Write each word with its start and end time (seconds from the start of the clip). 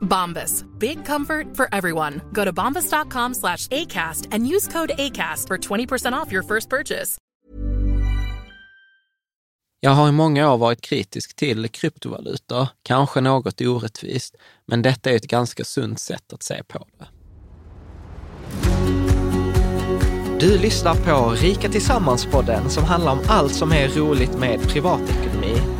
Bombas. 0.00 0.64
Big 0.78 1.04
comfort 1.04 1.56
for 1.56 1.68
everyone. 1.72 2.20
Go 2.32 2.44
to 2.44 2.52
bombas.com 2.52 3.34
slash 3.34 3.66
ACAST 3.68 4.28
and 4.32 4.46
use 4.46 4.68
code 4.68 4.92
ACAST 4.98 5.46
for 5.46 5.58
20% 5.58 6.12
off 6.12 6.32
your 6.32 6.42
first 6.42 6.68
purchase. 6.68 7.18
Jag 9.82 9.90
har 9.90 10.08
i 10.08 10.12
många 10.12 10.52
år 10.52 10.58
varit 10.58 10.80
kritisk 10.80 11.36
till 11.36 11.68
kryptovalutor, 11.68 12.68
kanske 12.82 13.20
något 13.20 13.60
orättvist, 13.60 14.36
men 14.66 14.82
detta 14.82 15.10
är 15.10 15.16
ett 15.16 15.26
ganska 15.26 15.64
sunt 15.64 16.00
sätt 16.00 16.32
att 16.32 16.42
se 16.42 16.62
på 16.68 16.86
det. 16.98 17.06
Du 20.40 20.58
lyssnar 20.58 20.94
på 20.94 21.30
Rika 21.30 21.68
Tillsammans-podden 21.68 22.68
som 22.68 22.84
handlar 22.84 23.12
om 23.12 23.20
allt 23.28 23.54
som 23.54 23.72
är 23.72 23.88
roligt 23.88 24.38
med 24.38 24.68
privatekonomi. 24.68 25.79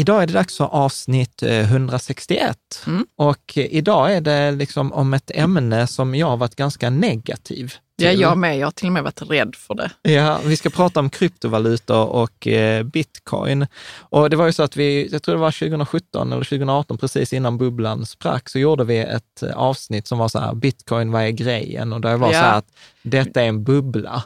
Idag 0.00 0.22
är 0.22 0.26
det 0.26 0.32
dags 0.32 0.56
för 0.56 0.64
avsnitt 0.64 1.42
eh, 1.42 1.58
161 1.72 2.56
Mm. 2.86 3.06
och 3.16 3.52
eh, 3.58 3.66
idag 3.74 4.14
är 4.14 4.20
det 4.20 4.50
liksom 4.52 4.92
om 4.92 5.14
ett 5.14 5.30
ämne 5.34 5.86
som 5.86 6.14
jag 6.14 6.26
har 6.26 6.36
varit 6.36 6.56
ganska 6.56 6.90
negativ 6.90 7.72
Ja, 7.96 8.10
till. 8.10 8.20
jag 8.20 8.38
med. 8.38 8.58
Jag 8.58 8.66
har 8.66 8.70
till 8.72 8.86
och 8.86 8.92
med 8.92 9.02
varit 9.02 9.22
rädd 9.30 9.54
för 9.56 9.74
det. 9.74 9.90
Ja, 10.02 10.40
vi 10.44 10.56
ska 10.56 10.70
prata 10.70 11.00
om 11.00 11.10
kryptovalutor 11.10 12.06
och 12.06 12.46
eh, 12.46 12.82
bitcoin. 12.82 13.66
Och 13.98 14.30
det 14.30 14.36
var 14.36 14.46
ju 14.46 14.52
så 14.52 14.62
att 14.62 14.76
vi, 14.76 15.08
jag 15.12 15.22
tror 15.22 15.34
det 15.34 15.40
var 15.40 15.50
2017 15.52 16.32
eller 16.32 16.44
2018, 16.44 16.98
precis 16.98 17.32
innan 17.32 17.58
bubblan 17.58 18.06
sprack, 18.06 18.48
så 18.48 18.58
gjorde 18.58 18.84
vi 18.84 18.98
ett 18.98 19.42
eh, 19.42 19.52
avsnitt 19.56 20.06
som 20.06 20.18
var 20.18 20.28
så 20.28 20.38
här, 20.38 20.54
bitcoin, 20.54 21.12
vad 21.12 21.22
är 21.22 21.30
grejen? 21.30 21.92
Och 21.92 22.00
det 22.00 22.16
var 22.16 22.28
så 22.28 22.34
Ja. 22.34 22.40
här 22.40 22.58
att 22.58 22.68
detta 23.02 23.42
är 23.42 23.48
en 23.48 23.64
bubbla. 23.64 24.22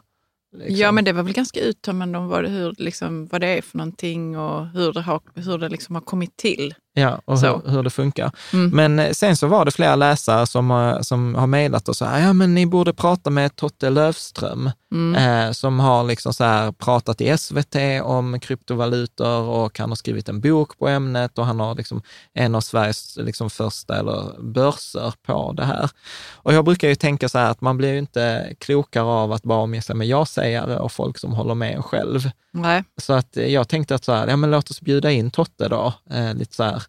Liksom. 0.54 0.76
Ja, 0.76 0.92
men 0.92 1.04
det 1.04 1.12
var 1.12 1.22
väl 1.22 1.32
ganska 1.32 1.60
uttömmande 1.60 2.18
om 2.18 2.28
vad 2.28 2.46
hur, 2.46 2.74
liksom, 2.78 3.26
vad 3.32 3.40
det 3.40 3.46
är 3.46 3.62
för 3.62 3.78
någonting 3.78 4.38
och 4.38 4.66
hur 4.68 4.92
det 4.92 5.00
har, 5.00 5.20
hur 5.34 5.58
det 5.58 5.68
liksom 5.68 5.94
har 5.94 6.02
kommit 6.02 6.36
till. 6.36 6.74
Ja, 6.96 7.20
och 7.24 7.38
hur, 7.64 7.70
hur 7.70 7.82
det 7.82 7.90
funkar. 7.90 8.30
Mm. 8.52 8.70
Men 8.70 8.98
eh, 8.98 9.10
sen 9.12 9.36
så 9.36 9.46
var 9.46 9.64
det 9.64 9.70
flera 9.70 9.96
läsare 9.96 10.46
som, 10.46 10.70
har- 10.70 11.02
som 11.02 11.34
har 11.34 11.46
mejlat 11.46 11.88
och 11.88 11.96
här, 12.04 12.20
ja 12.26 12.32
men 12.32 12.54
ni 12.54 12.66
borde 12.66 12.92
prata 12.94 13.30
med 13.30 13.56
Totte 13.56 13.90
Löfström, 13.90 14.70
Mm. 14.94 15.14
eh, 15.14 15.52
som 15.52 15.80
har 15.80 16.04
liksom 16.04 16.34
så 16.34 16.44
här 16.44 16.72
pratat 16.72 17.20
i 17.20 17.38
SVT 17.38 17.76
om 18.02 18.40
kryptovalutor 18.40 19.42
och 19.42 19.78
han 19.78 19.88
har 19.88 19.96
skrivit 19.96 20.28
en 20.28 20.40
bok 20.40 20.78
på 20.78 20.88
ämnet 20.88 21.38
och 21.38 21.46
han 21.46 21.60
har 21.60 21.74
liksom 21.74 22.02
en 22.34 22.54
av 22.54 22.60
Sveriges 22.60 23.16
liksom 23.16 23.50
första 23.50 23.98
eller 23.98 24.42
börser 24.42 25.14
på 25.22 25.52
det 25.52 25.64
här. 25.64 25.90
Och 26.32 26.54
jag 26.54 26.64
brukar 26.64 26.88
ju 26.88 26.94
tänka 26.94 27.28
så 27.28 27.38
här 27.38 27.50
att 27.50 27.60
man 27.60 27.76
blir 27.76 27.92
ju 27.92 27.98
inte 27.98 28.54
klokare 28.58 29.04
av 29.04 29.32
att 29.32 29.42
bara 29.42 29.58
omge 29.58 29.82
sig 29.82 29.96
med 29.96 30.06
ja-sägare 30.06 30.76
och 30.76 30.92
folk 30.92 31.18
som 31.18 31.32
håller 31.32 31.54
med 31.54 31.74
en 31.74 31.82
själv. 31.82 32.30
Nej. 32.50 32.84
Så 32.96 33.12
att 33.12 33.36
jag 33.36 33.68
tänkte 33.68 33.94
att 33.94 34.04
så 34.04 34.12
här, 34.12 34.28
ja 34.28 34.36
men 34.36 34.50
låt 34.50 34.70
oss 34.70 34.80
bjuda 34.80 35.10
in 35.10 35.30
Totte 35.30 35.68
då, 35.68 35.92
eh, 36.10 36.34
lite 36.34 36.54
så 36.54 36.62
här, 36.62 36.82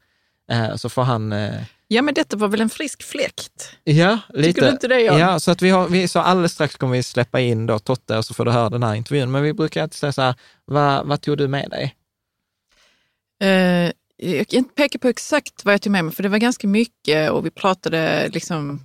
eh, 0.51 0.75
så 0.75 0.89
får 0.89 1.03
han 1.03 1.33
eh, 1.33 1.61
Ja, 1.87 2.01
men 2.01 2.13
detta 2.13 2.37
var 2.37 2.47
väl 2.47 2.61
en 2.61 2.69
frisk 2.69 3.03
fläkt? 3.03 3.77
Ja, 3.83 4.19
lite. 4.29 4.61
du 4.61 4.69
inte 4.69 4.87
det, 4.87 5.01
Jan? 5.01 5.19
Ja, 5.19 5.39
så 5.39 5.51
att 5.51 5.61
vi 5.61 5.69
har, 5.69 5.87
vi, 5.87 6.07
så 6.07 6.19
alldeles 6.19 6.53
strax 6.53 6.75
kommer 6.75 6.93
vi 6.93 7.03
släppa 7.03 7.39
in 7.39 7.65
då 7.65 7.79
Totte 7.79 8.17
och 8.17 8.25
så 8.25 8.33
får 8.33 8.45
du 8.45 8.51
höra 8.51 8.69
den 8.69 8.83
här 8.83 8.95
intervjun. 8.95 9.31
Men 9.31 9.43
vi 9.43 9.53
brukar 9.53 9.83
alltid 9.83 9.95
säga 9.95 10.11
så 10.11 10.21
här, 10.21 10.35
vad, 10.65 11.07
vad 11.07 11.21
tog 11.21 11.37
du 11.37 11.47
med 11.47 11.69
dig? 11.69 11.95
Eh, 13.41 13.91
jag 14.17 14.47
kan 14.47 14.57
inte 14.57 14.73
peka 14.73 14.99
på 14.99 15.07
exakt 15.07 15.65
vad 15.65 15.73
jag 15.73 15.81
tog 15.81 15.91
med 15.91 16.05
mig, 16.05 16.13
för 16.13 16.23
det 16.23 16.29
var 16.29 16.37
ganska 16.37 16.67
mycket 16.67 17.31
och 17.31 17.45
vi 17.45 17.51
pratade 17.51 18.29
liksom 18.29 18.81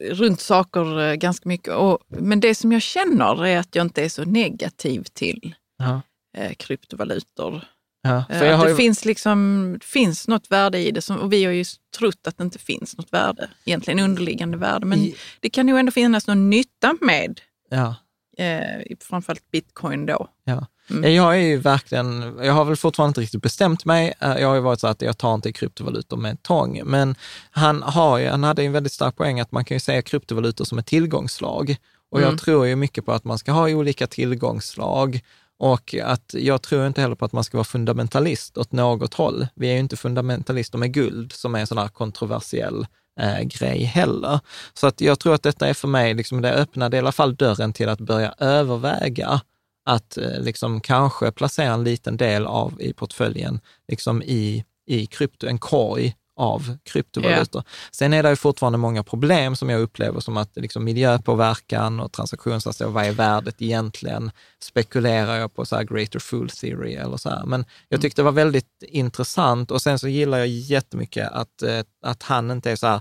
runt 0.00 0.40
saker 0.40 1.00
eh, 1.00 1.14
ganska 1.14 1.48
mycket. 1.48 1.74
Och, 1.74 1.98
men 2.08 2.40
det 2.40 2.54
som 2.54 2.72
jag 2.72 2.82
känner 2.82 3.46
är 3.46 3.58
att 3.58 3.74
jag 3.74 3.86
inte 3.86 4.04
är 4.04 4.08
så 4.08 4.24
negativ 4.24 5.02
till 5.02 5.54
Ja. 5.78 6.00
eh, 6.36 6.52
kryptovalutor. 6.54 7.64
Ja, 8.02 8.24
Eh, 8.30 8.56
har 8.56 8.64
det 8.64 8.70
ju, 8.70 8.76
finns, 8.76 9.04
liksom, 9.04 9.78
finns 9.82 10.28
något 10.28 10.50
värde 10.50 10.78
i 10.78 10.90
det 10.90 11.02
som, 11.02 11.16
och 11.16 11.32
vi 11.32 11.44
har 11.44 11.52
ju 11.52 11.64
trott 11.98 12.26
att 12.26 12.38
det 12.38 12.44
inte 12.44 12.58
finns 12.58 12.96
något 12.98 13.12
värde, 13.12 13.50
egentligen 13.64 14.00
underliggande 14.00 14.56
värde. 14.58 14.86
Men 14.86 14.98
I- 14.98 15.14
det 15.40 15.50
kan 15.50 15.68
ju 15.68 15.76
ändå 15.78 15.92
finnas 15.92 16.26
någon 16.26 16.50
nytta 16.50 16.94
med 17.00 17.40
ja, 17.70 17.94
eh, 18.38 18.96
framförallt 19.00 19.50
bitcoin 19.50 20.06
då. 20.06 20.28
ja. 20.44 20.66
Mm. 20.90 21.14
Jag 21.14 21.34
är 21.36 21.40
ju 21.40 21.56
verkligen, 21.56 22.38
jag 22.42 22.52
har 22.52 22.64
väl 22.64 22.76
fortfarande 22.76 23.10
inte 23.10 23.20
riktigt 23.20 23.42
bestämt 23.42 23.84
mig. 23.84 24.14
Eh, 24.20 24.36
Jag 24.38 24.48
har 24.48 24.54
ju 24.54 24.60
varit 24.60 24.80
så 24.80 24.86
att 24.86 25.02
jag 25.02 25.18
tar 25.18 25.34
inte 25.34 25.52
kryptovalutor 25.52 26.16
med 26.16 26.42
tång, 26.42 26.80
men 26.84 27.14
han, 27.50 27.82
har 27.82 28.18
ju, 28.18 28.28
han 28.28 28.44
hade 28.44 28.62
ju 28.62 28.66
en 28.66 28.72
väldigt 28.72 28.92
stark 28.92 29.16
poäng 29.16 29.40
att 29.40 29.52
man 29.52 29.64
kan 29.64 29.74
ju 29.74 29.80
säga 29.80 30.02
kryptovalutor 30.02 30.64
som 30.64 30.78
ett 30.78 30.86
tillgångsslag. 30.86 31.76
Och 32.10 32.18
Mm. 32.18 32.30
jag 32.30 32.40
tror 32.40 32.66
ju 32.66 32.76
mycket 32.76 33.04
på 33.06 33.12
att 33.12 33.24
man 33.24 33.38
ska 33.38 33.52
ha 33.52 33.70
olika 33.70 34.06
tillgångsslag 34.06 35.20
och 35.60 35.94
att 36.02 36.34
jag 36.38 36.62
tror 36.62 36.86
inte 36.86 37.00
heller 37.00 37.14
på 37.14 37.24
att 37.24 37.32
man 37.32 37.44
ska 37.44 37.56
vara 37.56 37.64
fundamentalist 37.64 38.58
åt 38.58 38.72
något 38.72 39.14
håll. 39.14 39.46
Vi 39.54 39.68
är 39.68 39.72
ju 39.72 39.78
inte 39.78 39.96
fundamentalister 39.96 40.78
med 40.78 40.92
guld 40.92 41.32
som 41.32 41.54
är 41.54 41.58
en 41.58 41.66
sån 41.66 41.78
här 41.78 41.88
kontroversiell 41.88 42.86
eh, 43.20 43.40
grej 43.40 43.82
heller. 43.82 44.40
Så 44.74 44.86
att 44.86 45.00
jag 45.00 45.18
tror 45.18 45.34
att 45.34 45.42
detta 45.42 45.68
är 45.68 45.74
för 45.74 45.88
mig, 45.88 46.14
liksom, 46.14 46.40
det 46.40 46.52
öppnade 46.52 46.96
i 46.96 47.00
alla 47.00 47.12
fall 47.12 47.34
dörren 47.34 47.72
till 47.72 47.88
att 47.88 48.00
börja 48.00 48.34
överväga 48.38 49.40
att 49.84 50.16
eh, 50.16 50.40
liksom 50.40 50.80
kanske 50.80 51.32
placera 51.32 51.72
en 51.72 51.84
liten 51.84 52.16
del 52.16 52.46
av 52.46 52.82
i 52.82 52.92
portföljen 52.92 53.60
liksom 53.88 54.22
i, 54.22 54.64
i 54.86 55.06
krypto, 55.06 55.46
en 55.46 55.58
korg 55.58 56.14
av 56.40 56.76
kryptovalutor. 56.82 57.62
Sen 57.90 58.12
är 58.12 58.22
det 58.22 58.30
ju 58.30 58.36
fortfarande 58.36 58.78
många 58.78 59.02
problem 59.02 59.56
som 59.56 59.70
jag 59.70 59.80
upplever 59.80 60.20
som 60.20 60.36
att 60.36 60.56
liksom 60.56 60.84
miljöpåverkan 60.84 62.00
och 62.00 62.12
transaktionshastighet, 62.12 62.94
vad 62.94 63.04
är 63.04 63.12
värdet 63.12 63.62
egentligen? 63.62 64.30
Spekulerar 64.62 65.38
jag 65.38 65.54
på 65.54 65.64
så 65.64 65.76
här 65.76 65.84
greater 65.84 66.18
fool 66.18 66.50
theory 66.50 66.94
eller 66.94 67.16
så 67.16 67.28
här. 67.28 67.44
Men 67.46 67.64
jag 67.88 68.00
tyckte 68.00 68.20
det 68.20 68.24
var 68.24 68.32
väldigt 68.32 68.82
intressant 68.82 69.70
och 69.70 69.82
sen 69.82 69.98
så 69.98 70.08
gillar 70.08 70.38
jag 70.38 70.48
jättemycket 70.48 71.32
att, 71.32 71.62
eh, 71.62 71.80
att 72.02 72.22
han 72.22 72.50
inte 72.50 72.70
är 72.70 72.76
så 72.76 72.86
här 72.86 73.00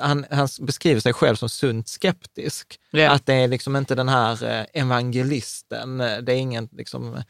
han, 0.00 0.26
han 0.30 0.48
beskriver 0.60 1.00
sig 1.00 1.12
själv 1.12 1.36
som 1.36 1.48
sunt 1.48 1.88
skeptisk. 1.88 2.80
Ja. 2.90 3.10
Att 3.10 3.26
det 3.26 3.34
är 3.34 3.48
liksom 3.48 3.76
inte 3.76 3.94
den 3.94 4.08
här 4.08 4.44
eh, 4.44 4.82
evangelisten, 4.82 5.98
det 5.98 6.32
är 6.32 6.36
ingen 6.36 6.68
liksom, 6.72 7.22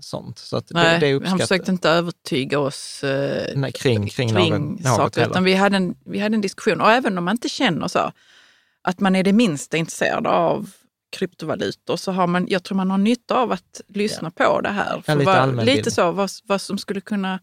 sånt. 0.00 0.38
Så 0.38 0.56
att 0.56 0.66
det, 0.68 0.74
Nej, 0.74 1.00
det 1.00 1.28
han 1.28 1.38
försökte 1.38 1.70
inte 1.70 1.90
övertyga 1.90 2.58
oss 2.58 3.04
eh, 3.04 3.52
Nej, 3.56 3.72
kring, 3.72 4.08
kring, 4.08 4.34
något, 4.34 4.60
något 4.60 4.82
saker, 4.96 5.26
utan 5.30 5.44
vi 5.44 5.54
hade, 5.54 5.76
en, 5.76 5.94
vi 6.04 6.18
hade 6.18 6.34
en 6.34 6.40
diskussion. 6.40 6.80
Och 6.80 6.90
även 6.90 7.18
om 7.18 7.24
man 7.24 7.34
inte 7.34 7.48
känner 7.48 7.88
så, 7.88 8.12
att 8.82 9.00
man 9.00 9.16
är 9.16 9.22
det 9.22 9.32
minsta 9.32 9.76
intresserad 9.76 10.26
av 10.26 10.70
kryptovalutor, 11.16 11.96
så 11.96 12.12
har 12.12 12.26
man, 12.26 12.46
jag 12.48 12.62
tror 12.64 12.76
man 12.76 12.90
har 12.90 12.98
nytta 12.98 13.34
av 13.34 13.52
att 13.52 13.80
lyssna 13.88 14.30
på 14.30 14.60
det 14.60 14.68
här. 14.68 15.02
Ja, 15.06 15.14
lite 15.14 15.24
vad- 15.24 15.64
lite 15.76 15.90
så, 15.90 16.10
vad, 16.12 16.30
vad 16.44 16.60
som 16.60 16.78
skulle 16.78 17.00
kunna 17.00 17.40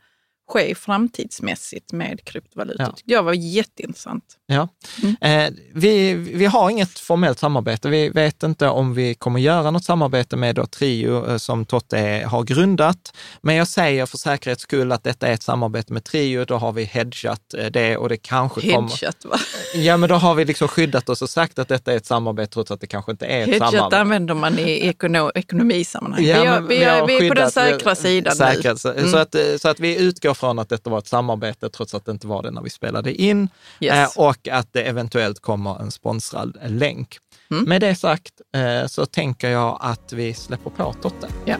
ske 0.47 0.75
framtidsmässigt 0.75 1.91
med 1.91 2.23
kryptovalutor. 2.25 2.85
Ja. 2.85 2.91
tyckte 2.91 3.11
jag 3.11 3.23
var 3.23 3.33
jätteintressant. 3.33 4.23
Ja. 4.45 4.67
Mm. 5.03 5.15
Eh, 5.21 5.53
vi, 5.73 6.13
vi 6.13 6.45
har 6.45 6.69
inget 6.69 6.99
formellt 6.99 7.39
samarbete. 7.39 7.89
Vi 7.89 8.09
vet 8.09 8.43
inte 8.43 8.67
om 8.67 8.93
vi 8.93 9.15
kommer 9.15 9.39
göra 9.39 9.71
något 9.71 9.83
samarbete 9.83 10.35
med 10.35 10.55
då 10.55 10.65
Trio 10.65 11.31
eh, 11.31 11.37
som 11.37 11.65
Totte 11.65 12.27
har 12.31 12.43
grundat. 12.43 13.13
Men 13.41 13.55
jag 13.55 13.67
säger 13.67 14.05
för 14.05 14.17
säkerhets 14.17 14.63
skull 14.63 14.91
att 14.91 15.03
detta 15.03 15.27
är 15.27 15.33
ett 15.33 15.43
samarbete 15.43 15.93
med 15.93 16.03
Trio. 16.03 16.45
Då 16.45 16.57
har 16.57 16.71
vi 16.71 16.83
hedgat 16.83 17.53
eh, 17.57 17.65
det 17.65 17.97
och 17.97 18.09
det 18.09 18.17
kanske 18.17 18.61
kommer... 18.61 18.89
Hedgat 18.89 19.25
va? 19.25 19.37
Ja, 19.75 19.97
men 19.97 20.09
då 20.09 20.15
har 20.15 20.35
vi 20.35 20.45
liksom 20.45 20.67
skyddat 20.67 21.09
oss 21.09 21.21
och 21.21 21.29
sagt 21.29 21.59
att 21.59 21.67
detta 21.67 21.93
är 21.93 21.97
ett 21.97 22.05
samarbete 22.05 22.53
trots 22.53 22.71
att 22.71 22.81
det 22.81 22.87
kanske 22.87 23.11
inte 23.11 23.25
är 23.25 23.41
ett 23.41 23.49
Hedgat 23.49 23.71
samarbete. 23.71 24.01
använder 24.01 24.33
man 24.33 24.59
i 24.59 24.87
ekono, 24.87 25.31
ekonomisammanhang. 25.35 26.25
Ja, 26.25 26.37
vi, 26.37 26.47
är, 26.47 26.61
vi, 26.61 26.83
är, 26.83 27.07
vi 27.07 27.25
är 27.25 27.29
på 27.29 27.35
den 27.35 27.51
säkra 27.51 27.95
sidan 27.95 28.35
säkra, 28.35 28.75
nu. 28.85 28.91
Mm. 28.91 29.11
så, 29.11 29.17
att, 29.17 29.35
eh, 29.35 29.41
så 29.61 29.69
att 29.69 29.79
vi 29.79 29.97
utgår 29.97 30.32
från 30.33 30.59
att 30.59 30.69
detta 30.69 30.89
var 30.89 30.97
ett 30.97 31.07
samarbete, 31.07 31.69
trots 31.69 31.93
att 31.93 32.05
det 32.05 32.11
inte 32.11 32.27
var 32.27 32.43
det 32.43 32.51
när 32.51 32.61
vi 32.61 32.69
spelade 32.69 33.13
in. 33.13 33.49
Yes. 33.79 34.17
Eh, 34.17 34.23
och 34.23 34.47
att 34.47 34.73
det 34.73 34.81
eventuellt 34.81 35.39
kommer 35.39 35.81
en 35.81 35.91
sponsrad 35.91 36.57
länk. 36.65 37.17
Mm. 37.51 37.63
Med 37.63 37.81
det 37.81 37.95
sagt 37.95 38.33
eh, 38.55 38.87
så 38.87 39.05
tänker 39.05 39.49
jag 39.49 39.77
att 39.81 40.13
vi 40.13 40.33
släpper 40.33 40.69
på 40.69 40.93
Totte. 40.93 41.27
Ja. 41.45 41.55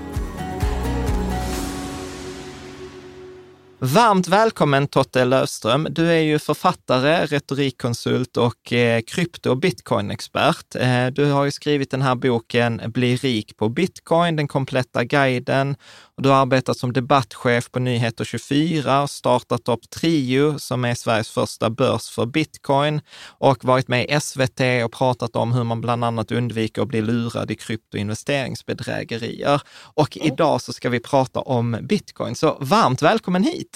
Varmt 3.85 4.27
välkommen 4.27 4.87
Totte 4.87 5.25
Löfström. 5.25 5.87
Du 5.91 6.11
är 6.11 6.19
ju 6.19 6.39
författare, 6.39 7.25
retorikkonsult 7.25 8.37
och 8.37 8.73
eh, 8.73 9.01
krypto 9.01 9.49
och 9.49 9.57
bitcoin-expert. 9.57 10.75
Eh, 10.75 11.07
du 11.07 11.25
har 11.25 11.45
ju 11.45 11.51
skrivit 11.51 11.91
den 11.91 12.01
här 12.01 12.15
boken 12.15 12.81
Bli 12.85 13.15
rik 13.15 13.57
på 13.57 13.69
bitcoin, 13.69 14.35
den 14.35 14.47
kompletta 14.47 15.03
guiden. 15.03 15.75
Du 16.17 16.29
har 16.29 16.41
arbetat 16.41 16.77
som 16.77 16.93
debattchef 16.93 17.71
på 17.71 17.79
Nyheter 17.79 18.25
24 18.25 19.01
och 19.01 19.09
startat 19.09 19.69
upp 19.69 19.89
Trio 19.89 20.59
som 20.59 20.85
är 20.85 20.95
Sveriges 20.95 21.29
första 21.29 21.69
börs 21.69 22.09
för 22.09 22.25
bitcoin 22.25 23.01
och 23.27 23.65
varit 23.65 23.87
med 23.87 24.09
i 24.09 24.19
SVT 24.19 24.61
och 24.85 24.91
pratat 24.91 25.35
om 25.35 25.51
hur 25.51 25.63
man 25.63 25.81
bland 25.81 26.03
annat 26.03 26.31
undviker 26.31 26.81
att 26.81 26.87
bli 26.87 27.01
lurad 27.01 27.51
i 27.51 27.55
kryptoinvesteringsbedrägerier. 27.55 29.61
Och 29.71 30.17
idag 30.17 30.61
så 30.61 30.73
ska 30.73 30.89
vi 30.89 30.99
prata 30.99 31.39
om 31.39 31.77
bitcoin. 31.81 32.35
Så 32.35 32.57
varmt 32.59 33.01
välkommen 33.01 33.43
hit! 33.43 33.72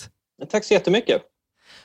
Tack 0.50 0.64
så 0.64 0.74
jättemycket. 0.74 1.22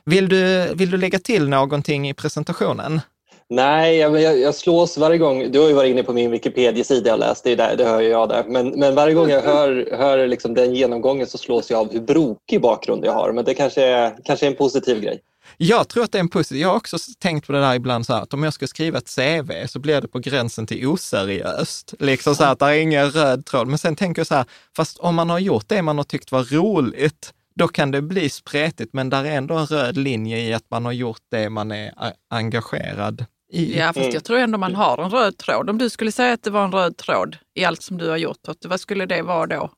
Vill 0.05 0.29
du, 0.29 0.75
vill 0.75 0.91
du 0.91 0.97
lägga 0.97 1.19
till 1.19 1.49
någonting 1.49 2.09
i 2.09 2.15
presentationen? 2.15 3.01
Nej, 3.49 3.97
jag, 3.97 4.21
jag, 4.21 4.39
jag 4.39 4.55
slås 4.55 4.99
varje 4.99 5.19
gång. 5.19 5.53
Du 5.53 5.61
har 5.61 5.69
ju 5.69 5.75
varit 5.75 5.91
inne 5.91 6.03
på 6.03 6.13
min 6.13 6.31
Wikipedia-sida 6.31 7.13
och 7.13 7.19
läst, 7.19 7.45
det, 7.45 7.53
är 7.53 7.57
där, 7.57 7.77
det 7.77 7.85
hör 7.85 8.01
jag 8.01 8.29
där. 8.29 8.45
Men, 8.49 8.69
men 8.69 8.95
varje 8.95 9.15
gång 9.15 9.31
jag 9.31 9.43
hör, 9.43 9.97
hör 9.99 10.27
liksom 10.27 10.55
den 10.55 10.75
genomgången 10.75 11.27
så 11.27 11.39
slås 11.39 11.71
jag 11.71 11.81
av 11.81 11.93
hur 11.93 12.01
brokig 12.01 12.61
bakgrund 12.61 13.05
jag 13.05 13.13
har. 13.13 13.33
Men 13.33 13.45
det 13.45 13.55
kanske 13.55 13.83
är, 13.83 14.17
kanske 14.25 14.47
är 14.47 14.51
en 14.51 14.57
positiv 14.57 15.01
grej. 15.01 15.21
Jag 15.57 15.89
tror 15.89 16.05
att 16.05 16.13
det 16.13 16.19
är 16.19 16.21
en 16.21 16.29
positiv. 16.29 16.61
Jag 16.61 16.69
har 16.69 16.77
också 16.77 16.97
tänkt 17.19 17.47
på 17.47 17.53
det 17.53 17.61
där 17.61 17.75
ibland 17.75 18.07
så 18.07 18.13
här, 18.13 18.23
att 18.23 18.35
om 18.35 18.43
jag 18.43 18.53
ska 18.53 18.67
skriva 18.67 18.99
ett 18.99 19.15
CV 19.17 19.67
så 19.67 19.79
blir 19.79 20.01
det 20.01 20.09
på 20.09 20.19
gränsen 20.19 20.67
till 20.67 20.87
oseriöst. 20.87 21.95
Liksom 21.99 22.35
så 22.35 22.45
här 22.45 22.53
att 22.53 22.59
det 22.59 22.67
är 22.67 22.73
ingen 22.73 23.11
röd 23.11 23.47
tråd. 23.47 23.69
Men 23.69 23.79
sen 23.79 23.97
tänker 23.97 24.21
jag 24.21 24.27
så 24.27 24.35
här, 24.35 24.45
fast 24.77 24.99
om 24.99 25.15
man 25.15 25.31
har 25.31 25.39
gjort 25.39 25.69
det 25.69 25.83
man 25.83 25.97
har 25.97 26.05
tyckt 26.05 26.33
var 26.33 26.45
roligt, 26.45 27.33
då 27.55 27.69
kan 27.69 27.91
det 27.91 28.03
bli 28.03 28.29
spretigt, 28.31 28.93
men 28.93 29.11
där 29.11 29.25
är 29.25 29.31
ändå 29.37 29.55
en 29.55 29.67
röd 29.67 29.97
linje 29.97 30.39
i 30.39 30.55
att 30.55 30.71
man 30.71 30.85
har 30.85 30.93
gjort 30.93 31.23
det 31.31 31.51
man 31.51 31.71
är 31.71 31.93
engagerad 32.31 33.25
i. 33.53 33.79
Ja, 33.79 33.87
fast 33.87 33.99
Mm. 33.99 34.11
jag 34.15 34.25
tror 34.25 34.39
ändå 34.39 34.59
man 34.59 34.75
har 34.75 35.03
en 35.03 35.11
röd 35.11 35.39
tråd. 35.39 35.71
Om 35.71 35.79
du 35.79 35.91
skulle 35.91 36.13
säga 36.13 36.33
att 36.33 36.43
det 36.43 36.51
var 36.51 36.65
en 36.65 36.73
röd 36.73 36.97
tråd 36.97 37.37
i 37.55 37.65
allt 37.65 37.83
som 37.83 37.99
du 37.99 38.09
har 38.11 38.17
gjort, 38.17 38.39
vad 38.65 38.81
skulle 38.81 39.07
det 39.07 39.23
vara 39.23 39.47
då? 39.47 39.71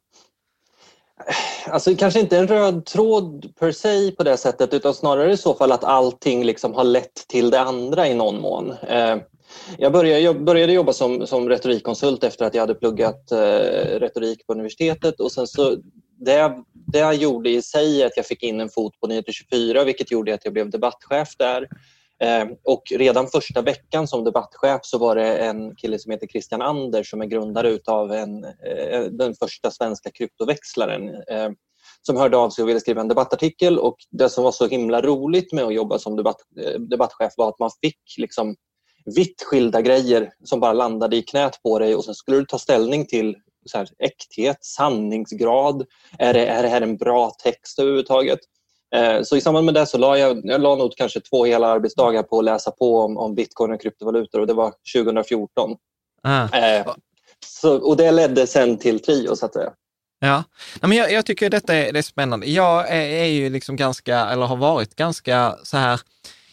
Alltså 1.66 1.94
kanske 1.96 2.20
inte 2.20 2.38
en 2.38 2.48
röd 2.48 2.86
tråd 2.86 3.52
per 3.58 3.72
se 3.72 4.10
på 4.10 4.22
det 4.22 4.36
sättet 4.36 4.74
utan 4.74 4.94
snarare 4.94 5.32
i 5.32 5.36
så 5.36 5.54
fall 5.54 5.72
att 5.72 5.84
allting 5.84 6.44
liksom 6.44 6.74
har 6.74 6.84
lett 6.84 7.14
till 7.28 7.50
det 7.50 7.60
andra 7.60 8.08
i 8.08 8.14
någon 8.14 8.40
mån. 8.40 8.70
Eh, 8.88 9.16
jag, 9.78 9.92
började, 9.92 10.20
jag 10.20 10.44
började 10.44 10.72
jobba 10.72 10.92
som, 10.92 11.26
som 11.26 11.48
retorikkonsult 11.48 12.24
efter 12.24 12.44
att 12.44 12.54
jag 12.54 12.62
hade 12.62 12.74
pluggat 12.74 13.32
eh, 13.32 13.38
retorik 14.00 14.46
på 14.46 14.52
universitetet 14.52 15.20
och 15.20 15.32
sen 15.32 15.46
så 15.46 15.76
det, 16.18 16.62
det 16.72 16.98
jag 16.98 17.14
gjorde 17.14 17.50
i 17.50 17.62
sig 17.62 18.04
att 18.04 18.16
jag 18.16 18.26
fick 18.26 18.42
in 18.42 18.60
en 18.60 18.68
fot 18.68 19.00
på 19.00 19.06
Nyheter 19.06 19.32
24 19.32 19.84
vilket 19.84 20.10
gjorde 20.10 20.34
att 20.34 20.44
jag 20.44 20.52
blev 20.52 20.70
debattchef 20.70 21.28
där. 21.38 21.68
Eh, 22.22 22.46
och 22.64 22.82
redan 22.90 23.26
första 23.26 23.62
veckan 23.62 24.08
som 24.08 24.24
debattchef 24.24 24.80
så 24.82 24.98
var 24.98 25.16
det 25.16 25.36
en 25.36 25.76
kille 25.76 25.98
som 25.98 26.12
heter 26.12 26.26
Christian 26.26 26.62
Anders 26.62 27.10
som 27.10 27.20
är 27.20 27.26
grundare 27.26 27.70
utav 27.70 28.12
en, 28.12 28.44
eh, 28.44 29.02
den 29.10 29.34
första 29.34 29.70
svenska 29.70 30.10
kryptoväxlaren 30.10 31.08
eh, 31.08 31.50
som 32.02 32.16
hörde 32.16 32.36
av 32.36 32.50
sig 32.50 32.62
och 32.62 32.68
ville 32.68 32.80
skriva 32.80 33.00
en 33.00 33.08
debattartikel. 33.08 33.78
Och 33.78 33.96
det 34.10 34.28
som 34.28 34.44
var 34.44 34.52
så 34.52 34.66
himla 34.66 35.02
roligt 35.02 35.52
med 35.52 35.64
att 35.64 35.74
jobba 35.74 35.98
som 35.98 36.16
debatt, 36.16 36.36
eh, 36.60 36.80
debattchef 36.80 37.32
var 37.36 37.48
att 37.48 37.58
man 37.58 37.70
fick 37.82 38.00
liksom 38.18 38.56
vitt 39.16 39.42
skilda 39.42 39.82
grejer 39.82 40.32
som 40.44 40.60
bara 40.60 40.72
landade 40.72 41.16
i 41.16 41.22
knät 41.22 41.62
på 41.62 41.78
dig 41.78 41.94
och 41.94 42.04
sen 42.04 42.14
skulle 42.14 42.36
du 42.36 42.44
ta 42.44 42.58
ställning 42.58 43.06
till 43.06 43.36
så 43.66 43.78
här, 43.78 43.88
äkthet, 43.98 44.64
sanningsgrad. 44.64 45.86
Är 46.18 46.34
det, 46.34 46.46
är 46.46 46.62
det 46.62 46.68
här 46.68 46.80
en 46.80 46.96
bra 46.96 47.30
text 47.30 47.78
överhuvudtaget? 47.78 48.38
Eh, 48.96 49.22
Så 49.22 49.36
i 49.36 49.40
samband 49.40 49.64
med 49.64 49.74
det 49.74 49.86
så 49.86 49.98
la 49.98 50.18
jag, 50.18 50.40
jag 50.44 50.60
la 50.60 50.74
nog 50.74 50.92
kanske 50.96 51.20
två 51.20 51.44
hela 51.44 51.66
arbetsdagar 51.66 52.22
på 52.22 52.38
att 52.38 52.44
läsa 52.44 52.70
på 52.70 53.00
om, 53.00 53.18
om 53.18 53.34
bitcoin 53.34 53.72
och 53.72 53.80
kryptovalutor 53.80 54.40
och 54.40 54.46
det 54.46 54.54
var 54.54 54.72
2014. 54.96 55.76
Ah. 56.22 56.58
Eh, 56.58 56.86
Så, 57.46 57.76
och 57.76 57.96
det 57.96 58.10
ledde 58.12 58.46
sen 58.46 58.78
till 58.78 59.00
Trio 59.00 59.36
så 59.36 59.46
att 59.46 59.52
säga. 59.52 59.72
Ja, 60.20 60.44
men 60.80 60.92
jag, 60.92 61.12
jag 61.12 61.26
tycker 61.26 61.50
detta 61.50 61.74
är, 61.74 61.92
det 61.92 61.98
är 61.98 62.02
spännande. 62.02 62.46
Jag 62.46 62.88
är, 62.90 63.06
är 63.06 63.24
ju 63.24 63.50
liksom 63.50 63.76
ganska, 63.76 64.18
eller 64.18 64.46
har 64.46 64.56
varit 64.56 64.94
ganska 64.96 65.56
så 65.62 65.76
här, 65.76 66.00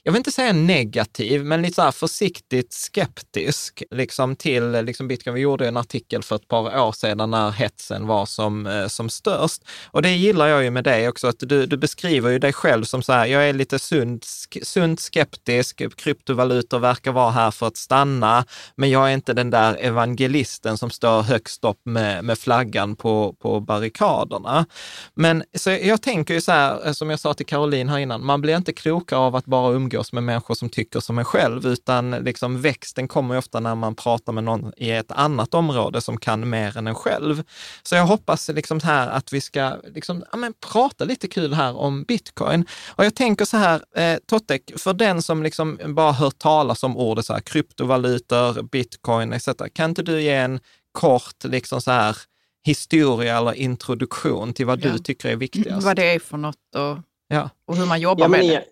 jag 0.03 0.12
vill 0.12 0.19
inte 0.19 0.31
säga 0.31 0.53
negativ, 0.53 1.45
men 1.45 1.62
lite 1.62 1.75
så 1.75 1.81
här 1.81 1.92
försiktigt 1.92 2.74
skeptisk 2.74 3.83
liksom 3.92 4.36
till 4.36 4.71
liksom 4.71 5.07
bitcoin. 5.07 5.33
Vi 5.33 5.42
gjorde 5.42 5.68
en 5.68 5.77
artikel 5.77 6.24
för 6.24 6.36
ett 6.36 6.48
par 6.48 6.81
år 6.81 6.92
sedan 6.92 7.31
när 7.31 7.51
hetsen 7.51 8.07
var 8.07 8.25
som, 8.25 8.68
eh, 8.68 8.88
som 8.88 9.09
störst. 9.09 9.63
Och 9.86 10.01
det 10.01 10.09
gillar 10.09 10.48
jag 10.48 10.63
ju 10.63 10.71
med 10.71 10.83
dig 10.83 11.09
också, 11.09 11.27
att 11.27 11.39
du, 11.39 11.65
du 11.65 11.77
beskriver 11.77 12.30
ju 12.30 12.39
dig 12.39 12.53
själv 12.53 12.83
som 12.83 13.01
så 13.01 13.13
här, 13.13 13.25
jag 13.25 13.50
är 13.50 13.53
lite 13.53 13.80
sund, 13.80 14.21
sk- 14.21 14.65
sunt 14.65 15.00
skeptisk, 15.00 15.81
kryptovalutor 15.98 16.80
verkar 16.80 17.12
vara 17.12 17.31
här 17.31 17.51
för 17.51 17.68
att 17.68 17.77
stanna, 17.77 18.45
men 18.75 18.89
jag 18.89 19.09
är 19.09 19.13
inte 19.13 19.33
den 19.33 19.50
där 19.50 19.77
evangelisten 19.80 20.77
som 20.77 20.89
står 20.89 21.21
högst 21.21 21.63
upp 21.63 21.81
med, 21.83 22.24
med 22.25 22.38
flaggan 22.38 22.95
på, 22.95 23.36
på 23.42 23.59
barrikaderna. 23.59 24.65
Men 25.13 25.44
så 25.57 25.69
jag 25.69 26.01
tänker 26.01 26.33
ju 26.33 26.42
så 26.42 26.51
här, 26.51 26.88
eh, 26.88 26.94
som 26.94 27.09
jag 27.09 27.19
sa 27.19 27.33
till 27.33 27.45
Caroline 27.45 27.89
här 27.89 27.97
innan, 27.97 28.25
man 28.25 28.42
blir 28.42 28.57
inte 28.57 28.74
klokare 28.74 29.19
av 29.19 29.36
att 29.36 29.45
bara 29.45 29.74
umgås 29.74 29.91
med 30.12 30.24
människor 30.24 30.56
som 30.56 30.70
tycker 30.70 31.00
som 31.00 31.20
en 31.20 31.26
själv, 31.26 31.66
utan 31.68 32.12
liksom 32.12 32.62
växten 32.62 33.08
kommer 33.08 33.36
ju 33.36 33.38
ofta 33.38 33.60
när 33.60 33.76
man 33.76 33.96
pratar 33.96 34.34
med 34.34 34.44
någon 34.44 34.72
i 34.78 34.92
ett 34.92 35.12
annat 35.12 35.54
område 35.54 36.02
som 36.02 36.18
kan 36.18 36.50
mer 36.50 36.78
än 36.78 36.88
en 36.88 36.96
själv. 36.96 37.44
Så 37.84 37.96
jag 37.96 38.06
hoppas 38.06 38.50
liksom 38.50 38.80
här 38.84 39.08
att 39.10 39.34
vi 39.34 39.42
ska 39.42 39.76
liksom, 39.96 40.24
ja, 40.32 40.38
men, 40.38 40.54
prata 40.72 41.04
lite 41.06 41.28
kul 41.28 41.54
här 41.54 41.76
om 41.78 42.04
bitcoin. 42.04 42.66
Och 42.90 43.06
jag 43.06 43.16
tänker 43.16 43.46
så 43.46 43.58
här, 43.58 43.82
eh, 43.96 44.18
Tottek, 44.28 44.72
för 44.78 44.94
den 44.94 45.22
som 45.22 45.44
liksom 45.44 45.80
bara 45.86 46.12
hört 46.12 46.38
talas 46.40 46.84
om 46.84 46.98
ordet 46.98 47.26
så 47.26 47.34
här, 47.34 47.40
kryptovalutor, 47.42 48.64
bitcoin 48.64 49.34
etc. 49.34 49.50
Kan 49.74 49.90
inte 49.90 50.04
du 50.04 50.21
ge 50.21 50.31
en 50.36 50.60
kort 50.92 51.44
liksom 51.44 51.81
så 51.81 51.92
här, 51.92 52.18
historia 52.64 53.38
eller 53.38 53.54
introduktion 53.54 54.54
till 54.54 54.66
vad 54.66 54.86
Ja. 54.86 54.92
du 54.92 55.00
tycker 55.00 55.30
är 55.30 55.36
viktigast? 55.36 55.86
Vad 55.86 55.95
det 55.95 56.14
är 56.16 56.19
för 56.19 56.38
något 56.38 56.56
och, 56.76 56.98
Ja. 57.28 57.50
och 57.66 57.76
hur 57.78 57.86
man 57.86 58.02
jobbar 58.02 58.24
Ja, 58.26 58.28
med 58.28 58.40
det. 58.40 58.64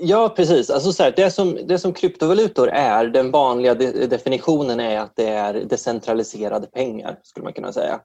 Ja, 0.00 0.28
precis. 0.36 0.70
Alltså 0.70 0.92
så 0.92 1.02
här, 1.02 1.12
det, 1.16 1.30
som, 1.30 1.58
det 1.64 1.78
som 1.78 1.92
kryptovalutor 1.92 2.68
är, 2.68 3.06
den 3.06 3.30
vanliga 3.30 3.74
de, 3.74 4.06
definitionen 4.06 4.80
är 4.80 5.00
att 5.00 5.16
det 5.16 5.28
är 5.28 5.54
decentraliserade 5.54 6.66
pengar, 6.66 7.18
skulle 7.22 7.44
man 7.44 7.52
kunna 7.52 7.72
säga. 7.72 8.00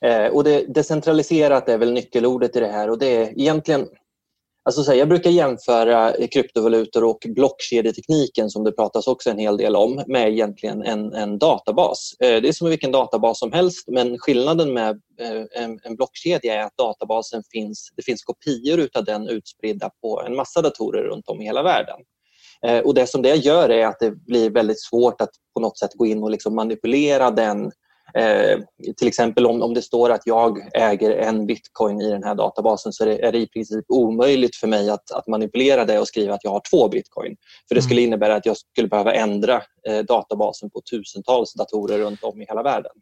Eh, 0.00 0.26
och 0.26 0.44
det, 0.44 0.74
decentraliserat 0.74 1.68
är 1.68 1.78
väl 1.78 1.92
nyckelordet 1.92 2.56
i 2.56 2.60
det 2.60 2.66
här 2.68 2.90
och 2.90 2.98
det 2.98 3.16
är 3.16 3.40
egentligen 3.40 3.86
Alltså 4.66 4.82
så 4.82 4.90
här, 4.90 4.98
jag 4.98 5.08
brukar 5.08 5.30
jämföra 5.30 6.14
eh, 6.14 6.28
kryptovalutor 6.28 7.04
och 7.04 7.26
blockkedjetekniken 7.28 8.50
som 8.50 8.64
det 8.64 8.72
pratas 8.72 9.06
också 9.06 9.30
en 9.30 9.38
hel 9.38 9.56
del 9.56 9.76
om 9.76 10.04
med 10.06 10.32
egentligen 10.32 10.82
en, 10.82 11.12
en 11.12 11.38
databas. 11.38 12.14
Eh, 12.20 12.42
det 12.42 12.48
är 12.48 12.52
som 12.52 12.68
vilken 12.68 12.92
databas 12.92 13.38
som 13.38 13.52
helst 13.52 13.88
men 13.88 14.18
skillnaden 14.18 14.72
med 14.72 15.00
eh, 15.20 15.62
en, 15.62 15.80
en 15.82 15.96
blockkedja 15.96 16.54
är 16.54 16.64
att 16.64 16.76
databasen 16.76 17.42
finns, 17.52 17.88
det 17.96 18.02
finns 18.02 18.22
kopior 18.22 18.88
av 18.94 19.04
den 19.04 19.28
utspridda 19.28 19.90
på 20.02 20.22
en 20.26 20.36
massa 20.36 20.62
datorer 20.62 21.02
runt 21.02 21.28
om 21.28 21.40
i 21.40 21.44
hela 21.44 21.62
världen. 21.62 21.96
Och 22.84 22.94
det 22.94 23.06
som 23.06 23.22
det 23.22 23.34
gör 23.34 23.68
är 23.68 23.86
att 23.86 24.00
det 24.00 24.10
blir 24.10 24.50
väldigt 24.50 24.82
svårt 24.82 25.20
att 25.20 25.30
på 25.54 25.60
något 25.60 25.78
sätt 25.78 25.94
gå 25.94 26.06
in 26.06 26.22
och 26.22 26.30
liksom 26.30 26.54
manipulera 26.54 27.30
den 27.30 27.70
Eh, 28.18 28.58
till 28.96 29.08
exempel 29.08 29.46
om, 29.46 29.62
om 29.62 29.74
det 29.74 29.82
står 29.82 30.10
att 30.10 30.22
jag 30.24 30.68
äger 30.74 31.10
en 31.10 31.46
bitcoin 31.46 32.00
i 32.00 32.10
den 32.10 32.24
här 32.24 32.34
databasen 32.34 32.92
så 32.92 33.04
är 33.04 33.08
det, 33.08 33.26
är 33.26 33.32
det 33.32 33.38
i 33.38 33.46
princip 33.46 33.84
omöjligt 33.88 34.56
för 34.56 34.66
mig 34.66 34.90
att, 34.90 35.10
att 35.10 35.26
manipulera 35.26 35.84
det 35.84 35.98
och 35.98 36.08
skriva 36.08 36.34
att 36.34 36.44
jag 36.44 36.50
har 36.50 36.62
två 36.70 36.88
bitcoin. 36.88 37.36
För 37.68 37.74
det 37.74 37.82
skulle 37.82 38.00
innebära 38.00 38.34
att 38.34 38.46
jag 38.46 38.56
skulle 38.56 38.88
behöva 38.88 39.14
ändra 39.14 39.62
eh, 39.88 39.98
databasen 39.98 40.70
på 40.70 40.80
tusentals 40.90 41.54
datorer 41.54 41.98
runt 41.98 42.22
om 42.22 42.42
i 42.42 42.46
hela 42.48 42.62
världen. 42.62 42.92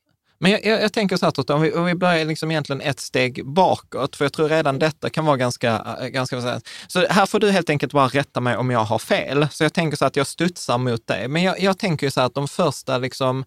Men 0.42 0.50
jag, 0.50 0.64
jag, 0.64 0.82
jag 0.82 0.92
tänker 0.92 1.16
så 1.16 1.26
här, 1.26 1.30
Totte, 1.30 1.54
om 1.54 1.60
vi, 1.60 1.72
om 1.72 1.84
vi 1.84 1.94
börjar 1.94 2.24
liksom 2.24 2.50
egentligen 2.50 2.80
ett 2.80 3.00
steg 3.00 3.46
bakåt, 3.46 4.16
för 4.16 4.24
jag 4.24 4.32
tror 4.32 4.48
redan 4.48 4.78
detta 4.78 5.10
kan 5.10 5.24
vara 5.24 5.36
ganska, 5.36 5.96
ganska... 6.08 6.60
Så 6.88 7.06
här 7.08 7.26
får 7.26 7.38
du 7.40 7.50
helt 7.50 7.70
enkelt 7.70 7.92
bara 7.92 8.08
rätta 8.08 8.40
mig 8.40 8.56
om 8.56 8.70
jag 8.70 8.84
har 8.84 8.98
fel. 8.98 9.46
Så 9.50 9.64
jag 9.64 9.72
tänker 9.72 9.96
så 9.96 10.04
att 10.04 10.16
jag 10.16 10.26
studsar 10.26 10.78
mot 10.78 11.06
det. 11.06 11.28
Men 11.28 11.42
jag, 11.42 11.60
jag 11.60 11.78
tänker 11.78 12.10
så 12.10 12.20
här 12.20 12.26
att 12.26 12.34
de 12.34 12.48
första 12.48 12.98
liksom 12.98 13.44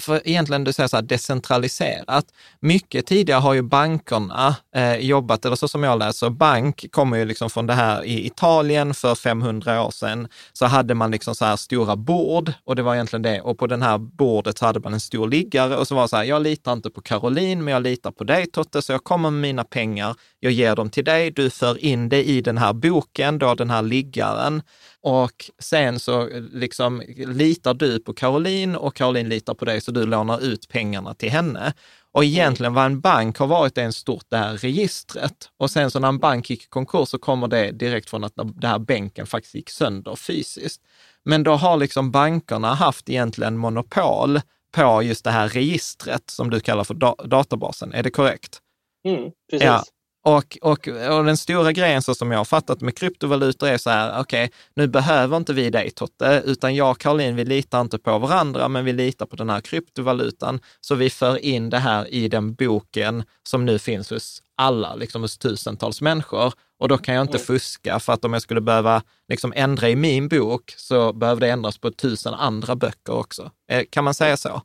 för 0.00 0.28
egentligen 0.28 0.64
du 0.64 0.72
säger 0.72 0.88
så 0.88 0.96
här, 0.96 1.02
decentraliserat. 1.02 2.26
Mycket 2.60 3.06
tidigare 3.06 3.40
har 3.40 3.54
ju 3.54 3.62
bankerna 3.62 4.56
eh, 4.74 4.96
jobbat, 4.96 5.44
eller 5.44 5.56
så 5.56 5.68
som 5.68 5.82
jag 5.82 5.98
läser, 5.98 6.30
bank 6.30 6.86
kommer 6.90 7.16
ju 7.16 7.24
liksom 7.24 7.50
från 7.50 7.66
det 7.66 7.72
här 7.72 8.04
i 8.04 8.26
Italien 8.26 8.94
för 8.94 9.14
500 9.14 9.84
år 9.84 9.90
sedan, 9.90 10.28
så 10.52 10.66
hade 10.66 10.94
man 10.94 11.10
liksom 11.10 11.34
så 11.34 11.44
här 11.44 11.56
stora 11.56 11.96
bord 11.96 12.52
och 12.64 12.76
det 12.76 12.82
var 12.82 12.94
egentligen 12.94 13.22
det. 13.22 13.40
Och 13.40 13.58
på 13.58 13.66
den 13.66 13.82
här 13.82 13.98
bordet 13.98 14.58
så 14.58 14.66
hade 14.66 14.80
man 14.80 14.94
en 14.94 15.00
stor 15.00 15.28
liggare 15.28 15.76
och 15.76 15.88
så 15.88 15.94
var 15.94 16.02
det 16.02 16.08
så 16.08 16.16
här, 16.16 16.24
jag 16.24 16.42
litar 16.42 16.72
inte 16.72 16.90
på 16.90 17.00
Caroline, 17.00 17.64
men 17.64 17.74
jag 17.74 17.82
litar 17.82 18.10
på 18.10 18.24
dig 18.24 18.46
Totte, 18.46 18.82
så 18.82 18.92
jag 18.92 19.04
kommer 19.04 19.30
med 19.30 19.40
mina 19.40 19.64
pengar, 19.64 20.14
jag 20.40 20.52
ger 20.52 20.76
dem 20.76 20.90
till 20.90 21.04
dig, 21.04 21.30
du 21.30 21.50
för 21.50 21.84
in 21.84 22.08
det 22.08 22.24
i 22.24 22.40
den 22.40 22.58
här 22.58 22.72
boken, 22.72 23.38
då 23.38 23.54
den 23.54 23.70
här 23.70 23.82
liggaren. 23.82 24.62
Och 25.08 25.50
sen 25.58 25.98
så 25.98 26.28
liksom 26.52 27.02
litar 27.16 27.74
du 27.74 28.00
på 28.00 28.12
Caroline 28.12 28.76
och 28.76 28.94
Caroline 28.94 29.28
litar 29.28 29.54
på 29.54 29.64
dig, 29.64 29.80
så 29.80 29.90
du 29.90 30.06
lånar 30.06 30.44
ut 30.44 30.68
pengarna 30.68 31.14
till 31.14 31.30
henne. 31.30 31.72
Och 32.12 32.24
egentligen 32.24 32.74
vad 32.74 32.84
en 32.86 33.00
bank 33.00 33.38
har 33.38 33.46
varit 33.46 33.78
är 33.78 33.82
en 33.82 33.92
stort 33.92 34.24
det 34.28 34.36
här 34.36 34.56
registret. 34.56 35.50
Och 35.56 35.70
sen 35.70 35.90
så 35.90 35.98
när 35.98 36.08
en 36.08 36.18
bank 36.18 36.50
gick 36.50 36.62
i 36.62 36.66
konkurs 36.66 37.08
så 37.08 37.18
kommer 37.18 37.48
det 37.48 37.70
direkt 37.70 38.10
från 38.10 38.24
att 38.24 38.32
det 38.54 38.68
här 38.68 38.78
bänken 38.78 39.26
faktiskt 39.26 39.54
gick 39.54 39.70
sönder 39.70 40.16
fysiskt. 40.16 40.82
Men 41.24 41.42
då 41.42 41.52
har 41.52 41.76
liksom 41.76 42.10
bankerna 42.10 42.74
haft 42.74 43.08
egentligen 43.08 43.56
monopol 43.56 44.40
på 44.72 45.02
just 45.02 45.24
det 45.24 45.30
här 45.30 45.48
registret 45.48 46.30
som 46.30 46.50
du 46.50 46.60
kallar 46.60 46.84
för 46.84 46.94
databasen. 47.26 47.92
Är 47.92 48.02
det 48.02 48.10
korrekt? 48.10 48.58
Mm, 49.04 49.30
precis. 49.50 49.66
Ja. 49.66 49.84
Och, 50.26 50.58
och, 50.62 50.88
och 50.88 51.24
den 51.24 51.36
stora 51.36 51.72
grejen 51.72 52.02
så 52.02 52.14
som 52.14 52.30
jag 52.30 52.38
har 52.38 52.44
fattat 52.44 52.80
med 52.80 52.98
kryptovalutor 52.98 53.68
är 53.68 53.78
så 53.78 53.90
här, 53.90 54.20
okej, 54.20 54.44
okay, 54.44 54.56
nu 54.74 54.86
behöver 54.86 55.36
inte 55.36 55.52
vi 55.52 55.70
dig 55.70 55.90
Totte, 55.90 56.42
utan 56.46 56.74
jag 56.74 56.90
och 56.90 56.98
Caroline, 56.98 57.36
vi 57.36 57.44
litar 57.44 57.80
inte 57.80 57.98
på 57.98 58.18
varandra, 58.18 58.68
men 58.68 58.84
vi 58.84 58.92
litar 58.92 59.26
på 59.26 59.36
den 59.36 59.50
här 59.50 59.60
kryptovalutan. 59.60 60.60
Så 60.80 60.94
vi 60.94 61.10
för 61.10 61.44
in 61.44 61.70
det 61.70 61.78
här 61.78 62.14
i 62.14 62.28
den 62.28 62.54
boken 62.54 63.24
som 63.48 63.64
nu 63.64 63.78
finns 63.78 64.10
hos 64.10 64.42
alla, 64.56 64.94
liksom 64.94 65.22
hos 65.22 65.38
tusentals 65.38 66.00
människor. 66.00 66.52
Och 66.78 66.88
då 66.88 66.98
kan 66.98 67.14
jag 67.14 67.24
inte 67.24 67.38
fuska, 67.38 68.00
för 68.00 68.12
att 68.12 68.24
om 68.24 68.32
jag 68.32 68.42
skulle 68.42 68.60
behöva 68.60 69.02
liksom 69.28 69.52
ändra 69.56 69.88
i 69.88 69.96
min 69.96 70.28
bok 70.28 70.74
så 70.76 71.12
behöver 71.12 71.40
det 71.40 71.50
ändras 71.50 71.78
på 71.78 71.90
tusen 71.90 72.34
andra 72.34 72.76
böcker 72.76 73.12
också. 73.12 73.50
Eh, 73.70 73.84
kan 73.90 74.04
man 74.04 74.14
säga 74.14 74.36
så? 74.36 74.62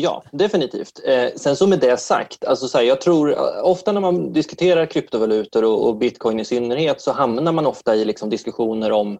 Ja, 0.00 0.24
definitivt. 0.32 1.00
Eh, 1.04 1.28
sen 1.36 1.56
så 1.56 1.66
med 1.66 1.80
det 1.80 1.96
sagt, 1.96 2.44
alltså 2.44 2.68
så 2.68 2.78
här, 2.78 2.84
jag 2.84 3.00
tror 3.00 3.32
eh, 3.32 3.64
ofta 3.64 3.92
när 3.92 4.00
man 4.00 4.32
diskuterar 4.32 4.86
kryptovalutor 4.86 5.64
och, 5.64 5.86
och 5.86 5.98
bitcoin 5.98 6.40
i 6.40 6.44
synnerhet 6.44 7.00
så 7.00 7.12
hamnar 7.12 7.52
man 7.52 7.66
ofta 7.66 7.96
i 7.96 8.04
liksom 8.04 8.30
diskussioner 8.30 8.92
om, 8.92 9.18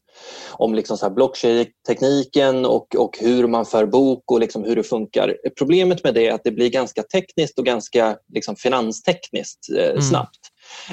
om 0.53 0.75
liksom 0.75 1.15
blockchain-tekniken 1.15 2.65
och, 2.67 2.97
och 2.97 3.19
hur 3.21 3.47
man 3.47 3.67
för 3.67 3.87
bok 3.87 4.31
och 4.33 4.41
liksom 4.41 4.65
hur 4.65 4.77
det 4.77 4.83
funkar. 4.83 5.37
Problemet 5.59 6.05
med 6.05 6.15
det 6.15 6.29
är 6.29 6.35
att 6.35 6.45
det 6.45 6.51
blir 6.51 6.71
ganska 6.71 7.03
tekniskt 7.03 7.59
och 7.59 7.65
ganska 7.65 8.17
liksom 8.35 8.57
finanstekniskt 8.57 9.71
eh, 9.79 9.91
mm. 9.91 10.03
snabbt. 10.03 10.41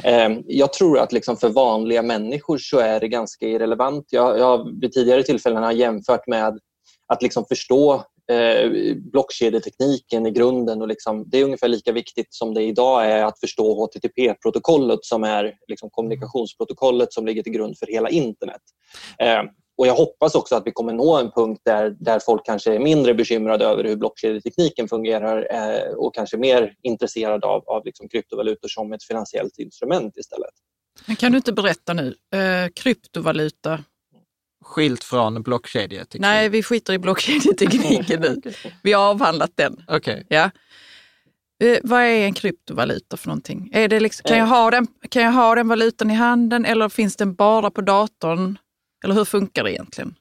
Eh, 0.04 0.30
jag 0.46 0.74
tror 0.74 1.00
att 1.00 1.12
liksom 1.12 1.38
för 1.38 1.50
vanliga 1.50 2.01
människor 2.01 2.58
så 2.58 2.80
är 2.80 3.00
det 3.00 3.08
ganska 3.08 3.48
irrelevant. 3.48 4.06
Jag, 4.10 4.39
jag 4.39 4.82
vid 4.82 4.92
tidigare 4.92 5.24
tillfällen 5.24 5.63
har 5.63 5.72
jämfört 5.72 6.27
med 6.27 6.60
att 7.08 7.22
liksom 7.22 7.46
förstå 7.46 8.04
eh, 8.32 8.96
blockkedjetekniken 8.96 10.25
i 10.25 10.32
grunden. 10.32 10.82
Och 10.82 10.88
liksom, 10.88 11.29
det 11.29 11.38
är 11.38 11.44
ungefär 11.44 11.67
lika 11.67 11.91
viktigt 11.91 12.27
som 12.29 12.53
det 12.53 12.63
idag 12.63 13.05
är 13.05 13.24
att 13.24 13.39
förstå 13.39 13.74
HTTP-protokollet 13.74 15.00
som 15.01 15.24
är 15.24 15.53
liksom 15.67 15.89
kommunikationsprotokollet 15.89 17.13
som 17.13 17.25
ligger 17.25 17.44
till 17.44 17.53
grund 17.53 17.77
för 17.77 17.88
hela 17.88 18.10
internet. 18.10 18.62
Eh, 19.20 19.44
och 19.77 19.88
Jag 19.88 19.96
hoppas 19.96 20.36
också 20.36 20.55
att 20.55 20.67
vi 20.67 20.72
kommer 20.72 20.94
nå 20.94 21.17
en 21.17 21.32
punkt 21.32 21.62
där, 21.65 21.96
där 22.00 22.20
folk 22.20 22.46
kanske 22.46 22.75
är 22.75 22.79
mindre 22.79 23.13
bekymrade 23.13 23.65
över 23.65 23.84
hur 23.84 23.96
blockkedjetekniken 23.96 24.88
fungerar 24.88 25.48
eh, 25.51 25.94
och 25.94 26.15
kanske 26.15 26.38
mer 26.38 26.75
intresserade 26.84 27.48
av, 27.48 27.63
av 27.70 27.86
liksom 27.86 28.10
kryptovalutor 28.10 28.67
som 28.67 28.94
ett 28.94 29.03
finansiellt 29.03 29.58
instrument 29.58 30.17
istället. 30.17 30.53
Men 31.08 31.15
kan 31.15 31.32
du 31.32 31.38
inte 31.38 31.53
berätta 31.53 31.94
nu, 31.94 32.15
eh, 32.34 32.70
kryptovaluta, 32.75 33.84
skilt 34.66 35.04
från 35.04 35.44
blockkedjeteknik? 35.44 36.22
Nej, 36.22 36.50
vi 36.50 36.64
skiter 36.64 36.94
i 36.94 37.00
blockkedjetekniken 37.00 38.22
nu. 38.44 38.54
Vi 38.84 38.94
har 38.94 39.04
avhandlat 39.10 39.52
den. 39.56 39.84
Okay. 39.88 40.24
Ja. 40.28 40.52
Eh, 41.64 41.78
vad 41.84 42.02
är 42.02 42.26
en 42.26 42.34
kryptovaluta 42.34 43.18
för 43.18 43.28
någonting? 43.28 43.70
Är 43.74 43.88
det 43.88 44.00
liksom, 44.00 44.24
kan, 44.28 44.38
jag 44.38 44.46
ha 44.46 44.72
den, 44.72 44.88
kan 45.10 45.24
jag 45.24 45.32
ha 45.32 45.56
den 45.56 45.68
valutan 45.68 46.12
i 46.12 46.14
handen 46.14 46.66
eller 46.66 46.90
finns 46.90 47.16
den 47.16 47.36
bara 47.36 47.72
på 47.72 47.82
datorn? 47.82 48.58
Eller 49.04 49.16
hur 49.16 49.26
funkar 49.26 49.64
det 49.64 49.72
egentligen? 49.72 50.16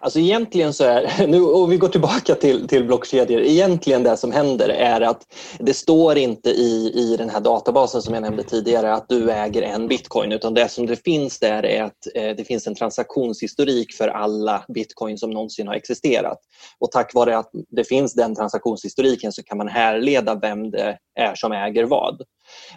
Alltså 0.00 0.18
egentligen 0.18 0.72
så 0.72 0.84
är, 0.84 1.26
nu, 1.26 1.42
och 1.42 1.72
vi 1.72 1.76
går 1.76 1.88
tillbaka 1.88 2.34
till, 2.34 2.68
till 2.68 2.84
blockkedjor, 2.84 3.40
egentligen 3.40 4.02
det 4.02 4.16
som 4.16 4.32
händer 4.32 4.68
är 4.68 5.00
att 5.00 5.22
det 5.58 5.74
står 5.74 6.18
inte 6.18 6.50
i, 6.50 6.92
i 6.94 7.16
den 7.16 7.30
här 7.30 7.40
databasen 7.40 8.02
som 8.02 8.14
jag 8.14 8.22
nämnde 8.22 8.42
tidigare 8.42 8.94
att 8.94 9.08
du 9.08 9.30
äger 9.30 9.62
en 9.62 9.88
bitcoin 9.88 10.32
utan 10.32 10.54
det 10.54 10.68
som 10.68 10.86
det 10.86 11.04
finns 11.04 11.38
där 11.38 11.64
är 11.64 11.82
att 11.82 12.06
eh, 12.14 12.36
det 12.36 12.44
finns 12.44 12.66
en 12.66 12.74
transaktionshistorik 12.74 13.92
för 13.92 14.08
alla 14.08 14.64
bitcoin 14.74 15.18
som 15.18 15.30
någonsin 15.30 15.68
har 15.68 15.74
existerat. 15.74 16.38
Och 16.78 16.90
tack 16.90 17.14
vare 17.14 17.38
att 17.38 17.50
det 17.68 17.84
finns 17.84 18.14
den 18.14 18.34
transaktionshistoriken 18.34 19.32
så 19.32 19.42
kan 19.42 19.58
man 19.58 19.68
härleda 19.68 20.34
vem 20.34 20.70
det 20.70 20.98
är 21.14 21.34
som 21.34 21.52
äger 21.52 21.84
vad. 21.84 22.20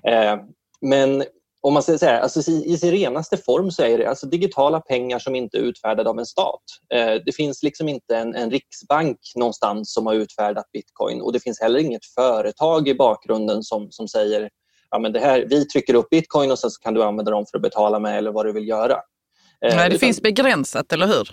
Eh, 0.07 0.37
men 0.81 1.23
om 1.63 1.73
man 1.73 1.83
säger 1.83 1.99
så 1.99 2.05
här, 2.05 2.19
alltså 2.19 2.51
i 2.51 2.77
sin 2.77 2.91
renaste 2.91 3.37
form 3.37 3.71
så 3.71 3.83
är 3.83 3.97
det 3.97 4.09
alltså 4.09 4.27
digitala 4.27 4.79
pengar 4.79 5.19
som 5.19 5.35
inte 5.35 5.57
är 5.57 5.61
utfärdade 5.61 6.09
av 6.09 6.19
en 6.19 6.25
stat. 6.25 6.63
Eh, 6.93 7.13
det 7.25 7.35
finns 7.35 7.63
liksom 7.63 7.89
inte 7.89 8.17
en, 8.17 8.35
en, 8.35 8.51
riksbank 8.51 9.17
någonstans 9.35 9.93
som 9.93 10.05
har 10.05 10.13
utfärdat 10.13 10.71
bitcoin 10.73 11.21
och 11.21 11.33
det 11.33 11.39
finns 11.39 11.61
heller 11.61 11.79
inget 11.79 12.05
företag 12.15 12.87
i 12.87 12.93
bakgrunden 12.93 13.63
som, 13.63 13.91
som 13.91 14.07
säger 14.07 14.49
ja, 14.91 14.99
men 14.99 15.13
det 15.13 15.19
här, 15.19 15.45
vi 15.49 15.65
trycker 15.65 15.93
upp 15.93 16.09
bitcoin 16.09 16.51
och 16.51 16.59
sen 16.59 16.71
så 16.71 16.79
kan 16.79 16.93
du 16.93 17.03
använda 17.03 17.31
dem 17.31 17.45
för 17.51 17.57
att 17.57 17.61
betala 17.61 17.99
med 17.99 18.17
eller 18.17 18.31
vad 18.31 18.45
du 18.45 18.51
vill 18.51 18.67
göra. 18.67 18.93
Eh, 18.93 19.75
Nej, 19.75 19.77
det 19.77 19.85
utan, 19.85 19.99
finns 19.99 20.21
begränsat, 20.21 20.93
eller 20.93 21.07
hur? 21.07 21.29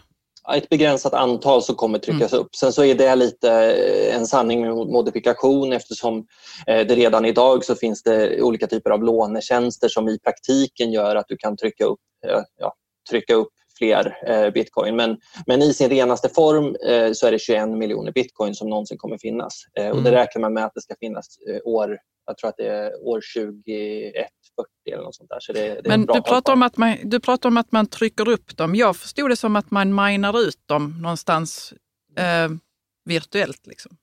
Ett 0.57 0.69
begränsat 0.69 1.15
antal 1.15 1.63
som 1.63 1.75
kommer 1.75 1.99
tryckas 1.99 2.33
mm. 2.33 2.45
upp. 2.45 2.55
Sen 2.55 2.73
så 2.73 2.85
är 2.85 2.95
det 2.95 3.17
lite 3.17 3.53
eh, 3.53 4.17
en 4.17 4.27
sanning 4.27 4.61
med 4.61 4.75
modifikation 4.75 5.73
eftersom 5.73 6.27
eh, 6.67 6.87
det 6.87 6.95
redan 6.95 7.25
idag 7.25 7.65
så 7.65 7.75
finns 7.75 8.03
det 8.03 8.43
olika 8.43 8.67
typer 8.67 8.91
av 8.91 9.05
lånetjänster 9.05 9.89
som 9.89 10.09
i 10.09 10.19
praktiken 10.19 10.93
gör 10.93 11.17
att 11.17 11.29
du 11.29 11.37
kan 11.37 11.57
trycka 11.57 11.85
upp, 11.85 12.01
eh, 12.27 12.43
ja, 12.57 12.75
trycka 13.11 13.35
upp 13.35 13.53
fler 13.79 14.51
bitcoin. 14.51 14.97
Men, 14.97 15.17
men 15.47 15.63
i 15.63 15.75
sin 15.75 15.91
renaste 15.91 16.29
form 16.29 16.77
så 17.15 17.27
är 17.27 17.33
det 17.33 17.39
21 17.39 17.69
miljoner 17.69 18.13
bitcoin 18.13 18.55
som 18.55 18.69
någonsin 18.69 18.99
kommer 18.99 19.19
finnas. 19.19 19.63
Mm. 19.79 19.93
Och 19.93 20.03
det 20.03 20.13
räknar 20.13 20.41
man 20.41 20.55
med 20.55 20.65
att 20.65 20.75
det 20.75 20.81
ska 20.81 20.95
finnas 21.01 21.27
år, 21.65 21.99
jag 22.27 22.39
tror 22.39 22.49
att 22.49 22.57
det 22.57 22.67
är 22.67 23.07
år 23.09 23.21
2021 23.37 24.15
40 24.15 24.40
eller 24.93 25.03
något 25.03 25.15
sånt 25.15 25.31
där. 25.31 25.41
Så 25.41 25.53
det, 25.53 25.81
det 25.85 25.89
Men 25.89 26.07
du 26.07 26.23
pratar, 26.23 26.53
om 26.53 26.63
att 26.63 26.77
man, 26.77 26.97
du 27.05 27.21
pratar 27.21 27.49
om 27.49 27.57
att 27.57 27.73
man 27.73 27.87
trycker 27.87 28.29
upp 28.29 28.57
dem. 28.57 28.75
Jag 28.75 28.97
förstod 28.97 29.31
det 29.31 29.37
som 29.37 29.57
att 29.57 29.71
man 29.71 29.95
minar 29.95 30.41
ut 30.41 30.59
dem 30.67 31.03
någonstans 31.03 31.73
eh, 32.17 32.49
virtuellt. 33.05 33.67
Liksom. 33.67 33.97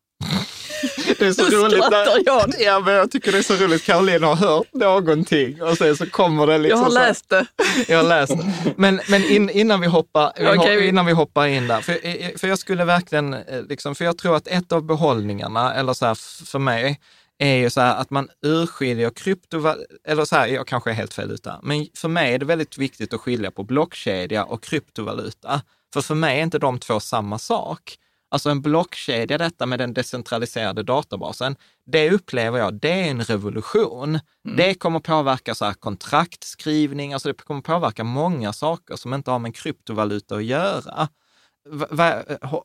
Det 1.19 1.21
är 1.21 1.31
så 1.31 1.43
roligt. 1.63 1.83
När, 1.91 2.25
jag. 2.25 2.53
Ja, 2.59 2.79
men 2.79 2.93
jag 2.93 3.11
tycker 3.11 3.31
det 3.31 3.37
är 3.37 3.41
så 3.41 3.55
roligt. 3.55 3.83
Caroline 3.83 4.23
har 4.23 4.35
hört 4.35 4.73
någonting 4.73 5.61
och 5.61 5.77
sen 5.77 5.97
så 5.97 6.05
kommer 6.05 6.47
det 6.47 6.57
liksom. 6.57 6.79
Jag 6.79 6.85
har 6.85 6.93
läst 6.93 7.29
det. 7.29 7.45
Jag 7.87 7.97
har 7.97 8.03
läst 8.03 8.37
det. 8.37 8.73
Men, 8.77 8.99
men 9.09 9.23
in, 9.23 9.49
innan, 9.49 9.81
vi 9.81 9.87
hoppar, 9.87 10.57
okay. 10.57 10.87
innan 10.87 11.05
vi 11.05 11.11
hoppar 11.11 11.47
in 11.47 11.67
där, 11.67 11.81
för, 11.81 12.37
för 12.37 12.47
jag 12.47 12.59
skulle 12.59 12.85
verkligen, 12.85 13.33
eh, 13.33 13.63
liksom, 13.69 13.95
för 13.95 14.05
jag 14.05 14.17
tror 14.17 14.35
att 14.35 14.47
ett 14.47 14.71
av 14.71 14.83
behållningarna, 14.83 15.73
eller 15.73 15.93
så 15.93 16.05
här 16.05 16.45
för 16.45 16.59
mig, 16.59 16.99
är 17.37 17.55
ju 17.55 17.69
så 17.69 17.81
här 17.81 17.95
att 17.95 18.09
man 18.09 18.29
urskiljer 18.41 19.09
kryptovaluta, 19.09 19.93
eller 20.03 20.25
så 20.25 20.35
här, 20.35 20.47
jag 20.47 20.67
kanske 20.67 20.89
är 20.89 20.93
helt 20.93 21.13
fel 21.13 21.31
ute, 21.31 21.55
men 21.63 21.87
för 21.93 22.07
mig 22.07 22.33
är 22.33 22.39
det 22.39 22.45
väldigt 22.45 22.77
viktigt 22.77 23.13
att 23.13 23.21
skilja 23.21 23.51
på 23.51 23.63
blockkedja 23.63 24.43
och 24.43 24.63
kryptovaluta. 24.63 25.61
För 25.93 26.01
för 26.01 26.15
mig 26.15 26.39
är 26.39 26.43
inte 26.43 26.59
de 26.59 26.79
två 26.79 26.99
samma 26.99 27.39
sak. 27.39 27.97
Alltså 28.29 28.49
en 28.49 28.61
blockkedja, 28.61 29.37
detta 29.37 29.65
med 29.65 29.79
den 29.79 29.93
decentraliserade 29.93 30.83
databasen, 30.83 31.55
det 31.85 32.11
upplever 32.11 32.59
jag, 32.59 32.73
det 32.73 32.91
är 32.91 33.09
en 33.09 33.23
revolution. 33.23 34.09
Mm. 34.09 34.57
Det 34.57 34.73
kommer 34.73 34.99
påverka 34.99 35.55
så 35.55 35.65
här 35.65 35.73
kontraktskrivning, 35.73 37.13
alltså 37.13 37.27
det 37.29 37.33
kommer 37.33 37.61
påverka 37.61 38.03
många 38.03 38.53
saker 38.53 38.95
som 38.95 39.13
inte 39.13 39.31
har 39.31 39.39
med 39.39 39.55
kryptovaluta 39.55 40.35
att 40.35 40.43
göra. 40.43 41.07
Va, 41.69 42.13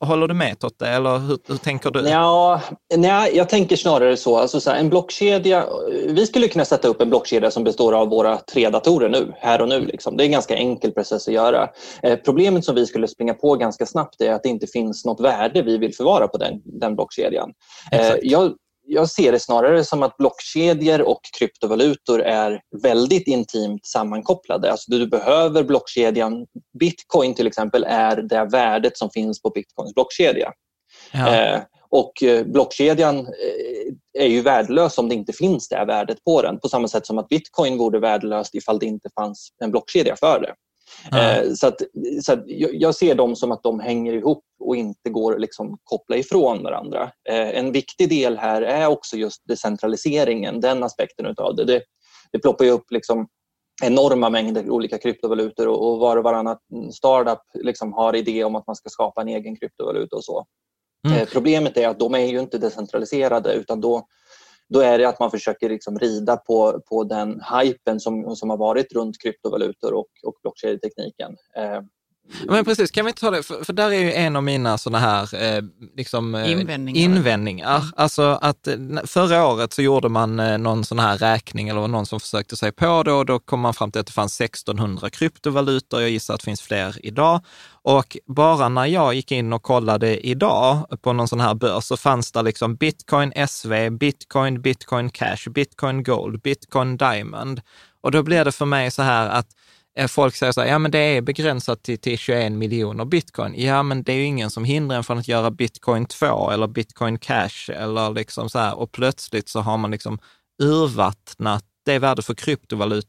håller 0.00 0.28
du 0.28 0.34
med 0.34 0.58
Totte, 0.58 0.86
eller 0.86 1.18
hur, 1.18 1.38
hur, 1.48 1.56
tänker 1.56 1.90
du? 1.90 2.08
Ja, 2.08 2.60
nej, 2.96 3.36
jag 3.36 3.48
tänker 3.48 3.76
snarare 3.76 4.16
så. 4.16 4.36
Alltså 4.36 4.60
så 4.60 4.70
här, 4.70 4.78
en 4.78 4.88
blockkedja, 4.88 5.66
vi 6.06 6.26
skulle 6.26 6.48
kunna 6.48 6.64
sätta 6.64 6.88
upp 6.88 7.00
en 7.00 7.08
blockkedja 7.08 7.50
som 7.50 7.64
består 7.64 7.92
av 7.92 8.08
våra 8.08 8.36
tre 8.36 8.68
datorer 8.68 9.08
nu, 9.08 9.32
här 9.38 9.60
och 9.60 9.68
nu. 9.68 9.80
Liksom. 9.80 10.16
Det 10.16 10.22
är 10.22 10.26
en 10.26 10.32
ganska 10.32 10.56
enkel 10.56 10.92
process 10.92 11.28
att 11.28 11.34
göra. 11.34 11.68
Eh, 12.02 12.16
problemet 12.16 12.64
som 12.64 12.74
vi 12.74 12.86
skulle 12.86 13.08
springa 13.08 13.34
på 13.34 13.54
ganska 13.54 13.86
snabbt 13.86 14.20
är 14.20 14.32
att 14.32 14.42
det 14.42 14.48
inte 14.48 14.66
finns 14.66 15.04
något 15.04 15.20
värde 15.20 15.62
vi 15.62 15.78
vill 15.78 15.94
förvara 15.94 16.28
på 16.28 16.38
den, 16.38 16.60
den 16.64 16.94
blockkedjan. 16.94 17.52
Eh, 17.92 18.14
jag, 18.22 18.52
jag 18.86 19.10
ser 19.10 19.32
det 19.32 19.38
snarare 19.38 19.84
som 19.84 20.02
att 20.02 20.16
blockkedjor 20.16 21.02
och 21.02 21.20
kryptovalutor 21.38 22.22
är 22.22 22.60
väldigt 22.82 23.26
intimt 23.26 23.86
sammankopplade. 23.86 24.70
Alltså 24.70 24.90
du 24.90 25.06
behöver 25.06 25.62
blockkedjan. 25.62 26.46
Bitcoin 26.78 27.34
till 27.34 27.46
exempel 27.46 27.84
är 27.88 28.16
det 28.16 28.44
värdet 28.44 28.98
som 28.98 29.10
finns 29.10 29.42
på 29.42 29.50
Bitcoins 29.50 29.94
blockkedja. 29.94 30.52
Ja. 31.12 31.36
Eh, 31.36 31.60
och 31.90 32.22
eh, 32.22 32.46
blockkedjan 32.46 33.18
eh, 33.18 34.22
är 34.22 34.26
ju 34.26 34.40
värdelös 34.40 34.98
om 34.98 35.08
det 35.08 35.14
inte 35.14 35.32
finns 35.32 35.68
det 35.68 35.84
värdet 35.84 36.24
på 36.24 36.42
den. 36.42 36.60
På 36.60 36.68
samma 36.68 36.88
sätt 36.88 37.06
som 37.06 37.18
att 37.18 37.28
bitcoin 37.28 37.78
vore 37.78 37.98
värdelöst 37.98 38.54
ifall 38.54 38.78
det 38.78 38.86
inte 38.86 39.08
fanns 39.14 39.48
en 39.64 39.70
blockkedja 39.70 40.16
för 40.16 40.40
det. 40.40 40.54
Mm. 41.12 41.56
Så, 41.56 41.66
att, 41.66 41.80
så 42.22 42.32
att 42.32 42.44
jag 42.46 42.94
ser 42.94 43.14
dem 43.14 43.36
som 43.36 43.52
att 43.52 43.62
de 43.62 43.80
hänger 43.80 44.12
ihop 44.12 44.44
och 44.60 44.76
inte 44.76 45.10
går 45.10 45.34
att 45.34 45.40
liksom 45.40 45.78
koppla 45.84 46.16
ifrån 46.16 46.62
varandra. 46.62 47.10
En 47.28 47.72
viktig 47.72 48.08
del 48.08 48.38
här 48.38 48.62
är 48.62 48.86
också 48.86 49.16
just 49.16 49.42
decentraliseringen, 49.48 50.60
den 50.60 50.82
aspekten 50.82 51.26
utav 51.26 51.56
det. 51.56 51.64
Det, 51.64 51.82
det 52.32 52.38
ploppar 52.38 52.64
ju 52.64 52.70
upp 52.70 52.90
liksom 52.90 53.28
enorma 53.82 54.30
mängder 54.30 54.70
olika 54.70 54.98
kryptovalutor 54.98 55.68
och, 55.68 55.98
var 55.98 56.16
och 56.16 56.24
varannan 56.24 56.56
startup 56.92 57.42
liksom 57.54 57.92
har 57.92 58.16
idé 58.16 58.44
om 58.44 58.56
att 58.56 58.66
man 58.66 58.76
ska 58.76 58.88
skapa 58.88 59.20
en 59.20 59.28
egen 59.28 59.56
kryptovaluta 59.56 60.16
och 60.16 60.24
så. 60.24 60.46
Mm. 61.08 61.18
Eh, 61.18 61.28
problemet 61.32 61.76
är 61.76 61.88
att 61.88 61.98
de 61.98 62.14
är 62.14 62.26
ju 62.26 62.40
inte 62.40 62.58
decentraliserade 62.58 63.52
utan 63.52 63.80
då, 63.80 64.06
då 64.72 64.80
är 64.80 64.98
det 64.98 65.08
att 65.08 65.20
man 65.20 65.30
försöker 65.30 65.68
liksom 65.68 65.98
rida 65.98 66.36
på, 66.36 66.80
på 66.88 67.04
den 67.04 67.42
hypen 67.60 68.00
som, 68.00 68.36
som 68.36 68.50
har 68.50 68.56
varit 68.56 68.92
runt 68.92 69.22
kryptovalutor 69.22 69.92
och, 69.92 70.08
och 70.22 70.34
blockkedjetekniken. 70.42 71.36
Eh, 71.56 71.80
men 72.48 72.64
precis, 72.64 72.90
kan 72.90 73.04
vi 73.04 73.08
inte 73.08 73.20
ta 73.20 73.30
det, 73.30 73.42
för, 73.42 73.64
för 73.64 73.72
där 73.72 73.90
är 73.90 73.98
ju 73.98 74.12
en 74.12 74.36
av 74.36 74.42
mina 74.42 74.78
sådana 74.78 74.98
här 74.98 75.34
eh, 75.42 75.62
liksom, 75.96 76.34
eh, 76.34 76.52
invändningar. 76.52 77.00
invändningar. 77.00 77.76
Mm. 77.76 77.92
Alltså 77.96 78.38
att 78.42 78.66
eh, 78.66 78.74
förra 79.04 79.46
året 79.46 79.72
så 79.72 79.82
gjorde 79.82 80.08
man 80.08 80.40
eh, 80.40 80.58
någon 80.58 80.84
sån 80.84 80.98
här 80.98 81.18
räkning 81.18 81.68
eller 81.68 81.88
någon 81.88 82.06
som 82.06 82.20
försökte 82.20 82.56
sig 82.56 82.72
på 82.72 83.02
det 83.02 83.12
och 83.12 83.26
då 83.26 83.38
kom 83.38 83.60
man 83.60 83.74
fram 83.74 83.90
till 83.90 84.00
att 84.00 84.06
det 84.06 84.12
fanns 84.12 84.40
1600 84.40 85.10
kryptovalutor. 85.10 86.00
Jag 86.00 86.10
gissar 86.10 86.34
att 86.34 86.40
det 86.40 86.44
finns 86.44 86.62
fler 86.62 87.06
idag. 87.06 87.40
Och 87.84 88.16
bara 88.26 88.68
när 88.68 88.86
jag 88.86 89.14
gick 89.14 89.32
in 89.32 89.52
och 89.52 89.62
kollade 89.62 90.26
idag 90.26 90.98
på 91.02 91.12
någon 91.12 91.28
sån 91.28 91.40
här 91.40 91.54
börs 91.54 91.84
så 91.84 91.96
fanns 91.96 92.32
det 92.32 92.42
liksom 92.42 92.76
bitcoin 92.76 93.32
SV, 93.48 93.90
bitcoin, 93.90 94.62
bitcoin 94.62 95.10
cash, 95.10 95.50
bitcoin 95.50 96.02
gold, 96.02 96.40
bitcoin 96.42 96.96
diamond. 96.96 97.60
Och 98.00 98.10
då 98.10 98.22
blir 98.22 98.44
det 98.44 98.52
för 98.52 98.66
mig 98.66 98.90
så 98.90 99.02
här 99.02 99.28
att 99.28 99.46
Eh, 99.98 100.06
folk 100.06 100.34
säger 100.34 100.52
så 100.52 100.60
här, 100.60 100.68
ja 100.68 100.78
men 100.78 100.90
det 100.90 100.98
är 100.98 101.20
begränsat 101.20 101.82
till, 101.82 101.98
till 101.98 102.18
21 102.18 102.52
miljoner 102.52 103.04
bitcoin. 103.04 103.54
Ja, 103.56 103.82
men 103.82 104.02
det 104.02 104.12
är 104.12 104.16
ju 104.16 104.24
ingen 104.24 104.50
som 104.50 104.64
hindrar 104.64 104.96
en 104.96 105.04
från 105.04 105.18
att 105.18 105.28
göra 105.28 105.50
bitcoin 105.50 106.06
2 106.06 106.50
eller 106.50 106.66
bitcoin 106.66 107.18
cash 107.18 107.70
eller 107.70 108.10
liksom 108.10 108.50
så 108.50 108.58
här. 108.58 108.78
Och 108.78 108.92
plötsligt 108.92 109.48
så 109.48 109.60
har 109.60 109.78
man 109.78 109.90
liksom 109.90 110.18
urvattnat 110.62 111.64
det 111.84 111.98
värde 111.98 112.22
för 112.22 112.34
kryptovaluta 112.34 113.08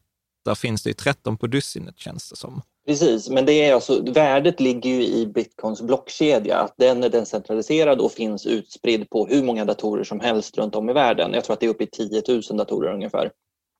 finns 0.56 0.82
det 0.82 0.90
ju 0.90 0.94
13 0.94 1.36
på 1.36 1.46
dussinet 1.46 1.98
känns 1.98 2.30
det 2.30 2.36
som. 2.36 2.62
Precis, 2.86 3.30
men 3.30 3.46
det 3.46 3.52
är 3.52 3.74
alltså, 3.74 4.12
värdet 4.12 4.60
ligger 4.60 4.90
ju 4.90 5.06
i 5.06 5.26
bitcoins 5.26 5.82
blockkedja. 5.82 6.58
Att 6.58 6.74
den 6.76 7.04
är 7.04 7.08
decentraliserad 7.08 8.00
och 8.00 8.12
finns 8.12 8.46
utspridd 8.46 9.10
på 9.10 9.26
hur 9.26 9.42
många 9.42 9.64
datorer 9.64 10.04
som 10.04 10.20
helst 10.20 10.58
runt 10.58 10.74
om 10.74 10.90
i 10.90 10.92
världen. 10.92 11.32
Jag 11.32 11.44
tror 11.44 11.54
att 11.54 11.60
det 11.60 11.66
är 11.66 11.70
uppe 11.70 11.84
i 11.84 11.86
10 11.86 12.22
000 12.28 12.42
datorer 12.56 12.94
ungefär. 12.94 13.30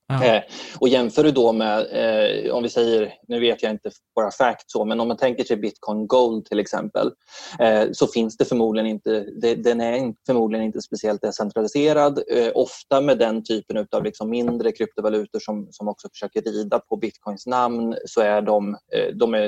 Ja. 0.06 0.24
Eh, 0.24 0.42
och 0.78 0.88
jämför 0.88 1.22
du 1.24 1.30
då 1.30 1.52
med, 1.52 1.86
eh, 1.90 2.54
om 2.54 2.62
vi 2.62 2.68
säger, 2.68 3.14
nu 3.28 3.40
vet 3.40 3.62
jag 3.62 3.72
inte 3.72 3.90
bara 4.14 4.30
fact 4.30 4.70
så, 4.70 4.84
men 4.84 5.00
om 5.00 5.08
man 5.08 5.16
tänker 5.16 5.44
sig 5.44 5.56
bitcoin 5.56 6.06
gold 6.06 6.44
till 6.44 6.58
exempel, 6.58 7.10
eh, 7.58 7.84
så 7.92 8.06
finns 8.06 8.36
det 8.36 8.44
förmodligen 8.44 8.86
inte, 8.86 9.26
det, 9.40 9.54
den 9.54 9.80
är 9.80 10.14
förmodligen 10.26 10.66
inte 10.66 10.82
speciellt 10.82 11.22
decentraliserad. 11.22 12.22
Eh, 12.32 12.50
ofta 12.54 13.00
med 13.00 13.18
den 13.18 13.44
typen 13.44 13.86
av 13.92 14.04
liksom 14.04 14.30
mindre 14.30 14.72
kryptovalutor 14.72 15.38
som, 15.38 15.68
som 15.70 15.88
också 15.88 16.08
försöker 16.08 16.42
rida 16.42 16.78
på 16.78 16.96
bitcoins 16.96 17.46
namn 17.46 17.96
så 18.06 18.20
är 18.20 18.42
de, 18.42 18.76
eh, 18.94 19.14
de 19.14 19.34
är 19.34 19.42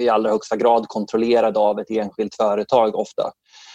i, 0.00 0.08
allra 0.10 0.30
högsta 0.30 0.56
grad 0.56 0.88
kontrollerade 0.88 1.58
av 1.58 1.80
ett 1.80 1.90
enskilt 1.90 2.34
företag 2.34 2.94
ofta. 2.94 3.32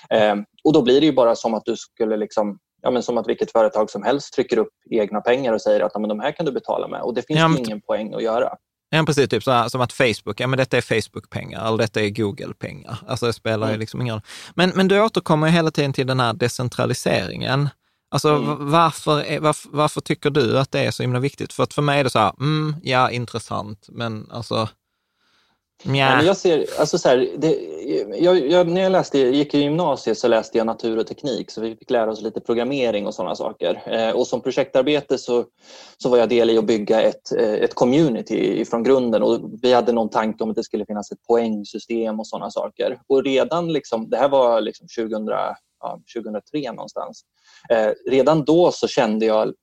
Eh, 0.10 0.36
och 0.64 0.74
då 0.74 0.82
blir 0.82 1.00
det 1.02 1.06
ju 1.06 1.14
bara 1.14 1.36
som 1.36 1.54
att 1.54 1.66
du 1.66 1.76
skulle 1.76 2.18
liksom 2.18 2.60
ja, 2.88 2.92
men 2.92 3.04
som 3.04 3.18
att 3.18 3.28
vilket 3.28 3.52
företag 3.52 3.90
som 3.90 4.04
helst 4.04 4.34
trycker 4.34 4.58
upp 4.58 4.74
egna 4.90 5.22
pengar 5.22 5.54
och 5.54 5.62
säger 5.62 5.80
att 5.80 5.92
ja, 5.94 6.00
men 6.00 6.10
de 6.10 6.20
här 6.20 6.32
kan 6.32 6.46
du 6.46 6.52
betala 6.52 6.88
med 6.88 7.02
och 7.02 7.14
det 7.14 7.22
finns 7.22 7.40
ja, 7.40 7.48
men... 7.48 7.60
ingen 7.60 7.82
poäng 7.82 8.14
att 8.14 8.24
göra. 8.24 8.50
Ja, 8.90 9.04
precis. 9.06 9.30
Typ 9.30 9.44
så 9.44 9.70
som 9.70 9.82
att 9.82 9.94
Facebook, 9.94 10.40
ja 10.40 10.48
men 10.48 10.58
detta 10.58 10.78
är 10.78 10.82
Facebook-pengar 10.82 11.68
eller 11.68 11.78
detta 11.78 12.02
är 12.02 12.10
Google-pengar. 12.10 12.98
Alltså 13.08 13.26
det 13.26 13.34
spelar 13.34 13.68
mm. 13.68 13.72
ju 13.74 13.80
liksom 13.80 14.02
ingen 14.02 14.14
roll. 14.14 14.22
Men, 14.56 14.72
men 14.76 14.88
du 14.88 15.02
återkommer 15.02 15.48
hela 15.48 15.72
tiden 15.72 15.94
till 15.94 16.08
den 16.08 16.20
här 16.20 16.34
decentraliseringen. 16.34 17.70
Alltså 18.12 18.30
mm. 18.30 18.72
varför, 18.72 19.40
varför, 19.40 19.70
varför, 19.72 20.02
tycker 20.02 20.30
du 20.30 20.60
att 20.60 20.72
det 20.72 20.80
är 20.80 20.92
så 20.92 21.04
himla 21.04 21.20
viktigt? 21.20 21.54
För 21.54 21.64
att 21.64 21.74
för 21.74 21.82
mig 21.82 22.00
är 22.00 22.04
det 22.04 22.10
så 22.10 22.20
här, 22.20 22.34
mm, 22.40 22.76
ja 22.84 23.12
intressant, 23.12 23.88
men 23.92 24.32
alltså 24.32 24.70
men 25.84 26.26
jag 26.26 26.38
ser, 26.38 26.66
alltså 26.80 26.98
så 26.98 27.10
här, 27.10 27.30
det, 27.38 27.56
jag, 28.18 28.52
jag, 28.52 28.68
när 28.68 28.82
jag 28.82 28.92
läste, 28.92 29.20
gick 29.20 29.54
i 29.54 29.60
gymnasiet 29.60 30.18
så 30.18 30.28
läste 30.28 30.58
jag 30.58 30.68
natur 30.68 30.98
och 30.98 31.08
teknik 31.08 31.52
så 31.52 31.62
vi 31.62 31.76
fick 31.76 31.90
lära 31.90 32.12
oss 32.12 32.22
lite 32.22 32.40
programmering 32.42 33.08
och 33.08 33.14
sådana 33.14 33.36
saker. 33.36 33.84
Eh, 33.86 34.12
och 34.12 34.28
som 34.28 34.42
projektarbete 34.42 35.18
så, 35.18 35.46
så 35.98 36.10
var 36.10 36.18
jag 36.18 36.30
del 36.30 36.50
i 36.50 36.58
att 36.58 36.66
bygga 36.66 37.02
ett, 37.02 37.32
eh, 37.40 37.54
ett 37.54 37.76
community 37.76 38.66
från 38.66 38.84
grunden 38.84 39.24
och 39.24 39.40
vi 39.62 39.74
hade 39.74 39.92
någon 39.92 40.10
tanke 40.10 40.44
om 40.44 40.50
att 40.50 40.56
det 40.56 40.64
skulle 40.64 40.86
finnas 40.86 41.12
ett 41.12 41.24
poängsystem 41.28 42.20
och 42.20 42.28
sådana 42.28 42.52
saker. 42.52 43.00
Och 43.08 43.24
redan, 43.24 43.74
liksom, 43.74 44.10
det 44.10 44.18
här 44.18 44.30
var 44.30 44.62
liksom 44.62 44.88
2000, 44.98 45.28
ja, 45.80 46.02
2003 46.16 46.72
någonstans, 46.72 47.22
eh, 47.70 47.90
redan 48.10 48.46
då 48.46 48.72
så 48.72 48.88
kände 48.88 49.26
jag 49.26 49.54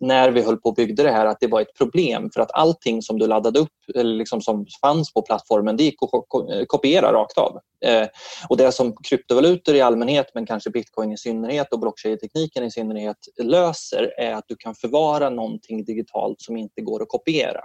när 0.00 0.30
vi 0.30 0.42
höll 0.42 0.56
på 0.56 0.68
och 0.68 0.74
byggde 0.74 1.02
det 1.02 1.10
här 1.10 1.26
att 1.26 1.40
det 1.40 1.46
var 1.46 1.60
ett 1.60 1.74
problem 1.78 2.30
för 2.34 2.40
att 2.40 2.50
allting 2.52 3.02
som 3.02 3.18
du 3.18 3.26
laddade 3.26 3.58
upp 3.58 3.68
eller 3.94 4.14
liksom 4.14 4.40
som 4.40 4.66
fanns 4.80 5.12
på 5.12 5.22
plattformen 5.22 5.76
det 5.76 5.82
gick 5.82 6.02
att 6.02 6.68
kopiera 6.68 7.12
rakt 7.12 7.38
av. 7.38 7.58
Eh, 7.84 8.08
och 8.48 8.56
det 8.56 8.72
som 8.72 8.96
kryptovalutor 9.08 9.74
i 9.74 9.80
allmänhet 9.80 10.26
men 10.34 10.46
kanske 10.46 10.70
bitcoin 10.70 11.12
i 11.12 11.18
synnerhet 11.18 11.72
och 11.72 11.80
blockkedjetekniken 11.80 12.64
i 12.64 12.70
synnerhet 12.70 13.16
löser 13.42 14.14
är 14.18 14.34
att 14.34 14.44
du 14.48 14.56
kan 14.56 14.74
förvara 14.74 15.30
någonting 15.30 15.84
digitalt 15.84 16.40
som 16.40 16.56
inte 16.56 16.80
går 16.80 17.02
att 17.02 17.08
kopiera. 17.08 17.60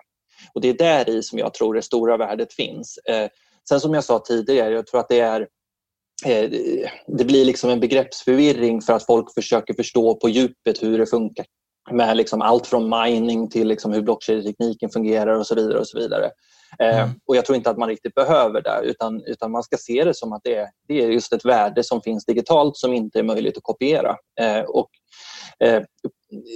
Och 0.54 0.62
det 0.62 0.70
är 0.70 0.74
där 0.74 1.10
i 1.10 1.24
som 1.24 1.40
jag 1.40 1.54
tror 1.54 1.74
det 1.74 1.82
stora 1.82 2.18
värdet 2.18 2.54
finns. 2.54 2.98
Eh, 2.98 3.30
sen 3.70 3.80
som 3.80 3.94
jag 3.94 4.04
sa 4.04 4.20
tidigare, 4.20 4.74
jag 4.74 4.88
tror 4.88 5.00
att 5.00 5.10
det 5.10 5.20
är 5.20 5.42
eh, 6.26 6.50
det 7.08 7.26
blir 7.26 7.46
liksom 7.46 7.70
en 7.70 7.80
begreppsförvirring 7.80 8.82
för 8.82 8.94
att 8.94 9.06
folk 9.06 9.34
försöker 9.34 9.74
förstå 9.74 10.16
på 10.16 10.30
djupet 10.30 10.84
hur 10.84 10.98
det 10.98 11.06
funkar 11.06 11.46
med 11.92 12.18
liksom 12.18 12.42
allt 12.42 12.68
från 12.68 12.90
mining 12.90 13.50
till 13.50 13.68
liksom 13.68 13.94
hur 13.94 14.02
blockkedjetekniken 14.02 14.90
fungerar 14.90 15.36
och 15.36 15.48
så 15.48 15.56
vidare. 15.56 15.80
och 15.80 15.88
så 15.88 16.00
vidare. 16.00 16.32
Eh, 16.80 17.00
mm. 17.00 17.10
och 17.28 17.36
Jag 17.36 17.46
tror 17.46 17.56
inte 17.56 17.70
att 17.70 17.78
man 17.78 17.90
riktigt 17.90 18.16
behöver 18.16 18.62
det 18.62 18.82
utan, 18.84 19.24
utan 19.26 19.52
man 19.52 19.64
ska 19.64 19.78
se 19.78 20.04
det 20.04 20.14
som 20.14 20.34
att 20.34 20.42
det 20.44 20.56
är, 20.56 20.68
det 20.88 21.04
är 21.04 21.10
just 21.10 21.34
ett 21.34 21.46
värde 21.46 21.84
som 21.84 22.02
finns 22.02 22.26
digitalt 22.26 22.78
som 22.78 22.94
inte 22.94 23.20
är 23.20 23.24
möjligt 23.24 23.58
att 23.58 23.64
kopiera. 23.64 24.16
Eh, 24.40 24.62
och, 24.62 24.90
eh, 25.60 25.84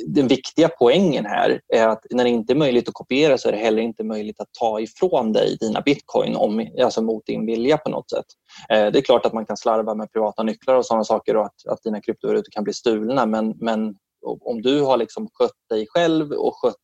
den 0.08 0.28
viktiga 0.28 0.70
poängen 0.70 1.26
här 1.26 1.62
är 1.74 1.88
att 1.88 2.06
när 2.10 2.24
det 2.24 2.30
inte 2.30 2.54
är 2.54 2.58
möjligt 2.58 2.88
att 2.88 2.94
kopiera 2.94 3.38
så 3.38 3.48
är 3.48 3.52
det 3.52 3.58
heller 3.58 3.82
inte 3.82 4.04
möjligt 4.04 4.40
att 4.40 4.48
ta 4.60 4.80
ifrån 4.80 5.34
dig 5.34 5.58
dina 5.60 5.82
bitcoin 5.82 6.36
om, 6.36 6.68
alltså 6.84 7.02
mot 7.02 7.26
din 7.26 7.46
vilja 7.46 7.78
på 7.78 7.90
något 7.90 8.10
sätt. 8.10 8.26
Eh, 8.70 8.92
det 8.92 9.00
är 9.00 9.02
klart 9.02 9.26
att 9.26 9.34
man 9.34 9.46
kan 9.46 9.58
slarva 9.58 9.96
med 9.96 10.12
privata 10.12 10.44
nycklar 10.44 10.76
och 10.76 10.86
sådana 10.86 11.04
saker 11.04 11.36
och 11.36 11.46
att, 11.46 11.68
att 11.70 11.84
dina 11.84 12.02
kryptovalutor 12.02 12.52
kan 12.52 12.64
bli 12.64 12.74
stulna 12.74 13.26
men, 13.26 13.54
men 13.58 13.96
om 14.22 14.62
du 14.62 14.82
har 14.82 14.98
liksom 14.98 15.30
skött 15.34 15.70
dig 15.70 15.88
själv 15.90 16.32
och 16.32 16.56
skött, 16.56 16.76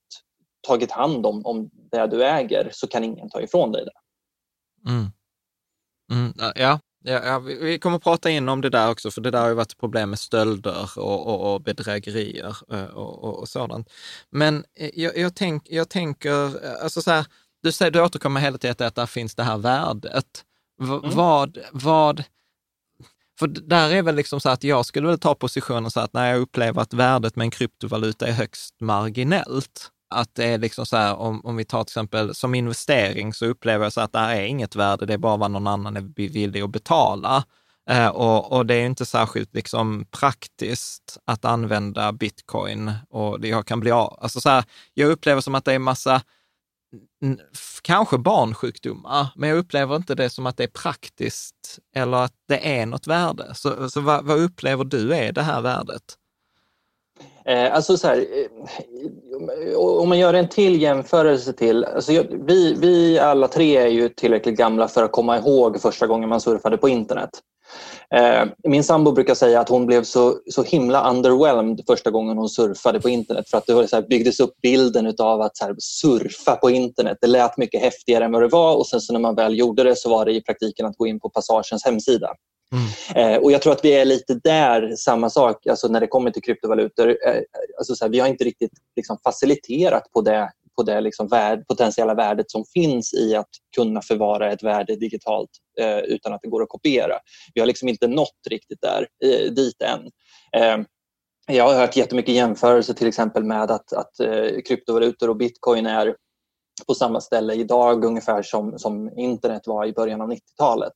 tagit 0.67 0.91
hand 0.91 1.25
om, 1.25 1.45
om 1.45 1.69
det 1.91 2.07
du 2.07 2.25
äger 2.25 2.69
så 2.73 2.87
kan 2.87 3.03
ingen 3.03 3.29
ta 3.29 3.41
ifrån 3.41 3.71
dig 3.71 3.85
det. 3.85 3.91
Mm. 4.89 5.07
Mm, 6.11 6.33
ja, 6.55 6.79
ja, 7.03 7.25
ja, 7.25 7.39
vi 7.39 7.79
kommer 7.79 7.97
att 7.97 8.03
prata 8.03 8.29
in 8.29 8.49
om 8.49 8.61
det 8.61 8.69
där 8.69 8.91
också, 8.91 9.11
för 9.11 9.21
det 9.21 9.31
där 9.31 9.41
har 9.41 9.47
ju 9.47 9.53
varit 9.53 9.77
problem 9.77 10.09
med 10.09 10.19
stölder 10.19 10.89
och, 10.97 11.27
och, 11.27 11.53
och 11.53 11.61
bedrägerier 11.61 12.57
eh, 12.71 12.85
och, 12.85 13.39
och, 13.39 13.49
sådant. 13.49 13.89
Men 14.29 14.65
eh, 14.79 14.89
jag, 14.93 15.17
jag, 15.17 15.35
tänk, 15.35 15.69
jag 15.69 15.89
tänker, 15.89 16.65
eh, 16.65 16.83
alltså 16.83 17.01
så 17.01 17.11
här, 17.11 17.25
du, 17.63 17.71
säger, 17.71 17.91
du 17.91 18.01
återkommer 18.01 18.41
hela 18.41 18.57
tiden 18.57 18.87
att 18.87 18.95
där 18.95 19.05
finns 19.05 19.35
det 19.35 19.43
här 19.43 19.57
värdet. 19.57 20.45
V, 20.81 20.93
mm. 20.93 21.15
Vad, 21.15 21.57
vad, 21.71 22.23
för 23.43 23.47
där 23.47 23.91
är 23.91 24.01
väl 24.01 24.15
liksom 24.15 24.39
så 24.39 24.49
att 24.49 24.63
jag 24.63 24.86
skulle 24.86 25.08
väl 25.08 25.19
ta 25.19 25.36
positionen 25.36 25.91
så 25.91 25.99
att 25.99 26.13
när 26.13 26.32
jag 26.32 26.39
upplever 26.39 26.82
att 26.82 26.93
värdet 26.93 27.36
med 27.36 27.45
en 27.45 27.51
kryptovaluta 27.51 28.27
är 28.27 28.32
högst 28.32 28.75
marginellt, 28.82 29.91
att 30.15 30.36
det 30.36 30.45
är 30.45 30.58
liksom 30.58 30.86
så 30.86 30.97
här, 30.97 31.15
om, 31.15 31.45
om 31.45 31.56
vi 31.56 31.65
tar 31.65 31.84
till 31.84 31.91
exempel 31.91 32.36
som 32.36 32.56
investering 32.56 33.34
så 33.34 33.45
upplever 33.45 33.86
jag 33.86 33.93
så 33.93 34.01
att 34.01 34.12
det 34.12 34.19
här 34.19 34.36
är 34.36 34.45
inget 34.45 34.75
värde, 34.75 35.06
det 35.06 35.13
är 35.13 35.17
bara 35.17 35.38
vad 35.38 35.51
någon 35.51 35.67
annan 35.67 35.97
är 35.97 36.29
villig 36.32 36.62
att 36.62 36.69
betala. 36.69 37.43
Eh, 37.89 38.08
och, 38.08 38.51
och, 38.51 38.65
det 38.65 38.75
är 38.75 38.86
inte 38.86 39.06
särskilt 39.06 39.56
liksom 39.56 40.06
praktiskt 40.12 41.17
att 41.25 41.45
använda 41.45 42.12
bitcoin 42.12 42.91
och 43.10 43.45
jag 43.45 43.67
kan 43.67 43.79
bli 43.79 43.91
av. 43.91 44.19
Alltså 44.21 44.41
så 44.41 44.49
här, 44.49 44.63
jag 44.93 45.10
upplever 45.10 45.41
som 45.41 45.56
att 45.56 45.65
det 45.65 45.73
är 45.73 45.79
massa 45.79 46.21
kanske 47.82 48.17
barnsjukdomar, 48.17 49.27
men 49.36 49.49
jag 49.49 49.58
upplever 49.58 49.95
inte 49.95 50.15
det 50.15 50.29
som 50.29 50.45
att 50.45 50.58
det 50.58 50.63
är 50.63 50.67
praktiskt 50.84 51.79
eller 51.95 52.17
att 52.17 52.34
det 52.47 52.79
är 52.79 52.86
något 52.86 53.08
värde. 53.08 53.51
Så, 53.56 53.89
så 53.89 54.01
vad, 54.01 54.25
vad 54.25 54.39
upplever 54.39 54.84
du 54.84 55.15
är 55.15 55.32
det 55.32 55.41
här 55.41 55.62
värdet? 55.62 56.03
Eh, 57.45 57.73
alltså 57.73 57.97
så 57.97 58.08
här, 58.08 58.17
eh, 58.17 59.75
om 59.77 60.10
man 60.10 60.19
gör 60.19 60.34
en 60.34 60.49
till 60.49 60.82
jämförelse 60.82 61.53
till, 61.53 61.84
alltså 61.84 62.23
vi, 62.32 62.75
vi 62.79 63.19
alla 63.19 63.47
tre 63.47 63.77
är 63.77 63.88
ju 63.88 64.10
tillräckligt 64.10 64.58
gamla 64.58 64.88
för 64.88 65.03
att 65.03 65.12
komma 65.12 65.38
ihåg 65.38 65.82
första 65.82 66.08
gången 66.08 66.29
man 66.29 66.41
surfade 66.41 66.77
på 66.77 66.89
internet. 66.89 67.29
Eh, 68.15 68.45
min 68.63 68.83
sambo 68.83 69.12
brukar 69.12 69.36
säga 69.36 69.59
att 69.59 69.69
hon 69.69 69.86
blev 69.86 70.03
så, 70.03 70.38
så 70.51 70.63
himla 70.63 71.09
underwhelmed 71.09 71.81
första 71.88 72.12
gången 72.12 72.38
hon 72.38 72.49
surfade 72.49 73.01
på 73.01 73.09
internet 73.09 73.49
för 73.49 73.57
att 73.57 73.65
det 73.65 73.88
så 73.88 73.95
här, 73.95 74.07
byggdes 74.07 74.39
upp 74.39 74.53
bilden 74.62 75.15
av 75.19 75.41
att 75.41 75.59
här, 75.62 75.75
surfa 75.79 76.55
på 76.55 76.69
internet. 76.69 77.17
Det 77.21 77.27
lät 77.27 77.57
mycket 77.57 77.81
häftigare 77.81 78.25
än 78.25 78.31
vad 78.31 78.41
det 78.41 78.47
var 78.47 78.75
och 78.75 78.88
sen 78.88 79.01
så 79.01 79.13
när 79.13 79.19
man 79.19 79.36
väl 79.36 79.59
gjorde 79.59 79.83
det 79.83 79.95
så 79.95 80.09
var 80.09 80.25
det 80.25 80.31
i 80.31 80.41
praktiken 80.41 80.86
att 80.86 80.97
gå 80.97 81.07
in 81.07 81.19
på 81.19 81.29
Passagens 81.29 81.86
hemsida. 81.86 82.27
Mm. 82.73 83.33
Eh, 83.33 83.39
och 83.39 83.51
Jag 83.51 83.62
tror 83.62 83.73
att 83.73 83.86
vi 83.86 83.93
är 83.93 84.05
lite 84.05 84.33
där, 84.33 84.95
samma 84.95 85.29
sak 85.29 85.67
alltså 85.67 85.88
när 85.88 85.99
det 85.99 86.07
kommer 86.07 86.31
till 86.31 86.41
kryptovalutor. 86.41 87.07
Eh, 87.09 87.41
alltså 87.77 87.95
så 87.95 88.05
här, 88.05 88.12
vi 88.12 88.19
har 88.19 88.27
inte 88.27 88.43
riktigt 88.43 88.71
liksom, 88.95 89.17
faciliterat 89.23 90.12
på 90.13 90.21
det 90.21 90.51
på 90.75 90.83
det 90.83 91.01
liksom 91.01 91.27
värd, 91.27 91.67
potentiella 91.67 92.13
värdet 92.13 92.51
som 92.51 92.65
finns 92.73 93.13
i 93.13 93.36
att 93.36 93.49
kunna 93.75 94.01
förvara 94.01 94.51
ett 94.51 94.63
värde 94.63 94.95
digitalt 94.95 95.49
eh, 95.79 95.97
utan 95.97 96.33
att 96.33 96.41
det 96.41 96.49
går 96.49 96.63
att 96.63 96.69
kopiera. 96.69 97.13
Vi 97.53 97.62
har 97.62 97.67
liksom 97.67 97.89
inte 97.89 98.07
nått 98.07 98.47
riktigt 98.49 98.81
där, 98.81 99.07
eh, 99.25 99.51
dit 99.51 99.81
än. 99.81 100.01
Eh, 100.57 100.86
jag 101.47 101.63
har 101.63 101.73
hört 101.73 101.95
jättemycket 101.95 102.36
jämförelser 102.36 102.93
till 102.93 103.07
exempel 103.07 103.43
med 103.43 103.71
att, 103.71 103.93
att 103.93 104.19
eh, 104.19 104.62
kryptovalutor 104.67 105.29
och 105.29 105.38
bitcoin 105.38 105.86
är 105.86 106.15
på 106.88 106.93
samma 106.93 107.21
ställe 107.21 107.53
idag 107.53 108.05
ungefär 108.05 108.41
som, 108.41 108.79
som 108.79 109.17
internet 109.17 109.62
var 109.65 109.86
i 109.86 109.93
början 109.93 110.21
av 110.21 110.31
90-talet. 110.31 110.93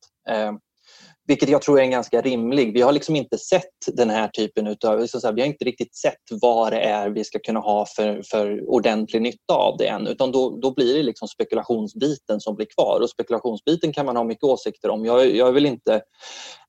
Vilket 1.27 1.49
jag 1.49 1.61
tror 1.61 1.79
är 1.79 1.83
en 1.83 1.91
ganska 1.91 2.21
rimlig. 2.21 2.73
Vi 2.73 2.81
har 2.81 2.91
liksom 2.91 3.15
inte 3.15 3.37
sett 3.37 3.63
den 3.93 4.09
här 4.09 4.27
typen 4.27 4.67
av... 4.67 5.07
vi 5.35 5.41
har 5.41 5.47
inte 5.47 5.65
riktigt 5.65 5.95
sett 5.95 6.23
vad 6.41 6.73
det 6.73 6.79
är 6.79 7.09
vi 7.09 7.23
ska 7.23 7.39
kunna 7.39 7.59
ha 7.59 7.85
för, 7.95 8.21
för 8.31 8.69
ordentlig 8.69 9.21
nytta 9.21 9.53
av 9.53 9.77
det 9.77 9.87
än. 9.87 10.07
Utan 10.07 10.31
då, 10.31 10.59
då 10.61 10.73
blir 10.73 10.93
det 10.93 11.03
liksom 11.03 11.27
spekulationsbiten 11.27 12.39
som 12.39 12.55
blir 12.55 12.67
kvar. 12.75 12.99
Och 13.01 13.09
spekulationsbiten 13.09 13.93
kan 13.93 14.05
man 14.05 14.17
ha 14.17 14.23
mycket 14.23 14.43
åsikter 14.43 14.89
om. 14.89 15.05
Jag, 15.05 15.35
jag 15.35 15.47
är 15.47 15.51
väl 15.51 15.65
inte 15.65 16.01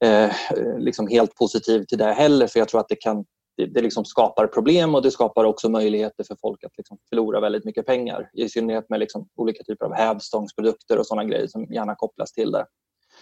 eh, 0.04 0.30
liksom 0.78 1.08
helt 1.08 1.34
positiv 1.34 1.84
till 1.84 1.98
det 1.98 2.12
heller 2.12 2.46
för 2.46 2.58
jag 2.58 2.68
tror 2.68 2.80
att 2.80 2.88
det 2.88 2.96
kan 2.96 3.24
det, 3.56 3.66
det 3.66 3.82
liksom 3.82 4.04
skapar 4.04 4.46
problem 4.46 4.94
och 4.94 5.02
det 5.02 5.10
skapar 5.10 5.44
också 5.44 5.68
möjligheter 5.68 6.24
för 6.24 6.36
folk 6.40 6.64
att 6.64 6.72
liksom 6.76 6.98
förlora 7.08 7.40
väldigt 7.40 7.64
mycket 7.64 7.86
pengar. 7.86 8.30
I 8.32 8.48
synnerhet 8.48 8.90
med 8.90 9.00
liksom 9.00 9.28
olika 9.36 9.64
typer 9.64 9.86
av 9.86 9.94
hävstångsprodukter 9.94 10.98
och 10.98 11.06
sådana 11.06 11.24
grejer 11.24 11.46
som 11.46 11.64
gärna 11.64 11.94
kopplas 11.94 12.32
till 12.32 12.50
det. 12.50 12.66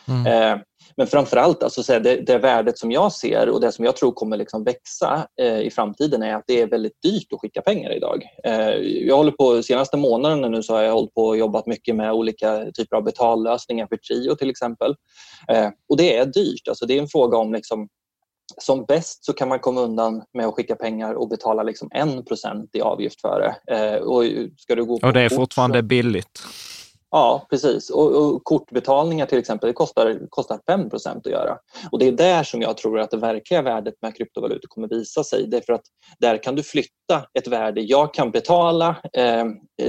Mm. 0.09 0.27
Eh, 0.27 0.59
men 0.97 1.07
framförallt, 1.07 1.63
alltså, 1.63 1.99
det, 1.99 2.17
det 2.27 2.39
värdet 2.39 2.79
som 2.79 2.93
jag 2.93 3.13
ser 3.13 3.49
och 3.49 3.61
det 3.61 3.73
som 3.73 3.85
jag 3.85 3.97
tror 3.97 4.13
kommer 4.13 4.37
liksom 4.37 4.65
växa 4.65 5.27
eh, 5.41 5.61
i 5.61 5.71
framtiden 5.71 6.23
är 6.23 6.35
att 6.35 6.45
det 6.47 6.61
är 6.61 6.67
väldigt 6.67 7.03
dyrt 7.03 7.33
att 7.33 7.41
skicka 7.41 7.63
pengar 7.63 7.97
idag. 7.97 8.25
Eh, 8.45 8.71
jag 8.81 9.17
håller 9.17 9.33
på, 9.33 9.63
senaste 9.63 9.97
månaderna 9.97 10.49
nu 10.49 10.63
så 10.63 10.75
har 10.75 10.83
jag 10.83 10.93
hållit 10.93 11.15
på 11.15 11.25
och 11.25 11.37
jobbat 11.37 11.67
mycket 11.67 11.97
med 11.97 12.13
olika 12.13 12.65
typer 12.75 12.97
av 12.97 13.05
betallösningar 13.05 13.87
för 13.87 13.97
Trio 13.97 14.35
till 14.35 14.51
exempel. 14.51 14.95
och 15.89 15.97
det 15.97 16.17
är 16.17 16.27
dyrt. 16.27 16.69
Alltså, 16.69 16.87
det 16.87 16.97
är 16.97 17.03
en 17.03 17.09
fråga 17.09 17.39
om 17.39 17.53
liksom, 17.53 17.89
som 18.61 18.85
bäst 18.85 19.25
så 19.25 19.33
kan 19.33 19.49
man 19.49 19.59
komma 19.59 19.81
undan 19.81 20.23
med 20.35 20.47
att 20.47 20.55
skicka 20.55 20.75
pengar 20.75 21.15
och 21.15 21.29
betala 21.29 21.63
liksom 21.63 21.91
1 21.95 22.09
i 22.73 22.81
avgift 22.81 23.21
för 23.21 23.55
det. 23.67 24.01
och, 24.01 24.25
ska 24.59 24.75
du 24.75 24.85
gå 24.85 24.95
och 24.95 25.13
det 25.13 25.21
är 25.21 25.29
fortfarande 25.29 25.83
billigt? 25.83 26.43
Ja, 27.11 27.47
precis. 27.51 27.91
Och, 27.91 28.17
och, 28.17 28.45
kortbetalningar 28.45 29.27
till 29.27 29.39
exempel 29.39 29.67
det 29.67 29.73
kostar, 29.73 30.27
kostar 30.29 30.61
5% 30.71 31.19
att 31.19 31.27
göra. 31.27 31.59
Och 31.93 31.99
Det 31.99 32.07
är 32.09 32.13
där 32.13 32.43
som 32.43 32.63
jag 32.63 32.77
tror 32.77 33.01
att 33.01 33.11
det 33.11 33.17
verkliga 33.17 33.63
värdet 33.63 33.95
med 34.03 34.17
kryptovalutor 34.17 34.69
kommer 34.69 34.89
visa 34.89 35.25
sig. 35.25 35.47
Därför 35.47 35.73
att 35.73 35.83
där 36.19 36.43
kan 36.43 36.55
du 36.55 36.63
flytta 36.63 37.27
ett 37.39 37.47
värde. 37.49 37.81
Jag 37.81 38.15
kan 38.15 38.31
betala 38.31 38.97
eh, 39.13 39.45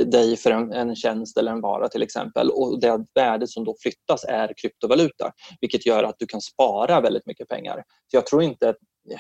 dig 0.06 0.38
för 0.38 0.51
en, 0.51 0.71
en 0.71 0.95
tjänst 0.95 1.38
eller 1.38 1.51
en 1.51 1.62
vara 1.62 1.89
till 1.89 2.01
exempel 2.01 2.49
och 2.49 2.80
det 2.80 3.06
värde 3.15 3.47
som 3.47 3.63
då 3.63 3.75
flyttas 3.82 4.23
är 4.23 4.53
kryptovaluta 4.62 5.32
vilket 5.62 5.86
gör 5.86 6.03
att 6.03 6.15
du 6.19 6.25
kan 6.25 6.41
spara 6.41 7.01
väldigt 7.01 7.25
mycket 7.25 7.47
pengar. 7.47 7.84
Så 8.12 8.17
Jag 8.17 8.25
tror 8.25 8.43
inte 8.43 8.75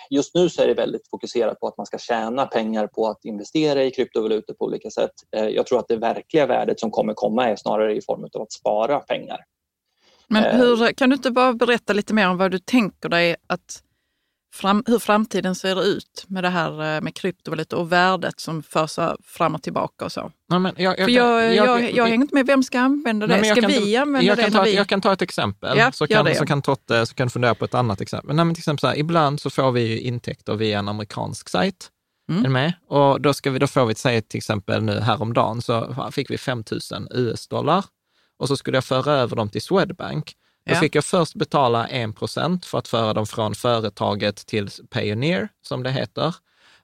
just 0.09 0.35
nu 0.35 0.49
så 0.49 0.61
är 0.61 0.67
det 0.67 0.73
väldigt 0.73 1.09
fokuserat 1.09 1.59
på 1.59 1.67
att 1.67 1.77
man 1.77 1.85
ska 1.85 1.97
tjäna 1.97 2.45
pengar 2.45 2.87
på 2.87 3.07
att 3.07 3.25
investera 3.25 3.83
i 3.83 3.91
kryptovalutor 3.91 4.53
på 4.53 4.65
olika 4.65 4.89
sätt. 4.89 5.11
Eh, 5.35 5.47
jag 5.47 5.65
tror 5.67 5.79
att 5.79 5.87
det 5.87 5.97
verkliga 5.97 6.45
värdet 6.45 6.79
som 6.79 6.91
kommer 6.91 7.13
komma 7.13 7.49
är 7.49 7.55
snarare 7.55 7.95
i 7.95 8.01
form 8.01 8.27
av 8.33 8.41
att 8.41 8.51
spara 8.51 8.99
pengar. 8.99 9.39
Men 10.27 10.43
eh. 10.43 10.55
hur, 10.55 10.93
kan 10.93 11.09
du 11.09 11.15
inte 11.15 11.31
bara 11.31 11.53
berätta 11.53 11.93
lite 11.93 12.13
mer 12.13 12.29
om 12.29 12.37
vad 12.37 12.51
du 12.51 12.59
tänker 12.59 13.09
dig 13.09 13.35
att 13.47 13.83
fram, 14.53 14.83
hur 14.85 14.99
framtiden 14.99 15.55
ser 15.55 15.83
ut 15.83 16.25
med 16.27 16.43
det 16.43 16.49
här 16.49 16.95
eh, 16.95 17.01
med 17.01 17.15
kryptovalutor 17.15 17.79
och 17.79 17.91
värdet 17.91 18.39
som 18.39 18.63
förs 18.63 18.99
fram 19.23 19.55
och 19.55 19.63
tillbaka 19.63 20.05
och 20.05 20.11
så. 20.11 20.31
Nej, 20.49 20.59
men 20.59 20.73
jag, 20.77 20.99
jag, 20.99 21.05
För 21.05 21.11
jag, 21.11 21.55
jag, 21.55 21.93
jag, 21.93 22.03
hänger 22.03 22.21
inte 22.23 22.35
med, 22.35 22.45
vem 22.45 22.63
ska 22.63 22.79
använda 22.79 23.27
det? 23.27 23.41
Nej, 23.41 23.51
ska 23.51 23.67
vi 23.67 23.93
ta, 23.93 24.01
använda 24.01 24.35
det? 24.35 24.51
Ta, 24.51 24.63
vi... 24.63 24.75
Jag 24.75 24.87
kan 24.87 25.01
ta 25.01 25.13
ett 25.13 25.21
exempel, 25.21 25.77
ja, 25.77 25.91
så, 25.91 26.07
kan, 26.07 26.35
så, 26.35 26.45
kan 26.45 26.61
Totte, 26.61 27.05
så 27.05 27.15
kan 27.15 27.29
fundera 27.29 27.55
på 27.55 27.65
ett 27.65 27.73
annat 27.73 28.01
exempel. 28.01 28.35
Nej, 28.35 28.45
men 28.45 28.55
till 28.55 28.61
exempel 28.61 28.79
så 28.79 28.87
här, 28.87 28.97
ibland 28.97 29.41
så 29.41 29.49
får 29.49 29.71
vi 29.71 29.99
intäkter 29.99 30.55
via 30.55 30.79
en 30.79 30.87
amerikansk 30.87 31.49
sajt. 31.49 31.91
Mm. 32.31 32.51
med? 32.51 32.73
Och 32.87 33.21
då, 33.21 33.33
ska 33.33 33.51
vi, 33.51 33.59
då 33.59 33.67
får 33.67 33.85
vi 33.85 33.95
säga 33.95 34.21
till 34.21 34.37
exempel 34.37 34.83
nu 34.83 34.99
häromdagen 34.99 35.61
så 35.61 36.09
fick 36.11 36.29
vi 36.29 36.37
5 36.37 36.63
000 36.91 37.07
US-dollar 37.11 37.85
och 38.39 38.47
så 38.47 38.57
skulle 38.57 38.77
jag 38.77 38.83
föra 38.83 39.13
över 39.13 39.35
dem 39.35 39.49
till 39.49 39.61
Swedbank. 39.61 40.33
Då 40.67 40.73
ja. 40.73 40.79
fick 40.79 40.95
jag 40.95 41.05
först 41.05 41.35
betala 41.35 41.87
1 41.87 42.15
procent 42.15 42.65
för 42.65 42.77
att 42.77 42.87
föra 42.87 43.13
dem 43.13 43.27
från 43.27 43.55
företaget 43.55 44.35
till 44.35 44.69
Payoneer, 44.89 45.49
som 45.61 45.83
det 45.83 45.91
heter. 45.91 46.35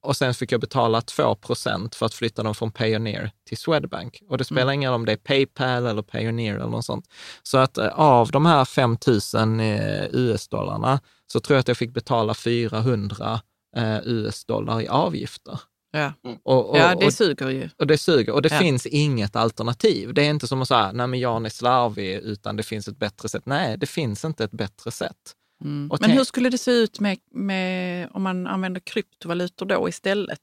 Och 0.01 0.17
sen 0.17 0.33
fick 0.33 0.51
jag 0.51 0.61
betala 0.61 1.01
2 1.01 1.35
procent 1.35 1.95
för 1.95 2.05
att 2.05 2.13
flytta 2.13 2.43
dem 2.43 2.55
från 2.55 2.71
Payoneer 2.71 3.31
till 3.47 3.57
Swedbank. 3.57 4.21
Och 4.29 4.37
det 4.37 4.43
spelar 4.43 4.61
mm. 4.61 4.73
ingen 4.73 4.91
roll 4.91 4.99
om 4.99 5.05
det 5.05 5.11
är 5.11 5.17
Paypal 5.17 5.85
eller 5.85 6.01
Payoneer 6.01 6.55
eller 6.55 6.67
något 6.67 6.85
sånt. 6.85 7.05
Så 7.43 7.57
att 7.57 7.77
eh, 7.77 7.87
av 7.87 8.31
de 8.31 8.45
här 8.45 8.65
5 8.65 8.97
000 9.33 9.59
eh, 9.59 10.05
US-dollarna 10.11 10.99
så 11.27 11.39
tror 11.39 11.55
jag 11.55 11.59
att 11.59 11.67
jag 11.67 11.77
fick 11.77 11.93
betala 11.93 12.33
400 12.33 13.39
eh, 13.77 13.99
US-dollar 14.03 14.81
i 14.81 14.87
avgifter. 14.87 15.59
Ja, 15.95 16.13
mm. 16.23 16.37
och, 16.43 16.69
och, 16.69 16.77
ja 16.77 16.95
det 16.95 17.11
suger 17.11 17.49
ju. 17.49 17.69
Och 17.77 17.87
det 17.87 17.97
suger. 17.97 18.33
Och 18.33 18.41
det 18.41 18.51
ja. 18.51 18.59
finns 18.59 18.85
inget 18.85 19.35
alternativ. 19.35 20.13
Det 20.13 20.21
är 20.21 20.29
inte 20.29 20.47
som 20.47 20.61
att 20.61 20.67
säga, 20.67 20.91
nej 20.91 21.07
men 21.07 21.19
Jan 21.19 21.45
är 21.45 21.49
slarvig, 21.49 22.13
utan 22.13 22.55
det 22.55 22.63
finns 22.63 22.87
ett 22.87 22.99
bättre 22.99 23.29
sätt. 23.29 23.45
Nej, 23.45 23.77
det 23.77 23.85
finns 23.85 24.25
inte 24.25 24.43
ett 24.43 24.51
bättre 24.51 24.91
sätt. 24.91 25.33
Mm. 25.63 25.89
Men 26.01 26.11
hur 26.11 26.23
skulle 26.23 26.49
det 26.49 26.57
se 26.57 26.71
ut 26.71 26.99
med, 26.99 27.17
med, 27.31 28.09
om 28.13 28.23
man 28.23 28.47
använder 28.47 28.81
kryptovalutor 28.81 29.65
då 29.65 29.89
istället? 29.89 30.39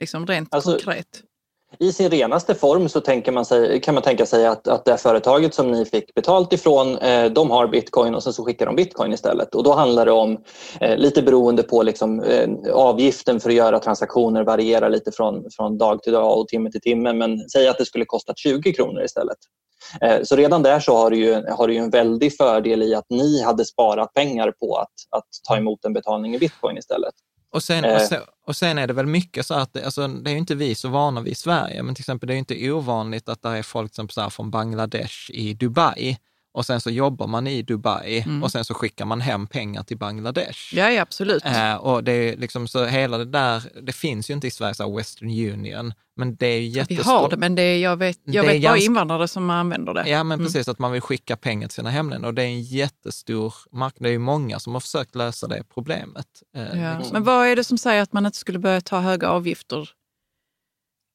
Liksom 0.00 0.26
rent 0.26 0.54
alltså, 0.54 0.70
konkret. 0.70 1.22
I 1.78 1.92
sin 1.92 2.10
renaste 2.10 2.54
form 2.54 2.88
så 2.88 3.00
tänker 3.00 3.32
man 3.32 3.44
sig, 3.44 3.80
kan 3.80 3.94
man 3.94 4.02
tänka 4.02 4.26
sig 4.26 4.46
att, 4.46 4.68
att 4.68 4.84
det 4.84 4.96
företaget 4.96 5.54
som 5.54 5.70
ni 5.70 5.84
fick 5.84 6.14
betalt 6.14 6.52
ifrån, 6.52 6.98
eh, 6.98 7.24
de 7.24 7.50
har 7.50 7.66
bitcoin 7.66 8.14
och 8.14 8.22
sen 8.22 8.32
så 8.32 8.44
skickar 8.44 8.66
de 8.66 8.76
bitcoin 8.76 9.12
istället. 9.12 9.54
Och 9.54 9.64
då 9.64 9.72
handlar 9.72 10.06
det 10.06 10.12
om, 10.12 10.38
eh, 10.80 10.96
lite 10.96 11.22
beroende 11.22 11.62
på 11.62 11.82
liksom, 11.82 12.20
eh, 12.20 12.48
avgiften 12.72 13.40
för 13.40 13.48
att 13.50 13.56
göra 13.56 13.78
transaktioner 13.78 14.44
varierar 14.44 14.90
lite 14.90 15.12
från, 15.12 15.44
från 15.56 15.78
dag 15.78 16.02
till 16.02 16.12
dag 16.12 16.38
och 16.38 16.48
timme 16.48 16.70
till 16.70 16.80
timme, 16.80 17.12
men 17.12 17.48
säg 17.48 17.68
att 17.68 17.78
det 17.78 17.84
skulle 17.84 18.04
kosta 18.04 18.32
20 18.36 18.72
kronor 18.72 19.04
istället. 19.04 19.38
Eh, 20.00 20.22
så 20.22 20.36
redan 20.36 20.62
där 20.62 20.80
så 20.80 20.96
har 20.96 21.10
du, 21.10 21.16
ju, 21.16 21.44
har 21.50 21.68
du 21.68 21.74
ju 21.74 21.80
en 21.80 21.90
väldig 21.90 22.36
fördel 22.36 22.82
i 22.82 22.94
att 22.94 23.06
ni 23.10 23.42
hade 23.42 23.64
sparat 23.64 24.14
pengar 24.14 24.52
på 24.60 24.76
att, 24.76 24.92
att 25.10 25.28
ta 25.48 25.56
emot 25.56 25.84
en 25.84 25.92
betalning 25.92 26.34
i 26.34 26.38
bitcoin 26.38 26.78
istället. 26.78 27.14
Och 27.52 27.62
sen, 27.62 27.84
och, 27.84 27.90
eh. 27.90 28.06
sen, 28.08 28.20
och 28.46 28.56
sen, 28.56 28.78
är 28.78 28.86
det 28.86 28.92
väl 28.92 29.06
mycket 29.06 29.46
så 29.46 29.54
att, 29.54 29.72
det, 29.72 29.84
alltså, 29.84 30.08
det 30.08 30.30
är 30.30 30.32
ju 30.32 30.38
inte 30.38 30.54
vi 30.54 30.74
så 30.74 30.88
vana 30.88 31.20
vid 31.20 31.32
i 31.32 31.36
Sverige, 31.36 31.82
men 31.82 31.94
till 31.94 32.02
exempel 32.02 32.26
det 32.26 32.34
är 32.34 32.38
inte 32.38 32.70
ovanligt 32.70 33.28
att 33.28 33.42
det 33.42 33.48
är 33.48 33.62
folk 33.62 33.94
som 33.94 34.08
så 34.08 34.20
här, 34.20 34.30
från 34.30 34.50
Bangladesh 34.50 35.30
i 35.30 35.54
Dubai 35.54 36.18
och 36.52 36.66
sen 36.66 36.80
så 36.80 36.90
jobbar 36.90 37.26
man 37.26 37.46
i 37.46 37.62
Dubai 37.62 38.20
mm. 38.20 38.42
och 38.42 38.52
sen 38.52 38.64
så 38.64 38.74
skickar 38.74 39.04
man 39.04 39.20
hem 39.20 39.46
pengar 39.46 39.82
till 39.82 39.98
Bangladesh. 39.98 40.74
Ja, 40.74 40.90
ja 40.90 41.02
absolut. 41.02 41.44
Eh, 41.44 41.74
och 41.74 42.04
det 42.04 42.12
är 42.12 42.36
liksom 42.36 42.68
så 42.68 42.84
hela 42.84 43.18
det 43.18 43.24
där, 43.24 43.62
det 43.82 43.92
finns 43.92 44.30
ju 44.30 44.34
inte 44.34 44.46
i 44.46 44.50
Sverige, 44.50 44.74
så 44.74 44.96
Western 44.96 45.28
Union, 45.28 45.92
men 46.16 46.36
det 46.36 46.46
är 46.46 46.60
ju 46.60 46.66
jättestort. 46.66 47.06
Vi 47.06 47.10
har 47.10 47.30
det, 47.30 47.36
men 47.36 47.54
det 47.54 47.62
är, 47.62 47.78
jag 47.78 47.96
vet, 47.96 48.18
jag 48.24 48.42
vet 48.42 48.50
bara 48.50 48.58
ganska... 48.58 48.84
invandrare 48.84 49.28
som 49.28 49.50
använder 49.50 49.94
det. 49.94 50.08
Ja, 50.08 50.24
men 50.24 50.40
mm. 50.40 50.46
precis, 50.46 50.68
att 50.68 50.78
man 50.78 50.92
vill 50.92 51.00
skicka 51.00 51.36
pengar 51.36 51.68
till 51.68 51.74
sina 51.74 51.90
hemländer 51.90 52.28
och 52.28 52.34
det 52.34 52.42
är 52.42 52.46
en 52.46 52.62
jättestor 52.62 53.54
marknad. 53.72 54.02
Det 54.02 54.08
är 54.08 54.12
ju 54.12 54.18
många 54.18 54.58
som 54.58 54.72
har 54.72 54.80
försökt 54.80 55.14
lösa 55.14 55.46
det 55.46 55.62
problemet. 55.74 56.26
Eh, 56.56 56.82
ja. 56.82 56.98
liksom. 56.98 57.12
Men 57.12 57.24
vad 57.24 57.46
är 57.46 57.56
det 57.56 57.64
som 57.64 57.78
säger 57.78 58.02
att 58.02 58.12
man 58.12 58.26
inte 58.26 58.38
skulle 58.38 58.58
börja 58.58 58.80
ta 58.80 59.00
höga 59.00 59.28
avgifter 59.28 59.90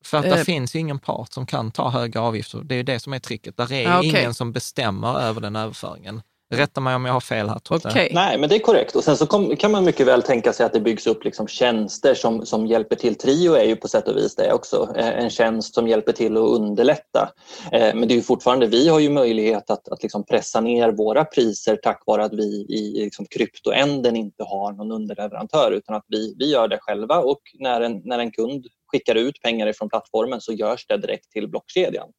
för 0.07 0.17
att 0.17 0.23
det 0.23 0.37
uh, 0.37 0.43
finns 0.43 0.75
ju 0.75 0.79
ingen 0.79 0.99
part 0.99 1.33
som 1.33 1.45
kan 1.45 1.71
ta 1.71 1.89
höga 1.89 2.21
avgifter. 2.21 2.61
Det 2.63 2.75
är 2.75 2.77
ju 2.77 2.83
det 2.83 2.99
som 2.99 3.13
är 3.13 3.19
tricket. 3.19 3.57
Där 3.57 3.73
är 3.73 3.87
uh, 3.87 3.99
okay. 3.99 4.09
ingen 4.09 4.33
som 4.33 4.51
bestämmer 4.51 5.19
över 5.19 5.41
den 5.41 5.55
överföringen. 5.55 6.21
Rätta 6.49 6.81
mig 6.81 6.95
om 6.95 7.05
jag 7.05 7.13
har 7.13 7.19
fel 7.19 7.49
här. 7.49 7.59
Okay. 7.69 8.09
Nej, 8.13 8.37
men 8.37 8.49
det 8.49 8.55
är 8.55 8.59
korrekt. 8.59 8.95
Och 8.95 9.03
sen 9.03 9.17
så 9.17 9.27
kom, 9.27 9.55
kan 9.55 9.71
man 9.71 9.85
mycket 9.85 10.07
väl 10.07 10.21
tänka 10.21 10.53
sig 10.53 10.65
att 10.65 10.73
det 10.73 10.79
byggs 10.79 11.07
upp 11.07 11.23
liksom 11.23 11.47
tjänster 11.47 12.13
som, 12.13 12.45
som 12.45 12.67
hjälper 12.67 12.95
till. 12.95 13.15
Trio 13.15 13.53
är 13.53 13.63
ju 13.63 13.75
på 13.75 13.87
sätt 13.87 14.07
och 14.07 14.17
vis 14.17 14.35
det 14.35 14.53
också. 14.53 14.93
Eh, 14.95 15.07
en 15.07 15.29
tjänst 15.29 15.73
som 15.73 15.87
hjälper 15.87 16.11
till 16.11 16.37
att 16.37 16.43
underlätta. 16.43 17.29
Eh, 17.71 17.95
men 17.95 18.07
det 18.07 18.13
är 18.13 18.15
ju 18.15 18.21
fortfarande, 18.21 18.67
vi 18.67 18.89
har 18.89 18.99
ju 18.99 19.09
möjlighet 19.09 19.69
att, 19.69 19.87
att 19.87 20.03
liksom 20.03 20.25
pressa 20.25 20.61
ner 20.61 20.91
våra 20.91 21.25
priser 21.25 21.79
tack 21.83 22.03
vare 22.05 22.25
att 22.25 22.33
vi 22.33 22.65
i 22.69 23.03
liksom 23.03 23.25
kryptoänden 23.25 24.15
inte 24.15 24.43
har 24.43 24.71
någon 24.71 24.91
underleverantör 24.91 25.71
utan 25.71 25.95
att 25.95 26.05
vi, 26.07 26.35
vi 26.39 26.51
gör 26.51 26.67
det 26.67 26.77
själva 26.81 27.19
och 27.19 27.41
när 27.59 27.81
en, 27.81 28.01
när 28.05 28.19
en 28.19 28.31
kund 28.31 28.67
skickar 28.87 29.15
ut 29.15 29.41
pengar 29.41 29.67
ifrån 29.67 29.89
plattformen 29.89 30.41
så 30.41 30.53
görs 30.53 30.87
det 30.87 30.97
direkt 30.97 31.31
till 31.31 31.49
blockkedjan. 31.49 32.09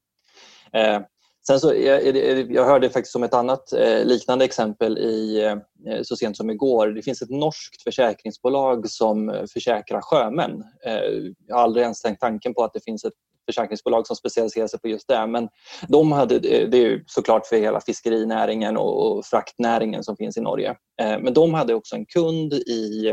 Eh, 0.72 1.00
Sen 1.48 1.60
så, 1.60 1.74
jag, 1.74 2.16
jag 2.52 2.64
hörde 2.64 2.90
faktiskt 2.90 3.16
om 3.16 3.22
ett 3.22 3.34
annat 3.34 3.72
eh, 3.72 4.04
liknande 4.04 4.44
exempel 4.44 4.98
i, 4.98 5.44
eh, 5.86 6.02
så 6.02 6.16
sent 6.16 6.36
som 6.36 6.50
igår. 6.50 6.88
Det 6.88 7.02
finns 7.02 7.22
ett 7.22 7.30
norskt 7.30 7.82
försäkringsbolag 7.82 8.90
som 8.90 9.46
försäkrar 9.52 10.00
sjömän. 10.00 10.64
Eh, 10.86 11.32
jag 11.46 11.56
har 11.56 11.62
aldrig 11.62 11.82
ens 11.82 12.02
tänkt 12.02 12.20
tanken 12.20 12.54
på 12.54 12.64
att 12.64 12.72
det 12.72 12.84
finns 12.84 13.04
ett 13.04 13.12
försäkringsbolag 13.48 14.06
som 14.06 14.16
specialiserar 14.16 14.66
sig 14.66 14.80
på 14.80 14.88
just 14.88 15.08
det. 15.08 15.26
Men 15.26 15.48
de 15.88 16.12
hade, 16.12 16.38
det 16.38 16.78
är 16.78 17.04
såklart 17.06 17.46
för 17.46 17.56
hela 17.56 17.80
fiskerinäringen 17.80 18.76
och, 18.76 19.26
fraktnäringen 19.26 20.04
som 20.04 20.16
finns 20.16 20.36
i 20.36 20.40
Norge. 20.40 20.70
Eh, 21.00 21.18
men 21.20 21.34
de 21.34 21.54
hade 21.54 21.74
också 21.74 21.96
en 21.96 22.06
kund 22.06 22.52
i 22.52 23.08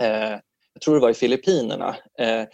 eh, 0.00 0.38
jag 0.72 0.82
tror 0.82 0.94
det 0.94 1.00
var 1.00 1.10
i 1.10 1.14
Filippinerna. 1.14 1.96
Eh, 2.18 2.44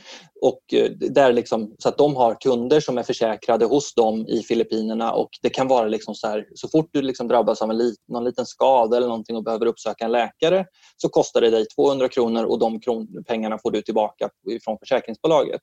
och 0.41 0.61
eh, 0.73 0.91
där 0.91 1.33
liksom, 1.33 1.75
så 1.79 1.89
att 1.89 1.99
de 1.99 2.17
har 2.17 2.41
kunder 2.41 2.81
som 2.81 2.99
är 2.99 3.03
försäkrade 3.03 3.65
hos 3.65 3.95
dem 3.95 4.27
i 4.29 4.43
Filippinerna 4.43 5.13
och 5.13 5.31
det 5.43 5.51
kan 5.51 5.69
vara 5.69 5.89
liksom 5.89 6.15
så 6.15 6.27
här, 6.27 6.47
så 6.55 6.69
fort 6.69 6.89
du 6.93 7.03
liksom 7.03 7.29
drabbas 7.29 7.63
av 7.63 7.71
en 7.71 7.79
lit, 7.79 7.99
någon 8.09 8.25
liten 8.25 8.47
skada 8.47 8.97
eller 8.97 9.09
någonting 9.09 9.37
och 9.37 9.45
behöver 9.45 9.67
uppsöka 9.67 10.05
en 10.05 10.13
läkare 10.13 10.67
så 10.97 11.09
kostar 11.09 11.41
det 11.41 11.51
dig 11.51 11.67
200 11.77 12.09
kronor 12.09 12.45
och 12.45 12.59
de 12.59 12.81
kron, 12.81 13.25
pengarna 13.27 13.59
får 13.59 13.71
du 13.71 13.83
tillbaka 13.83 14.31
från 14.65 14.79
försäkringsbolaget. 14.79 15.61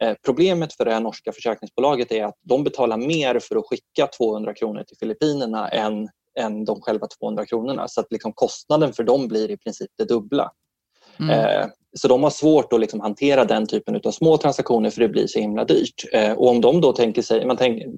Eh, 0.00 0.14
problemet 0.24 0.74
för 0.74 0.84
det 0.84 0.92
här 0.92 1.00
norska 1.00 1.32
försäkringsbolaget 1.32 2.12
är 2.12 2.24
att 2.24 2.38
de 2.42 2.64
betalar 2.64 2.96
mer 2.96 3.38
för 3.38 3.56
att 3.56 3.66
skicka 3.66 4.06
200 4.18 4.54
kronor 4.54 4.82
till 4.82 4.96
Filippinerna 5.00 5.68
än 5.68 6.08
än 6.38 6.64
de 6.64 6.80
själva 6.80 7.06
200 7.20 7.46
kronorna. 7.46 7.88
Så 7.88 8.00
att 8.00 8.06
liksom 8.10 8.32
kostnaden 8.32 8.92
för 8.92 9.04
dem 9.04 9.28
blir 9.28 9.50
i 9.50 9.56
princip 9.56 9.90
det 9.98 10.04
dubbla. 10.04 10.50
Mm. 11.20 11.30
Eh, 11.30 11.66
så 11.96 12.08
de 12.08 12.22
har 12.22 12.30
svårt 12.30 12.72
att 12.72 12.80
liksom 12.80 13.00
hantera 13.00 13.44
den 13.44 13.66
typen 13.66 14.00
av 14.04 14.10
små 14.10 14.36
transaktioner 14.36 14.90
för 14.90 15.00
det 15.00 15.08
blir 15.08 15.26
så 15.26 15.38
himla 15.38 15.64
dyrt. 15.64 16.04
Eh, 16.12 16.32
och 16.32 16.48
om 16.50 16.60
de 16.60 16.80
då 16.80 16.92
tänker 16.92 17.22
sig, 17.22 17.46
man 17.46 17.56
tänker, 17.56 17.88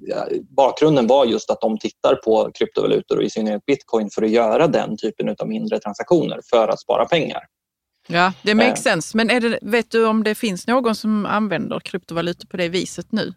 bakgrunden 0.55 1.07
var 1.07 1.25
just 1.25 1.51
att 1.51 1.61
de 1.61 1.77
tittar 1.77 2.15
på 2.15 2.51
kryptovalutor 2.53 3.17
och 3.17 3.23
i 3.23 3.29
synnerhet 3.29 3.65
bitcoin 3.65 4.09
för 4.09 4.23
att 4.23 4.29
göra 4.29 4.67
den 4.67 4.97
typen 4.97 5.35
av 5.39 5.47
mindre 5.47 5.79
transaktioner 5.79 6.39
för 6.49 6.67
att 6.67 6.79
spara 6.79 7.05
pengar. 7.05 7.41
Ja, 8.07 8.33
det 8.41 8.55
makes 8.55 8.85
eh. 8.85 8.91
sense. 8.91 9.17
Men 9.17 9.27
det, 9.27 9.59
vet 9.61 9.91
du 9.91 10.07
om 10.07 10.23
det 10.23 10.35
finns 10.35 10.67
någon 10.67 10.95
som 10.95 11.25
använder 11.25 11.79
kryptovalutor 11.79 12.47
på 12.47 12.57
det 12.57 12.69
viset 12.69 13.11
nu? 13.11 13.33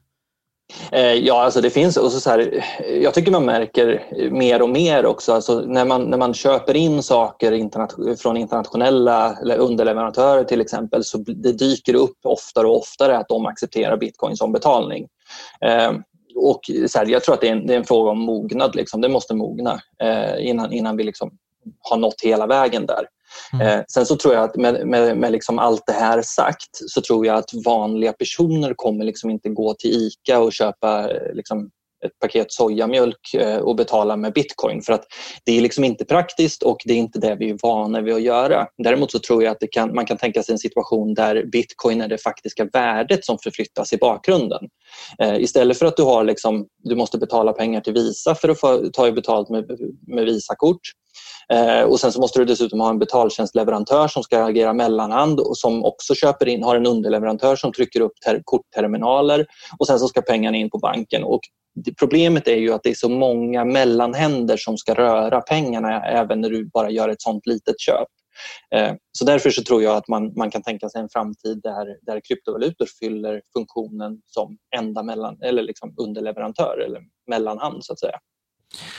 Eh, 0.92 1.12
ja, 1.12 1.42
alltså 1.42 1.60
det 1.60 1.70
finns. 1.70 1.96
Och 1.96 2.12
så, 2.12 2.20
så 2.20 2.30
här, 2.30 2.64
jag 3.02 3.14
tycker 3.14 3.32
man 3.32 3.44
märker 3.44 4.04
mer 4.30 4.62
och 4.62 4.68
mer 4.68 5.06
också. 5.06 5.32
Alltså 5.32 5.60
när, 5.60 5.84
man, 5.84 6.02
när 6.02 6.18
man 6.18 6.34
köper 6.34 6.76
in 6.76 7.02
saker 7.02 7.52
internat 7.52 7.94
från 8.18 8.36
internationella 8.36 9.36
underleverantörer 9.56 10.44
till 10.44 10.60
exempel 10.60 11.04
så 11.04 11.18
det 11.18 11.52
dyker 11.52 11.94
upp 11.94 12.18
oftare 12.24 12.66
och 12.66 12.76
oftare 12.76 13.18
att 13.18 13.28
de 13.28 13.46
accepterar 13.46 13.96
bitcoin 13.96 14.36
som 14.36 14.52
betalning. 14.52 15.08
Eh, 15.64 15.92
och 16.36 16.70
så 16.88 16.98
här, 16.98 17.06
jag 17.06 17.24
tror 17.24 17.34
att 17.34 17.40
det 17.40 17.48
är, 17.48 17.52
en, 17.52 17.66
det 17.66 17.74
är 17.74 17.78
en 17.78 17.84
fråga 17.84 18.10
om 18.10 18.18
mognad. 18.18 18.74
Liksom. 18.74 19.00
Det 19.00 19.08
måste 19.08 19.34
mogna 19.34 19.80
eh, 20.02 20.46
innan, 20.48 20.72
innan 20.72 20.96
vi 20.96 21.04
liksom 21.04 21.30
har 21.80 21.96
nått 21.96 22.20
hela 22.22 22.46
vägen 22.46 22.86
där. 22.86 23.06
Mm. 23.52 23.66
Eh, 23.66 23.84
sen 23.88 24.06
så 24.06 24.16
tror 24.16 24.34
jag 24.34 24.44
att 24.44 24.56
med, 24.56 24.86
med, 24.86 25.16
med 25.16 25.32
liksom 25.32 25.58
allt 25.58 25.86
det 25.86 25.92
här 25.92 26.22
sagt 26.22 26.70
så 26.72 27.00
tror 27.00 27.26
jag 27.26 27.36
att 27.36 27.50
vanliga 27.64 28.12
personer 28.12 28.74
kommer 28.76 29.04
liksom 29.04 29.30
inte 29.30 29.48
gå 29.48 29.74
till 29.74 29.90
ICA 29.90 30.38
och 30.38 30.52
köpa 30.52 31.10
eh, 31.10 31.32
liksom 31.34 31.70
ett 32.06 32.18
paket 32.20 32.52
sojamjölk 32.52 33.34
eh, 33.34 33.56
och 33.56 33.76
betala 33.76 34.16
med 34.16 34.32
bitcoin 34.32 34.82
för 34.82 34.92
att 34.92 35.04
det 35.44 35.58
är 35.58 35.60
liksom 35.60 35.84
inte 35.84 36.04
praktiskt 36.04 36.62
och 36.62 36.78
det 36.84 36.92
är 36.92 36.96
inte 36.96 37.18
det 37.18 37.36
vi 37.38 37.50
är 37.50 37.58
vana 37.62 38.00
vid 38.00 38.14
att 38.14 38.22
göra. 38.22 38.66
Däremot 38.78 39.10
så 39.10 39.18
tror 39.18 39.42
jag 39.42 39.50
att 39.50 39.70
kan, 39.72 39.94
man 39.94 40.06
kan 40.06 40.16
tänka 40.16 40.42
sig 40.42 40.52
en 40.52 40.58
situation 40.58 41.14
där 41.14 41.44
bitcoin 41.52 42.00
är 42.00 42.08
det 42.08 42.18
faktiska 42.18 42.64
värdet 42.72 43.24
som 43.24 43.38
förflyttas 43.38 43.92
i 43.92 43.96
bakgrunden. 43.96 44.68
Eh, 45.18 45.40
istället 45.40 45.78
för 45.78 45.86
att 45.86 45.96
du 45.96 46.02
har 46.02 46.24
liksom, 46.24 46.66
du 46.84 46.96
måste 46.96 47.18
betala 47.18 47.52
pengar 47.52 47.80
till 47.80 47.94
Visa 47.94 48.34
för 48.34 48.48
att 48.48 48.60
få 48.60 48.90
ta 48.92 49.12
betalt 49.12 49.48
med, 49.48 49.64
med 50.06 50.24
Visakort 50.24 50.80
Eh, 51.52 51.82
och 51.82 52.00
sen 52.00 52.12
så 52.12 52.20
måste 52.20 52.38
du 52.38 52.44
dessutom 52.44 52.80
ha 52.80 52.90
en 52.90 52.98
betaltjänstleverantör 52.98 54.08
som 54.08 54.22
ska 54.22 54.44
agera 54.44 54.72
mellanhand 54.72 55.40
och 55.40 55.56
som 55.56 55.84
också 55.84 56.14
köper 56.14 56.48
in, 56.48 56.62
har 56.62 56.76
en 56.76 56.86
underleverantör 56.86 57.56
som 57.56 57.72
trycker 57.72 58.00
upp 58.00 58.12
ter, 58.24 58.40
kortterminaler 58.44 59.46
och 59.78 59.86
sen 59.86 59.98
så 59.98 60.08
ska 60.08 60.22
pengarna 60.22 60.56
in 60.56 60.70
på 60.70 60.78
banken. 60.78 61.24
Och 61.24 61.40
problemet 61.98 62.48
är 62.48 62.56
ju 62.56 62.72
att 62.72 62.82
det 62.82 62.90
är 62.90 62.94
så 62.94 63.08
många 63.08 63.64
mellanhänder 63.64 64.56
som 64.56 64.78
ska 64.78 64.94
röra 64.94 65.40
pengarna 65.40 66.04
även 66.04 66.40
när 66.40 66.50
du 66.50 66.64
bara 66.64 66.90
gör 66.90 67.08
ett 67.08 67.22
sånt 67.22 67.46
litet 67.46 67.80
köp. 67.80 68.08
Eh, 68.74 68.94
så 69.12 69.24
därför 69.24 69.50
så 69.50 69.62
tror 69.62 69.82
jag 69.82 69.96
att 69.96 70.08
man, 70.08 70.32
man 70.36 70.50
kan 70.50 70.62
tänka 70.62 70.88
sig 70.88 71.00
en 71.00 71.08
framtid 71.08 71.60
där, 71.62 71.86
där 72.02 72.20
kryptovalutor 72.28 72.86
fyller 73.00 73.42
funktionen 73.52 74.20
som 74.26 74.58
enda 74.76 75.02
mellan, 75.02 75.42
eller 75.42 75.62
liksom 75.62 75.94
underleverantör 75.96 76.84
eller 76.86 77.00
mellanhand 77.30 77.84
så 77.84 77.92
att 77.92 78.00
säga. 78.00 78.18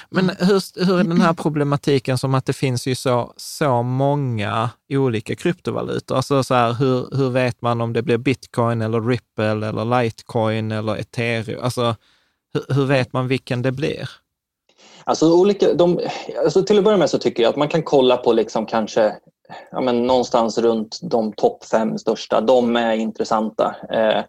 Men 0.09 0.29
hur, 0.29 0.85
hur 0.85 0.99
är 0.99 1.03
den 1.03 1.21
här 1.21 1.33
problematiken 1.33 2.17
som 2.17 2.35
att 2.35 2.45
det 2.45 2.53
finns 2.53 2.87
ju 2.87 2.95
så, 2.95 3.33
så 3.37 3.83
många 3.83 4.69
olika 4.89 5.35
kryptovalutor? 5.35 6.15
Alltså 6.15 6.43
så 6.43 6.53
här, 6.53 6.73
hur, 6.73 7.17
hur 7.17 7.29
vet 7.29 7.61
man 7.61 7.81
om 7.81 7.93
det 7.93 8.01
blir 8.01 8.17
bitcoin 8.17 8.81
eller 8.81 9.01
ripple 9.01 9.45
eller 9.45 10.03
litecoin 10.03 10.71
eller 10.71 10.95
ethereum? 10.95 11.63
Alltså 11.63 11.95
hur, 12.53 12.75
hur 12.75 12.85
vet 12.85 13.13
man 13.13 13.27
vilken 13.27 13.61
det 13.61 13.71
blir? 13.71 14.09
Alltså, 15.03 15.33
olika, 15.33 15.73
de, 15.73 15.99
alltså 16.43 16.63
till 16.63 16.77
att 16.77 16.83
börja 16.83 16.97
med 16.97 17.09
så 17.09 17.17
tycker 17.17 17.43
jag 17.43 17.49
att 17.49 17.55
man 17.55 17.67
kan 17.67 17.83
kolla 17.83 18.17
på 18.17 18.33
liksom 18.33 18.65
kanske 18.65 19.15
ja, 19.71 19.81
men 19.81 20.07
någonstans 20.07 20.57
runt 20.57 20.99
de 21.01 21.33
topp 21.33 21.65
fem 21.65 21.97
största. 21.97 22.41
De 22.41 22.75
är 22.75 22.93
intressanta. 22.93 23.75
Eh, 23.91 24.23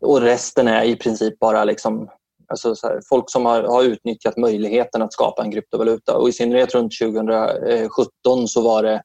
och 0.00 0.20
resten 0.20 0.68
är 0.68 0.84
i 0.84 0.96
princip 0.96 1.38
bara 1.38 1.64
liksom 1.64 2.08
Alltså 2.48 2.74
här, 2.82 3.00
folk 3.08 3.30
som 3.30 3.46
har, 3.46 3.62
har, 3.62 3.82
utnyttjat 3.82 4.36
möjligheten 4.36 5.02
att 5.02 5.12
skapa 5.12 5.42
en 5.42 5.52
kryptovaluta 5.52 6.16
och 6.16 6.28
i 6.28 6.32
synnerhet 6.32 6.74
runt 6.74 6.92
2017 6.98 8.48
så 8.48 8.62
var 8.62 8.82
det 8.82 9.02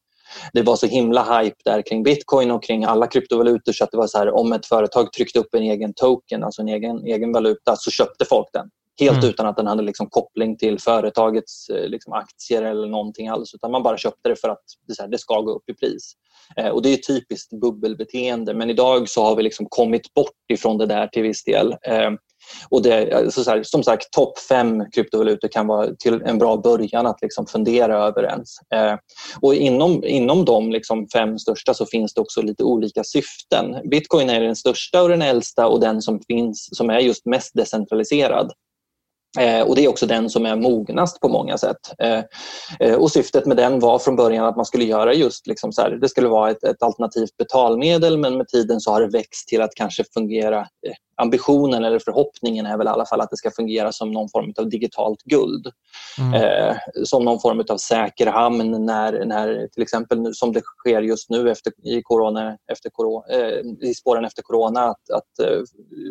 det 0.54 0.62
var 0.62 0.76
så 0.76 0.88
himla 0.88 1.42
hype 1.42 1.58
där 1.66 1.82
kring 1.82 2.04
bitcoin 2.04 2.52
och 2.52 2.64
kring 2.64 2.84
alla 2.84 3.08
kryptovalutor 3.08 3.72
så 3.72 3.84
att 3.84 3.92
det 3.92 3.98
var 3.98 4.08
så 4.08 4.18
här, 4.18 4.36
om 4.36 4.54
ett 4.54 4.66
företag 4.66 5.14
tryckte 5.14 5.40
upp 5.40 5.54
en 5.54 5.64
egen 5.64 5.94
token, 5.94 6.44
alltså 6.44 6.62
en 6.62 6.68
egen, 6.68 7.06
egen 7.06 7.32
valuta, 7.32 7.76
så 7.76 7.92
köpte 7.92 8.26
folk 8.26 8.48
den. 8.54 8.70
Helt 9.00 9.18
mm. 9.18 9.30
utan 9.30 9.46
att 9.46 9.58
den 9.58 9.68
hade 9.68 9.84
liksom 9.84 10.10
koppling 10.10 10.58
till 10.58 10.80
företagets 10.80 11.70
eh, 11.70 11.88
liksom 11.88 12.14
aktier 12.14 12.62
eller 12.62 12.88
någonting 12.88 13.28
alls. 13.28 13.54
Utan 13.54 13.72
man 13.72 13.84
bara 13.84 13.98
köpte 13.98 14.30
det 14.30 14.36
för 14.36 14.50
att 14.50 14.64
det, 14.88 15.00
här, 15.00 15.08
det 15.08 15.18
ska 15.18 15.42
gå 15.42 15.52
upp 15.52 15.70
i 15.70 15.74
pris. 15.74 16.14
Eh, 16.58 16.70
och 16.70 16.82
Det 16.82 16.94
är 16.94 16.98
typiskt 16.98 17.60
bubbelbeteende 17.62 18.54
men 18.54 18.70
idag 18.70 19.10
så 19.10 19.24
har 19.24 19.36
vi 19.36 19.44
liksom 19.44 19.66
kommit 19.70 20.14
bort 20.14 20.52
ifrån 20.54 20.78
det 20.78 20.86
där 20.86 21.08
till 21.08 21.24
viss 21.24 21.44
del. 21.44 21.72
Eh, 21.72 22.12
och 22.70 22.82
det, 22.82 23.14
alltså 23.14 23.44
så 23.44 23.52
här, 23.52 23.64
som 23.64 23.84
sagt, 23.84 24.12
topp 24.12 24.40
fem 24.40 24.84
kryptovalutor 24.92 25.48
kan 25.48 25.68
vara 25.68 25.96
till 26.00 26.22
en 26.26 26.38
bra 26.38 26.58
början 26.58 27.06
att 27.06 27.22
liksom 27.22 27.46
fundera 27.46 27.98
över 27.98 28.24
ens. 28.24 28.50
Eh, 28.76 28.96
och 29.42 29.56
inom, 29.56 30.04
inom 30.04 30.46
de 30.46 30.72
liksom 30.72 31.08
fem 31.14 31.40
största 31.40 31.74
så 31.74 31.86
finns 31.86 32.14
det 32.14 32.22
också 32.22 32.42
lite 32.42 32.64
olika 32.64 33.04
syften. 33.04 33.90
Bitcoin 33.90 34.30
är 34.30 34.42
den 34.42 34.56
största 34.56 35.02
och 35.02 35.10
den 35.10 35.22
äldsta 35.22 35.68
och 35.68 35.80
den 35.80 36.02
som, 36.02 36.20
finns, 36.28 36.70
som 36.72 36.90
är 36.90 37.00
just 37.00 37.26
mest 37.26 37.54
decentraliserad. 37.54 38.52
Eh, 39.40 39.62
och 39.62 39.76
Det 39.76 39.86
är 39.86 39.88
också 39.88 40.06
den 40.06 40.30
som 40.30 40.46
är 40.46 40.56
mognast 40.56 41.20
på 41.20 41.30
många 41.30 41.58
sätt. 41.58 41.78
Eh, 42.00 42.24
eh, 42.80 42.96
och 42.96 43.12
Syftet 43.12 43.46
med 43.46 43.58
den 43.58 43.80
var 43.80 44.00
från 44.00 44.16
början 44.16 44.46
att 44.46 44.56
man 44.56 44.66
skulle 44.66 44.86
göra 44.86 45.14
just 45.14 45.48
liksom 45.48 45.72
så 45.72 45.82
här, 45.82 45.90
det 45.92 46.10
skulle 46.10 46.28
vara 46.28 46.52
ett, 46.52 46.64
ett, 46.64 46.84
alternativt 46.84 47.38
betalmedel 47.38 48.18
men 48.18 48.38
med 48.38 48.48
tiden 48.48 48.80
så 48.80 48.92
har 48.92 49.02
det 49.02 49.08
växt 49.08 49.48
till 49.48 49.62
att 49.62 49.76
kanske 49.76 50.04
fungera 50.14 50.60
eh, 50.60 50.94
ambitionen 51.22 51.84
eller 51.84 52.00
förhoppningen 52.00 52.66
är 52.66 52.78
väl 52.78 52.88
i 52.88 52.90
alla 52.90 53.06
fall 53.06 53.22
att 53.22 53.30
det 53.30 53.38
ska 53.38 53.52
fungera 53.52 53.92
som 53.92 54.12
någon 54.12 54.30
form 54.30 54.54
av 54.58 54.70
digitalt 54.70 55.24
guld. 55.24 55.68
Mm. 56.20 56.34
Eh, 56.34 56.76
som 57.04 57.26
någon 57.26 57.40
form 57.40 57.64
av 57.70 57.78
säker 57.78 58.28
hamn 58.28 58.86
när, 58.86 59.26
när 59.26 59.68
till 59.68 59.84
exempel 59.84 60.22
nu, 60.22 60.34
som 60.34 60.54
det 60.54 60.62
sker 60.62 61.02
just 61.02 61.30
nu 61.30 61.52
efter, 61.52 61.74
i, 61.84 62.02
corona, 62.02 62.58
efter 62.72 62.90
corona, 62.90 63.26
eh, 63.30 63.90
i 63.90 63.94
spåren 63.94 64.26
efter 64.26 64.42
corona 64.42 64.84
att, 64.84 65.10
att 65.14 65.48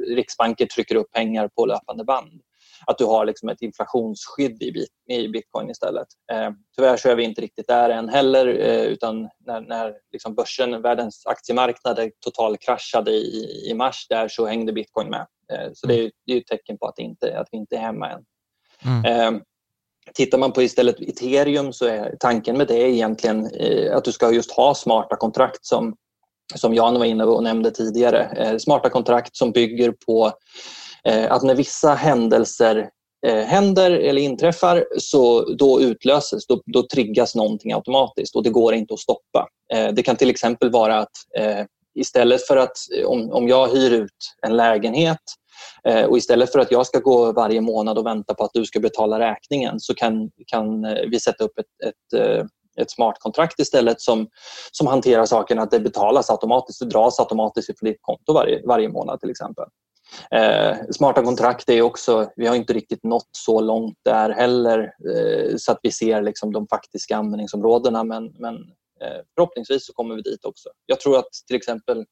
Riksbanker 0.08 0.66
trycker 0.66 0.94
upp 0.94 1.12
pengar 1.12 1.48
på 1.48 1.66
löpande 1.66 2.04
band 2.04 2.40
att 2.86 2.98
du 2.98 3.04
har 3.04 3.24
liksom 3.26 3.48
ett 3.48 3.62
inflationsskydd 3.62 4.62
i, 4.62 4.72
bit, 4.72 4.88
i 5.10 5.28
bitcoin 5.28 5.70
istället. 5.70 6.06
Eh, 6.32 6.50
tyvärr 6.76 6.96
så 6.96 7.08
är 7.08 7.16
vi 7.16 7.24
inte 7.24 7.40
riktigt 7.40 7.68
där 7.68 7.90
än 7.90 8.08
heller 8.08 8.46
eh, 8.46 8.84
utan 8.84 9.28
när, 9.46 9.60
när 9.60 9.94
liksom 10.12 10.34
börsen, 10.34 10.82
världens 10.82 11.26
aktiemarknader 11.26 12.12
totalkraschade 12.20 13.10
i, 13.10 13.70
i 13.70 13.74
mars 13.74 14.06
där 14.08 14.28
så 14.28 14.46
hängde 14.46 14.72
bitcoin 14.72 15.10
med. 15.10 15.26
Eh, 15.52 15.70
så 15.74 15.86
det 15.86 15.94
är, 15.94 16.10
det 16.26 16.32
är 16.32 16.36
ett 16.36 16.46
tecken 16.46 16.78
på 16.78 16.86
att, 16.86 16.98
inte, 16.98 17.38
att 17.38 17.48
vi 17.52 17.58
inte 17.58 17.76
är 17.76 17.80
hemma 17.80 18.10
än. 18.10 18.24
Mm. 18.84 19.34
Eh, 19.34 19.42
Tittar 20.14 20.38
man 20.38 20.52
på 20.52 20.62
istället 20.62 21.00
ethereum 21.00 21.72
så 21.72 21.86
är 21.86 22.16
tanken 22.20 22.58
med 22.58 22.66
det 22.66 22.90
egentligen 22.90 23.50
att 23.92 24.04
du 24.04 24.12
ska 24.12 24.32
just 24.32 24.52
ha 24.52 24.74
smarta 24.74 25.16
kontrakt 25.16 25.64
som, 25.64 25.96
som 26.54 26.74
Jan 26.74 26.98
var 26.98 27.04
inne 27.04 27.24
och 27.24 27.42
nämnde 27.42 27.70
tidigare. 27.70 28.58
Smarta 28.60 28.88
kontrakt 28.88 29.36
som 29.36 29.52
bygger 29.52 29.92
på 30.06 30.32
Eh, 31.06 31.32
att 31.32 31.42
när 31.42 31.54
vissa 31.54 31.94
händelser 31.94 32.90
eh, 33.26 33.44
händer 33.44 33.90
eller 33.90 34.22
inträffar 34.22 34.84
så 34.98 35.54
då 35.54 35.80
utlöses, 35.80 36.46
då, 36.46 36.62
då 36.66 36.82
triggas 36.82 37.34
någonting 37.34 37.72
automatiskt 37.72 38.36
och 38.36 38.42
det 38.42 38.50
går 38.50 38.74
inte 38.74 38.94
att 38.94 39.00
stoppa. 39.00 39.48
Eh, 39.74 39.88
det 39.92 40.02
kan 40.02 40.16
till 40.16 40.30
exempel 40.30 40.70
vara 40.70 40.98
att 40.98 41.12
istället 41.98 42.46
för 42.46 42.56
att 42.56 42.76
om, 43.06 43.32
om 43.32 43.48
jag 43.48 43.68
hyr 43.68 43.90
ut 43.90 44.34
en 44.46 44.56
lägenhet 44.56 45.18
och 46.08 46.18
istället 46.18 46.52
för 46.52 46.58
att 46.58 46.70
jag 46.70 46.86
ska 46.86 46.98
gå 46.98 47.32
varje 47.32 47.60
månad 47.60 47.98
och 47.98 48.06
vänta 48.06 48.34
på 48.34 48.44
att 48.44 48.50
du 48.54 48.64
ska 48.64 48.80
betala 48.80 49.18
räkningen 49.18 49.80
så 49.80 49.94
kan, 49.94 50.30
kan 50.46 50.82
vi 50.82 51.20
sätta 51.20 51.44
upp 51.44 51.58
ett, 51.58 51.88
ett, 51.88 52.40
ett 52.80 52.90
smartkontrakt 52.90 53.60
istället 53.60 54.00
som, 54.00 54.28
som 54.72 54.86
hanterar 54.86 55.24
saken 55.24 55.58
att 55.58 55.70
det 55.70 55.80
betalas 55.80 56.30
automatiskt, 56.30 56.80
det 56.80 56.86
dras 56.86 57.20
automatiskt 57.20 57.78
från 57.78 57.90
ditt 57.90 57.98
konto 58.00 58.32
varje, 58.32 58.66
varje 58.66 58.88
månad 58.88 59.20
till 59.20 59.30
exempel. 59.30 59.64
Eh, 60.30 60.76
smarta 60.90 61.22
kontrakt 61.22 61.70
är 61.70 61.82
också, 61.82 62.30
vi 62.36 62.46
har 62.46 62.56
inte 62.56 62.72
riktigt 62.72 63.04
nått 63.04 63.28
så 63.32 63.60
långt 63.60 63.98
där 64.04 64.30
heller 64.30 64.78
eh, 64.80 65.56
så 65.56 65.72
att 65.72 65.78
vi 65.82 65.92
ser 65.92 66.22
liksom 66.22 66.52
de 66.52 66.66
faktiska 66.68 67.16
användningsområdena 67.16 68.04
men, 68.04 68.24
men 68.38 68.54
eh, 69.00 69.20
förhoppningsvis 69.34 69.86
så 69.86 69.92
kommer 69.92 70.14
vi 70.14 70.22
dit 70.22 70.44
också. 70.44 70.68
Jag 70.86 71.00
tror 71.00 71.18
att 71.18 71.28
till 71.46 71.56
exempel 71.56 72.06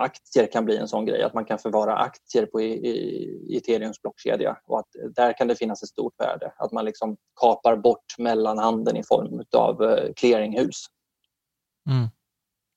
aktier 0.00 0.46
kan 0.52 0.64
bli 0.64 0.76
en 0.76 0.88
sån 0.88 1.06
grej, 1.06 1.22
att 1.22 1.34
man 1.34 1.44
kan 1.44 1.58
förvara 1.58 1.96
aktier 1.96 2.46
på 2.46 2.60
i, 2.60 2.88
i, 2.88 3.56
Ethereums 3.56 4.02
blockkedja 4.02 4.56
och 4.66 4.78
att 4.78 4.88
där 5.14 5.32
kan 5.32 5.48
det 5.48 5.56
finnas 5.56 5.82
ett 5.82 5.88
stort 5.88 6.14
värde. 6.18 6.52
Att 6.56 6.72
man 6.72 6.84
liksom 6.84 7.16
kapar 7.40 7.76
bort 7.76 8.18
mellanhanden 8.18 8.96
i 8.96 9.02
form 9.02 9.42
av 9.56 9.82
eh, 9.82 10.12
clearinghus. 10.16 10.86
Mm. 11.90 12.08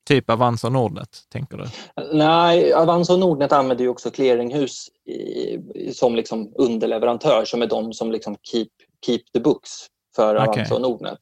Typ 0.07 0.29
Avanza 0.29 0.67
och 0.67 0.73
Nordnet, 0.73 1.09
tänker 1.31 1.57
du? 1.57 1.65
Nej, 2.13 2.73
Avanza 2.73 3.13
och 3.13 3.19
Nordnet 3.19 3.51
använder 3.51 3.83
ju 3.83 3.89
också 3.89 4.11
clearinghus 4.11 4.87
i, 5.05 5.93
som 5.93 6.15
liksom 6.15 6.51
underleverantör 6.55 7.45
som 7.45 7.61
är 7.61 7.67
de 7.67 7.93
som 7.93 8.11
liksom 8.11 8.37
keep, 8.51 8.69
keep 9.05 9.23
the 9.33 9.39
books 9.39 9.69
för 10.15 10.35
okay. 10.35 10.47
Avanza 10.47 10.75
och 10.75 10.81
Nordnet. 10.81 11.19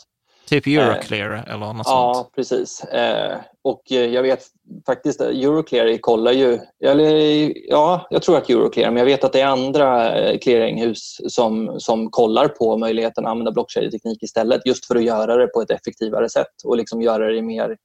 Typ 0.52 0.68
Euroclear 0.68 1.34
eh, 1.34 1.54
eller 1.54 1.74
något 1.74 1.88
ja, 1.88 2.14
sånt? 2.14 2.28
Ja, 2.28 2.30
precis. 2.36 2.84
Eh, 2.84 3.38
och 3.64 3.82
jag 3.92 4.22
vet 4.22 4.44
faktiskt 4.86 5.22
att 5.22 5.28
Euroclear 5.28 5.98
kollar 5.98 6.32
ju... 6.32 6.60
Eller, 6.84 7.54
ja, 7.70 8.08
jag 8.10 8.22
tror 8.22 8.38
att 8.38 8.50
Euroclear, 8.50 8.92
men 8.92 8.98
jag 8.98 9.06
vet 9.06 9.24
att 9.24 9.34
det 9.34 9.42
är 9.42 9.48
andra 9.48 10.16
eh, 10.16 10.38
clearinghus 10.40 11.22
som, 11.28 11.80
som 11.80 12.10
kollar 12.10 12.48
på 12.48 12.78
möjligheten 12.78 13.26
att 13.26 13.32
använda 13.32 13.52
blockkedjeteknik 13.52 14.24
istället 14.24 14.62
just 14.66 14.86
för 14.86 14.96
att 14.96 15.04
göra 15.04 15.36
det 15.36 15.48
på 15.48 15.62
ett 15.62 15.72
effektivare 15.72 16.30
sätt 16.30 16.64
och 16.66 16.78
liksom 16.78 17.02
göra 17.02 17.28
det 17.28 17.42
mer... 17.42 17.78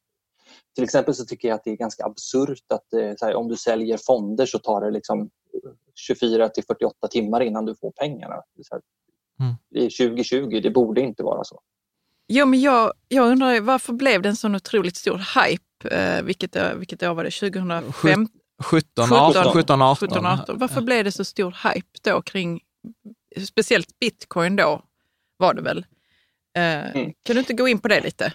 Till 0.77 0.85
exempel 0.85 1.15
så 1.15 1.25
tycker 1.25 1.49
jag 1.49 1.55
att 1.55 1.65
det 1.65 1.71
är 1.71 1.77
ganska 1.77 2.05
absurt 2.05 2.73
att 2.75 2.87
här, 3.21 3.35
om 3.35 3.49
du 3.49 3.57
säljer 3.57 3.99
fonder 4.07 4.47
så 4.47 4.59
tar 4.59 4.81
det 4.81 4.91
liksom 4.91 5.31
24 5.95 6.49
till 6.49 6.65
48 6.65 7.09
timmar 7.09 7.41
innan 7.41 7.65
du 7.65 7.75
får 7.75 7.91
pengarna. 7.91 8.35
Här, 8.71 8.81
mm. 9.41 9.55
I 9.87 9.91
2020, 9.91 10.61
det 10.63 10.71
borde 10.71 11.01
inte 11.01 11.23
vara 11.23 11.45
så. 11.45 11.61
Jo, 12.29 12.47
men 12.47 12.61
jag, 12.61 12.93
jag 13.09 13.31
undrar 13.31 13.61
varför 13.61 13.93
blev 13.93 14.23
det 14.23 14.29
en 14.29 14.37
sån 14.37 14.55
otroligt 14.55 14.97
stor 14.97 15.41
hype? 15.41 15.97
Eh, 15.97 16.23
vilket, 16.23 16.57
vilket 16.77 17.03
år 17.03 17.15
var 17.15 17.25
det? 17.25 17.31
2005? 17.31 18.29
17, 18.65 19.13
18, 19.13 19.53
17, 19.53 19.83
18. 19.83 20.09
17, 20.09 20.27
18. 20.27 20.59
Varför 20.59 20.81
blev 20.81 21.05
det 21.05 21.13
så 21.13 21.25
stor 21.25 21.57
hype 21.69 21.99
då 22.03 22.23
kring, 22.23 22.61
speciellt 23.49 23.99
bitcoin 23.99 24.57
då 24.57 24.83
var 25.37 25.55
det 25.55 25.63
väl? 25.63 25.87
Eh, 26.57 26.97
mm. 26.97 27.13
Kan 27.23 27.37
du 27.37 27.39
inte 27.39 27.53
gå 27.53 27.69
in 27.69 27.79
på 27.79 27.89
det 27.89 28.01
lite? 28.01 28.33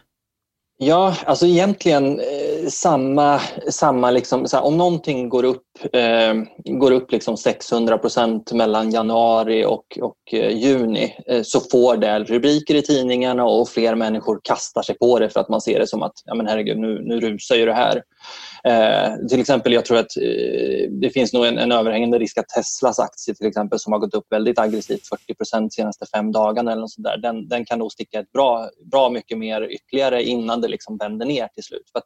Ja, 0.84 1.16
alltså 1.26 1.46
egentligen 1.46 2.20
eh, 2.20 2.68
samma, 2.70 3.40
samma 3.70 4.12
liksom, 4.12 4.46
här, 4.54 4.64
om 4.64 4.78
någonting 4.78 5.30
går 5.30 5.44
upp, 5.44 5.64
eh, 5.94 6.34
går 6.80 6.92
upp 6.92 7.12
liksom 7.12 7.38
600 7.38 7.98
procent 7.98 8.52
mellan 8.52 8.92
januari 8.92 9.66
och, 9.66 10.00
och 10.02 10.34
eh, 10.34 10.58
juni 10.58 11.16
eh, 11.28 11.42
så 11.42 11.60
får 11.60 11.98
det 11.98 12.20
rubriker 12.20 12.76
i 12.76 12.82
tidningarna 12.82 13.44
och 13.44 13.70
fler 13.70 13.96
människor 13.96 14.40
kastar 14.44 14.82
sig 14.82 14.98
på 14.98 15.20
det 15.20 15.30
för 15.30 15.40
att 15.40 15.50
man 15.50 15.62
ser 15.62 15.80
det 15.80 15.88
som 15.88 16.04
att 16.04 16.14
ja, 16.26 16.36
men 16.36 16.48
herregud, 16.48 16.80
nu, 16.80 17.02
nu 17.04 17.20
rusar 17.20 17.56
ju 17.56 17.66
det 17.66 17.74
här. 17.74 18.02
Eh, 18.64 19.28
till 19.30 19.40
exempel, 19.40 19.74
jag 19.74 19.86
tror 19.86 19.98
att 19.98 20.18
eh, 20.18 20.90
det 20.90 21.10
finns 21.14 21.34
nog 21.34 21.46
en, 21.46 21.58
en, 21.58 21.72
överhängande 21.72 22.20
risk 22.20 22.38
att 22.38 22.48
Teslas 22.48 23.00
aktie 23.00 23.36
till 23.36 23.48
exempel 23.48 23.80
som 23.80 23.94
har 23.94 24.00
gått 24.00 24.14
upp 24.14 24.26
väldigt 24.30 24.60
aggressivt, 24.60 25.08
40 25.08 25.36
procent 25.36 25.72
de 25.72 25.76
senaste 25.76 26.06
fem 26.16 26.32
dagarna 26.32 26.72
eller 26.72 26.82
något 26.82 26.92
sånt 26.92 27.06
där, 27.06 27.18
den, 27.18 27.48
den 27.48 27.66
kan 27.66 27.80
nog 27.80 27.92
sticka 27.92 28.20
ett 28.20 28.32
bra, 28.32 28.70
bra 28.92 29.10
mycket 29.10 29.38
mer 29.38 29.62
ytterligare 29.72 30.24
innan 30.24 30.62
det 30.62 30.68
liksom 30.68 30.98
vänder 30.98 31.26
ner 31.26 31.48
till 31.48 31.64
slut. 31.64 31.90
För 31.92 32.00
att, 32.00 32.06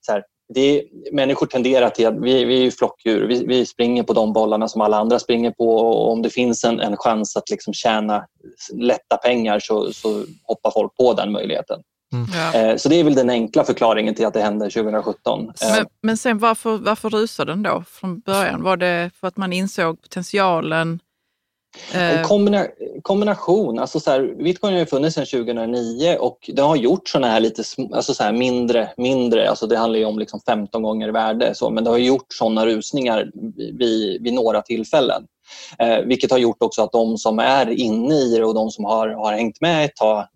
så 0.00 0.12
här, 0.12 0.24
det, 0.54 0.84
människor 1.12 1.46
tenderar 1.46 1.90
till 1.90 2.06
att, 2.06 2.22
vi, 2.22 2.44
vi 2.44 2.66
är 2.66 2.70
flockdjur, 2.70 3.28
vi, 3.28 3.44
vi, 3.46 3.66
springer 3.66 4.02
på 4.02 4.12
de 4.12 4.32
bollarna 4.32 4.68
som 4.68 4.80
alla 4.80 4.96
andra 4.96 5.18
springer 5.18 5.50
på 5.50 5.76
och 5.76 6.12
om 6.12 6.22
det 6.22 6.30
finns 6.30 6.64
en, 6.64 6.80
en 6.80 6.96
chans 6.96 7.36
att 7.36 7.50
liksom 7.50 7.74
tjäna 7.74 8.26
lätta 8.74 9.16
pengar 9.16 9.58
så, 9.58 9.92
så 9.92 10.24
hoppar 10.42 10.70
folk 10.70 10.96
på 10.96 11.12
den 11.12 11.32
möjligheten. 11.32 11.82
Mm. 12.14 12.26
Ja. 12.34 12.60
Eh, 12.60 12.76
så 12.76 12.88
det 12.88 13.00
är 13.00 13.04
väl 13.04 13.14
den 13.14 13.30
enkla 13.30 13.64
förklaringen 13.64 14.14
till 14.14 14.26
att 14.26 14.34
det 14.34 14.40
hände 14.40 14.70
2017. 14.70 15.52
Men, 15.60 15.78
eh, 15.78 15.86
men 16.02 16.16
sen 16.16 16.38
varför, 16.38 16.78
varför 16.78 17.10
rusade 17.10 17.52
den 17.52 17.62
då 17.62 17.84
från 17.88 18.20
början? 18.20 18.62
Var 18.62 18.76
det 18.76 19.10
för 19.20 19.28
att 19.28 19.36
man 19.36 19.52
insåg 19.52 20.02
potentialen? 20.02 21.00
En 21.92 22.18
eh, 22.18 22.22
kombina 22.22 22.66
kombination. 23.02 23.78
Alltså 23.78 24.00
så 24.00 24.10
här, 24.10 24.34
Bitcoin 24.44 24.72
har 24.72 24.80
ju 24.80 24.86
funnits 24.86 25.14
sedan 25.14 25.26
2009 25.26 26.16
och 26.20 26.50
det 26.52 26.62
har 26.62 26.76
gjort 26.76 27.08
såna 27.08 27.26
här 27.26 27.40
lite 27.40 27.62
alltså 27.92 28.14
så 28.14 28.22
här 28.22 28.32
mindre, 28.32 28.90
mindre 28.96 29.50
alltså 29.50 29.66
det 29.66 29.76
handlar 29.76 29.98
ju 29.98 30.04
om 30.04 30.18
liksom 30.18 30.40
15 30.46 30.82
gånger 30.82 31.08
värde, 31.08 31.54
så, 31.54 31.70
men 31.70 31.84
det 31.84 31.90
har 31.90 31.98
gjort 31.98 32.26
såna 32.28 32.66
rusningar 32.66 33.30
vid, 33.78 34.22
vid 34.22 34.32
några 34.32 34.62
tillfällen. 34.62 35.26
Eh, 35.78 35.98
vilket 35.98 36.30
har 36.30 36.38
gjort 36.38 36.62
också 36.62 36.82
att 36.82 36.92
de 36.92 37.18
som 37.18 37.38
är 37.38 37.70
inne 37.70 38.14
i 38.14 38.36
det 38.36 38.44
och 38.44 38.54
de 38.54 38.70
som 38.70 38.84
har, 38.84 39.08
har 39.08 39.32
hängt 39.32 39.60
med 39.60 39.84
ett 39.84 39.96
tag 39.96 40.26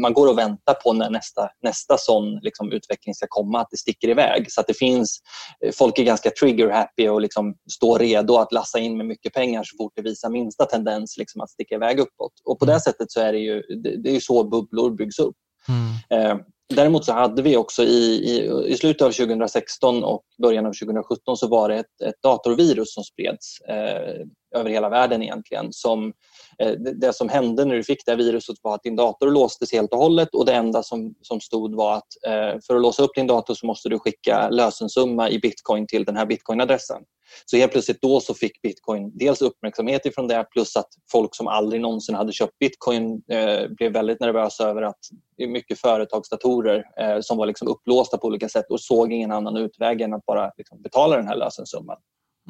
man 0.00 0.12
går 0.12 0.28
och 0.28 0.38
väntar 0.38 0.74
på 0.74 0.92
när 0.92 1.10
nästa, 1.10 1.48
nästa 1.62 1.96
sån 1.98 2.38
liksom 2.42 2.72
utveckling 2.72 3.14
ska 3.14 3.26
komma, 3.28 3.60
att 3.60 3.68
det 3.70 3.76
sticker 3.76 4.08
iväg. 4.08 4.52
Så 4.52 4.60
att 4.60 4.66
det 4.66 4.74
finns, 4.74 5.20
eh, 5.64 5.72
folk 5.78 5.98
är 5.98 6.04
ganska 6.04 6.30
trigger-happy 6.30 7.08
och 7.08 7.20
liksom 7.20 7.54
står 7.72 7.98
redo 7.98 8.36
att 8.36 8.52
lassa 8.52 8.78
in 8.78 8.96
med 8.96 9.06
mycket 9.06 9.32
pengar 9.32 9.64
så 9.64 9.76
fort 9.76 9.92
det 9.96 10.02
visar 10.02 10.30
minsta 10.30 10.64
tendens 10.64 11.16
liksom 11.18 11.40
att 11.40 11.50
sticka 11.50 11.74
iväg 11.74 12.00
uppåt. 12.00 12.32
Och 12.44 12.58
på 12.58 12.64
det 12.64 12.72
mm. 12.72 12.80
sättet 12.80 13.12
så 13.12 13.20
är 13.20 13.32
det 13.32 13.38
ju, 13.38 13.62
det, 14.02 14.16
är 14.16 14.20
så 14.20 14.44
bubblor 14.44 14.90
byggs 14.90 15.18
upp. 15.18 15.36
Mm. 15.68 16.30
Eh, 16.30 16.38
däremot 16.74 17.04
så 17.04 17.12
hade 17.12 17.42
vi 17.42 17.56
också 17.56 17.82
i, 17.82 18.04
i, 18.14 18.50
i, 18.72 18.76
slutet 18.76 19.02
av 19.02 19.10
2016 19.10 20.04
och 20.04 20.24
början 20.42 20.66
av 20.66 20.72
2017 20.72 21.36
så 21.36 21.48
var 21.48 21.68
det 21.68 21.76
ett, 21.76 22.00
ett 22.04 22.22
datorvirus 22.22 22.94
som 22.94 23.04
spreds 23.04 23.60
eh, 23.60 24.26
över 24.54 24.70
hela 24.70 24.88
världen 24.88 25.22
egentligen 25.22 25.72
som 25.72 26.12
eh, 26.58 26.72
det 26.72 27.12
som 27.12 27.28
hände 27.28 27.64
när 27.64 27.74
du 27.74 27.82
fick 27.82 28.06
det 28.06 28.12
här 28.12 28.18
viruset 28.18 28.56
var 28.62 28.74
att 28.74 28.82
din 28.82 28.96
dator 28.96 29.30
låstes 29.30 29.72
helt 29.72 29.92
och 29.92 29.98
hållet 29.98 30.34
och 30.34 30.46
det 30.46 30.54
enda 30.54 30.82
som, 30.82 31.14
som 31.22 31.40
stod 31.40 31.74
var 31.74 31.96
att 31.96 32.26
eh, 32.26 32.60
för 32.66 32.74
att 32.76 32.82
låsa 32.82 33.02
upp 33.02 33.14
din 33.14 33.26
dator 33.26 33.54
så 33.54 33.66
måste 33.66 33.88
du 33.88 33.98
skicka 33.98 34.48
lösensumma 34.48 35.30
i 35.30 35.38
bitcoin 35.38 35.86
till 35.86 36.04
den 36.04 36.16
här 36.16 36.26
bitcoinadressen. 36.26 37.02
Så 37.46 37.56
helt 37.56 37.72
plötsligt 37.72 38.02
då 38.02 38.20
så 38.20 38.34
fick 38.34 38.62
bitcoin 38.62 39.18
dels 39.18 39.42
uppmärksamhet 39.42 40.06
ifrån 40.06 40.28
det 40.28 40.46
plus 40.50 40.76
att 40.76 40.88
folk 41.12 41.34
som 41.34 41.48
aldrig 41.48 41.80
någonsin 41.80 42.14
hade 42.14 42.32
köpt 42.32 42.58
bitcoin 42.58 43.22
eh, 43.30 43.68
blev 43.68 43.92
väldigt 43.92 44.20
nervösa 44.20 44.68
över 44.68 44.82
att 44.82 44.98
det 45.36 45.42
är 45.42 45.48
mycket 45.48 45.80
företagsdatorer 45.80 46.84
eh, 47.00 47.20
som 47.20 47.38
var 47.38 47.46
liksom 47.46 47.68
upplåsta 47.68 48.18
på 48.18 48.26
olika 48.26 48.48
sätt 48.48 48.70
och 48.70 48.80
såg 48.80 49.12
ingen 49.12 49.32
annan 49.32 49.56
utväg 49.56 50.00
än 50.00 50.14
att 50.14 50.26
bara 50.26 50.52
liksom 50.56 50.82
betala 50.82 51.16
den 51.16 51.28
här 51.28 51.36
lösensumman. 51.36 51.98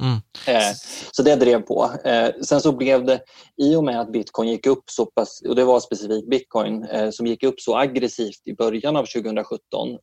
Mm. 0.01 0.15
Eh, 0.47 0.75
så 1.13 1.23
det 1.23 1.37
drev 1.37 1.61
på. 1.61 1.91
Eh, 2.05 2.31
sen 2.43 2.61
så 2.61 2.73
blev 2.73 3.05
det, 3.05 3.21
i 3.57 3.77
och 3.77 3.85
med 3.85 4.01
att 4.01 4.13
bitcoin 4.13 4.49
gick 4.49 4.67
upp 4.67 4.85
så 4.91 5.07
pass, 5.07 5.43
och 5.49 5.57
det 5.57 5.65
var 5.65 5.81
specifikt 5.81 6.31
bitcoin, 6.31 6.85
eh, 6.85 7.11
som 7.11 7.27
gick 7.27 7.43
upp 7.43 7.61
så 7.61 7.77
aggressivt 7.77 8.41
i 8.45 8.55
början 8.55 8.97
av 8.97 9.07
2017, 9.07 9.99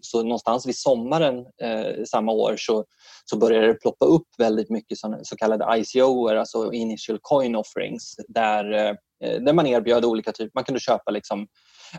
så 0.00 0.22
någonstans 0.22 0.66
vid 0.66 0.78
sommaren 0.78 1.46
samma 2.06 2.32
år 2.32 2.54
så, 2.58 2.84
så 3.24 3.36
började 3.36 3.66
det 3.66 3.74
ploppa 3.74 4.06
upp 4.06 4.28
väldigt 4.38 4.70
mycket 4.70 4.98
så, 4.98 5.20
så 5.22 5.36
kallade 5.36 5.78
ICO, 5.78 6.28
alltså 6.28 6.72
initial 6.72 7.18
coin 7.22 7.56
offerings, 7.56 8.14
där, 8.28 8.64
där 9.20 9.52
man 9.52 9.66
erbjöd 9.66 10.04
olika 10.04 10.32
typer, 10.32 10.50
man 10.54 10.64
kunde 10.64 10.80
köpa 10.80 11.10
liksom 11.10 11.46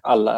alla, 0.03 0.31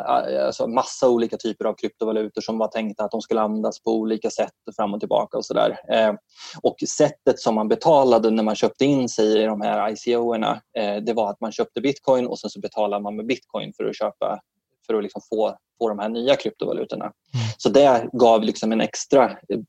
alltså 0.46 0.68
massa 0.68 1.10
olika 1.10 1.38
typer 1.38 1.66
av 1.66 1.74
kryptovalutor 1.74 2.42
som 2.42 2.58
var 2.58 2.68
tänkta 2.68 3.04
att 3.04 3.12
de 3.12 3.22
skulle 3.22 3.42
användas 3.42 3.84
på 3.84 3.92
olika 3.92 4.30
sätt 4.30 4.52
fram 4.76 4.94
och 4.94 5.00
tillbaka 5.00 5.38
och 5.38 5.46
sådär. 5.46 5.80
Eh, 5.90 6.14
och 6.62 6.76
sättet 6.98 7.40
som 7.40 7.56
man 7.56 7.68
betalade 7.68 8.30
när 8.30 8.44
man 8.44 8.56
köpte 8.56 8.86
in 8.86 9.10
sig 9.10 9.42
i 9.42 9.46
de 9.46 9.62
här 9.62 9.92
ICO-erna, 9.92 10.62
eh, 10.78 10.96
det 10.96 11.14
var 11.14 11.30
att 11.30 11.42
man 11.42 11.52
köpte 11.52 11.82
bitcoin 11.82 12.28
och 12.28 12.40
sen 12.40 12.50
så 12.50 12.60
betalade 12.60 13.04
man 13.04 13.16
med 13.16 13.26
bitcoin 13.26 13.74
för 13.78 13.86
att 13.86 13.98
köpa 13.98 14.40
för 14.88 14.94
att 14.94 15.04
liksom 15.04 15.22
få, 15.30 15.58
få 15.78 15.90
de 15.90 16.00
här 16.00 16.10
nya 16.10 16.36
kryptovalutorna. 16.36 17.06
Mm. 17.06 17.46
Så 17.58 17.70
det 17.70 18.10
gav 18.14 18.44
liksom 18.44 18.72
en 18.72 18.82
extra 18.82 19.26
eh, 19.26 19.60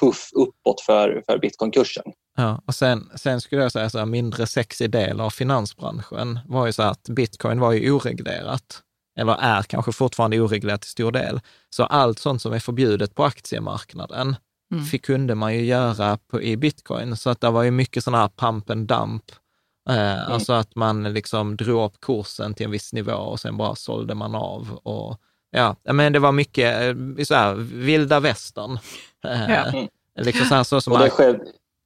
puff 0.00 0.28
uppåt 0.32 0.80
för, 0.80 1.22
för 1.26 1.38
bitcoinkursen. 1.38 2.04
Ja, 2.36 2.62
och 2.66 2.74
sen, 2.74 3.10
sen 3.16 3.40
skulle 3.40 3.62
jag 3.62 3.72
säga 3.72 3.90
så 3.90 3.98
här, 3.98 4.06
mindre 4.06 4.46
sexig 4.46 4.90
del 4.90 5.20
av 5.20 5.30
finansbranschen 5.30 6.38
var 6.48 6.66
ju 6.66 6.72
så 6.72 6.82
att 6.82 7.08
bitcoin 7.08 7.60
var 7.60 7.72
ju 7.72 7.92
oreglerat, 7.92 8.82
eller 9.20 9.36
är 9.40 9.62
kanske 9.62 9.92
fortfarande 9.92 10.40
oreglerat 10.40 10.80
till 10.80 10.90
stor 10.90 11.12
del. 11.12 11.40
Så 11.70 11.84
allt 11.84 12.18
sånt 12.18 12.42
som 12.42 12.52
är 12.52 12.58
förbjudet 12.58 13.14
på 13.14 13.24
aktiemarknaden 13.24 14.36
mm. 14.72 14.84
fick, 14.84 15.04
kunde 15.04 15.34
man 15.34 15.54
ju 15.54 15.64
göra 15.64 16.18
på, 16.30 16.42
i 16.42 16.56
bitcoin. 16.56 17.16
Så 17.16 17.30
att 17.30 17.40
det 17.40 17.50
var 17.50 17.62
ju 17.62 17.70
mycket 17.70 18.04
sådana 18.04 18.22
här 18.22 18.30
pump 18.36 18.70
and 18.70 18.88
dump, 18.88 19.24
eh, 19.88 20.18
mm. 20.18 20.32
alltså 20.32 20.52
att 20.52 20.74
man 20.74 21.12
liksom 21.12 21.56
drog 21.56 21.84
upp 21.84 22.00
kursen 22.00 22.54
till 22.54 22.64
en 22.64 22.70
viss 22.70 22.92
nivå 22.92 23.12
och 23.12 23.40
sen 23.40 23.56
bara 23.56 23.74
sålde 23.74 24.14
man 24.14 24.34
av. 24.34 24.78
Och, 24.82 25.20
ja, 25.50 25.76
men 25.82 26.12
det 26.12 26.18
var 26.18 26.32
mycket 26.32 26.82
eh, 26.82 27.24
så 27.24 27.34
här, 27.34 27.54
vilda 27.54 28.20
västern. 28.20 28.78
Eh, 29.24 29.50
ja. 29.50 29.86
Liksom 30.16 30.46
så 30.46 30.54
här, 30.54 30.64
så 30.64 30.80
som 30.80 30.92
och 30.92 30.98
det, 30.98 31.10
sker, 31.10 31.40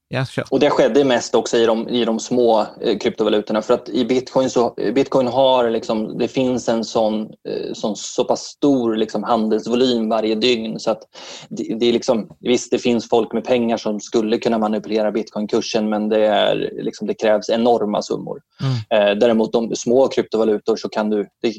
Ja, 0.09 0.25
sure. 0.25 0.45
Och 0.51 0.61
det 0.61 0.71
skedde 0.71 1.05
mest 1.05 1.35
också 1.35 1.57
i 1.57 1.67
de, 1.67 1.89
i 1.89 2.05
de 2.05 2.21
små 2.21 2.67
eh, 2.81 2.99
kryptovalutorna 2.99 3.63
för 3.63 3.75
att 3.75 3.89
i 3.89 4.05
bitcoin, 4.05 4.51
så, 4.51 4.75
bitcoin 4.95 5.27
har 5.27 5.71
liksom, 5.71 6.19
det 6.19 6.29
finns 6.29 6.69
en 6.69 6.85
sån, 6.85 7.23
eh, 7.23 7.73
sån 7.73 7.97
så 7.97 8.25
pass 8.25 8.41
stor 8.41 8.97
liksom, 8.97 9.23
handelsvolym 9.23 10.09
varje 10.09 10.35
dygn 10.35 10.81
så 10.81 10.91
att 10.91 11.03
det, 11.49 11.77
det, 11.79 11.87
är 11.87 11.93
liksom, 11.93 12.29
visst 12.41 12.71
det 12.71 12.79
finns 12.79 13.09
folk 13.09 13.33
med 13.33 13.45
pengar 13.45 13.77
som 13.77 14.01
skulle 14.01 14.39
kunna 14.39 14.59
manipulera 14.59 15.13
bitcoinkursen 15.13 15.89
men 15.89 16.09
det, 16.09 16.27
är, 16.27 16.71
liksom, 16.83 17.07
det 17.07 17.15
krävs 17.15 17.49
enorma 17.49 18.03
summor. 18.03 18.41
Mm. 18.61 19.09
Eh, 19.09 19.19
däremot 19.19 19.53
de 19.53 19.77
små 19.77 20.09
kryptovalutor 20.09 20.77
så 20.77 20.89
kan 20.89 21.11
du, 21.11 21.27
det 21.43 21.53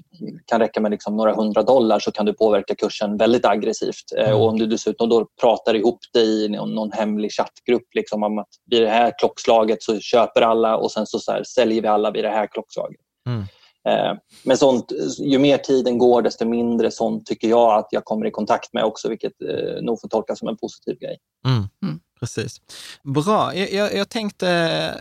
kan 0.45 0.59
räcka 0.59 0.81
med 0.81 0.91
liksom 0.91 1.17
några 1.17 1.33
hundra 1.35 1.63
dollar 1.63 1.99
så 1.99 2.11
kan 2.11 2.25
du 2.25 2.33
påverka 2.33 2.75
kursen 2.75 3.17
väldigt 3.17 3.45
aggressivt 3.45 4.13
eh, 4.17 4.27
mm. 4.27 4.41
och 4.41 4.47
om 4.47 4.59
du 4.59 4.65
dessutom 4.65 5.09
då 5.09 5.27
pratar 5.41 5.73
ihop 5.73 5.99
dig 6.13 6.45
i 6.45 6.49
någon, 6.49 6.75
någon 6.75 6.91
hemlig 6.91 7.31
chattgrupp 7.31 7.87
liksom, 7.95 8.34
om 8.35 8.39
att 8.39 8.49
vid 8.65 8.81
det 8.81 8.89
här 8.89 9.13
klockslaget 9.19 9.83
så 9.83 9.99
köper 9.99 10.41
alla 10.41 10.77
och 10.77 10.91
sen 10.91 11.05
så, 11.05 11.19
så 11.19 11.31
här, 11.31 11.43
säljer 11.43 11.81
vi 11.81 11.87
alla 11.87 12.11
vid 12.11 12.23
det 12.23 12.29
här 12.29 12.47
klockslaget. 12.47 13.01
Mm. 13.27 13.43
Eh, 13.87 14.17
men 14.43 14.57
sånt, 14.57 14.91
ju 15.19 15.39
mer 15.39 15.57
tiden 15.57 15.97
går 15.97 16.21
desto 16.21 16.45
mindre 16.45 16.91
sånt 16.91 17.25
tycker 17.25 17.47
jag 17.47 17.79
att 17.79 17.87
jag 17.91 18.05
kommer 18.05 18.25
i 18.25 18.31
kontakt 18.31 18.73
med 18.73 18.83
också, 18.83 19.09
vilket 19.09 19.41
eh, 19.41 19.81
nog 19.81 20.01
får 20.01 20.07
tolkas 20.07 20.39
som 20.39 20.47
en 20.47 20.57
positiv 20.57 20.99
grej. 20.99 21.17
Mm. 21.47 21.67
Mm. 21.83 21.99
Precis. 22.19 22.61
Bra. 23.03 23.55
Jag, 23.55 23.71
jag, 23.73 23.95
jag, 23.95 24.09
tänkte, 24.09 24.47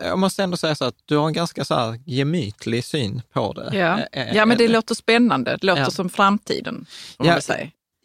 jag 0.03 0.19
måste 0.19 0.43
ändå 0.43 0.57
säga 0.57 0.75
så 0.75 0.85
att 0.85 0.95
du 1.05 1.17
har 1.17 1.27
en 1.27 1.33
ganska 1.33 1.65
så 1.65 1.75
här 1.75 2.01
gemytlig 2.07 2.85
syn 2.85 3.23
på 3.33 3.53
det. 3.53 3.71
Ja, 3.77 4.01
eh, 4.13 4.37
ja 4.37 4.47
men 4.47 4.59
det 4.59 4.69
låter 4.69 4.95
spännande. 4.95 5.57
Det 5.61 5.67
låter 5.67 5.83
ja. 5.83 5.91
som 5.91 6.11
framtiden. 6.11 6.87
Ja, 7.19 7.41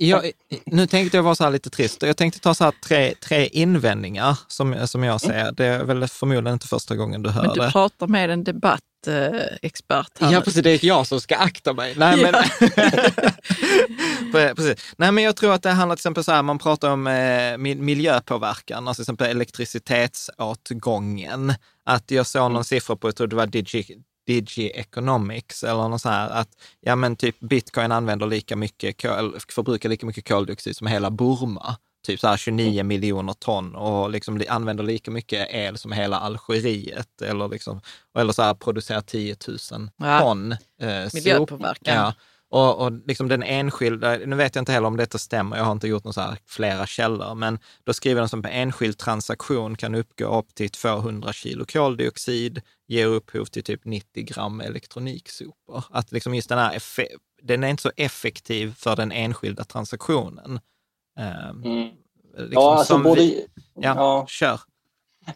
jag, 0.01 0.31
nu 0.65 0.87
tänkte 0.87 1.17
jag 1.17 1.23
vara 1.23 1.35
så 1.35 1.43
här 1.43 1.51
lite 1.51 1.69
trist. 1.69 2.01
Jag 2.01 2.17
tänkte 2.17 2.39
ta 2.39 2.53
så 2.53 2.63
här 2.63 2.73
tre, 2.87 3.15
tre 3.15 3.47
invändningar 3.47 4.39
som, 4.47 4.87
som 4.87 5.03
jag 5.03 5.21
ser. 5.21 5.41
Mm. 5.41 5.53
Det 5.57 5.65
är 5.65 5.83
väl 5.83 6.07
förmodligen 6.07 6.53
inte 6.53 6.67
första 6.67 6.95
gången 6.95 7.23
du 7.23 7.29
hör 7.29 7.41
det. 7.41 7.47
Men 7.47 7.57
du 7.65 7.71
pratar 7.71 8.07
med 8.07 8.29
en 8.29 8.43
debattexpert 8.43 10.19
här 10.19 10.33
Ja, 10.33 10.41
precis. 10.41 10.63
Det 10.63 10.71
är 10.71 10.85
jag 10.85 11.07
som 11.07 11.21
ska 11.21 11.35
akta 11.35 11.73
mig. 11.73 11.93
Nej, 11.97 12.23
men, 12.23 12.33
precis. 14.55 14.93
Nej, 14.97 15.11
men 15.11 15.23
jag 15.23 15.35
tror 15.35 15.53
att 15.53 15.63
det 15.63 15.69
handlar 15.69 15.95
till 15.95 15.99
exempel 15.99 16.23
så 16.23 16.31
här, 16.31 16.43
man 16.43 16.59
pratar 16.59 16.89
om 16.89 17.07
eh, 17.07 17.57
miljöpåverkan, 17.57 18.87
alltså 18.87 18.99
till 18.99 19.03
exempel 19.03 19.29
elektricitetsåtgången. 19.29 21.53
Att 21.85 22.11
jag 22.11 22.27
såg 22.27 22.41
någon 22.41 22.51
mm. 22.51 22.63
siffra 22.63 22.95
på, 22.95 23.07
jag 23.07 23.15
tror 23.15 23.27
det 23.27 23.35
var 23.35 23.47
Digi, 23.47 24.03
Digi 24.29 24.71
Economics 24.75 25.63
eller 25.63 25.87
något 25.87 26.01
så 26.01 26.09
här, 26.09 26.29
att 26.29 26.49
ja 26.81 26.95
men 26.95 27.15
typ 27.15 27.39
bitcoin 27.39 27.91
använder 27.91 28.27
lika 28.27 28.55
mycket, 28.55 29.01
förbrukar 29.49 29.89
lika 29.89 30.05
mycket 30.05 30.27
koldioxid 30.27 30.75
som 30.75 30.87
hela 30.87 31.11
Burma, 31.11 31.75
typ 32.05 32.19
så 32.19 32.27
här 32.27 32.37
29 32.37 32.83
miljoner 32.83 33.33
ton 33.33 33.75
och 33.75 34.09
liksom 34.09 34.41
använder 34.49 34.83
lika 34.83 35.11
mycket 35.11 35.47
el 35.51 35.77
som 35.77 35.91
hela 35.91 36.19
Algeriet 36.19 37.21
eller 37.21 37.47
liksom, 37.47 37.81
eller 38.17 38.33
så 38.33 38.41
här 38.41 38.53
producerar 38.53 39.01
10 39.01 39.35
000 39.47 39.89
ton 40.21 40.51
eh, 40.81 41.09
Miljöpåverkan. 41.13 41.95
Ja. 41.95 42.13
Och, 42.51 42.85
och 42.85 42.91
liksom 43.07 43.27
den 43.27 43.43
enskilda, 43.43 44.17
nu 44.17 44.35
vet 44.35 44.55
jag 44.55 44.61
inte 44.61 44.71
heller 44.71 44.87
om 44.87 44.97
detta 44.97 45.17
stämmer, 45.17 45.57
jag 45.57 45.63
har 45.63 45.71
inte 45.71 45.87
gjort 45.87 46.15
här 46.15 46.37
flera 46.45 46.85
källor, 46.85 47.35
men 47.35 47.59
då 47.83 47.93
skriver 47.93 48.21
de 48.21 48.29
som 48.29 48.45
en 48.45 48.51
enskild 48.51 48.97
transaktion 48.97 49.75
kan 49.75 49.95
uppgå 49.95 50.39
upp 50.39 50.55
till 50.55 50.69
200 50.69 51.33
kilo 51.33 51.65
koldioxid, 51.65 52.61
ger 52.87 53.05
upphov 53.05 53.45
till 53.45 53.63
typ 53.63 53.85
90 53.85 54.23
gram 54.23 54.61
elektroniksopor. 54.61 55.83
Att 55.89 56.11
liksom 56.11 56.35
just 56.35 56.49
den 56.49 56.57
här, 56.57 56.81
den 57.41 57.63
är 57.63 57.67
inte 57.67 57.83
så 57.83 57.91
effektiv 57.95 58.73
för 58.77 58.95
den 58.95 59.11
enskilda 59.11 59.63
transaktionen. 59.63 60.59
Um, 61.19 61.63
mm. 61.63 61.89
liksom 62.37 62.49
ja, 62.51 62.77
alltså 62.77 62.97
både... 62.97 63.21
Vi, 63.21 63.45
ja, 63.75 63.95
ja, 63.95 64.25
kör. 64.27 64.59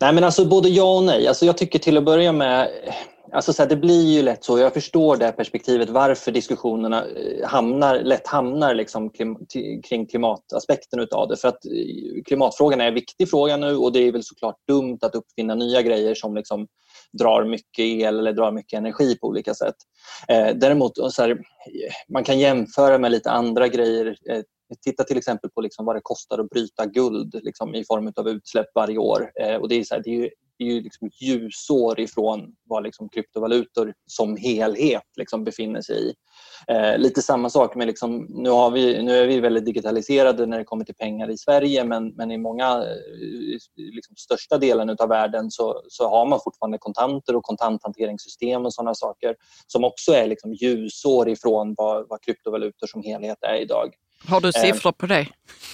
Nej, 0.02 0.14
men 0.14 0.24
alltså 0.24 0.46
både 0.46 0.70
ja 0.70 0.98
och 0.98 1.04
nej. 1.04 1.28
Alltså 1.28 1.46
jag 1.46 1.58
tycker 1.58 1.80
till 1.80 1.98
att 1.98 2.04
börja 2.04 2.32
med, 2.32 2.70
Alltså 3.34 3.54
så 3.54 3.62
här, 3.62 3.70
det 3.70 3.76
blir 3.76 4.04
ju 4.04 4.22
lätt 4.22 4.44
så, 4.44 4.60
jag 4.60 4.74
förstår 4.74 5.18
det 5.18 5.32
perspektivet 5.32 5.90
varför 5.90 6.32
diskussionerna 6.32 7.06
eh, 7.06 7.48
hamnar, 7.48 8.00
lätt 8.00 8.28
hamnar 8.28 8.74
liksom 8.74 9.10
klim, 9.10 9.38
kring 9.84 10.08
klimataspekten 10.08 11.08
av 11.12 11.28
det. 11.28 11.38
För 11.38 11.48
att 11.48 11.66
eh, 11.66 12.24
klimatfrågan 12.26 12.82
är 12.82 12.88
en 12.88 12.94
viktig 12.94 13.30
fråga 13.30 13.58
nu 13.58 13.76
och 13.76 13.92
det 13.92 14.00
är 14.00 14.12
väl 14.12 14.24
såklart 14.24 14.58
dumt 14.68 14.98
att 15.02 15.16
uppfinna 15.16 15.56
nya 15.56 15.82
grejer 15.82 16.16
som 16.16 16.36
liksom 16.36 16.68
drar 17.20 17.46
mycket 17.46 17.86
el 17.86 18.20
eller 18.20 18.34
drar 18.34 18.52
mycket 18.52 18.78
energi 18.78 19.18
på 19.18 19.28
olika 19.28 19.54
sätt. 19.54 19.76
Eh, 20.28 20.56
däremot, 20.56 21.14
så 21.14 21.22
här, 21.22 21.42
man 22.10 22.24
kan 22.24 22.40
jämföra 22.40 22.98
med 22.98 23.12
lite 23.12 23.32
andra 23.32 23.68
grejer. 23.68 24.18
Eh, 24.30 24.42
titta 24.84 25.04
till 25.04 25.18
exempel 25.18 25.50
på 25.50 25.62
liksom 25.62 25.86
vad 25.86 25.96
det 25.96 26.02
kostar 26.04 26.40
att 26.40 26.50
bryta 26.50 26.86
guld 26.86 27.40
liksom, 27.44 27.76
i 27.76 27.86
form 27.86 28.14
av 28.16 28.30
utsläpp 28.30 28.68
varje 28.76 28.98
år. 28.98 29.32
Eh, 29.42 29.56
och 29.56 29.70
det, 29.70 29.76
är 29.76 29.84
så 29.84 29.96
här, 29.96 30.02
det 30.06 30.10
är 30.10 30.20
ju 30.20 30.30
är 30.58 30.66
ju 30.66 30.82
liksom 30.82 31.10
ljusår 31.22 32.00
ifrån 32.00 32.56
vad 32.64 32.84
liksom 32.84 33.10
kryptovalutor 33.10 33.94
som 34.08 34.38
helhet 34.38 35.04
liksom 35.18 35.44
befinner 35.44 35.82
sig 35.82 36.10
i. 36.10 36.14
Eh, 36.68 36.98
lite 36.98 37.22
samma 37.22 37.50
sak 37.50 37.76
med, 37.76 37.88
liksom, 37.88 38.28
nu, 38.30 38.50
har 38.50 38.72
vi, 38.72 39.04
nu 39.04 39.18
är 39.18 39.28
vi 39.28 39.40
väldigt 39.40 39.66
digitaliserade 39.66 40.46
när 40.46 40.58
det 40.58 40.64
kommer 40.64 40.86
till 40.86 40.96
pengar 40.96 41.30
i 41.30 41.38
Sverige 41.38 41.84
men, 41.84 42.08
men 42.08 42.32
i 42.32 42.38
många, 42.38 42.68
eh, 42.68 43.58
liksom, 43.76 44.16
största 44.16 44.58
delen 44.58 44.96
av 45.00 45.10
världen 45.10 45.52
så, 45.52 45.82
så 45.88 46.10
har 46.10 46.26
man 46.26 46.40
fortfarande 46.44 46.78
kontanter 46.78 47.36
och 47.36 47.44
kontanthanteringssystem 47.44 48.66
och 48.66 48.74
sådana 48.74 48.96
saker 48.96 49.36
som 49.68 49.84
också 49.84 50.12
är 50.12 50.28
liksom 50.28 50.54
ljusår 50.54 51.30
ifrån 51.30 51.74
vad, 51.78 52.10
vad 52.10 52.22
kryptovalutor 52.22 52.88
som 52.88 53.04
helhet 53.04 53.38
är 53.42 53.62
idag. 53.62 53.96
Har 54.28 54.42
du 54.42 54.52
siffror 54.52 54.92
på 54.92 55.06
det? 55.06 55.28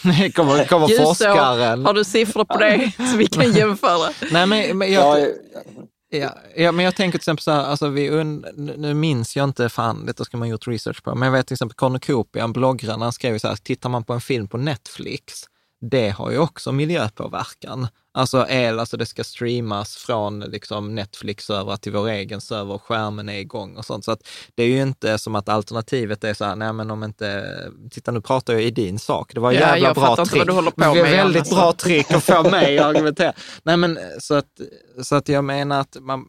Nej, 0.04 0.32
kommer, 0.32 0.66
kommer 0.66 1.06
forskaren. 1.06 1.86
Har 1.86 1.94
du 1.94 2.04
siffror 2.04 2.46
på 2.46 2.58
det 2.58 2.92
så 3.12 3.18
vi 3.18 3.28
kan 3.28 3.54
jämföra? 3.54 4.14
Nej, 4.32 4.46
men, 4.46 4.78
men 4.78 4.94
jag, 4.94 5.28
ja, 6.10 6.36
ja, 6.56 6.72
men 6.72 6.86
jag 6.86 6.96
tänker 6.96 7.18
till 7.18 7.22
exempel 7.22 7.44
så 7.44 7.52
här, 7.52 7.64
alltså 7.64 7.88
vi 7.88 8.12
und, 8.12 8.46
nu 8.56 8.94
minns 8.94 9.36
jag 9.36 9.44
inte, 9.44 9.70
fan, 9.70 10.06
detta 10.06 10.26
ska 10.26 10.38
man 10.38 10.50
gjort 10.50 10.68
research 10.68 11.04
på, 11.04 11.16
men 11.16 11.26
jag 11.26 11.34
vet 11.34 11.48
till 11.48 11.54
exempel 11.54 11.76
Cornucopian, 11.76 12.54
bloggrarna, 12.54 13.06
han 13.06 13.14
skrev 13.14 13.40
så 13.40 13.48
här, 13.48 13.56
tittar 13.56 13.90
man 13.90 14.04
på 14.04 14.14
en 14.14 14.22
film 14.22 14.48
på 14.48 14.58
Netflix, 14.58 15.44
det 15.82 16.10
har 16.10 16.32
ju 16.32 16.38
också 16.38 16.72
miljöpåverkan. 16.72 17.88
Alltså 18.12 18.46
el, 18.50 18.80
alltså 18.80 18.98
det 18.98 19.06
ska 19.06 19.24
streamas 19.24 19.96
från 19.96 20.40
liksom 20.40 20.96
Netflix-servrar 20.96 21.78
till 21.78 21.92
vår 21.92 22.08
egen 22.08 22.42
server 22.42 22.74
och 22.74 22.84
skärmen 22.84 23.30
är 23.30 23.40
igång 23.40 23.76
och 23.78 23.86
sånt. 23.86 24.06
Så 24.06 24.12
att 24.12 24.28
det 24.56 24.64
är 24.64 24.68
ju 24.68 24.82
inte 24.82 25.18
som 25.18 25.36
att 25.36 25.50
alternativet 25.50 26.24
är 26.24 26.34
så 26.34 26.46
här, 26.46 26.56
nej 26.56 26.74
men 26.74 26.92
om 26.92 27.04
inte, 27.04 27.48
titta 27.92 28.12
nu 28.12 28.22
pratar 28.22 28.54
jag 28.54 28.64
i 28.64 28.72
din 28.72 29.00
sak, 29.00 29.34
det 29.34 29.40
var 29.40 29.52
ja, 29.52 29.60
jävla 29.60 29.94
bra 29.94 30.26
trick. 30.26 30.48
På 30.48 30.72
med, 30.76 30.94
väldigt 30.94 31.40
alltså. 31.40 31.56
bra 31.56 31.74
trick 31.74 32.12
att 32.12 32.24
få 32.24 32.50
mig 32.50 32.80
att 32.80 32.86
argumentera. 32.86 33.34
Nej 33.64 33.78
men 33.78 34.00
så 34.20 34.34
att, 34.34 34.62
så 35.04 35.16
att 35.16 35.30
jag 35.30 35.44
menar 35.44 35.80
att 35.80 35.98
man, 36.02 36.26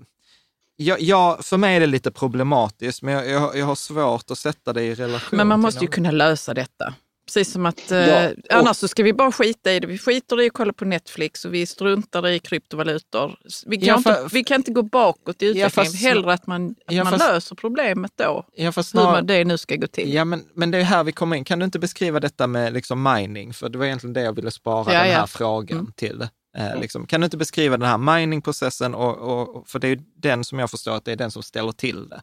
Ja, 0.83 0.97
ja, 0.99 1.39
för 1.43 1.57
mig 1.57 1.77
är 1.77 1.81
det 1.81 1.87
lite 1.87 2.11
problematiskt, 2.11 3.03
men 3.03 3.15
jag, 3.15 3.29
jag, 3.29 3.57
jag 3.57 3.67
har 3.67 3.75
svårt 3.75 4.31
att 4.31 4.39
sätta 4.39 4.73
det 4.73 4.83
i 4.83 4.95
relation. 4.95 5.37
Men 5.37 5.49
man 5.49 5.61
måste 5.61 5.85
ju 5.85 5.91
kunna 5.91 6.11
lösa 6.11 6.55
detta. 6.55 6.95
Precis 7.35 7.53
som 7.53 7.67
att 7.67 7.91
ja, 7.91 7.97
eh, 7.97 8.33
annars 8.51 8.77
så 8.77 8.89
ska 8.89 9.03
vi 9.03 9.13
bara 9.13 9.33
skita 9.33 9.73
i 9.73 9.81
det. 9.81 9.87
Vi 9.87 9.99
skiter 9.99 10.41
i 10.41 10.47
att 10.47 10.53
kolla 10.53 10.73
på 10.73 10.85
Netflix 10.85 11.45
och 11.45 11.55
vi 11.55 11.67
struntar 11.67 12.29
i 12.29 12.39
kryptovalutor. 12.39 13.39
Vi 13.67 13.77
kan, 13.77 13.87
ja, 13.87 13.99
för, 13.99 14.23
inte, 14.23 14.35
vi 14.35 14.45
kan 14.45 14.57
inte 14.57 14.73
gå 14.73 14.83
bakåt 14.83 15.43
i 15.43 15.47
utvecklingen. 15.47 15.63
Ja, 15.63 15.71
fast, 15.71 16.03
Hellre 16.03 16.33
att 16.33 16.47
man, 16.47 16.75
att 16.87 16.95
ja, 16.95 17.05
man 17.05 17.13
fast, 17.13 17.29
löser 17.29 17.57
problemet 17.57 18.13
då. 18.17 18.45
Ja, 18.55 18.73
fast 18.73 18.95
hur 18.95 19.03
man, 19.03 19.27
det 19.27 19.45
nu 19.45 19.59
ska 19.59 19.77
gå 19.77 19.87
till. 19.87 20.15
Ja, 20.15 20.25
men, 20.25 20.45
men 20.55 20.71
det 20.71 20.79
är 20.79 20.83
här 20.83 21.05
vi 21.05 21.13
kommer 21.13 21.37
in. 21.37 21.45
Kan 21.45 21.59
du 21.59 21.65
inte 21.65 21.79
beskriva 21.79 22.21
detta 22.21 22.47
med 22.47 22.73
liksom 22.73 23.03
mining? 23.03 23.53
För 23.53 23.69
det 23.69 23.79
var 23.79 23.87
egentligen 23.87 24.15
det 24.15 24.23
jag 24.23 24.33
ville 24.33 24.51
spara 24.51 24.93
ja, 24.93 25.03
den 25.03 25.13
här 25.13 25.27
frågan 25.27 25.79
mm. 25.79 25.93
till. 25.93 26.29
Eh, 26.57 26.81
liksom. 26.81 27.07
Kan 27.07 27.21
du 27.21 27.25
inte 27.25 27.37
beskriva 27.37 27.77
den 27.77 27.89
här 27.89 27.99
miningprocessen? 27.99 28.95
Och, 28.95 29.17
och, 29.17 29.69
för 29.69 29.79
det 29.79 29.89
är 29.89 30.01
den 30.17 30.45
som 30.45 30.59
jag 30.59 30.71
förstår 30.71 30.93
att 30.93 31.05
det 31.05 31.13
är 31.13 31.17
den 31.17 31.31
som 31.31 31.43
ställer 31.43 31.73
till 31.73 32.09
det. 32.09 32.23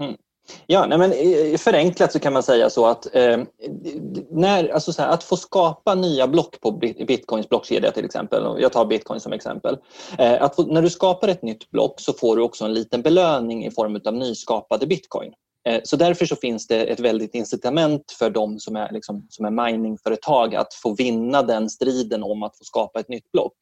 Mm. 0.00 0.16
Ja, 0.66 0.86
nej 0.86 0.98
men 0.98 1.12
eh, 1.12 1.58
förenklat 1.58 2.12
så 2.12 2.18
kan 2.18 2.32
man 2.32 2.42
säga 2.42 2.70
så 2.70 2.86
att 2.86 3.14
eh, 3.14 3.38
när, 4.30 4.68
alltså 4.68 4.92
så 4.92 5.02
här, 5.02 5.08
att 5.08 5.24
få 5.24 5.36
skapa 5.36 5.94
nya 5.94 6.28
block 6.28 6.60
på 6.60 6.70
bitcoins 7.06 7.48
blockkedja 7.48 7.90
till 7.90 8.04
exempel, 8.04 8.42
jag 8.58 8.72
tar 8.72 8.86
bitcoin 8.86 9.20
som 9.20 9.32
exempel. 9.32 9.78
Eh, 10.18 10.42
att 10.42 10.56
få, 10.56 10.62
när 10.62 10.82
du 10.82 10.90
skapar 10.90 11.28
ett 11.28 11.42
nytt 11.42 11.70
block 11.70 12.00
så 12.00 12.12
får 12.12 12.36
du 12.36 12.42
också 12.42 12.64
en 12.64 12.74
liten 12.74 13.02
belöning 13.02 13.66
i 13.66 13.70
form 13.70 14.00
av 14.04 14.14
nyskapade 14.14 14.86
bitcoin. 14.86 15.32
Eh, 15.68 15.80
så 15.84 15.96
därför 15.96 16.26
så 16.26 16.36
finns 16.36 16.66
det 16.66 16.84
ett 16.84 17.00
väldigt 17.00 17.34
incitament 17.34 18.14
för 18.18 18.30
de 18.30 18.58
som 18.58 18.76
är, 18.76 18.92
liksom, 18.92 19.26
som 19.28 19.44
är 19.44 19.50
miningföretag 19.50 20.54
att 20.54 20.74
få 20.74 20.94
vinna 20.94 21.42
den 21.42 21.70
striden 21.70 22.22
om 22.22 22.42
att 22.42 22.58
få 22.58 22.64
skapa 22.64 23.00
ett 23.00 23.08
nytt 23.08 23.32
block. 23.32 23.56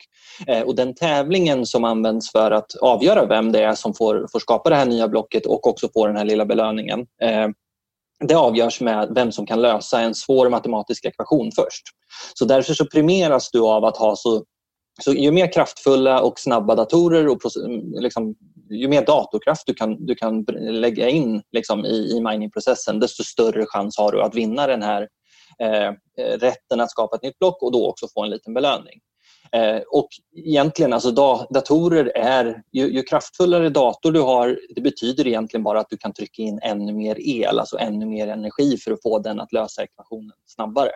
Eh, 0.46 0.62
och 0.62 0.74
den 0.74 0.94
tävlingen 0.94 1.66
som 1.66 1.84
används 1.84 2.32
för 2.32 2.50
att 2.50 2.76
avgöra 2.76 3.26
vem 3.26 3.52
det 3.52 3.62
är 3.62 3.74
som 3.74 3.94
får, 3.94 4.26
får 4.32 4.38
skapa 4.38 4.70
det 4.70 4.76
här 4.76 4.86
nya 4.86 5.08
blocket 5.08 5.46
och 5.46 5.66
också 5.66 5.88
få 5.94 6.06
den 6.06 6.16
här 6.16 6.24
lilla 6.24 6.44
belöningen 6.44 7.06
eh, 7.22 7.48
det 8.24 8.34
avgörs 8.34 8.80
med 8.80 9.12
vem 9.14 9.32
som 9.32 9.46
kan 9.46 9.62
lösa 9.62 10.00
en 10.00 10.14
svår 10.14 10.48
matematisk 10.48 11.04
ekvation 11.04 11.50
först. 11.52 11.82
Så 12.34 12.44
därför 12.44 12.74
så 12.74 12.86
primeras 12.86 13.50
du 13.50 13.60
av 13.60 13.84
att 13.84 13.96
ha 13.96 14.16
så 14.16 14.44
så 15.02 15.12
ju 15.12 15.30
mer 15.30 15.52
kraftfulla 15.52 16.20
och 16.20 16.40
snabba 16.40 16.74
datorer 16.74 17.28
och 17.28 17.40
liksom, 18.00 18.34
ju 18.70 18.88
mer 18.88 19.06
datorkraft 19.06 19.66
du 19.66 19.74
kan, 19.74 20.06
du 20.06 20.14
kan 20.14 20.44
lägga 20.60 21.08
in 21.08 21.42
liksom, 21.52 21.84
i, 21.84 22.16
i 22.16 22.20
miningprocessen 22.20 23.00
desto 23.00 23.24
större 23.24 23.66
chans 23.66 23.98
har 23.98 24.12
du 24.12 24.22
att 24.22 24.34
vinna 24.34 24.66
den 24.66 24.82
här 24.82 25.08
eh, 25.58 25.86
eh, 26.18 26.38
rätten 26.38 26.80
att 26.80 26.90
skapa 26.90 27.16
ett 27.16 27.22
nytt 27.22 27.38
block 27.38 27.62
och 27.62 27.72
då 27.72 27.88
också 27.88 28.06
få 28.14 28.24
en 28.24 28.30
liten 28.30 28.54
belöning. 28.54 29.00
Eh, 29.52 29.82
och 29.90 30.08
egentligen, 30.36 30.92
alltså 30.92 31.10
da, 31.10 31.46
datorer 31.50 32.12
är, 32.16 32.62
ju, 32.72 32.92
ju, 32.92 33.02
kraftfullare 33.02 33.68
dator 33.68 34.12
du 34.12 34.20
har, 34.20 34.58
det 34.74 34.80
betyder 34.80 35.26
egentligen 35.26 35.64
bara 35.64 35.80
att 35.80 35.90
du 35.90 35.96
kan 35.96 36.12
trycka 36.12 36.42
in 36.42 36.60
ännu 36.62 36.92
mer 36.92 37.16
el, 37.20 37.58
alltså 37.58 37.78
ännu 37.78 38.06
mer 38.06 38.28
energi 38.28 38.76
för 38.76 38.92
att 38.92 39.02
få 39.02 39.18
den 39.18 39.40
att 39.40 39.52
lösa 39.52 39.82
ekvationen 39.82 40.32
snabbare. 40.46 40.90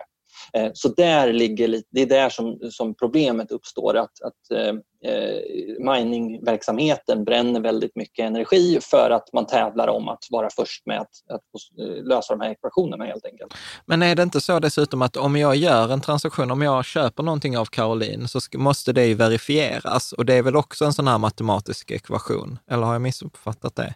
Eh, 0.53 0.71
så 0.73 0.87
där 0.87 1.33
ligger, 1.33 1.83
det 1.91 2.01
är 2.01 2.05
där 2.05 2.29
som, 2.29 2.59
som 2.71 2.95
problemet 2.95 3.51
uppstår, 3.51 3.97
att, 3.97 4.21
att 4.21 4.51
eh, 4.57 4.75
eh, 5.11 5.39
miningverksamheten 5.79 7.23
bränner 7.23 7.59
väldigt 7.59 7.95
mycket 7.95 8.25
energi 8.25 8.79
för 8.81 9.09
att 9.09 9.33
man 9.33 9.47
tävlar 9.47 9.87
om 9.87 10.09
att 10.09 10.27
vara 10.29 10.49
först 10.55 10.85
med 10.85 11.01
att, 11.01 11.09
att 11.29 11.41
lösa 12.03 12.33
de 12.33 12.41
här 12.41 12.51
ekvationerna 12.51 13.05
helt 13.05 13.25
enkelt. 13.25 13.53
Men 13.85 14.03
är 14.03 14.15
det 14.15 14.23
inte 14.23 14.41
så 14.41 14.59
dessutom 14.59 15.01
att 15.01 15.17
om 15.17 15.35
jag 15.35 15.55
gör 15.55 15.89
en 15.93 16.01
transaktion, 16.01 16.51
om 16.51 16.61
jag 16.61 16.85
köper 16.85 17.23
någonting 17.23 17.57
av 17.57 17.65
Caroline, 17.65 18.27
så 18.27 18.39
måste 18.55 18.93
det 18.93 19.13
verifieras 19.13 20.13
och 20.13 20.25
det 20.25 20.33
är 20.33 20.43
väl 20.43 20.55
också 20.55 20.85
en 20.85 20.93
sån 20.93 21.07
här 21.07 21.17
matematisk 21.17 21.91
ekvation? 21.91 22.59
Eller 22.71 22.83
har 22.83 22.93
jag 22.93 23.01
missuppfattat 23.01 23.75
det? 23.75 23.93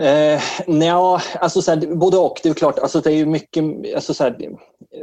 Eh, 0.00 0.40
ja, 0.66 1.20
alltså 1.40 1.62
så 1.62 1.70
här, 1.70 1.94
både 1.94 2.16
och. 2.16 2.40
Det 2.42 2.48
är 2.48 2.54
klart, 2.54 2.78
alltså 2.78 3.00
det 3.00 3.12
är 3.12 3.26
mycket, 3.26 3.64
alltså 3.94 4.14
så 4.14 4.24
här, 4.24 4.36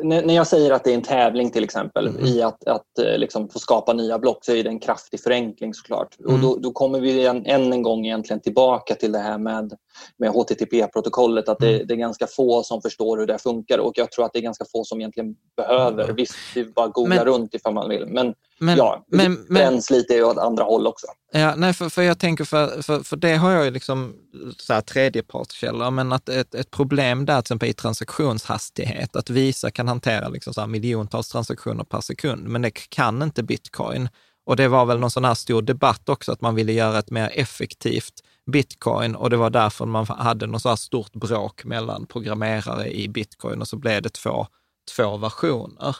när 0.04 0.36
jag 0.36 0.48
säger 0.48 0.72
att 0.72 0.84
det 0.84 0.92
är 0.92 0.96
en 0.96 1.02
tävling 1.02 1.52
till 1.52 1.64
exempel 1.64 2.08
mm. 2.08 2.26
i 2.26 2.42
att, 2.42 2.68
att 2.68 3.00
eh, 3.00 3.18
liksom 3.18 3.50
få 3.50 3.60
skapa 3.60 3.94
nya 3.94 4.20
block 4.20 4.46
så 4.46 4.52
är 4.52 4.64
det 4.64 4.70
en 4.70 4.80
kraftig 4.80 5.24
förenkling 5.24 5.74
såklart. 5.74 6.20
Mm. 6.20 6.34
Och 6.34 6.40
då, 6.40 6.58
då, 6.58 6.72
kommer 6.72 7.00
vi 7.00 7.26
än, 7.26 7.46
än 7.46 7.74
en 7.74 7.82
gång 7.82 8.06
egentligen 8.06 8.40
tillbaka 8.40 8.96
till 8.96 9.12
det 9.12 9.20
här 9.20 9.38
med, 9.38 9.74
med 10.18 10.30
HTTP-protokollet, 10.30 11.50
att 11.50 11.60
det, 11.60 11.74
mm. 11.74 11.88
det, 11.88 11.94
är 11.94 11.96
ganska 11.98 12.28
få 12.28 12.64
som 12.64 12.82
förstår 12.82 13.18
hur 13.18 13.28
det 13.28 13.40
funkar 13.40 13.78
och 13.78 13.94
jag 13.96 14.12
tror 14.12 14.26
att 14.26 14.34
det 14.34 14.40
är 14.40 14.44
ganska 14.44 14.66
få 14.72 14.84
som 14.84 15.00
egentligen 15.00 15.36
behöver. 15.58 16.04
Mm. 16.04 16.16
Visst, 16.16 16.36
vi 16.56 16.66
bara 16.66 16.88
googla 16.88 17.16
men, 17.16 17.26
runt 17.26 17.54
ifall 17.54 17.74
man 17.74 17.90
vill. 17.90 18.06
Men, 18.08 18.34
men 18.60 18.78
ja, 18.78 19.06
men, 19.08 19.36
det 19.36 19.54
bränns 19.54 19.90
lite 19.90 20.24
åt 20.24 20.38
andra 20.38 20.64
håll 20.64 20.88
också. 20.88 21.08
Ja, 21.32 21.56
nej, 21.56 21.74
för, 21.74 21.90
för 21.90 22.02
jag 22.02 22.20
tänker, 22.20 22.44
för, 22.44 22.82
för, 22.82 23.00
för 23.00 23.18
det 23.18 23.36
har 23.36 23.52
jag 23.52 23.66
ju 23.66 23.72
liksom 23.72 24.16
så 24.58 24.74
här 24.74 24.82
tredjepartskällor, 24.82 25.92
men 25.92 26.14
att 26.14 26.30
ett, 26.30 26.56
ett 26.56 26.72
problem 26.72 27.26
där 27.26 27.34
till 27.34 27.40
exempel 27.40 27.70
i 27.70 27.74
transaktionshastighet, 27.74 29.16
att 29.16 29.30
Visa 29.30 29.67
kan 29.72 29.88
hantera 29.88 30.30
liksom 30.30 30.54
så 30.54 30.68
miljontals 30.68 31.30
transaktioner 31.30 31.84
per 31.84 32.02
sekund, 32.02 32.48
men 32.48 32.62
det 32.62 32.72
kan 32.72 33.22
inte 33.22 33.44
bitcoin. 33.44 34.10
Och 34.46 34.56
det 34.56 34.68
var 34.68 34.86
väl 34.86 35.00
någon 35.00 35.12
sån 35.12 35.26
här 35.26 35.34
stor 35.34 35.62
debatt 35.62 36.10
också, 36.10 36.32
att 36.32 36.42
man 36.42 36.56
ville 36.56 36.74
göra 36.74 37.00
ett 37.00 37.12
mer 37.12 37.32
effektivt 37.34 38.24
bitcoin 38.52 39.16
och 39.16 39.30
det 39.30 39.38
var 39.38 39.50
därför 39.50 39.86
man 39.86 40.06
hade 40.06 40.48
något 40.48 40.62
så 40.62 40.70
här 40.70 40.76
stort 40.76 41.14
bråk 41.14 41.66
mellan 41.66 42.06
programmerare 42.06 42.92
i 42.92 43.08
bitcoin 43.08 43.62
och 43.62 43.68
så 43.68 43.78
blev 43.78 44.02
det 44.02 44.10
två, 44.10 44.48
två 44.96 45.18
versioner. 45.18 45.96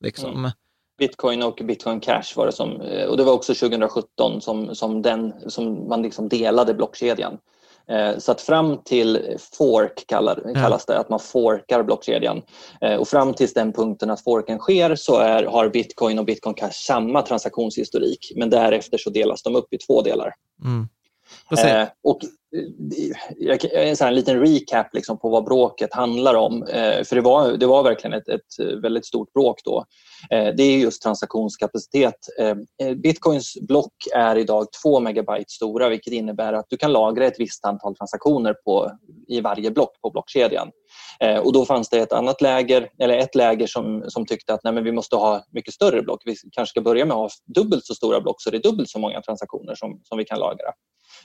Liksom. 0.00 0.38
Mm. 0.38 0.50
Bitcoin 0.98 1.42
och 1.42 1.60
Bitcoin 1.64 2.00
Cash 2.00 2.36
var 2.36 2.46
det 2.46 2.52
som, 2.52 2.80
eh, 2.80 3.06
och 3.06 3.16
det 3.16 3.24
var 3.24 3.32
också 3.32 3.54
2017 3.54 4.40
som, 4.40 4.74
som, 4.74 5.02
den, 5.02 5.50
som 5.50 5.88
man 5.88 6.02
liksom 6.02 6.28
delade 6.28 6.74
blockkedjan. 6.74 7.38
Eh, 7.88 8.18
så 8.18 8.32
att 8.32 8.40
fram 8.40 8.82
till 8.84 9.36
fork 9.58 10.04
kallar, 10.06 10.54
kallas 10.54 10.86
det, 10.86 10.98
att 10.98 11.08
man 11.08 11.20
forkar 11.20 11.82
blockkedjan. 11.82 12.42
Eh, 12.80 12.96
och 12.96 13.08
fram 13.08 13.34
till 13.34 13.48
den 13.48 13.72
punkten 13.72 14.10
att 14.10 14.24
forken 14.24 14.58
sker 14.58 14.94
så 14.94 15.16
är, 15.18 15.44
har 15.44 15.68
bitcoin 15.68 16.18
och 16.18 16.24
bitcoin 16.24 16.54
cash 16.54 16.70
samma 16.72 17.22
transaktionshistorik 17.22 18.32
men 18.36 18.50
därefter 18.50 18.98
så 18.98 19.10
delas 19.10 19.42
de 19.42 19.56
upp 19.56 19.72
i 19.72 19.78
två 19.78 20.02
delar. 20.02 20.34
Mm. 20.64 20.88
Eh, 21.82 21.88
och 22.02 22.20
en 23.74 23.96
sån 23.96 24.14
liten 24.14 24.40
recap 24.40 24.94
liksom 24.94 25.18
på 25.18 25.28
vad 25.28 25.44
bråket 25.44 25.94
handlar 25.94 26.34
om. 26.34 26.62
Eh, 26.62 27.04
för 27.04 27.16
det 27.16 27.22
var, 27.22 27.52
det 27.52 27.66
var 27.66 27.82
verkligen 27.82 28.12
ett, 28.12 28.28
ett 28.28 28.82
väldigt 28.82 29.06
stort 29.06 29.32
bråk 29.32 29.60
då. 29.64 29.84
Eh, 30.30 30.54
det 30.56 30.62
är 30.62 30.78
just 30.78 31.02
transaktionskapacitet. 31.02 32.14
Eh, 32.38 32.56
eh 32.82 32.94
Bitcoins 32.94 33.54
block 33.68 33.94
är 34.14 34.36
idag 34.36 34.66
2 34.82 35.00
megabyte 35.00 35.50
stora 35.50 35.88
vilket 35.88 36.12
innebär 36.12 36.52
att 36.52 36.66
du 36.68 36.76
kan 36.76 36.92
lagra 36.92 37.26
ett 37.26 37.40
visst 37.40 37.64
antal 37.64 37.96
transaktioner 37.96 38.54
på, 38.64 38.90
i 39.28 39.40
varje 39.40 39.70
block 39.70 40.00
på 40.00 40.10
blockkedjan. 40.10 40.70
Eh, 41.20 41.38
och 41.38 41.52
då 41.52 41.64
fanns 41.64 41.88
det 41.88 41.98
ett 41.98 42.12
annat 42.12 42.40
läger, 42.40 42.88
eller 42.98 43.18
ett 43.18 43.34
läger 43.34 43.66
som, 43.66 44.04
som 44.08 44.26
tyckte 44.26 44.54
att 44.54 44.64
nej, 44.64 44.72
men 44.72 44.84
vi 44.84 44.92
måste 44.92 45.16
ha 45.16 45.44
mycket 45.52 45.74
större 45.74 46.02
block. 46.02 46.22
Vi 46.24 46.36
kanske 46.52 46.70
ska 46.70 46.80
börja 46.80 47.04
med 47.04 47.14
att 47.14 47.20
ha 47.20 47.28
dubbelt 47.54 47.86
så 47.86 47.94
stora 47.94 48.20
block 48.20 48.42
så 48.42 48.50
det 48.50 48.56
är 48.56 48.62
dubbelt 48.62 48.88
så 48.88 48.98
många 48.98 49.20
transaktioner 49.20 49.74
som, 49.74 50.00
som 50.04 50.18
vi 50.18 50.24
kan 50.24 50.38
lagra. 50.38 50.72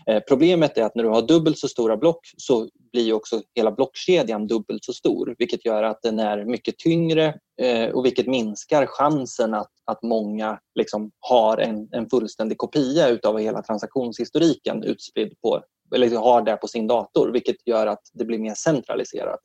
Eh, 0.05 0.19
problemet 0.27 0.77
är 0.77 0.83
att 0.83 0.95
när 0.95 1.03
du 1.03 1.09
har 1.09 1.21
dubbelt 1.21 1.59
så 1.59 1.67
stora 1.67 1.97
block 1.97 2.19
så 2.37 2.69
blir 2.91 3.13
också 3.13 3.41
hela 3.55 3.71
blockkedjan 3.71 4.47
dubbelt 4.47 4.85
så 4.85 4.93
stor 4.93 5.35
vilket 5.37 5.65
gör 5.65 5.83
att 5.83 6.01
den 6.01 6.19
är 6.19 6.45
mycket 6.45 6.77
tyngre 6.77 7.35
eh, 7.61 7.89
och 7.89 8.05
vilket 8.05 8.27
minskar 8.27 8.85
chansen 8.85 9.53
att, 9.53 9.71
att 9.85 10.03
många 10.03 10.59
liksom 10.75 11.11
har 11.19 11.57
en, 11.57 11.87
en 11.91 12.09
fullständig 12.09 12.57
kopia 12.57 13.07
utav 13.07 13.39
hela 13.39 13.61
transaktionshistoriken 13.61 14.83
utspridd 14.83 15.33
på, 15.41 15.63
eller 15.95 16.17
har 16.17 16.41
det 16.41 16.57
på 16.57 16.67
sin 16.67 16.87
dator 16.87 17.31
vilket 17.31 17.67
gör 17.67 17.87
att 17.87 18.01
det 18.13 18.25
blir 18.25 18.39
mer 18.39 18.53
centraliserat. 18.53 19.39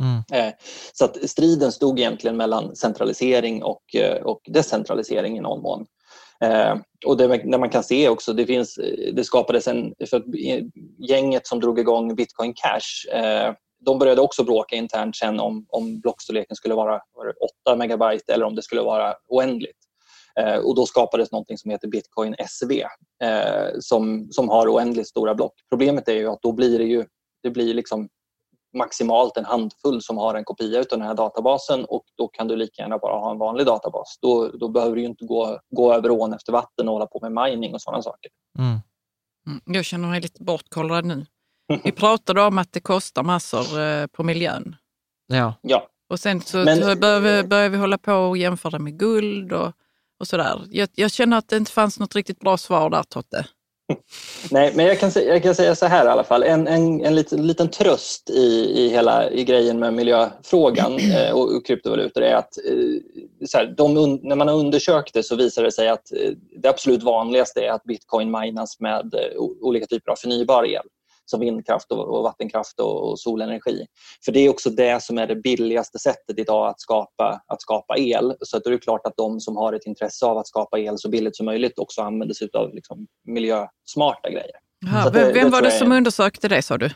Mm. 0.00 0.46
Eh, 0.46 0.54
så 0.92 1.04
att 1.04 1.30
striden 1.30 1.72
stod 1.72 2.00
egentligen 2.00 2.36
mellan 2.36 2.76
centralisering 2.76 3.62
och, 3.62 3.82
och 4.22 4.40
decentralisering 4.48 5.38
i 5.38 5.40
någon 5.40 5.62
mån. 5.62 5.86
Eh, 6.42 6.76
och 7.06 7.16
det, 7.16 7.26
det, 7.26 7.58
man 7.58 7.70
kan 7.70 7.84
se 7.84 8.08
också, 8.08 8.32
det, 8.32 8.46
finns, 8.46 8.78
det 9.12 9.24
skapades 9.24 9.68
en... 9.68 9.94
För 10.10 10.24
gänget 11.08 11.46
som 11.46 11.60
drog 11.60 11.78
igång 11.78 12.14
Bitcoin 12.14 12.54
Cash 12.54 13.16
eh, 13.16 13.54
de 13.84 13.98
började 13.98 14.20
också 14.20 14.44
bråka 14.44 14.76
internt 14.76 15.16
sen 15.16 15.40
om, 15.40 15.66
om 15.68 16.00
blockstorleken 16.00 16.56
skulle 16.56 16.74
vara 16.74 17.00
8 17.66 17.76
megabyte 17.76 18.34
eller 18.34 18.46
om 18.46 18.54
det 18.54 18.62
skulle 18.62 18.82
vara 18.82 19.14
oändligt. 19.28 19.78
Eh, 20.40 20.56
och 20.56 20.74
då 20.74 20.86
skapades 20.86 21.32
något 21.32 21.60
som 21.60 21.70
heter 21.70 21.88
Bitcoin 21.88 22.34
SV 22.48 22.72
eh, 23.24 23.68
som, 23.80 24.28
som 24.30 24.48
har 24.48 24.68
oändligt 24.68 25.08
stora 25.08 25.34
block. 25.34 25.52
Problemet 25.70 26.08
är 26.08 26.12
ju 26.12 26.28
att 26.28 26.42
då 26.42 26.52
blir 26.52 26.78
det 26.78 26.84
ju 26.84 27.04
det 27.42 27.50
blir 27.50 27.74
liksom 27.74 28.08
maximalt 28.74 29.36
en 29.36 29.44
handfull 29.44 30.02
som 30.02 30.18
har 30.18 30.34
en 30.34 30.44
kopia 30.44 30.78
av 30.78 30.86
den 30.90 31.02
här 31.02 31.14
databasen 31.14 31.84
och 31.84 32.04
då 32.16 32.28
kan 32.28 32.48
du 32.48 32.56
lika 32.56 32.82
gärna 32.82 32.98
bara 32.98 33.18
ha 33.18 33.30
en 33.30 33.38
vanlig 33.38 33.66
databas. 33.66 34.18
Då, 34.22 34.48
då 34.48 34.68
behöver 34.68 34.96
du 34.96 35.02
inte 35.02 35.24
gå, 35.24 35.60
gå 35.70 35.94
över 35.94 36.10
ån 36.10 36.32
efter 36.32 36.52
vatten 36.52 36.88
och 36.88 36.94
hålla 36.94 37.06
på 37.06 37.18
med 37.22 37.32
mining 37.32 37.74
och 37.74 37.82
sådana 37.82 38.02
saker. 38.02 38.30
Mm. 38.58 38.78
Mm, 39.46 39.60
jag 39.66 39.84
känner 39.84 40.08
mig 40.08 40.20
lite 40.20 40.42
bortkollrad 40.42 41.04
nu. 41.04 41.26
Vi 41.84 41.92
pratade 41.92 42.42
om 42.42 42.58
att 42.58 42.72
det 42.72 42.80
kostar 42.80 43.22
massor 43.22 43.80
eh, 43.80 44.06
på 44.06 44.22
miljön. 44.22 44.76
Ja. 45.26 45.54
ja. 45.62 45.86
Och 46.08 46.20
sen 46.20 46.40
så, 46.40 46.56
Men, 46.56 46.76
så 46.76 46.96
börjar, 46.96 47.20
vi, 47.20 47.48
börjar 47.48 47.68
vi 47.68 47.76
hålla 47.76 47.98
på 47.98 48.14
och 48.14 48.36
jämföra 48.36 48.78
med 48.78 48.98
guld 48.98 49.52
och, 49.52 49.72
och 50.20 50.28
sådär. 50.28 50.62
Jag, 50.70 50.88
jag 50.94 51.10
känner 51.10 51.36
att 51.36 51.48
det 51.48 51.56
inte 51.56 51.72
fanns 51.72 51.98
något 51.98 52.14
riktigt 52.14 52.40
bra 52.40 52.56
svar 52.56 52.90
där, 52.90 53.02
Totte. 53.02 53.46
Nej, 54.50 54.72
men 54.74 54.86
jag 54.86 54.98
kan, 54.98 55.10
jag 55.14 55.42
kan 55.42 55.54
säga 55.54 55.74
så 55.74 55.86
här 55.86 56.04
i 56.04 56.08
alla 56.08 56.24
fall. 56.24 56.42
En, 56.42 56.66
en, 56.66 57.04
en 57.04 57.14
liten, 57.14 57.46
liten 57.46 57.68
tröst 57.68 58.30
i, 58.30 58.72
i 58.76 58.88
hela 58.88 59.30
i 59.30 59.44
grejen 59.44 59.78
med 59.78 59.94
miljöfrågan 59.94 60.98
eh, 61.16 61.32
och, 61.32 61.56
och 61.56 61.66
kryptovalutor 61.66 62.22
är 62.22 62.34
att 62.34 62.58
eh, 62.68 63.46
så 63.46 63.58
här, 63.58 63.74
de, 63.76 63.94
när 64.22 64.36
man 64.36 64.48
har 64.48 64.54
undersökt 64.54 65.14
det 65.14 65.22
så 65.22 65.36
visar 65.36 65.62
det 65.62 65.72
sig 65.72 65.88
att 65.88 66.12
eh, 66.12 66.30
det 66.56 66.68
absolut 66.68 67.02
vanligaste 67.02 67.60
är 67.60 67.70
att 67.70 67.84
bitcoin 67.84 68.30
minas 68.40 68.80
med 68.80 69.14
eh, 69.14 69.40
olika 69.60 69.86
typer 69.86 70.12
av 70.12 70.16
förnybar 70.16 70.66
el 70.66 70.82
som 71.32 71.40
vindkraft 71.40 71.92
och, 71.92 72.22
vattenkraft 72.22 72.80
och, 72.80 73.18
solenergi. 73.18 73.86
För 74.24 74.32
det 74.32 74.40
är 74.40 74.48
också 74.48 74.70
det 74.70 75.02
som 75.02 75.18
är 75.18 75.26
det 75.26 75.36
billigaste 75.36 75.98
sättet 75.98 76.38
idag 76.38 76.68
att 76.68 76.80
skapa, 76.80 77.40
att 77.46 77.62
skapa 77.62 77.98
el. 77.98 78.34
Så 78.40 78.56
att 78.56 78.64
det 78.64 78.70
är 78.70 78.78
klart 78.78 79.06
att 79.06 79.16
de 79.16 79.40
som 79.40 79.56
har 79.56 79.72
ett 79.72 79.86
intresse 79.86 80.26
av 80.26 80.38
att 80.38 80.48
skapa 80.48 80.78
el 80.78 80.98
så 80.98 81.10
billigt 81.10 81.36
som 81.36 81.46
möjligt 81.46 81.78
också 81.78 82.02
använder 82.02 82.34
sig 82.34 82.48
av 82.52 82.74
liksom 82.74 83.06
miljösmarta 83.26 84.30
grejer. 84.30 84.56
Aha, 84.86 85.10
det, 85.10 85.32
vem 85.32 85.44
det 85.44 85.50
var 85.50 85.62
det 85.62 85.70
som 85.70 85.92
undersökte 85.92 86.48
det 86.48 86.62
sa 86.62 86.78
du? 86.78 86.90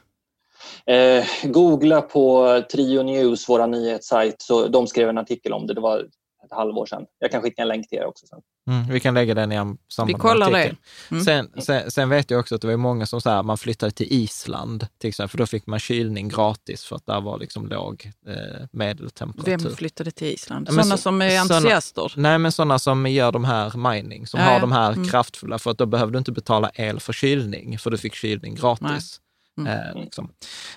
Eh, 0.86 1.24
googla 1.44 2.00
på 2.02 2.62
Trio 2.72 3.02
News, 3.02 3.48
vår 3.48 3.66
nyhetssajt, 3.66 4.42
så 4.42 4.66
de 4.68 4.86
skrev 4.86 5.08
en 5.08 5.18
artikel 5.18 5.52
om 5.52 5.66
det. 5.66 5.74
Det 5.74 5.80
var 5.80 6.06
ett 6.46 6.52
halvår 6.56 6.86
sedan. 6.86 7.02
Jag 7.18 7.30
kan 7.30 7.42
skicka 7.42 7.62
en 7.62 7.68
länk 7.68 7.88
till 7.88 7.98
er 7.98 8.04
också 8.06 8.26
sen. 8.26 8.38
Mm, 8.70 8.86
vi 8.92 9.00
kan 9.00 9.14
lägga 9.14 9.34
den 9.34 9.52
i 9.52 9.56
samband 9.56 9.78
Vi 10.06 10.14
kollar 10.14 10.50
det. 10.50 10.76
Mm. 11.10 11.24
Sen, 11.24 11.50
sen, 11.62 11.90
sen, 11.90 12.08
vet 12.08 12.30
jag 12.30 12.40
också 12.40 12.54
att 12.54 12.60
det 12.60 12.66
var 12.66 12.76
många 12.76 13.06
som 13.06 13.20
så 13.20 13.30
här, 13.30 13.42
man 13.42 13.58
flyttade 13.58 13.92
till 13.92 14.06
Island 14.10 14.86
till 14.98 15.08
exempel, 15.08 15.28
för 15.30 15.38
då 15.38 15.46
fick 15.46 15.66
man 15.66 15.78
kylning 15.78 16.28
gratis 16.28 16.84
för 16.84 16.96
att 16.96 17.06
där 17.06 17.20
var 17.20 17.38
liksom 17.38 17.66
låg 17.68 18.10
eh, 18.26 18.66
medeltemperatur. 18.72 19.58
Vem 19.64 19.76
flyttade 19.76 20.10
till 20.10 20.26
Island? 20.26 20.68
Sådana 20.68 20.82
så- 20.82 20.96
som 20.96 21.22
är 21.22 21.30
såna- 21.30 21.56
entusiaster? 21.56 22.12
Nej, 22.16 22.38
men 22.38 22.52
sådana 22.52 22.78
som 22.78 23.06
gör 23.06 23.32
de 23.32 23.44
här 23.44 23.92
mining, 23.92 24.26
som 24.26 24.40
Ja, 24.40 24.46
har 24.46 24.52
ja. 24.52 24.58
de 24.60 24.72
här 24.72 24.92
Mm. 24.92 25.08
kraftfulla, 25.08 25.58
för 25.58 25.70
att 25.70 25.78
då 25.78 25.86
behövde 25.86 26.12
du 26.14 26.18
inte 26.18 26.32
betala 26.32 26.70
el 26.74 27.00
för 27.00 27.12
kylning, 27.12 27.78
för 27.78 27.90
du 27.90 27.98
fick 27.98 28.14
kylning 28.14 28.54
gratis. 28.54 29.20
Mm. 29.58 29.72
Eh, 29.72 30.02
liksom. 30.02 30.28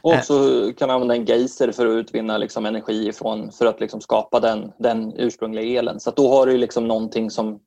Och 0.02 0.14
också 0.14 0.34
kan 0.78 0.90
använda 0.90 1.16
en 1.16 1.26
geyser 1.26 1.72
för 1.72 1.86
att 1.86 1.92
utvinna 1.94 2.38
liksom 2.38 2.66
energi 2.66 3.08
ifrån, 3.08 3.52
för 3.52 3.66
att 3.66 3.80
liksom 3.80 4.02
skapa 4.02 4.40
den, 4.40 4.72
den 4.80 5.14
ursprungliga 5.18 5.80
elen. 5.80 6.00
Så 6.00 6.10
att 6.10 6.16
då 6.16 6.32
har 6.36 6.46
du 6.48 6.58
liksom 6.58 6.88
någonting 6.88 7.32
som, 7.32 7.60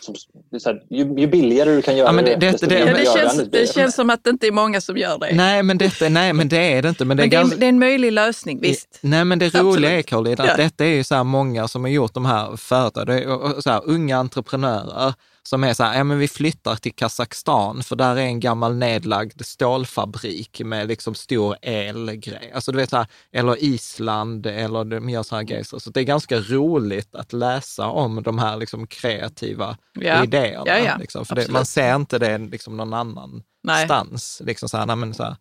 som 0.00 0.14
det 0.50 0.56
är 0.56 0.60
så 0.60 0.68
här, 0.68 0.82
ju, 0.90 1.20
ju 1.20 1.26
billigare 1.26 1.70
du 1.70 1.82
kan 1.82 1.96
göra 1.96 2.08
Ja, 2.08 2.12
men 2.12 2.24
det- 2.24 2.36
det- 2.36 2.50
det- 2.60 2.66
det, 2.66 2.74
miljövänligt 2.78 3.12
känns, 3.12 3.50
det 3.50 3.74
känns 3.74 3.94
som 3.94 4.10
att 4.10 4.24
det 4.24 4.30
inte 4.30 4.46
är 4.46 4.52
många 4.52 4.80
som 4.80 4.96
gör 4.96 5.18
det. 5.18 5.34
Nej, 5.34 5.62
men 5.62 5.78
detta, 5.78 6.08
nej, 6.08 6.32
men 6.32 6.48
det 6.48 6.56
är 6.72 6.82
det 6.82 6.88
inte. 6.88 7.04
Men 7.04 7.16
det 7.16 7.22
är 7.22 7.24
men 7.24 7.30
det 7.30 7.36
är, 7.36 7.40
ganska- 7.40 7.56
det 7.58 7.66
är 7.66 7.68
en 7.68 7.78
möjlig 7.78 8.12
lösning, 8.12 8.60
visst. 8.60 8.98
Nej, 9.00 9.24
men 9.24 9.38
det 9.38 9.46
Absolut. 9.46 9.76
roliga 9.76 9.90
är, 9.98 10.02
Caroline, 10.02 10.40
att 10.40 10.46
Ja. 10.46 10.56
detta 10.56 10.84
är 10.84 10.88
ju 10.88 11.04
så 11.04 11.14
här 11.14 11.24
många 11.24 11.68
som 11.68 11.82
har 11.84 11.90
gjort 11.90 12.14
de 12.14 12.24
här 12.24 12.56
företagen, 12.56 13.62
så 13.62 13.70
här, 13.70 13.82
unga 13.84 14.16
entreprenörer 14.18 15.14
som 15.48 15.64
är 15.64 15.74
så 15.74 15.82
här, 15.84 15.98
ja 15.98 16.04
men 16.04 16.18
vi 16.18 16.28
flyttar 16.28 16.76
till 16.76 16.94
Kazakstan 16.94 17.82
för 17.82 17.96
där 17.96 18.16
är 18.16 18.20
en 18.20 18.40
gammal 18.40 18.76
nedlagd 18.76 19.44
stålfabrik 19.44 20.60
med 20.64 20.88
liksom 20.88 21.14
stor 21.14 21.56
elgrej. 21.62 22.52
Alltså 22.54 22.72
du 22.72 22.78
vet 22.78 22.90
så 22.90 22.96
här, 22.96 23.06
eller 23.32 23.64
Island 23.64 24.46
eller 24.46 24.84
de 24.84 25.10
gör 25.10 25.22
så 25.22 25.36
här 25.36 25.42
grejer. 25.42 25.64
Så 25.78 25.90
det 25.90 26.00
är 26.00 26.04
ganska 26.04 26.40
roligt 26.40 27.14
att 27.14 27.32
läsa 27.32 27.86
om 27.86 28.22
de 28.22 28.38
här 28.38 28.56
liksom 28.56 28.86
kreativa 28.86 29.76
Ja. 30.00 30.24
idéerna. 30.24 30.62
Ja, 30.66 30.78
ja. 30.78 30.96
Liksom, 30.96 31.24
för 31.24 31.34
det, 31.34 31.50
man 31.50 31.66
ser 31.66 31.94
inte 31.96 32.18
det 32.18 32.38
liksom 32.38 32.76
någon 32.76 32.94
annan 32.94 33.42
Nej. 33.64 33.84
stans. 33.84 34.42
Liksom 34.44 34.68
så 34.68 34.76
här, 34.76 34.86
nej, 34.86 34.96
men 34.96 35.14
så 35.14 35.22
här. 35.24 35.36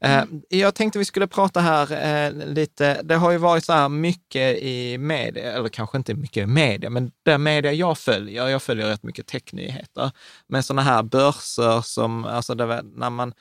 Eh, 0.00 0.24
jag 0.48 0.74
tänkte 0.74 0.98
vi 0.98 1.04
skulle 1.04 1.26
prata 1.26 1.60
här 1.60 1.92
eh, 2.26 2.46
lite, 2.46 3.02
det 3.02 3.14
har 3.16 3.30
ju 3.30 3.38
varit 3.38 3.64
så 3.64 3.72
här 3.72 3.88
mycket 3.88 4.58
i 4.62 4.98
media, 4.98 5.52
eller 5.52 5.68
kanske 5.68 5.98
inte 5.98 6.14
mycket 6.14 6.42
i 6.42 6.46
media, 6.46 6.90
men 6.90 7.10
den 7.24 7.42
media 7.42 7.72
jag 7.72 7.98
följer, 7.98 8.48
jag 8.48 8.62
följer 8.62 8.86
rätt 8.86 9.02
mycket 9.02 9.26
technyheter, 9.26 10.10
men 10.46 10.62
sådana 10.62 10.82
här 10.82 11.02
börser 11.02 11.80
som, 11.80 12.24
alltså 12.24 12.54
det, 12.54 12.82
när 12.82 13.10
man 13.10 13.32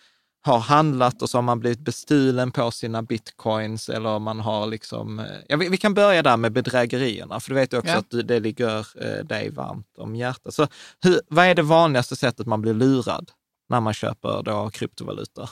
har 0.41 0.59
handlat 0.59 1.21
och 1.21 1.29
så 1.29 1.37
har 1.37 1.41
man 1.43 1.59
blivit 1.59 1.79
bestulen 1.79 2.51
på 2.51 2.71
sina 2.71 3.01
bitcoins 3.03 3.89
eller 3.89 4.19
man 4.19 4.39
har 4.39 4.67
liksom, 4.67 5.19
eh, 5.19 5.25
ja, 5.47 5.57
vi, 5.57 5.69
vi 5.69 5.77
kan 5.77 5.93
börja 5.93 6.21
där 6.23 6.37
med 6.37 6.51
bedrägerierna, 6.51 7.39
för 7.39 7.49
du 7.49 7.55
vet 7.55 7.73
ju 7.73 7.77
också 7.77 7.91
Ja. 7.91 7.97
att 7.97 8.09
du- 8.09 8.21
det 8.21 8.39
ligger 8.39 8.79
eh, 9.05 9.25
dig 9.25 9.49
varmt 9.49 9.87
om 9.97 10.15
hjärtat. 10.15 10.53
Så 10.53 10.67
hur, 11.03 11.21
vad 11.29 11.45
är 11.45 11.55
det 11.55 11.61
vanligaste 11.61 12.15
sättet 12.15 12.47
man 12.47 12.61
blir 12.61 12.73
lurad 12.73 13.31
när 13.67 13.81
man 13.81 13.93
köper 13.93 14.43
då 14.43 14.69
kryptovalutor? 14.73 15.49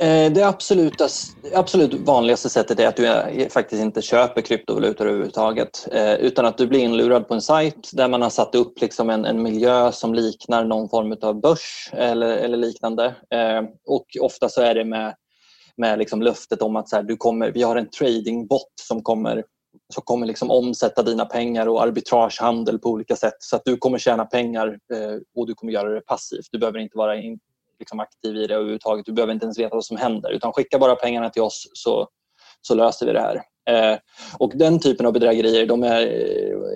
Eh, 0.00 0.32
det 0.32 0.42
absoluta, 0.42 1.08
absolut 1.54 1.94
vanligaste 1.94 2.48
sättet 2.48 2.80
är 2.80 2.86
att 2.86 2.96
du 2.96 3.06
eh, 3.06 3.48
faktiskt 3.48 3.82
inte 3.82 4.02
köper 4.02 4.40
kryptovalutor 4.40 5.06
överhuvudtaget 5.06 5.88
eh, 5.92 6.14
utan 6.14 6.46
att 6.46 6.58
du 6.58 6.66
blir 6.66 6.80
inlurad 6.80 7.28
på 7.28 7.34
en 7.34 7.42
sajt 7.42 7.90
där 7.92 8.08
man 8.08 8.22
har 8.22 8.30
satt 8.30 8.54
upp 8.54 8.80
liksom 8.80 9.10
en, 9.10 9.24
en 9.24 9.42
miljö 9.42 9.92
som 9.92 10.14
liknar 10.14 10.64
någon 10.64 10.88
form 10.88 11.16
av 11.22 11.40
börs 11.40 11.90
eller, 11.92 12.36
eller 12.36 12.56
liknande. 12.56 13.14
Och 13.86 14.06
ofta 14.20 14.48
så 14.48 14.60
är 14.60 14.74
det 14.74 14.84
med, 14.84 15.14
med 15.76 15.98
liksom 15.98 16.22
löftet 16.22 16.62
om 16.62 16.76
att 16.76 16.88
så 16.88 16.96
här, 16.96 17.02
du 17.02 17.16
kommer, 17.16 17.50
vi 17.50 17.62
har 17.62 17.76
en 17.76 17.90
tradingbot 17.90 18.72
som 18.88 19.02
kommer 19.02 19.44
som 19.94 20.02
kommer 20.02 20.26
liksom 20.26 20.50
omsätta 20.50 21.02
dina 21.02 21.24
pengar 21.24 21.66
och 21.66 21.82
arbitragehandel 21.82 22.78
på 22.78 22.88
olika 22.88 23.16
sätt 23.16 23.36
så 23.38 23.56
att 23.56 23.62
du 23.64 23.76
kommer 23.76 23.98
tjäna 23.98 24.24
pengar 24.24 24.78
eh, 24.92 25.16
och 25.36 25.46
du 25.46 25.54
kommer 25.54 25.72
göra 25.72 25.94
det 25.94 26.00
passivt. 26.00 26.48
Du 26.52 26.58
behöver 26.58 26.78
inte 26.78 26.98
vara 26.98 27.16
in, 27.16 27.38
liksom 27.78 28.00
aktiv 28.00 28.36
i 28.36 28.46
det 28.46 28.54
överhuvudtaget. 28.54 29.06
Du 29.06 29.12
behöver 29.12 29.32
inte 29.32 29.44
ens 29.44 29.58
veta 29.58 29.74
vad 29.74 29.84
som 29.84 29.96
händer 29.96 30.30
utan 30.30 30.52
skicka 30.52 30.78
bara 30.78 30.96
pengarna 30.96 31.30
till 31.30 31.42
oss 31.42 31.70
så, 31.72 32.08
så 32.62 32.74
löser 32.74 33.06
vi 33.06 33.12
det 33.12 33.20
här. 33.20 33.42
Eh, 33.68 33.98
och 34.38 34.52
den 34.54 34.80
typen 34.80 35.06
av 35.06 35.12
bedrägerier 35.12 35.66
de 35.66 35.82
är 35.82 36.06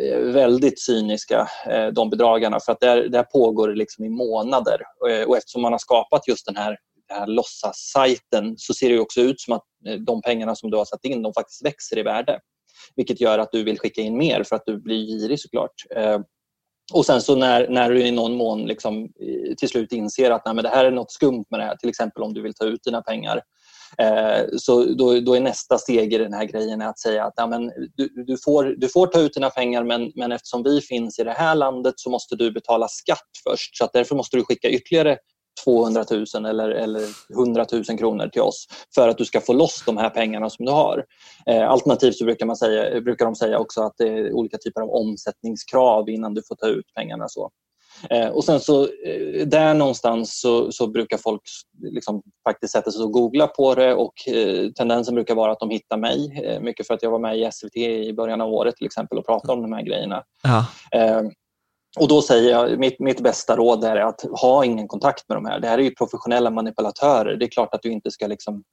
eh, 0.01 0.19
väldigt 0.19 0.81
cyniska, 0.81 1.49
eh, 1.67 1.87
de 1.87 2.11
bedragarna, 2.11 2.61
för 2.61 2.73
att 2.73 2.81
där, 2.81 3.09
där 3.09 3.23
pågår 3.23 3.69
det 3.69 3.75
liksom 3.75 4.05
i 4.05 4.09
månader. 4.09 4.81
Eh, 5.09 5.29
och 5.29 5.37
eftersom 5.37 5.63
man 5.63 5.73
har 5.73 5.79
skapat 5.79 6.29
just 6.29 6.47
den 6.47 6.57
här, 6.57 6.77
den 7.09 7.19
här 7.19 7.27
låtsassajten 7.27 8.55
så 8.57 8.75
ser 8.75 8.91
det 8.91 9.01
också 9.01 9.21
ut 9.21 9.41
som 9.41 9.55
att 9.55 9.63
eh, 9.87 9.95
de 9.95 10.23
pengarna 10.23 10.55
som 10.55 10.71
du 10.71 10.77
har 10.77 10.85
satt 10.85 11.05
in 11.05 11.23
de 11.23 11.33
faktiskt 11.35 11.65
växer 11.65 11.99
i 11.99 12.03
värde. 12.03 12.41
Vilket 12.97 13.21
gör 13.21 13.39
att 13.39 13.53
du 13.53 13.65
vill 13.65 13.79
skicka 13.79 14.01
in 14.01 14.19
mer 14.19 14.43
för 14.43 14.57
att 14.57 14.63
du 14.67 14.79
blir 14.79 15.07
girig 15.07 15.41
såklart. 15.41 15.75
Eh, 15.97 16.19
och 16.93 17.07
sen 17.07 17.23
så 17.23 17.37
när, 17.37 17.69
när 17.69 17.91
du 17.91 18.07
i 18.07 18.11
någon 18.11 18.35
mån 18.35 18.65
liksom, 18.67 19.03
eh, 19.05 19.55
till 19.55 19.69
slut 19.69 19.93
inser 19.93 20.31
att 20.31 20.45
nej, 20.45 20.55
men 20.55 20.65
det 20.65 20.71
här 20.71 20.85
är 20.85 20.91
något 20.91 21.13
skumt 21.13 21.45
med 21.51 21.61
det 21.61 21.65
här, 21.65 21.77
till 21.77 21.89
exempel 21.89 22.23
om 22.23 22.35
du 22.35 22.43
vill 22.43 22.55
ta 22.55 22.65
ut 22.65 22.85
dina 22.85 23.03
pengar, 23.03 23.43
eh, 23.99 24.45
så 24.57 24.85
då, 24.85 25.21
då 25.21 25.35
är 25.35 25.41
nästa 25.41 25.79
steg 25.79 26.15
i 26.15 26.19
den 26.19 26.33
här 26.33 26.45
grejen 26.45 26.83
att 26.83 26.99
säga 26.99 27.25
att 27.25 27.35
ja, 27.37 27.47
men 27.47 27.73
du, 27.97 28.25
du, 28.27 28.37
får, 28.45 28.65
du 28.65 28.89
får 28.89 29.07
ta 29.07 29.21
ut 29.21 29.35
dina 29.35 29.51
pengar 29.51 29.85
men, 29.85 30.13
men 30.15 30.33
eftersom 30.33 30.63
vi 30.63 30.81
finns 30.81 31.19
i 31.19 31.25
det 31.25 31.33
här 31.33 31.55
landet 31.55 31.95
så 31.97 32.11
måste 32.11 32.37
du 32.37 32.53
betala 32.53 32.89
skatt 32.89 33.31
först. 33.49 33.77
Så 33.77 33.85
att 33.85 33.93
därför 33.93 34.15
måste 34.17 34.37
du 34.37 34.45
skicka 34.45 34.69
ytterligare 34.69 35.19
200 35.65 36.05
000 36.35 36.47
eller, 36.47 36.69
eller 36.71 37.03
100 37.35 37.67
000 37.73 37.85
kronor 37.99 38.29
till 38.29 38.43
oss 38.43 38.67
för 38.95 39.09
att 39.09 39.19
du 39.19 39.25
ska 39.25 39.41
få 39.41 39.53
loss 39.53 39.83
de 39.87 39.97
här 39.97 40.11
pengarna 40.11 40.51
som 40.51 40.67
du 40.67 40.73
har. 40.73 41.05
Eh, 41.47 41.71
alternativt 41.71 42.17
så 42.17 42.25
brukar, 42.25 42.47
man 42.47 42.57
säga, 42.57 43.01
brukar 43.01 43.25
de 43.25 43.35
säga 43.35 43.59
också 43.59 43.83
att 43.83 43.95
det 43.99 44.09
är 44.09 44.33
olika 44.33 44.59
typer 44.59 44.81
av 44.81 44.91
omsättningskrav 44.91 46.11
innan 46.11 46.35
du 46.35 46.43
får 46.49 46.57
ta 46.57 46.67
ut 46.67 46.95
pengarna. 46.95 47.29
Så. 47.29 47.51
Eh, 48.11 48.29
och 48.29 48.45
sen 48.45 48.61
så 48.61 48.83
eh, 48.83 49.47
där 49.47 49.75
någonstans 49.75 50.41
så, 50.41 50.73
så 50.73 50.87
brukar 50.87 51.17
folk 51.17 51.43
liksom 51.83 52.23
faktiskt 52.49 52.73
sätta 52.73 52.91
sig 52.91 53.05
och 53.05 53.13
googla 53.13 53.47
på 53.47 53.75
det 53.75 53.95
och 53.95 54.29
eh, 54.29 54.71
tendensen 54.71 55.15
brukar 55.15 55.35
vara 55.35 55.53
att 55.53 55.61
de 55.61 55.71
hittar 55.71 55.97
mig. 55.97 56.43
Eh, 56.45 56.61
mycket 56.61 56.87
för 56.87 56.95
att 56.95 57.03
jag 57.03 57.11
var 57.11 57.19
med 57.19 57.39
i 57.39 57.51
SVT 57.53 57.77
i 57.77 58.13
början 58.13 58.41
av 58.41 58.53
året 58.53 58.77
till 58.77 58.87
exempel 58.87 59.19
och 59.19 59.27
pratade 59.27 59.53
om 59.53 59.63
de 59.63 59.73
här 59.73 59.83
grejerna. 59.83 60.23
Ja. 60.43 60.67
Och 62.01 62.09
då 62.09 62.23
säger 62.23 62.51
jag, 62.51 62.79
mitt, 62.79 63.01
mitt 63.01 63.21
bästa 63.21 63.57
råd 63.57 63.85
är 63.85 63.97
att 63.97 64.23
ha 64.41 64.65
ingen 64.65 64.89
kontakt 64.89 65.29
med 65.29 65.37
de 65.37 65.47
här. 65.47 65.61
Det 65.61 65.69
här 65.69 65.79
är 65.79 65.83
ju 65.83 65.95
professionella 65.95 66.51
manipulatörer. 66.51 67.37
Det 67.37 67.45
är 67.45 67.51
klart 67.51 67.75
att 67.75 67.83
du 67.83 67.93
inte 67.93 68.11
ska 68.11 68.27
liksom, 68.27 68.65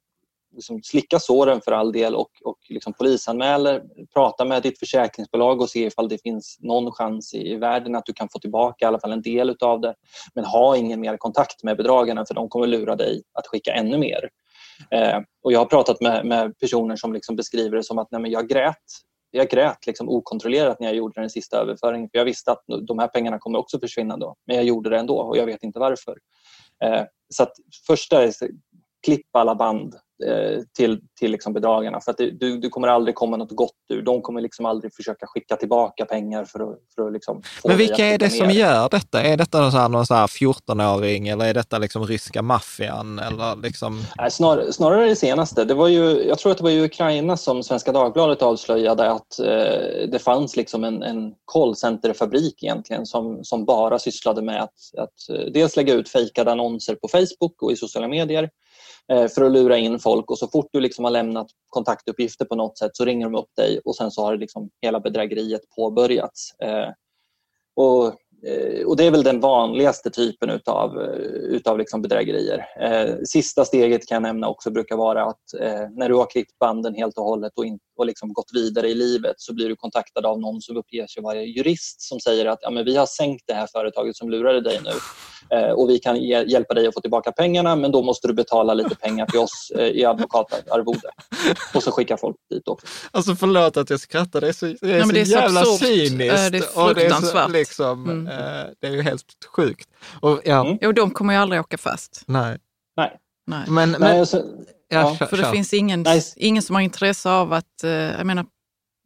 liksom 0.54 0.82
slicka 0.82 1.18
såren 1.18 1.60
för 1.64 1.72
all 1.72 1.92
del 1.92 2.14
och, 2.14 2.30
och 2.44 2.58
liksom 2.68 2.92
polisanmäler. 2.92 3.82
Prata 4.14 4.44
med 4.44 4.62
ditt 4.62 4.78
försäkringsbolag 4.78 5.60
och 5.60 5.70
se 5.70 5.86
ifall 5.86 6.08
det 6.08 6.22
finns 6.22 6.56
någon 6.60 6.92
chans 6.92 7.34
i, 7.34 7.52
i 7.52 7.56
världen 7.56 7.94
att 7.94 8.06
du 8.06 8.12
kan 8.12 8.28
få 8.32 8.38
tillbaka 8.38 8.84
i 8.84 8.88
alla 8.88 9.00
fall 9.00 9.12
en 9.12 9.22
del 9.22 9.56
av 9.60 9.80
det. 9.80 9.94
Men 10.34 10.44
ha 10.44 10.76
ingen 10.76 11.00
mer 11.00 11.16
kontakt 11.16 11.62
med 11.62 11.76
bedragarna 11.76 12.24
för 12.26 12.34
de 12.34 12.48
kommer 12.48 12.66
lura 12.66 12.96
dig 12.96 13.22
att 13.32 13.46
skicka 13.46 13.72
ännu 13.72 13.98
mer. 13.98 14.28
Eh, 14.90 15.18
och 15.42 15.52
jag 15.52 15.58
har 15.58 15.66
pratat 15.66 16.00
med, 16.00 16.26
med 16.26 16.58
personer 16.58 16.96
som 16.96 17.12
liksom 17.12 17.36
beskriver 17.36 17.76
det 17.76 17.84
som 17.84 17.98
att 17.98 18.08
nej 18.10 18.20
men 18.20 18.30
jag 18.30 18.48
grät 18.48 18.76
jag 19.30 19.48
grät 19.48 19.86
liksom 19.86 20.08
okontrollerat 20.08 20.80
när 20.80 20.86
jag 20.86 20.96
gjorde 20.96 21.20
den 21.20 21.30
sista 21.30 21.56
överföringen. 21.56 22.08
För 22.10 22.18
jag 22.18 22.24
visste 22.24 22.52
att 22.52 22.64
de 22.86 22.98
här 22.98 23.08
pengarna 23.08 23.38
kommer 23.38 23.58
också 23.58 23.80
försvinna 23.80 24.16
då. 24.16 24.36
Men 24.46 24.56
jag 24.56 24.64
gjorde 24.64 24.90
det 24.90 24.98
ändå 24.98 25.18
och 25.20 25.36
jag 25.36 25.46
vet 25.46 25.62
inte 25.62 25.78
varför. 25.78 26.18
Eh, 26.84 27.02
så 27.28 27.42
att 27.42 27.52
första 27.86 28.22
är 28.22 28.32
klippa 29.06 29.40
alla 29.40 29.54
band 29.54 29.94
till, 30.76 31.00
till 31.18 31.32
liksom 31.32 31.52
bedragarna. 31.52 32.00
För 32.00 32.10
att 32.10 32.16
det, 32.16 32.30
du, 32.30 32.58
du 32.58 32.68
kommer 32.68 32.88
aldrig 32.88 33.14
komma 33.14 33.36
något 33.36 33.56
gott 33.56 33.72
ur. 33.88 34.02
De 34.02 34.22
kommer 34.22 34.40
liksom 34.40 34.66
aldrig 34.66 34.94
försöka 34.94 35.26
skicka 35.26 35.56
tillbaka 35.56 36.04
pengar 36.04 36.44
för 36.44 36.60
att, 36.60 36.78
för 36.94 37.06
att 37.06 37.12
liksom 37.12 37.42
få 37.62 37.68
Men 37.68 37.76
vilka 37.76 38.06
är 38.06 38.18
det 38.18 38.30
skicka 38.30 38.44
som 38.44 38.54
gör 38.54 38.88
detta? 38.88 39.22
Är 39.22 39.36
detta 39.36 39.70
så 39.70 39.76
här, 39.76 39.88
någon 39.88 40.06
så 40.06 40.14
här 40.14 40.26
14-åring 40.26 41.28
eller 41.28 41.44
är 41.44 41.54
detta 41.54 41.78
liksom 41.78 42.06
ryska 42.06 42.42
maffian? 42.42 43.18
Eller 43.18 43.62
liksom... 43.62 44.04
Nej, 44.18 44.30
snar, 44.30 44.70
snarare 44.70 45.08
det 45.08 45.16
senaste. 45.16 45.64
Det 45.64 45.74
var 45.74 45.88
ju, 45.88 46.24
jag 46.28 46.38
tror 46.38 46.52
att 46.52 46.58
det 46.58 46.64
var 46.64 46.70
i 46.70 46.84
Ukraina 46.84 47.36
som 47.36 47.62
Svenska 47.62 47.92
Dagbladet 47.92 48.42
avslöjade 48.42 49.10
att 49.10 49.38
eh, 49.38 50.08
det 50.12 50.22
fanns 50.22 50.56
liksom 50.56 50.84
en, 50.84 51.02
en 51.02 51.34
callcenterfabrik 51.52 52.62
egentligen 52.62 53.06
som, 53.06 53.44
som 53.44 53.64
bara 53.64 53.98
sysslade 53.98 54.42
med 54.42 54.62
att, 54.62 54.98
att 54.98 55.28
eh, 55.38 55.52
dels 55.52 55.76
lägga 55.76 55.94
ut 55.94 56.08
fejkade 56.08 56.52
annonser 56.52 56.94
på 56.94 57.08
Facebook 57.08 57.62
och 57.62 57.72
i 57.72 57.76
sociala 57.76 58.08
medier 58.08 58.42
eh, 58.42 58.48
Eh, 59.08 59.28
för 59.28 59.42
att 59.42 59.52
lura 59.52 59.76
in 59.76 59.98
folk 59.98 60.30
och 60.30 60.38
så 60.38 60.48
fort 60.48 60.68
du 60.72 60.80
liksom 60.80 61.04
har 61.04 61.12
lämnat 61.12 61.46
kontaktuppgifter 61.68 62.44
på 62.44 62.54
något 62.54 62.78
sätt 62.78 62.90
så 62.96 63.04
ringer 63.04 63.26
de 63.26 63.34
upp 63.34 63.56
dig 63.56 63.80
och 63.84 63.96
sen 63.96 64.10
så 64.10 64.24
har 64.24 64.36
liksom 64.36 64.70
hela 64.82 65.00
bedrägeriet 65.00 65.60
påbörjats. 65.76 66.54
Eh, 66.62 66.88
och 67.76 68.06
eh, 68.46 68.86
och 68.86 68.96
det 68.96 69.04
är 69.04 69.10
väl 69.10 69.22
den 69.22 69.40
vanligaste 69.40 70.10
typen 70.10 70.50
utav, 70.50 70.98
utav 71.32 71.78
liksom 71.78 72.02
bedrägerier. 72.02 72.66
Sista 73.24 73.64
steget 73.64 74.06
kan 74.06 74.14
jag 74.14 74.22
nämna 74.22 74.48
också 74.48 74.70
brukar 74.70 74.96
vara 74.96 75.24
att 75.24 75.42
när 75.90 76.08
du 76.08 76.14
har 76.14 76.30
klippt 76.30 76.58
banden 76.58 76.94
helt 76.94 77.18
och 77.18 77.24
hållet 77.24 77.52
och, 77.56 77.64
inte 77.64 77.84
och 78.00 78.06
liksom 78.06 78.32
gått 78.32 78.50
vidare 78.52 78.88
i 78.88 78.94
livet 78.94 79.34
så 79.38 79.54
blir 79.54 79.68
du 79.68 79.76
kontaktad 79.76 80.26
av 80.26 80.40
någon 80.40 80.60
som 80.60 80.76
uppger 80.76 81.06
sig 81.06 81.22
vara 81.22 81.42
jurist 81.42 82.00
som 82.02 82.20
säger 82.20 82.46
att 82.46 82.58
ja, 82.62 82.70
men 82.70 82.84
vi 82.84 82.96
har 82.96 83.06
sänkt 83.06 83.44
det 83.46 83.54
här 83.54 83.66
företaget 83.72 84.16
som 84.16 84.30
lurade 84.30 84.60
dig 84.60 84.80
nu 84.84 84.92
eh, 85.56 85.70
och 85.70 85.90
vi 85.90 85.98
kan 85.98 86.16
hjälpa 86.22 86.74
dig 86.74 86.86
att 86.86 86.94
få 86.94 87.00
tillbaka 87.00 87.32
pengarna 87.32 87.76
men 87.76 87.92
då 87.92 88.02
måste 88.02 88.28
du 88.28 88.34
betala 88.34 88.74
lite 88.74 88.94
pengar 88.94 89.26
till 89.26 89.38
oss 89.38 89.72
eh, 89.78 89.86
i 89.86 90.04
advokatarvode. 90.04 91.10
Och 91.74 91.82
så 91.82 91.92
skickar 91.92 92.16
folk 92.16 92.36
dit 92.50 92.68
också. 92.68 92.86
Alltså 93.10 93.34
förlåt 93.34 93.76
att 93.76 93.90
jag 93.90 94.00
skrattar, 94.00 94.40
det 94.40 94.48
är 94.48 94.52
så, 94.52 94.66
det 94.66 94.92
är 94.92 94.98
ja, 94.98 95.04
så 95.04 95.12
det 95.12 95.20
är 95.20 95.24
jävla 95.24 95.64
så 95.64 95.76
cyniskt. 95.76 96.18
Det 96.18 96.26
är 96.26 96.50
fruktansvärt. 96.50 96.88
Och 96.88 96.94
det, 96.94 97.04
är 97.04 97.46
så, 97.46 97.48
liksom, 97.48 98.10
mm. 98.10 98.26
eh, 98.26 98.66
det 98.80 98.86
är 98.86 98.92
ju 98.92 99.02
helt 99.02 99.24
sjukt. 99.56 99.88
Och, 100.20 100.40
ja. 100.44 100.66
Mm. 100.66 100.78
Jo, 100.80 100.92
de 100.92 101.10
kommer 101.10 101.32
ju 101.32 101.40
aldrig 101.40 101.60
åka 101.60 101.78
fast. 101.78 102.22
Nej. 102.26 102.58
Nej. 102.96 103.18
Nej. 103.50 103.64
Men, 103.68 103.90
men, 103.90 104.00
Nej, 104.00 104.20
alltså, 104.20 104.42
Ja, 104.92 105.14
för 105.14 105.36
det 105.36 105.50
finns 105.50 105.74
ingen, 105.74 106.06
ingen 106.36 106.62
som 106.62 106.74
har 106.74 106.82
intresse 106.82 107.30
av 107.30 107.52
att, 107.52 107.84
eh, 107.84 107.90
jag 107.90 108.26
menar, 108.26 108.46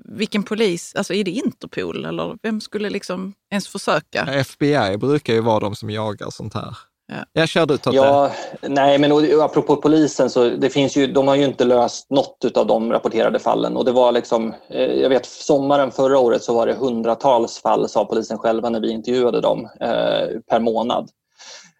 vilken 0.04 0.42
polis, 0.42 0.94
alltså 0.94 1.14
är 1.14 1.24
det 1.24 1.30
Interpol 1.30 2.04
eller 2.04 2.36
vem 2.42 2.60
skulle 2.60 2.90
liksom 2.90 3.32
ens 3.50 3.68
försöka? 3.68 4.26
FBI 4.32 4.96
brukar 4.98 5.32
ju 5.32 5.40
vara 5.40 5.60
de 5.60 5.76
som 5.76 5.90
jagar 5.90 6.30
sånt 6.30 6.54
här. 6.54 6.76
Ja. 7.06 7.14
Jag 7.32 7.48
kör 7.48 7.66
du 7.66 7.76
Totte. 7.76 7.96
Ja, 7.96 8.30
nej, 8.62 8.98
men 8.98 9.40
apropå 9.40 9.76
polisen 9.76 10.30
så 10.30 10.48
det 10.48 10.70
finns 10.70 10.96
ju, 10.96 11.06
de 11.06 11.28
har 11.28 11.34
ju 11.34 11.44
inte 11.44 11.64
löst 11.64 12.10
något 12.10 12.56
av 12.56 12.66
de 12.66 12.92
rapporterade 12.92 13.38
fallen 13.38 13.76
och 13.76 13.84
det 13.84 13.92
var 13.92 14.12
liksom, 14.12 14.54
eh, 14.70 14.92
jag 14.92 15.08
vet 15.08 15.26
sommaren 15.26 15.90
förra 15.90 16.18
året 16.18 16.42
så 16.42 16.54
var 16.54 16.66
det 16.66 16.74
hundratals 16.74 17.58
fall 17.58 17.88
sa 17.88 18.04
polisen 18.04 18.38
själva 18.38 18.70
när 18.70 18.80
vi 18.80 18.90
intervjuade 18.90 19.40
dem 19.40 19.68
eh, 19.80 20.40
per 20.50 20.60
månad 20.60 21.10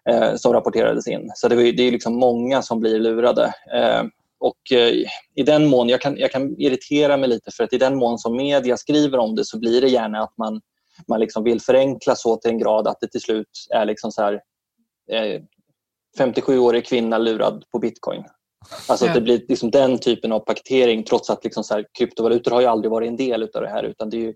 eh, 0.09 0.35
som 0.35 0.53
rapporterades 0.53 1.07
in. 1.07 1.31
Så 1.35 1.47
det, 1.47 1.71
det 1.71 1.83
är 1.83 1.91
liksom 1.91 2.15
många 2.15 2.61
som 2.61 2.79
blir 2.79 2.99
lurade. 2.99 3.53
Eh, 3.73 4.03
och 4.39 4.71
eh, 4.71 4.93
i 5.35 5.43
den 5.45 5.67
mån, 5.67 5.89
jag 5.89 6.01
kan, 6.01 6.17
jag 6.17 6.31
kan 6.31 6.55
irritera 6.57 7.17
mig 7.17 7.29
lite 7.29 7.51
för 7.51 7.63
att 7.63 7.73
i 7.73 7.77
den 7.77 7.95
mån 7.95 8.19
som 8.19 8.35
media 8.35 8.77
skriver 8.77 9.17
om 9.17 9.35
det 9.35 9.45
så 9.45 9.59
blir 9.59 9.81
det 9.81 9.87
gärna 9.87 10.23
att 10.23 10.37
man, 10.37 10.61
man 11.07 11.19
liksom 11.19 11.43
vill 11.43 11.61
förenkla 11.61 12.15
så 12.15 12.37
till 12.37 12.51
en 12.51 12.59
grad 12.59 12.87
att 12.87 12.99
det 13.01 13.07
till 13.07 13.21
slut 13.21 13.67
är 13.73 13.85
liksom 13.85 14.11
så 14.11 14.21
här, 14.21 14.41
57-årig 16.19 16.79
eh, 16.79 16.85
kvinna 16.85 17.17
lurad 17.17 17.63
på 17.71 17.79
bitcoin. 17.79 18.23
Alltså 18.87 19.05
det 19.05 19.21
blir 19.21 19.45
liksom 19.47 19.71
den 19.71 19.99
typen 19.99 20.31
av 20.31 20.39
paketering 20.39 21.03
trots 21.03 21.29
att 21.29 21.43
liksom 21.43 21.63
så 21.63 21.73
här, 21.73 21.85
kryptovalutor 21.97 22.51
har 22.51 22.61
ju 22.61 22.67
aldrig 22.67 22.91
varit 22.91 23.07
en 23.07 23.17
del 23.17 23.43
av 23.43 23.61
det 23.61 23.69
här 23.69 23.83
utan 23.83 24.09
det 24.09 24.17
är 24.17 24.21
ju 24.21 24.33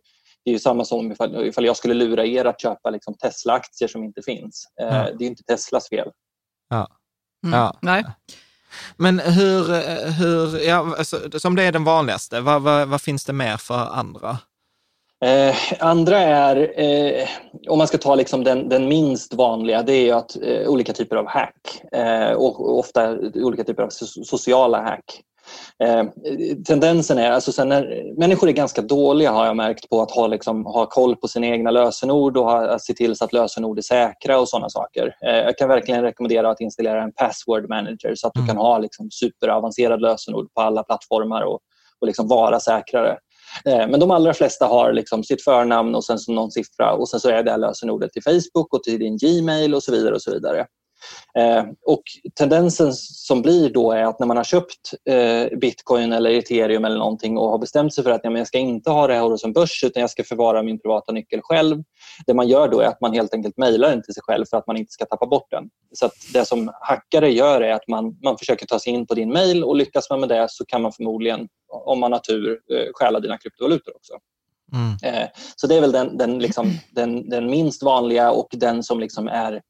det 0.49 0.51
är 0.51 0.53
ju 0.53 0.59
samma 0.59 0.85
som 0.85 1.11
ifall, 1.11 1.45
ifall 1.45 1.65
jag 1.65 1.77
skulle 1.77 1.93
lura 1.93 2.25
er 2.25 2.45
att 2.45 2.61
köpa 2.61 2.89
liksom 2.89 3.13
Tesla-aktier 3.13 3.87
som 3.87 4.03
inte 4.03 4.21
finns. 4.21 4.67
Eh, 4.81 4.87
ja. 4.87 5.07
Det 5.17 5.25
är 5.25 5.27
inte 5.27 5.43
Teslas 5.43 5.89
fel. 5.89 6.11
Ja. 6.69 6.87
Mm. 7.45 7.59
ja. 7.59 7.77
Nej. 7.81 8.03
Men 8.97 9.19
hur, 9.19 9.63
hur 10.11 10.67
ja, 10.67 10.95
alltså, 10.97 11.39
som 11.39 11.55
det 11.55 11.63
är 11.63 11.71
den 11.71 11.83
vanligaste, 11.83 12.41
vad, 12.41 12.61
vad, 12.61 12.87
vad 12.87 13.01
finns 13.01 13.25
det 13.25 13.33
mer 13.33 13.57
för 13.57 13.93
andra? 13.93 14.37
Eh, 15.25 15.55
andra 15.79 16.17
är, 16.17 16.79
eh, 16.79 17.27
om 17.67 17.77
man 17.77 17.87
ska 17.87 17.97
ta 17.97 18.15
liksom 18.15 18.43
den, 18.43 18.69
den 18.69 18.87
minst 18.87 19.33
vanliga, 19.33 19.83
det 19.83 20.09
är 20.09 20.13
att 20.13 20.37
eh, 20.41 20.67
olika 20.67 20.93
typer 20.93 21.15
av 21.15 21.27
hack 21.27 21.81
eh, 21.91 22.31
och 22.31 22.79
ofta 22.79 23.17
olika 23.35 23.63
typer 23.63 23.83
av 23.83 23.89
sociala 23.89 24.81
hack. 24.81 25.21
Eh, 25.83 26.03
tendensen 26.67 27.17
är, 27.17 27.31
alltså 27.31 27.51
sen 27.51 27.69
när, 27.69 28.13
människor 28.19 28.49
är 28.49 28.53
ganska 28.53 28.81
dåliga 28.81 29.31
har 29.31 29.45
jag 29.45 29.55
märkt 29.55 29.89
på 29.89 30.01
att 30.01 30.11
ha, 30.11 30.27
liksom, 30.27 30.65
ha 30.65 30.85
koll 30.85 31.15
på 31.15 31.27
sina 31.27 31.47
egna 31.47 31.71
lösenord 31.71 32.37
och 32.37 32.45
ha, 32.45 32.79
se 32.79 32.93
till 32.93 33.15
så 33.15 33.25
att 33.25 33.33
lösenord 33.33 33.77
är 33.77 33.81
säkra 33.81 34.39
och 34.39 34.49
sådana 34.49 34.69
saker. 34.69 35.15
Eh, 35.25 35.35
jag 35.35 35.57
kan 35.57 35.69
verkligen 35.69 36.01
rekommendera 36.01 36.49
att 36.49 36.61
installera 36.61 37.03
en 37.03 37.11
password 37.11 37.69
manager 37.69 38.15
så 38.15 38.27
att 38.27 38.35
mm. 38.35 38.47
du 38.47 38.53
kan 38.53 38.57
ha 38.57 38.77
liksom, 38.77 39.11
superavancerad 39.11 40.01
lösenord 40.01 40.53
på 40.53 40.61
alla 40.61 40.83
plattformar 40.83 41.41
och, 41.41 41.59
och 42.01 42.07
liksom 42.07 42.27
vara 42.27 42.59
säkrare. 42.59 43.17
Eh, 43.65 43.87
men 43.87 43.99
de 43.99 44.11
allra 44.11 44.33
flesta 44.33 44.65
har 44.65 44.93
liksom 44.93 45.23
sitt 45.23 45.43
förnamn 45.43 45.95
och 45.95 46.05
sen 46.05 46.17
någon 46.27 46.51
siffra 46.51 46.93
och 46.93 47.09
sen 47.09 47.19
så 47.19 47.29
är 47.29 47.43
det 47.43 47.57
lösenordet 47.57 48.11
till 48.11 48.23
Facebook 48.23 48.73
och 48.73 48.83
till 48.83 48.99
din 48.99 49.17
Gmail 49.17 49.75
och 49.75 49.83
så 49.83 49.91
vidare. 49.91 50.15
och 50.15 50.21
så 50.21 50.31
vidare. 50.31 50.65
Eh, 51.37 51.63
och 51.85 52.03
tendensen 52.35 52.93
som 52.93 53.41
blir 53.41 53.69
då 53.69 53.91
är 53.91 54.03
att 54.03 54.19
när 54.19 54.27
man 54.27 54.37
har 54.37 54.43
köpt 54.43 54.93
eh, 55.09 55.57
bitcoin 55.57 56.13
eller 56.13 56.29
ethereum 56.29 56.85
eller 56.85 56.97
någonting 56.97 57.37
och 57.37 57.49
har 57.49 57.57
bestämt 57.57 57.93
sig 57.93 58.03
för 58.03 58.11
att 58.11 58.21
ja, 58.23 58.37
jag 58.37 58.47
ska 58.47 58.57
inte 58.57 58.89
ha 58.89 59.07
det 59.07 59.13
här 59.13 59.21
hos 59.21 59.43
en 59.43 59.53
börs 59.53 59.83
utan 59.83 60.01
jag 60.01 60.09
ska 60.09 60.23
förvara 60.23 60.63
min 60.63 60.79
privata 60.79 61.11
nyckel 61.11 61.39
själv. 61.43 61.83
Det 62.27 62.33
man 62.33 62.47
gör 62.47 62.67
då 62.67 62.79
är 62.79 62.87
att 62.87 63.01
man 63.01 63.13
helt 63.13 63.33
enkelt 63.33 63.57
mejlar 63.57 63.89
den 63.89 64.03
till 64.03 64.13
sig 64.13 64.23
själv 64.23 64.45
för 64.49 64.57
att 64.57 64.67
man 64.67 64.77
inte 64.77 64.91
ska 64.91 65.05
tappa 65.05 65.25
bort 65.25 65.47
den. 65.51 65.63
Så 65.93 66.09
det 66.33 66.45
som 66.45 66.71
hackare 66.81 67.31
gör 67.31 67.61
är 67.61 67.73
att 67.73 67.87
man, 67.87 68.17
man 68.23 68.37
försöker 68.37 68.65
ta 68.65 68.79
sig 68.79 68.93
in 68.93 69.07
på 69.07 69.13
din 69.13 69.33
mejl 69.33 69.63
och 69.63 69.75
lyckas 69.75 70.09
man 70.09 70.19
med 70.19 70.29
det 70.29 70.47
så 70.49 70.65
kan 70.65 70.81
man 70.81 70.91
förmodligen, 70.91 71.47
om 71.85 71.99
man 71.99 72.11
har 72.11 72.19
tur, 72.19 72.51
eh, 72.51 72.87
stjäla 72.93 73.19
dina 73.19 73.37
kryptovalutor 73.37 73.95
också. 73.95 74.13
Mm. 74.73 75.27
Så 75.55 75.67
det 75.67 75.75
är 75.75 75.81
väl 75.81 75.91
den, 75.91 76.17
den, 76.17 76.39
liksom, 76.39 76.71
den, 76.91 77.29
den 77.29 77.49
minst 77.49 77.83
vanliga 77.83 78.31
och 78.31 78.47
den 78.51 78.83
som 78.83 78.99
liksom 78.99 79.27
är 79.27 79.61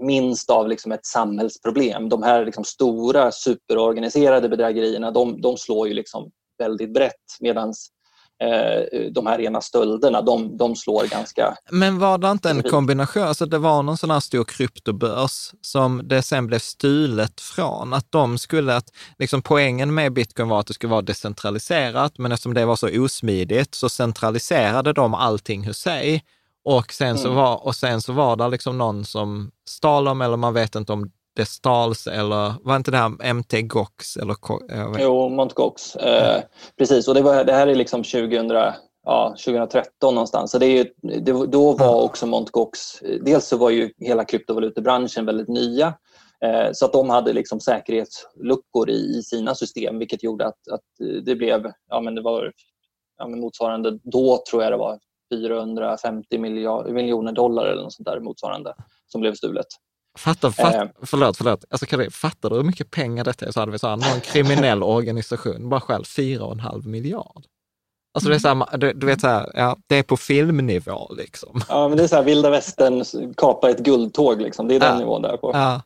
minst 0.00 0.50
av 0.50 0.68
liksom 0.68 0.92
ett 0.92 1.06
samhällsproblem. 1.06 2.08
De 2.08 2.22
här 2.22 2.44
liksom 2.44 2.64
stora 2.64 3.32
superorganiserade 3.32 4.48
bedrägerierna 4.48 5.10
de, 5.10 5.40
de 5.40 5.56
slår 5.56 5.88
ju 5.88 5.94
liksom 5.94 6.30
väldigt 6.58 6.94
brett 6.94 7.36
medan 7.40 7.74
eh, 8.42 9.10
de 9.12 9.26
här 9.26 9.38
rena 9.38 9.60
stölderna 9.60 10.22
de, 10.22 10.56
de 10.56 10.76
slår 10.76 11.04
ganska... 11.06 11.56
Men 11.70 11.98
var 11.98 12.18
det 12.18 12.30
inte 12.30 12.50
en 12.50 12.62
kombination, 12.62 13.22
alltså 13.22 13.46
det 13.46 13.58
var 13.58 13.82
någon 13.82 13.96
sån 13.96 14.10
här 14.10 14.20
stor 14.20 14.44
kryptobörs 14.44 15.52
som 15.60 16.08
det 16.08 16.22
sen 16.22 16.46
blev 16.46 16.58
stulet 16.58 17.40
från, 17.40 17.94
att 17.94 18.12
de 18.12 18.38
skulle, 18.38 18.76
att 18.76 18.90
liksom 19.18 19.42
poängen 19.42 19.94
med 19.94 20.12
bitcoin 20.12 20.48
var 20.48 20.60
att 20.60 20.66
det 20.66 20.74
skulle 20.74 20.90
vara 20.90 21.02
decentraliserat, 21.02 22.18
men 22.18 22.32
eftersom 22.32 22.54
det 22.54 22.64
var 22.64 22.76
så 22.76 23.04
osmidigt 23.04 23.74
så 23.74 23.88
centraliserade 23.88 24.92
de 24.92 25.14
allting 25.14 25.66
hos 25.66 25.78
sig 25.78 26.22
och 26.66 26.92
sen, 26.92 27.18
så 27.18 27.26
mm. 27.28 27.36
var, 27.36 27.66
och 27.66 27.74
sen 27.74 28.00
så 28.00 28.12
var 28.12 28.36
det 28.36 28.48
liksom 28.48 28.78
någon 28.78 29.04
som 29.04 29.50
stal 29.68 30.04
dem, 30.04 30.20
eller 30.20 30.36
man 30.36 30.54
vet 30.54 30.74
inte 30.74 30.92
om 30.92 31.10
det 31.36 31.46
stals 31.46 32.06
eller 32.06 32.54
var 32.64 32.76
inte 32.76 32.90
det 32.90 32.96
här 32.96 33.32
MT 33.34 33.62
Gox? 33.62 34.16
Eller, 34.16 34.36
jo, 34.98 35.28
Mt. 35.28 35.54
Gox. 35.54 35.96
Eh, 35.96 36.42
precis, 36.78 37.08
och 37.08 37.14
det, 37.14 37.22
var, 37.22 37.44
det 37.44 37.52
här 37.52 37.66
är 37.66 37.74
liksom 37.74 38.02
2000, 38.02 38.50
ja, 39.04 39.34
2013 39.44 40.14
någonstans. 40.14 40.50
Så 40.50 40.58
det 40.58 40.66
är, 40.66 40.88
det, 41.20 41.46
då 41.46 41.72
var 41.72 42.02
också 42.02 42.26
Mt. 42.26 42.50
Gox, 42.50 42.78
dels 43.00 43.46
så 43.46 43.56
var 43.56 43.70
ju 43.70 43.90
hela 43.98 44.24
kryptovalutebranschen 44.24 45.26
väldigt 45.26 45.48
nya 45.48 45.86
eh, 46.44 46.68
så 46.72 46.84
att 46.86 46.92
de 46.92 47.10
hade 47.10 47.32
liksom 47.32 47.60
säkerhetsluckor 47.60 48.90
i, 48.90 49.18
i 49.18 49.22
sina 49.22 49.54
system 49.54 49.98
vilket 49.98 50.22
gjorde 50.22 50.46
att, 50.46 50.68
att 50.72 50.84
det 51.24 51.34
blev, 51.34 51.72
ja 51.88 52.00
men 52.00 52.14
det 52.14 52.22
var 52.22 52.52
ja, 53.18 53.28
men 53.28 53.40
motsvarande, 53.40 53.98
då 54.02 54.42
tror 54.50 54.62
jag 54.62 54.72
det 54.72 54.76
var 54.76 54.98
450 55.30 56.38
miljoner 56.38 57.32
dollar 57.32 57.66
eller 57.66 57.82
något 57.82 57.92
sånt 57.92 58.06
där 58.06 58.20
motsvarande 58.20 58.74
som 59.06 59.20
blev 59.20 59.34
stulet. 59.34 59.66
Fattar, 60.18 60.50
fatt, 60.50 60.74
eh, 60.74 60.84
förlåt, 61.02 61.36
förlåt. 61.36 61.64
Alltså, 61.70 61.86
Karin, 61.86 62.10
fattar 62.10 62.50
du 62.50 62.56
hur 62.56 62.62
mycket 62.62 62.90
pengar 62.90 63.24
detta 63.24 63.46
är? 63.46 63.50
Så 63.50 63.60
hade 63.60 63.72
vi 63.72 63.78
så 63.78 63.88
här, 63.88 63.96
någon 63.96 64.20
kriminell 64.20 64.82
organisation 64.82 65.68
bara 65.68 65.80
själv 65.80 66.04
4,5 66.04 66.86
miljard. 66.86 67.44
Alltså 68.14 68.30
det 68.30 68.34
är 68.34 68.38
så 68.38 68.48
här, 68.48 68.78
du, 68.78 68.92
du, 68.92 69.06
vet 69.06 69.20
så 69.20 69.26
här, 69.26 69.50
ja, 69.54 69.76
det 69.86 69.96
är 69.96 70.02
på 70.02 70.16
filmnivå 70.16 71.14
liksom. 71.16 71.60
Ja, 71.68 71.88
men 71.88 71.96
det 71.96 72.04
är 72.04 72.08
så 72.08 72.16
här 72.16 72.22
vilda 72.22 72.50
västern, 72.50 73.04
kapa 73.34 73.70
ett 73.70 73.78
guldtåg 73.78 74.42
liksom. 74.42 74.68
Det 74.68 74.74
är 74.74 74.80
den 74.80 74.92
ja. 74.92 74.98
nivån 74.98 75.22
där 75.22 75.36
på. 75.36 75.50
Ja. 75.54 75.82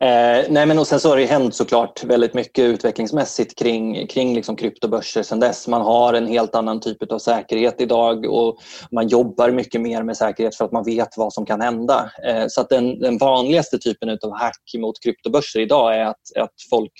Eh, 0.00 0.44
nej 0.48 0.66
men 0.66 0.78
och 0.78 0.86
sen 0.86 1.00
så 1.00 1.08
har 1.08 1.16
det 1.16 1.26
hänt 1.26 1.54
såklart 1.54 2.04
väldigt 2.04 2.34
mycket 2.34 2.64
utvecklingsmässigt 2.64 3.58
kring, 3.58 4.06
kring 4.06 4.34
liksom 4.34 4.56
kryptobörser 4.56 5.22
sen 5.22 5.40
dess. 5.40 5.68
Man 5.68 5.82
har 5.82 6.14
en 6.14 6.26
helt 6.26 6.54
annan 6.54 6.80
typ 6.80 7.12
av 7.12 7.18
säkerhet 7.18 7.80
idag 7.80 8.24
och 8.24 8.58
man 8.92 9.08
jobbar 9.08 9.50
mycket 9.50 9.80
mer 9.80 10.02
med 10.02 10.16
säkerhet 10.16 10.56
för 10.56 10.64
att 10.64 10.72
man 10.72 10.84
vet 10.84 11.08
vad 11.16 11.32
som 11.32 11.46
kan 11.46 11.60
hända. 11.60 12.10
Eh, 12.26 12.44
så 12.48 12.60
att 12.60 12.68
den, 12.68 13.00
den 13.00 13.18
vanligaste 13.18 13.78
typen 13.78 14.18
av 14.22 14.32
hack 14.32 14.74
mot 14.78 15.02
kryptobörser 15.02 15.60
idag 15.60 15.96
är 15.96 16.04
att, 16.04 16.36
att 16.36 16.54
folk 16.70 16.92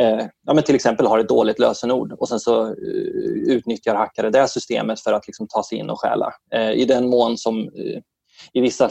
eh, 0.00 0.26
ja, 0.46 0.54
men 0.54 0.64
till 0.64 0.74
exempel 0.74 1.06
har 1.06 1.18
ett 1.18 1.28
dåligt 1.28 1.58
lösenord 1.58 2.12
och 2.12 2.28
sen 2.28 2.40
så 2.40 2.66
uh, 2.66 2.74
utnyttjar 3.46 3.94
hackare 3.94 4.30
det 4.30 4.48
systemet 4.48 5.00
för 5.00 5.12
att 5.12 5.26
liksom 5.26 5.48
ta 5.48 5.62
sig 5.62 5.78
in 5.78 5.90
och 5.90 6.00
stjäla. 6.00 6.32
Eh, 6.54 6.70
I 6.70 6.84
den 6.84 7.08
mån 7.08 7.38
som 7.38 7.58
uh, 7.58 8.00
i 8.52 8.60
vissa 8.60 8.90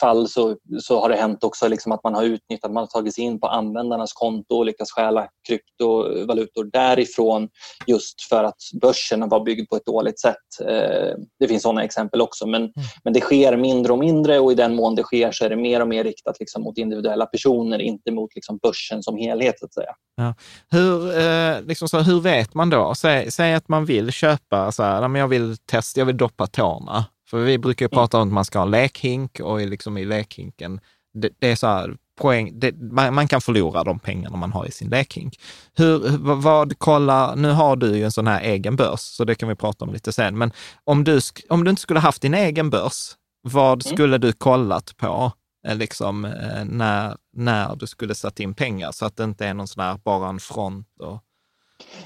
fall 0.00 0.28
så, 0.28 0.56
så 0.80 1.00
har 1.00 1.08
det 1.08 1.16
hänt 1.16 1.44
också 1.44 1.68
liksom 1.68 1.92
att 1.92 2.04
man 2.04 2.14
har 2.14 2.22
utnyttjat, 2.22 2.72
man 2.72 2.82
har 2.82 2.86
tagit 2.86 3.14
sig 3.14 3.24
in 3.24 3.40
på 3.40 3.46
användarnas 3.46 4.12
konto 4.12 4.54
och 4.54 4.64
lyckats 4.64 4.92
stjäla 4.92 5.28
kryptovalutor 5.48 6.70
därifrån 6.72 7.48
just 7.86 8.22
för 8.28 8.44
att 8.44 8.56
börsen 8.80 9.28
var 9.28 9.44
byggd 9.44 9.70
på 9.70 9.76
ett 9.76 9.86
dåligt 9.86 10.20
sätt. 10.20 10.36
Eh, 10.60 11.14
det 11.38 11.48
finns 11.48 11.62
sådana 11.62 11.84
exempel 11.84 12.20
också 12.20 12.46
men, 12.46 12.62
mm. 12.62 12.72
men 13.04 13.12
det 13.12 13.20
sker 13.20 13.56
mindre 13.56 13.92
och 13.92 13.98
mindre 13.98 14.38
och 14.38 14.52
i 14.52 14.54
den 14.54 14.74
mån 14.74 14.94
det 14.94 15.02
sker 15.02 15.32
så 15.32 15.44
är 15.44 15.50
det 15.50 15.56
mer 15.56 15.80
och 15.80 15.88
mer 15.88 16.04
riktat 16.04 16.36
liksom 16.40 16.62
mot 16.62 16.78
individuella 16.78 17.26
personer, 17.26 17.78
inte 17.78 18.10
mot 18.10 18.34
liksom 18.34 18.58
börsen 18.62 19.02
som 19.02 19.16
helhet. 19.16 19.58
Så 19.58 19.66
att 19.66 19.74
säga. 19.74 19.94
Ja. 20.16 20.34
Hur, 20.70 21.18
eh, 21.18 21.62
liksom 21.62 21.88
så, 21.88 21.98
hur 21.98 22.20
vet 22.20 22.54
man 22.54 22.70
då? 22.70 22.94
Säg, 22.94 23.30
säg 23.30 23.54
att 23.54 23.68
man 23.68 23.84
vill 23.84 24.12
köpa, 24.12 24.72
så 24.72 24.82
här, 24.82 25.16
jag 25.16 25.28
vill 25.28 25.56
testa, 25.56 26.00
jag 26.00 26.06
vill 26.06 26.16
doppa 26.16 26.46
tårna. 26.46 27.04
För 27.30 27.38
vi 27.38 27.58
brukar 27.58 27.86
ju 27.86 27.88
mm. 27.92 27.96
prata 27.96 28.18
om 28.18 28.28
att 28.28 28.34
man 28.34 28.44
ska 28.44 28.58
ha 28.58 28.66
lekhink 28.66 29.40
och 29.40 29.60
liksom 29.60 29.98
i 29.98 30.04
lekhinken, 30.04 30.80
det, 31.14 31.30
det 31.38 31.50
är 31.50 31.56
så 31.56 31.66
här, 31.66 31.96
poäng, 32.18 32.60
det, 32.60 32.72
man, 32.72 33.14
man, 33.14 33.28
kan 33.28 33.40
förlora 33.40 33.84
de 33.84 33.98
pengarna 33.98 34.36
man 34.36 34.52
har 34.52 34.66
i 34.66 34.70
sin 34.70 34.88
lekhink. 34.88 35.40
Hur, 35.74 36.18
vad, 36.18 36.42
vad 36.42 36.78
kolla, 36.78 37.34
nu 37.34 37.50
har 37.50 37.76
du 37.76 37.96
ju 37.96 38.04
en 38.04 38.12
sån 38.12 38.26
här 38.26 38.40
egen 38.40 38.76
börs, 38.76 39.00
så 39.00 39.24
det 39.24 39.34
kan 39.34 39.48
vi 39.48 39.54
prata 39.54 39.84
om 39.84 39.92
lite 39.92 40.12
sen, 40.12 40.38
men 40.38 40.52
om 40.84 41.04
du, 41.04 41.20
om 41.48 41.64
du 41.64 41.70
inte 41.70 41.82
skulle 41.82 42.00
haft 42.00 42.22
din 42.22 42.34
egen 42.34 42.70
börs, 42.70 43.14
vad 43.42 43.86
mm. 43.86 43.94
skulle 43.94 44.18
du 44.18 44.32
kollat 44.32 44.96
på 44.96 45.32
eh, 45.68 45.76
liksom, 45.76 46.24
eh, 46.24 46.64
när, 46.64 47.16
när 47.36 47.76
du 47.76 47.86
skulle 47.86 48.14
satt 48.14 48.40
in 48.40 48.54
pengar 48.54 48.92
så 48.92 49.06
att 49.06 49.16
det 49.16 49.24
inte 49.24 49.46
är 49.46 49.54
någon 49.54 49.68
sån 49.68 49.84
här 49.84 50.00
bara 50.04 50.28
en 50.28 50.40
front? 50.40 50.86
Och... 51.00 51.22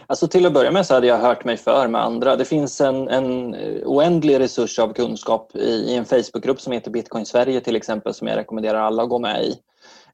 Alltså 0.07 0.29
till 0.29 0.47
att 0.47 0.53
börja 0.53 0.71
med 0.71 0.87
så 0.87 0.95
hade 0.95 1.07
jag 1.07 1.19
hört 1.19 1.45
mig 1.45 1.57
för 1.57 1.89
med 1.89 2.03
andra. 2.03 2.37
Det 2.37 2.45
finns 2.45 2.81
en, 2.81 3.09
en 3.09 3.55
oändlig 3.85 4.41
resurs 4.41 4.79
av 4.79 4.93
kunskap 4.93 5.57
i, 5.57 5.69
i 5.69 5.95
en 5.95 6.05
Facebookgrupp 6.05 6.61
som 6.61 6.73
heter 6.73 6.91
Bitcoin 6.91 7.27
Sverige 7.27 7.61
till 7.61 7.77
exempel 7.77 8.15
som 8.15 8.27
jag 8.27 8.37
rekommenderar 8.37 8.81
alla 8.81 9.03
att 9.03 9.09
gå 9.09 9.19
med 9.19 9.45
i. 9.45 9.57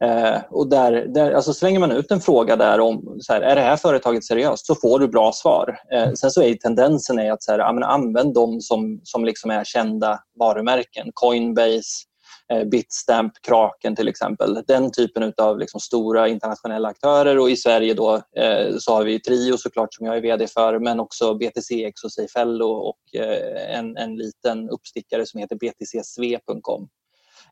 Eh, 0.00 0.40
och 0.50 0.68
där, 0.68 0.92
där, 0.92 1.32
alltså 1.32 1.52
slänger 1.52 1.80
man 1.80 1.92
ut 1.92 2.10
en 2.10 2.20
fråga 2.20 2.56
där 2.56 2.80
om 2.80 3.16
så 3.20 3.32
här, 3.32 3.40
är 3.40 3.54
det 3.54 3.60
här 3.60 3.76
företaget 3.76 4.24
seriöst 4.24 4.66
så 4.66 4.74
får 4.74 4.98
du 4.98 5.08
bra 5.08 5.32
svar. 5.32 5.78
Eh, 5.92 6.12
sen 6.12 6.30
så 6.30 6.42
är 6.42 6.54
tendensen 6.54 7.18
är 7.18 7.32
att 7.32 7.42
så 7.42 7.52
här, 7.52 7.58
ja, 7.58 7.86
använd 7.86 8.34
de 8.34 8.60
som, 8.60 9.00
som 9.04 9.24
liksom 9.24 9.50
är 9.50 9.64
kända 9.64 10.20
varumärken. 10.38 11.10
Coinbase, 11.14 11.78
eh, 11.78 12.17
Eh, 12.52 12.64
Bitstamp, 12.64 13.32
Kraken 13.42 13.96
till 13.96 14.08
exempel. 14.08 14.62
Den 14.66 14.92
typen 14.92 15.32
av 15.36 15.58
liksom 15.58 15.80
stora 15.80 16.28
internationella 16.28 16.88
aktörer 16.88 17.38
och 17.38 17.50
i 17.50 17.56
Sverige 17.56 17.94
då, 17.94 18.14
eh, 18.14 18.76
så 18.78 18.92
har 18.92 19.04
vi 19.04 19.20
Trio 19.20 19.56
såklart 19.56 19.94
som 19.94 20.06
jag 20.06 20.16
är 20.16 20.20
VD 20.20 20.46
för 20.46 20.78
men 20.78 21.00
också 21.00 21.34
BTCX 21.34 22.04
och 22.04 22.12
Seifello 22.12 22.66
och 22.66 23.20
eh, 23.20 23.78
en, 23.78 23.96
en 23.96 24.16
liten 24.16 24.70
uppstickare 24.70 25.26
som 25.26 25.40
heter 25.40 25.56
btcsve.com. 25.56 26.88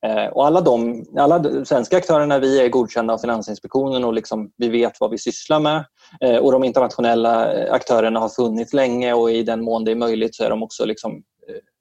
Eh, 0.03 0.27
och 0.27 0.47
alla, 0.47 0.61
de, 0.61 1.05
alla 1.19 1.65
svenska 1.65 1.97
aktörerna, 1.97 2.39
vi 2.39 2.61
är 2.61 2.69
godkända 2.69 3.15
av 3.15 3.19
Finansinspektionen 3.19 4.05
och 4.05 4.13
liksom, 4.13 4.51
vi 4.57 4.69
vet 4.69 5.01
vad 5.01 5.11
vi 5.11 5.19
sysslar 5.19 5.61
med. 5.61 5.85
Eh, 6.21 6.37
och 6.37 6.53
de 6.53 6.65
internationella 6.65 7.47
aktörerna 7.71 8.21
har 8.21 8.29
funnits 8.29 8.73
länge 8.73 9.13
och 9.13 9.31
i 9.31 9.43
den 9.43 9.65
mån 9.65 9.85
det 9.85 9.91
är 9.91 9.97
möjligt 9.97 10.35
så 10.35 10.45
är 10.45 10.51
de 10.51 10.63
också 10.63 10.85
liksom, 10.85 11.23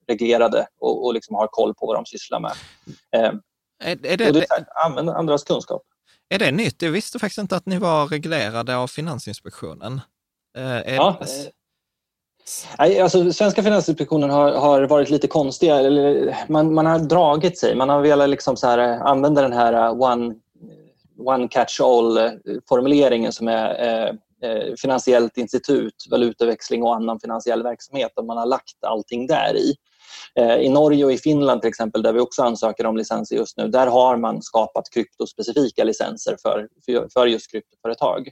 reglerade 0.07 0.67
och, 0.79 1.05
och 1.05 1.13
liksom 1.13 1.35
har 1.35 1.47
koll 1.47 1.73
på 1.73 1.85
vad 1.85 1.95
de 1.95 2.05
sysslar 2.05 2.39
med. 2.39 2.53
Är, 3.11 4.05
är 4.05 4.17
det, 4.17 4.27
och 4.27 4.33
det 4.33 4.47
använder 4.85 5.13
andras 5.13 5.43
kunskap. 5.43 5.81
Är 6.29 6.39
det 6.39 6.51
nytt? 6.51 6.81
Jag 6.81 6.91
visste 6.91 7.19
faktiskt 7.19 7.37
inte 7.37 7.55
att 7.55 7.65
ni 7.65 7.77
var 7.77 8.07
reglerade 8.07 8.77
av 8.77 8.87
Finansinspektionen. 8.87 10.01
ja, 10.85 11.19
Nej, 12.79 12.99
alltså, 12.99 13.33
svenska 13.33 13.63
Finansinspektionen 13.63 14.29
har, 14.29 14.51
har 14.51 14.81
varit 14.83 15.09
lite 15.09 15.27
konstiga. 15.27 15.75
Eller, 15.75 16.35
man, 16.47 16.73
man 16.73 16.85
har 16.85 16.99
dragit 16.99 17.57
sig. 17.59 17.75
Man 17.75 17.89
har 17.89 18.01
velat 18.01 18.29
liksom 18.29 18.57
så 18.57 18.67
här, 18.67 18.79
använda 18.79 19.41
den 19.41 19.53
här 19.53 19.73
uh, 19.73 20.01
one, 20.01 20.35
one 21.17 21.47
catch 21.47 21.81
all-formuleringen 21.81 23.31
som 23.31 23.47
är 23.47 23.83
eh, 23.83 24.09
eh, 24.49 24.73
finansiellt 24.77 25.37
institut, 25.37 26.05
valutaväxling 26.11 26.83
och 26.83 26.95
annan 26.95 27.19
finansiell 27.19 27.63
verksamhet. 27.63 28.11
Och 28.15 28.25
man 28.25 28.37
har 28.37 28.45
lagt 28.45 28.83
allting 28.83 29.27
där 29.27 29.57
i. 29.57 29.75
Eh, 30.39 30.55
I 30.55 30.69
Norge 30.69 31.05
och 31.05 31.11
i 31.11 31.17
Finland 31.17 31.61
till 31.61 31.69
exempel, 31.69 32.01
där 32.01 32.13
vi 32.13 32.19
också 32.19 32.43
ansöker 32.43 32.85
om 32.85 32.97
licenser 32.97 33.35
just 33.35 33.57
nu, 33.57 33.67
där 33.67 33.87
har 33.87 34.17
man 34.17 34.41
skapat 34.41 34.89
kryptospecifika 34.93 35.83
licenser 35.83 36.37
för, 36.41 36.67
för, 37.13 37.27
just 37.27 37.51
kryptoföretag. 37.51 38.29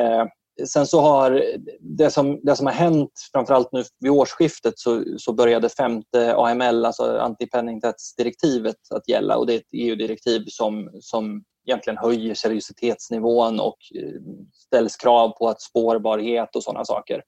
Eh, 0.00 0.24
sen 0.66 0.86
så 0.86 1.00
har 1.00 1.44
det 1.80 2.10
som, 2.10 2.40
det 2.42 2.56
som 2.56 2.66
har 2.66 2.74
hänt, 2.74 3.12
framförallt 3.32 3.72
nu 3.72 3.84
vid 4.00 4.10
årsskiftet, 4.10 4.78
så, 4.78 5.04
så 5.18 5.32
började 5.32 5.68
femte 5.68 6.34
AML, 6.36 6.84
alltså 6.84 7.18
antipenningtvättsdirektivet, 7.18 8.76
att 8.94 9.08
gälla. 9.08 9.36
Och 9.36 9.46
det 9.46 9.54
är 9.54 9.58
ett 9.58 9.72
EU-direktiv 9.72 10.44
som, 10.48 10.90
som 11.00 11.44
egentligen 11.66 11.98
höjer 11.98 12.34
seriositetsnivån 12.34 13.60
och 13.60 13.78
eh, 13.94 14.20
ställs 14.52 14.96
krav 14.96 15.28
på 15.38 15.48
att 15.48 15.60
spårbarhet 15.60 16.56
och 16.56 16.62
sådana 16.62 16.84
saker. 16.84 17.22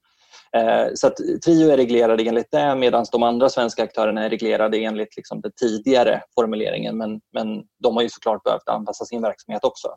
Eh, 0.57 0.86
så 0.94 1.07
att 1.07 1.16
Trio 1.44 1.70
är 1.70 1.76
reglerade 1.76 2.22
enligt 2.22 2.51
det 2.51 2.74
medan 2.74 3.07
de 3.12 3.22
andra 3.22 3.48
svenska 3.48 3.82
aktörerna 3.82 4.24
är 4.24 4.30
reglerade 4.30 4.78
enligt 4.78 5.16
liksom 5.16 5.40
den 5.40 5.53
tidigare 5.61 6.22
formuleringen. 6.34 6.98
Men, 6.98 7.20
men 7.32 7.62
de 7.82 7.94
har 7.94 8.03
ju 8.03 8.09
såklart 8.09 8.42
behövt 8.44 8.68
anpassa 8.68 9.05
sin 9.05 9.22
verksamhet 9.22 9.64
också. 9.64 9.88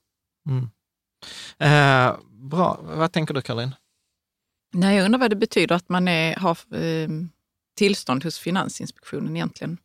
Mm. 0.49 0.69
Eh, 1.59 2.15
bra. 2.29 2.79
Vad 2.81 3.11
tänker 3.11 3.33
du, 3.33 3.41
Caroline? 3.41 3.75
Nej, 4.73 4.97
jag 4.97 5.05
undrar 5.05 5.19
vad 5.19 5.29
det 5.29 5.35
betyder 5.35 5.75
att 5.75 5.89
man 5.89 6.07
är, 6.07 6.35
har 6.35 6.57
eh, 6.75 7.09
tillstånd 7.77 8.23
hos 8.23 8.39
Finansinspektionen 8.39 9.35
egentligen. 9.35 9.77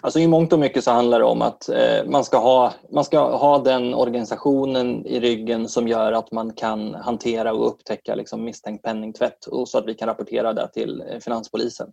Alltså 0.00 0.18
I 0.18 0.26
mångt 0.26 0.52
och 0.52 0.58
mycket 0.58 0.84
så 0.84 0.90
handlar 0.90 1.18
det 1.18 1.24
om 1.24 1.42
att 1.42 1.68
eh, 1.68 2.04
man, 2.06 2.24
ska 2.24 2.38
ha, 2.38 2.72
man 2.92 3.04
ska 3.04 3.36
ha 3.36 3.58
den 3.58 3.94
organisationen 3.94 5.06
i 5.06 5.20
ryggen 5.20 5.68
som 5.68 5.88
gör 5.88 6.12
att 6.12 6.32
man 6.32 6.52
kan 6.52 6.94
hantera 6.94 7.52
och 7.52 7.68
upptäcka 7.68 8.14
liksom, 8.14 8.44
misstänkt 8.44 8.84
penningtvätt 8.84 9.46
och 9.46 9.68
så 9.68 9.78
att 9.78 9.86
vi 9.86 9.94
kan 9.94 10.08
rapportera 10.08 10.52
det 10.52 10.68
till 10.68 11.04
eh, 11.08 11.18
Finanspolisen. 11.18 11.92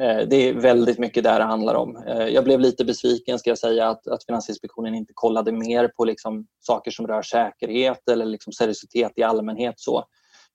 Eh, 0.00 0.28
det 0.28 0.36
är 0.36 0.54
väldigt 0.54 0.98
mycket 0.98 1.24
där 1.24 1.38
det 1.38 1.44
handlar 1.44 1.74
om. 1.74 1.96
Eh, 1.96 2.28
jag 2.28 2.44
blev 2.44 2.60
lite 2.60 2.84
besviken 2.84 3.38
ska 3.38 3.50
jag 3.50 3.58
säga 3.58 3.88
att, 3.88 4.06
att 4.06 4.24
Finansinspektionen 4.24 4.94
inte 4.94 5.12
kollade 5.14 5.52
mer 5.52 5.88
på 5.88 6.04
liksom 6.04 6.46
saker 6.60 6.90
som 6.90 7.06
rör 7.06 7.22
säkerhet 7.22 8.08
eller 8.08 8.24
liksom 8.24 8.52
seriositet 8.52 9.12
i 9.16 9.22
allmänhet. 9.22 9.74
Så. 9.76 10.04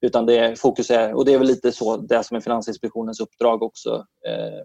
Utan 0.01 0.26
det 0.26 0.59
fokus 0.59 0.89
är, 0.89 1.13
och 1.13 1.26
det 1.26 1.34
är 1.34 1.38
väl 1.38 1.47
lite 1.47 1.71
så 1.71 1.97
det 1.97 2.23
som 2.23 2.38
är 2.38 2.41
Finansinspektionens 2.41 3.19
uppdrag 3.19 3.63
också. 3.63 4.05
Eh, 4.28 4.61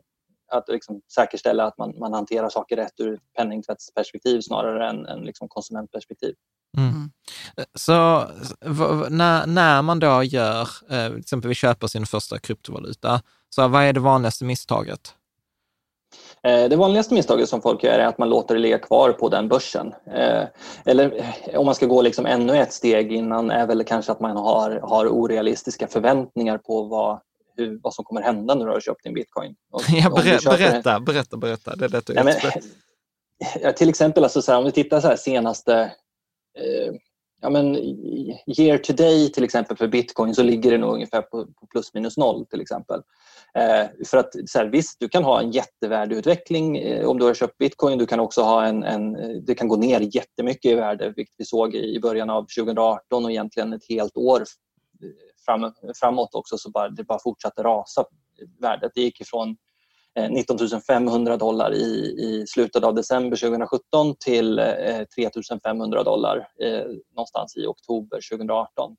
Eh, 0.53 0.57
att 0.57 0.69
liksom 0.69 1.01
säkerställa 1.15 1.65
att 1.65 1.79
man, 1.79 1.99
man 1.99 2.13
hanterar 2.13 2.49
saker 2.49 2.77
rätt 2.77 3.01
ur 3.01 3.21
penningtvättsperspektiv 3.37 4.41
snarare 4.41 4.89
än, 4.89 5.07
än 5.07 5.21
liksom 5.21 5.49
konsumentperspektiv. 5.49 6.35
Mm. 6.77 6.91
mm. 6.91 7.11
Så 7.75 8.27
när, 9.11 9.47
när 9.47 9.83
man 9.83 9.99
då 9.99 10.23
gör, 10.23 10.69
till 11.11 11.19
exempel 11.19 11.49
vi 11.49 11.55
köper 11.55 11.87
sin 11.87 12.07
första 12.07 12.39
kryptovaluta, 12.39 13.23
så 13.49 13.69
vad 13.69 13.83
är 13.83 13.93
det 13.93 14.01
vanligaste 14.01 14.45
misstaget? 14.45 15.15
Eh, 16.43 16.69
det 16.69 16.77
vanligaste 16.77 17.15
misstaget 17.15 17.49
som 17.49 17.63
folk 17.63 17.85
gör 17.85 17.99
är 17.99 18.07
att 18.07 18.19
man 18.19 18.29
låter 18.29 18.55
det 18.55 18.61
ligga 18.61 18.79
kvar 18.79 19.13
på 19.13 19.29
den 19.29 19.49
börsen. 19.49 19.95
Eh, 20.07 20.43
eller 20.85 21.17
eh, 21.17 21.59
om 21.59 21.67
man 21.67 21.75
ska 21.75 21.87
gå 21.87 22.03
liksom 22.03 22.27
ännu 22.27 22.57
ett 22.57 22.73
steg 22.73 23.13
innan 23.13 23.51
är 23.51 23.67
väl 23.67 23.85
kanske 23.85 24.13
att 24.13 24.21
man 24.21 24.37
har, 24.37 24.81
har 24.83 25.07
orealistiska 25.07 25.87
förväntningar 25.87 26.59
på 26.59 26.83
vad, 26.83 27.21
hur, 27.61 27.81
vad 27.83 27.95
som 27.95 28.05
kommer 28.05 28.23
hända 28.23 28.55
när 28.55 28.67
du 28.67 28.73
har 28.73 28.81
köpt 28.81 29.05
din 29.05 29.15
bitcoin. 29.15 29.55
Och, 29.71 29.83
ja, 29.89 30.11
ber, 30.11 30.57
berätta, 30.57 31.01
berätta, 31.01 31.37
berätta. 31.37 31.77
Det 31.77 31.89
lätt 31.89 32.09
ja, 32.09 32.25
men, 32.25 32.35
ja, 33.63 33.73
Till 33.73 33.89
exempel, 33.89 34.25
alltså, 34.25 34.43
så 34.43 34.53
här, 34.53 34.59
om 34.59 34.65
vi 34.65 34.73
tittar 34.73 35.01
så 35.01 35.09
här 35.09 35.17
senaste 35.17 35.75
eh, 36.59 36.95
ja, 37.41 37.51
men 37.51 37.77
year 38.47 38.79
to 38.79 38.93
day 38.93 39.33
till 39.33 39.45
exempel 39.45 39.77
för 39.77 39.89
bitcoin 39.89 40.35
så 40.35 40.43
ligger 40.43 40.71
det 40.71 40.79
nog 40.79 40.95
ungefär 40.95 41.23
på, 41.23 41.47
på 41.47 41.67
plus 41.67 41.95
minus 41.95 42.17
noll 42.17 42.47
till 42.47 42.61
exempel. 42.61 43.03
Eh, 43.55 44.07
för 44.07 44.17
att 44.17 44.33
så 44.47 44.59
här, 44.59 44.67
visst, 44.67 45.01
du 45.01 45.09
kan 45.09 45.25
ha 45.25 45.41
en 45.41 45.51
jättevärdeutveckling 45.51 46.77
eh, 46.79 47.09
om 47.09 47.19
du 47.19 47.25
har 47.25 47.35
köpt 47.35 47.59
bitcoin. 47.59 47.99
Du 47.99 48.07
kan 48.07 48.21
också 48.21 48.43
ha 48.43 48.67
en, 48.67 48.83
en, 48.83 49.17
det 49.45 49.55
kan 49.55 49.69
gå 49.69 49.77
ner 49.77 50.01
jättemycket 50.01 50.73
i 50.73 50.75
värde, 50.75 51.13
vilket 51.17 51.35
vi 51.39 51.45
såg 51.45 51.75
i 51.75 52.01
början 52.01 52.31
av 52.31 52.47
2018 52.59 53.25
och 53.25 53.31
egentligen 53.31 53.73
ett 53.73 53.89
helt 53.89 54.17
år 54.17 54.45
fram, 55.45 55.73
framåt 56.01 56.35
också 56.35 56.59
så 56.59 56.71
bara, 56.71 56.89
det 56.89 57.05
bara 57.05 57.19
fortsatte 57.19 57.63
rasa 57.63 58.05
värdet. 58.61 58.93
Det 58.95 59.01
gick 59.01 59.21
ifrån 59.21 59.57
eh, 60.19 60.31
19 60.31 60.59
500 60.87 61.37
dollar 61.37 61.75
i, 61.75 62.17
i 62.19 62.45
slutet 62.47 62.85
av 62.85 62.95
december 62.95 63.37
2017 63.37 64.15
till 64.25 64.59
eh, 64.59 65.03
3 65.17 65.31
500 65.65 66.03
dollar 66.03 66.49
eh, 66.63 66.85
någonstans 67.17 67.57
i 67.57 67.67
oktober 67.67 68.21
2018. 68.33 68.97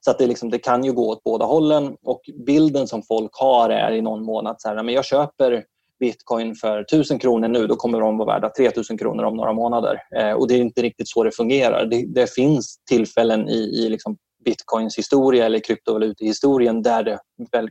Så 0.00 0.10
att 0.10 0.18
det, 0.18 0.26
liksom, 0.26 0.50
det 0.50 0.58
kan 0.58 0.84
ju 0.84 0.92
gå 0.92 1.08
åt 1.08 1.22
båda 1.22 1.44
hållen 1.44 1.96
och 2.02 2.20
bilden 2.46 2.86
som 2.88 3.02
folk 3.02 3.30
har 3.32 3.70
är 3.70 3.92
i 3.92 4.00
någon 4.00 4.24
mån 4.24 4.46
att 4.46 4.62
så 4.62 4.68
här, 4.68 4.82
men 4.82 4.94
jag 4.94 5.04
köper 5.04 5.64
bitcoin 6.00 6.54
för 6.54 6.80
1000 6.80 7.18
kronor 7.18 7.48
nu, 7.48 7.66
då 7.66 7.76
kommer 7.76 8.00
de 8.00 8.18
vara 8.18 8.34
värda 8.34 8.50
3000 8.50 8.98
kronor 8.98 9.24
om 9.24 9.36
några 9.36 9.52
månader. 9.52 9.98
Eh, 10.16 10.32
och 10.32 10.48
det 10.48 10.54
är 10.54 10.58
inte 10.58 10.82
riktigt 10.82 11.08
så 11.08 11.24
det 11.24 11.36
fungerar. 11.36 11.86
Det, 11.86 12.04
det 12.06 12.34
finns 12.34 12.78
tillfällen 12.90 13.48
i, 13.48 13.58
i 13.58 13.88
liksom 13.88 14.16
bitcoins 14.44 14.98
historia 14.98 15.46
eller 15.46 15.58
kryptovalutehistorien 15.58 16.82
där 16.82 17.02
det 17.02 17.18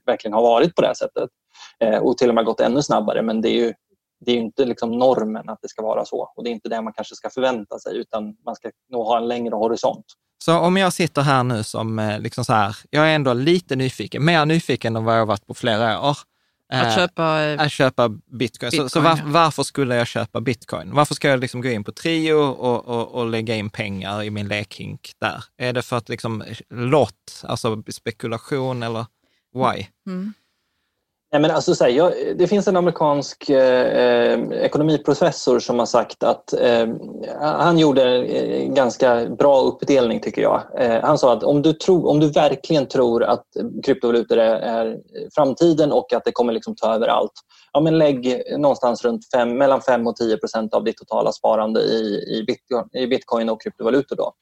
verkligen 0.06 0.34
har 0.34 0.42
varit 0.42 0.76
på 0.76 0.82
det 0.82 0.88
här 0.88 0.94
sättet. 0.94 1.30
Eh, 1.80 1.98
och 1.98 2.18
till 2.18 2.30
och 2.30 2.36
med 2.36 2.46
gått 2.46 2.60
ännu 2.60 2.82
snabbare 2.82 3.22
men 3.22 3.42
det 3.42 3.50
är 3.50 3.56
ju 3.56 3.74
det 4.26 4.32
är 4.32 4.36
inte 4.38 4.66
liksom 4.66 4.92
normen 4.92 5.50
att 5.50 5.60
det 5.62 5.70
ska 5.70 5.82
vara 5.82 6.06
så 6.06 6.32
och 6.36 6.44
det 6.44 6.50
är 6.50 6.52
inte 6.52 6.70
det 6.70 6.82
man 6.82 6.94
kanske 6.94 7.16
ska 7.16 7.30
förvänta 7.30 7.80
sig 7.80 7.98
utan 7.98 8.36
man 8.46 8.56
ska 8.56 8.70
nog 8.90 9.06
ha 9.06 9.18
en 9.18 9.28
längre 9.28 9.56
horisont. 9.56 10.06
Så 10.44 10.60
om 10.60 10.78
jag 10.78 10.94
sitter 10.94 11.22
här 11.22 11.44
nu 11.44 11.64
som 11.64 12.00
eh, 12.00 12.20
liksom 12.20 12.46
så 12.46 12.54
här, 12.54 12.76
jag 12.90 13.10
är 13.12 13.16
ändå 13.16 13.34
lite 13.34 13.76
nyfiken, 13.76 14.26
mer 14.26 14.46
nyfiken 14.46 14.96
än 14.96 15.04
vad 15.04 15.20
jag 15.20 15.26
varit 15.26 15.48
på 15.48 15.54
flera 15.54 16.10
år. 16.10 16.18
Att 16.72 16.88
eh, 16.88 16.96
köpa, 16.96 17.44
äh, 17.44 17.62
att 17.62 17.72
köpa 17.72 18.10
bitcoin. 18.10 18.38
bitcoin. 18.38 18.72
Så, 18.72 18.90
så 18.90 19.00
var, 19.00 19.22
varför 19.26 19.64
skulle 19.64 19.96
jag 19.96 20.08
köpa 20.08 20.42
bitcoin? 20.42 20.92
Varför 20.94 21.16
ska 21.16 21.30
jag 21.30 21.40
liksom 21.40 21.62
gå 21.62 21.70
in 21.70 21.84
på 21.84 21.92
Trio 21.92 22.34
och, 22.34 22.88
och, 22.88 23.16
och, 23.16 23.30
lägga 23.30 23.56
in 23.56 23.70
pengar 23.70 24.24
i 24.24 24.30
min 24.30 24.48
lekhink 24.48 25.12
där? 25.20 25.44
Är 25.58 25.74
det 25.74 25.82
för 25.82 25.98
att 25.98 26.10
liksom 26.10 26.44
lott, 26.70 27.44
alltså 27.44 27.84
spekulation 27.88 28.84
eller 28.84 29.06
why? 29.54 29.86
Mm. 30.08 30.34
Nej, 31.34 31.42
men 31.42 31.52
alltså, 31.52 31.76
så 31.76 31.84
här, 31.84 31.92
jag, 31.92 32.14
det 32.36 32.48
finns 32.48 32.68
en 32.68 32.78
amerikansk 32.78 33.50
eh, 33.50 33.82
eh 33.82 34.40
ekonomiprofessor 34.52 35.60
som 35.60 35.80
har 35.80 35.86
sagt 35.86 36.24
att 36.24 36.54
eh, 36.54 36.88
han 37.40 37.78
gjorde 37.78 38.04
en 38.04 38.26
eh, 38.26 38.74
ganska 38.74 39.26
bra 39.26 39.62
uppdelning 39.62 40.20
tycker 40.20 40.42
jag. 40.42 40.62
Eh, 40.78 41.02
han 41.04 41.18
sa 41.18 41.34
att 41.34 41.44
om 41.44 41.62
du, 41.62 41.74
tro, 41.74 42.08
om 42.08 42.20
du 42.20 42.32
verkligen 42.32 42.86
tror 42.86 43.24
att 43.24 43.46
kryptovalutor 43.86 44.38
är, 44.38 44.56
är 44.56 44.98
framtiden 45.36 45.92
och 45.92 46.14
att 46.14 46.26
det 46.26 46.32
kommer 46.32 46.54
liksom 46.54 46.76
ta 46.76 46.96
över 46.96 47.08
allt, 47.08 47.34
ja, 47.74 47.80
men 47.80 47.98
lägg 47.98 48.44
någonstans 48.58 49.06
runt 49.06 49.22
fem, 49.34 49.58
mellan 49.58 49.82
5 49.82 50.08
och 50.08 50.16
10 50.16 50.38
procent 50.38 50.74
av 50.74 50.84
ditt 50.84 50.98
totala 50.98 51.32
sparande 51.32 51.82
i, 51.82 52.26
i, 52.38 52.44
bitcoin, 52.48 53.04
i 53.04 53.08
bitcoin 53.08 53.50
och 53.50 53.62
kryptovalutor. 53.62 54.16
Då. 54.16 54.34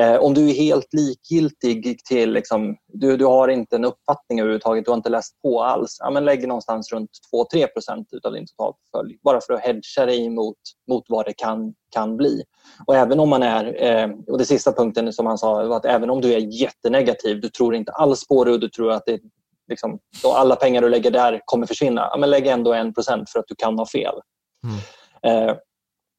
Eh, 0.00 0.16
om 0.16 0.34
du 0.34 0.50
är 0.50 0.54
helt 0.54 0.92
likgiltig 0.92 2.04
till, 2.04 2.32
liksom, 2.32 2.76
du, 2.86 3.16
du 3.16 3.24
har 3.24 3.48
inte 3.48 3.76
en 3.76 3.84
uppfattning 3.84 4.40
överhuvudtaget, 4.40 4.84
du 4.84 4.90
har 4.90 4.96
inte 4.96 5.08
läst 5.08 5.42
på 5.42 5.62
alls, 5.62 5.96
ja, 6.00 6.10
men 6.10 6.24
lägg 6.24 6.48
någonstans 6.48 6.92
runt 6.92 7.10
2-3 7.54 7.66
procent 7.66 8.08
av 8.24 8.32
din 8.32 8.46
totalportfölj 8.46 9.18
bara 9.24 9.40
för 9.40 9.54
att 9.54 9.60
hedga 9.60 10.06
dig 10.06 10.30
mot, 10.30 10.56
mot 10.90 11.04
vad 11.08 11.26
det 11.26 11.32
kan, 11.32 11.74
kan 11.94 12.16
bli. 12.16 12.42
Och 12.86 12.96
även 12.96 13.20
om 13.20 13.28
man 13.28 13.42
är, 13.42 13.82
eh, 13.84 14.10
och 14.26 14.38
det 14.38 14.44
sista 14.44 14.72
punkten 14.72 15.12
som 15.12 15.26
han 15.26 15.38
sa 15.38 15.64
var 15.64 15.76
att 15.76 15.84
även 15.84 16.10
om 16.10 16.20
du 16.20 16.32
är 16.32 16.60
jättenegativ, 16.60 17.40
du 17.40 17.48
tror 17.48 17.74
inte 17.74 17.92
alls 17.92 18.28
på 18.28 18.44
det 18.44 18.52
och 18.52 18.60
du 18.60 18.68
tror 18.68 18.92
att 18.92 19.06
det, 19.06 19.20
liksom, 19.68 19.98
alla 20.24 20.56
pengar 20.56 20.82
du 20.82 20.88
lägger 20.88 21.10
där 21.10 21.40
kommer 21.44 21.66
försvinna, 21.66 22.08
ja, 22.10 22.16
men 22.16 22.30
lägg 22.30 22.46
ändå 22.46 22.72
1 22.72 22.94
procent 22.94 23.30
för 23.30 23.38
att 23.38 23.48
du 23.48 23.54
kan 23.54 23.78
ha 23.78 23.86
fel. 23.86 24.14
Mm. 24.64 25.48
Eh, 25.48 25.56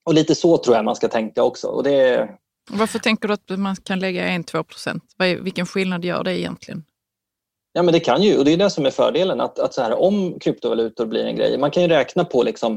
och 0.06 0.14
lite 0.14 0.36
så 0.36 0.58
tror 0.58 0.76
jag 0.76 0.86
man 0.86 0.96
ska 0.96 1.08
tänka 1.08 1.44
också. 1.44 1.68
Och 1.68 1.84
det, 1.84 2.30
varför 2.70 3.00
tänker 3.00 3.28
du 3.28 3.34
att 3.34 3.60
man 3.60 3.76
kan 3.76 4.00
lägga 4.00 4.28
1-2 4.28 4.64
procent? 4.64 5.04
Vilken 5.18 5.66
skillnad 5.66 6.06
gör 6.06 6.24
det 6.24 6.40
egentligen? 6.40 6.84
Ja, 7.74 7.84
men 7.84 7.94
det 7.94 8.00
kan 8.00 8.24
ju 8.24 8.38
och 8.38 8.46
det 8.46 8.54
är 8.54 8.58
det 8.58 8.70
som 8.70 8.86
är 8.86 8.92
fördelen 8.92 9.42
att, 9.42 9.60
att 9.60 9.74
så 9.74 9.82
här, 9.82 10.02
om 10.02 10.40
kryptovalutor 10.40 11.06
blir 11.06 11.26
en 11.26 11.36
grej. 11.36 11.58
Man 11.58 11.72
kan 11.72 11.84
ju 11.84 11.90
räkna 11.90 12.26
på 12.26 12.44
liksom 12.44 12.74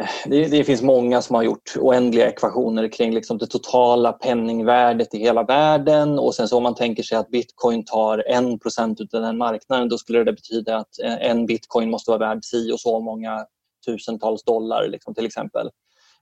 eh, 0.00 0.08
det, 0.26 0.44
det, 0.44 0.64
finns 0.64 0.82
många 0.82 1.22
som 1.22 1.36
har 1.36 1.42
gjort 1.42 1.76
oändliga 1.76 2.28
ekvationer 2.28 2.88
kring 2.88 3.14
liksom 3.14 3.38
det 3.38 3.46
totala 3.46 4.12
penningvärdet 4.12 5.14
i 5.14 5.18
hela 5.18 5.42
världen 5.42 6.18
och 6.18 6.34
sen 6.34 6.48
så 6.48 6.56
om 6.56 6.62
man 6.62 6.74
tänker 6.74 7.02
sig 7.02 7.18
att 7.18 7.30
bitcoin 7.30 7.84
tar 7.84 8.24
1 8.54 8.62
procent 8.62 9.00
av 9.00 9.22
den 9.22 9.38
marknaden 9.38 9.88
då 9.88 9.98
skulle 9.98 10.24
det 10.24 10.32
betyda 10.32 10.76
att 10.76 10.98
eh, 11.04 11.30
en 11.30 11.46
bitcoin 11.46 11.90
måste 11.90 12.10
vara 12.10 12.18
värd 12.18 12.44
si 12.44 12.72
och 12.72 12.80
så 12.80 13.00
många 13.00 13.46
tusentals 13.86 14.44
dollar 14.44 14.88
liksom, 14.88 15.14
till 15.14 15.26
exempel. 15.26 15.70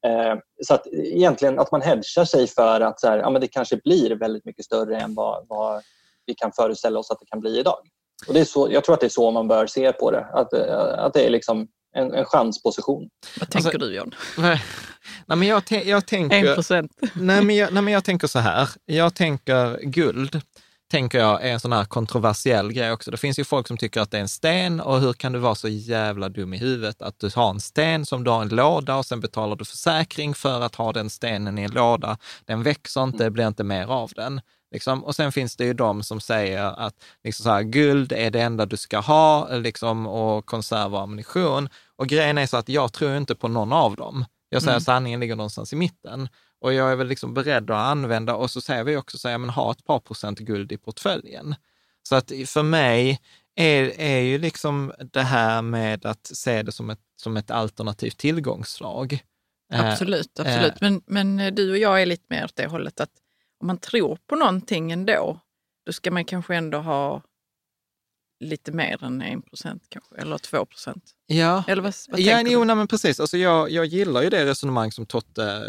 Eh, 0.06 0.34
så 0.66 0.74
att 0.74 0.86
egentligen 0.86 1.58
att 1.58 1.72
man 1.72 1.82
hedgar 1.82 2.24
sig 2.24 2.46
för 2.46 2.80
att 2.80 3.00
så 3.00 3.08
här, 3.08 3.18
ja, 3.18 3.30
men 3.30 3.40
det 3.40 3.48
kanske 3.48 3.76
blir 3.76 4.10
väldigt 4.10 4.44
mycket 4.44 4.64
större 4.64 5.00
än 5.00 5.14
vad, 5.14 5.46
vad 5.48 5.82
vi 6.26 6.34
kan 6.34 6.52
föreställa 6.52 6.98
oss 6.98 7.10
att 7.10 7.20
det 7.20 7.26
kan 7.26 7.40
bli 7.40 7.58
idag. 7.58 7.78
Och 8.26 8.34
det 8.34 8.40
är 8.40 8.44
så, 8.44 8.68
jag 8.70 8.84
tror 8.84 8.94
att 8.94 9.00
det 9.00 9.06
är 9.06 9.10
så 9.10 9.30
man 9.30 9.48
bör 9.48 9.66
se 9.66 9.92
på 9.92 10.10
det, 10.10 10.26
att, 10.32 10.52
eh, 10.52 11.04
att 11.04 11.14
det 11.14 11.26
är 11.26 11.30
liksom 11.30 11.68
en, 11.94 12.14
en 12.14 12.24
chansposition. 12.24 13.08
Vad 13.40 13.50
tänker 13.50 13.68
alltså, 13.68 13.78
du 13.78 13.94
John? 13.94 14.14
Nej, 14.38 14.60
men 15.26 15.42
jag, 15.42 15.62
jag 15.84 16.06
tänker... 16.06 16.48
En 16.48 16.54
procent. 16.54 16.92
Nej, 17.14 17.44
men 17.44 17.56
jag, 17.56 17.72
nej, 17.72 17.82
men 17.82 17.94
jag 17.94 18.04
tänker 18.04 18.26
så 18.26 18.38
här. 18.38 18.68
Jag 18.84 19.14
tänker 19.14 19.78
guld 19.82 20.40
tänker 20.88 21.18
jag 21.18 21.44
är 21.44 21.52
en 21.52 21.60
sån 21.60 21.72
här 21.72 21.84
kontroversiell 21.84 22.72
grej 22.72 22.92
också. 22.92 23.10
Det 23.10 23.16
finns 23.16 23.38
ju 23.38 23.44
folk 23.44 23.68
som 23.68 23.76
tycker 23.76 24.00
att 24.00 24.10
det 24.10 24.16
är 24.16 24.20
en 24.22 24.28
sten 24.28 24.80
och 24.80 25.00
hur 25.00 25.12
kan 25.12 25.32
du 25.32 25.38
vara 25.38 25.54
så 25.54 25.68
jävla 25.68 26.28
dum 26.28 26.54
i 26.54 26.58
huvudet 26.58 27.02
att 27.02 27.18
du 27.18 27.30
har 27.34 27.50
en 27.50 27.60
sten 27.60 28.06
som 28.06 28.24
du 28.24 28.30
har 28.30 28.42
en 28.42 28.48
låda 28.48 28.96
och 28.96 29.06
sen 29.06 29.20
betalar 29.20 29.56
du 29.56 29.64
försäkring 29.64 30.34
för 30.34 30.60
att 30.60 30.74
ha 30.74 30.92
den 30.92 31.10
stenen 31.10 31.58
i 31.58 31.62
en 31.62 31.70
låda. 31.70 32.18
Den 32.44 32.62
växer 32.62 33.02
inte, 33.04 33.24
det 33.24 33.30
blir 33.30 33.46
inte 33.46 33.64
mer 33.64 33.86
av 33.86 34.12
den. 34.16 34.40
Liksom. 34.70 35.04
Och 35.04 35.16
sen 35.16 35.32
finns 35.32 35.56
det 35.56 35.64
ju 35.64 35.74
de 35.74 36.02
som 36.02 36.20
säger 36.20 36.64
att 36.64 36.94
liksom 37.24 37.44
så 37.44 37.50
här, 37.50 37.62
guld 37.62 38.12
är 38.12 38.30
det 38.30 38.40
enda 38.40 38.66
du 38.66 38.76
ska 38.76 38.98
ha 38.98 39.48
liksom, 39.56 40.06
och 40.06 40.46
konserv 40.46 40.94
och 40.94 41.00
ammunition. 41.00 41.68
Och 41.96 42.06
grejen 42.06 42.38
är 42.38 42.46
så 42.46 42.56
att 42.56 42.68
jag 42.68 42.92
tror 42.92 43.16
inte 43.16 43.34
på 43.34 43.48
någon 43.48 43.72
av 43.72 43.96
dem. 43.96 44.24
Jag 44.48 44.62
säger 44.62 44.74
mm. 44.74 44.80
sanningen 44.80 45.20
ligger 45.20 45.36
någonstans 45.36 45.72
i 45.72 45.76
mitten. 45.76 46.28
Och 46.60 46.72
jag 46.72 46.92
är 46.92 46.96
väl 46.96 47.06
liksom 47.06 47.34
beredd 47.34 47.70
att 47.70 47.86
använda, 47.86 48.34
och 48.34 48.50
så 48.50 48.60
säger 48.60 48.84
vi 48.84 48.96
också 48.96 49.18
så 49.18 49.28
här, 49.28 49.38
men 49.38 49.50
ha 49.50 49.72
ett 49.72 49.84
par 49.84 50.00
procent 50.00 50.38
guld 50.38 50.72
i 50.72 50.76
portföljen. 50.76 51.54
Så 52.02 52.16
att 52.16 52.32
för 52.46 52.62
mig 52.62 53.20
är, 53.54 54.00
är 54.00 54.20
ju 54.20 54.38
liksom 54.38 54.92
det 55.12 55.22
här 55.22 55.62
med 55.62 56.06
att 56.06 56.26
se 56.26 56.62
det 56.62 56.72
som 56.72 56.90
ett, 56.90 57.00
som 57.16 57.36
ett 57.36 57.50
alternativt 57.50 58.18
tillgångsslag. 58.18 59.24
Eh, 59.72 59.90
absolut, 59.90 60.40
absolut. 60.40 60.72
Eh, 60.72 60.78
men, 60.80 61.02
men 61.06 61.54
du 61.54 61.70
och 61.70 61.78
jag 61.78 62.02
är 62.02 62.06
lite 62.06 62.24
mer 62.28 62.44
åt 62.44 62.56
det 62.56 62.66
hållet 62.66 63.00
att 63.00 63.12
om 63.60 63.66
man 63.66 63.78
tror 63.78 64.18
på 64.26 64.36
någonting 64.36 64.92
ändå, 64.92 65.40
då 65.86 65.92
ska 65.92 66.10
man 66.10 66.24
kanske 66.24 66.56
ändå 66.56 66.78
ha 66.78 67.22
lite 68.40 68.72
mer 68.72 69.04
än 69.04 69.22
1 69.22 69.46
procent 69.46 69.82
kanske, 69.88 70.14
eller 70.16 70.38
2 70.38 70.64
procent. 70.66 71.04
Ja, 71.26 71.64
eller 71.66 71.82
vad, 71.82 71.94
vad 72.08 72.20
ja 72.20 72.42
jo, 72.46 72.64
nej, 72.64 72.76
men 72.76 72.88
precis. 72.88 73.20
Alltså 73.20 73.36
jag, 73.36 73.70
jag 73.70 73.86
gillar 73.86 74.22
ju 74.22 74.30
det 74.30 74.46
resonemang 74.46 74.92
som 74.92 75.06
Totte 75.06 75.60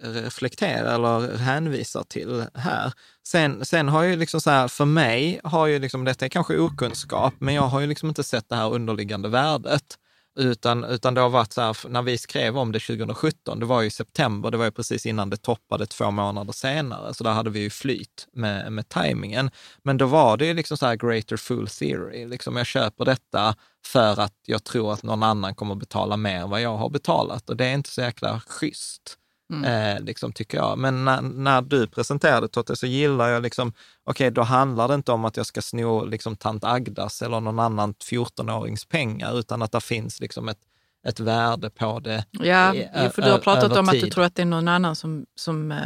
reflekterar 0.00 0.94
eller 0.94 1.36
hänvisar 1.36 2.02
till 2.02 2.44
här. 2.54 2.92
Sen, 3.26 3.64
sen 3.64 3.88
har 3.88 4.02
ju 4.02 4.16
liksom 4.16 4.40
så 4.40 4.50
här, 4.50 4.68
för 4.68 4.84
mig 4.84 5.40
har 5.44 5.66
ju 5.66 5.78
liksom, 5.78 6.04
detta 6.04 6.24
är 6.24 6.28
kanske 6.28 6.58
okunskap, 6.58 7.34
men 7.38 7.54
jag 7.54 7.62
har 7.62 7.80
ju 7.80 7.86
liksom 7.86 8.08
inte 8.08 8.22
sett 8.24 8.48
det 8.48 8.56
här 8.56 8.72
underliggande 8.72 9.28
värdet. 9.28 9.98
Utan, 10.40 10.84
utan 10.84 11.14
det 11.14 11.20
har 11.20 11.28
varit 11.28 11.52
så 11.52 11.60
här, 11.60 11.88
när 11.88 12.02
vi 12.02 12.18
skrev 12.18 12.58
om 12.58 12.72
det 12.72 12.80
2017, 12.80 13.60
det 13.60 13.66
var 13.66 13.80
ju 13.80 13.86
i 13.86 13.90
september, 13.90 14.50
det 14.50 14.56
var 14.56 14.64
ju 14.64 14.70
precis 14.70 15.06
innan 15.06 15.30
det 15.30 15.36
toppade 15.36 15.86
två 15.86 16.10
månader 16.10 16.52
senare, 16.52 17.14
så 17.14 17.24
där 17.24 17.30
hade 17.30 17.50
vi 17.50 17.60
ju 17.60 17.70
flyt 17.70 18.28
med, 18.32 18.72
med 18.72 18.88
tajmingen. 18.88 19.50
Men 19.82 19.96
då 19.96 20.06
var 20.06 20.36
det 20.36 20.46
ju 20.46 20.54
liksom 20.54 20.76
så 20.76 20.86
här 20.86 20.96
greater 20.96 21.36
fool 21.36 21.68
theory, 21.68 22.26
liksom 22.26 22.56
jag 22.56 22.66
köper 22.66 23.04
detta 23.04 23.54
för 23.86 24.20
att 24.20 24.34
jag 24.46 24.64
tror 24.64 24.92
att 24.92 25.02
någon 25.02 25.22
annan 25.22 25.54
kommer 25.54 25.74
betala 25.74 26.16
mer 26.16 26.40
än 26.40 26.50
vad 26.50 26.60
jag 26.60 26.76
har 26.76 26.90
betalat 26.90 27.50
och 27.50 27.56
det 27.56 27.64
är 27.66 27.74
inte 27.74 27.90
så 27.90 28.00
jäkla 28.00 28.40
schysst. 28.40 29.19
Mm. 29.50 29.96
Eh, 29.96 30.02
liksom, 30.02 30.32
tycker 30.32 30.58
jag. 30.58 30.78
Men 30.78 31.04
när, 31.04 31.22
när 31.22 31.62
du 31.62 31.86
presenterade 31.86 32.48
Totte 32.48 32.76
så 32.76 32.86
gillar 32.86 33.28
jag 33.28 33.42
liksom, 33.42 33.68
okej, 34.04 34.26
okay, 34.26 34.30
då 34.30 34.42
handlar 34.42 34.88
det 34.88 34.94
inte 34.94 35.12
om 35.12 35.24
att 35.24 35.36
jag 35.36 35.46
ska 35.46 35.62
sno 35.62 36.04
liksom 36.04 36.36
tant 36.36 36.64
Agdas 36.64 37.22
eller 37.22 37.40
någon 37.40 37.58
annan 37.58 37.94
14-årings 37.94 38.88
pengar, 38.88 39.38
utan 39.38 39.62
att 39.62 39.72
det 39.72 39.80
finns 39.80 40.20
liksom 40.20 40.48
ett, 40.48 40.58
ett 41.06 41.20
värde 41.20 41.70
på 41.70 42.00
det. 42.00 42.24
Ja, 42.30 42.74
för 43.14 43.22
du 43.22 43.30
har 43.30 43.38
pratat 43.38 43.76
om 43.76 43.88
att 43.88 44.00
du 44.00 44.10
tror 44.10 44.24
att 44.24 44.34
det 44.34 44.42
är 44.42 44.46
någon 44.46 44.68
annan 44.68 44.96
som... 44.96 45.26
som 45.34 45.72
eh... 45.72 45.78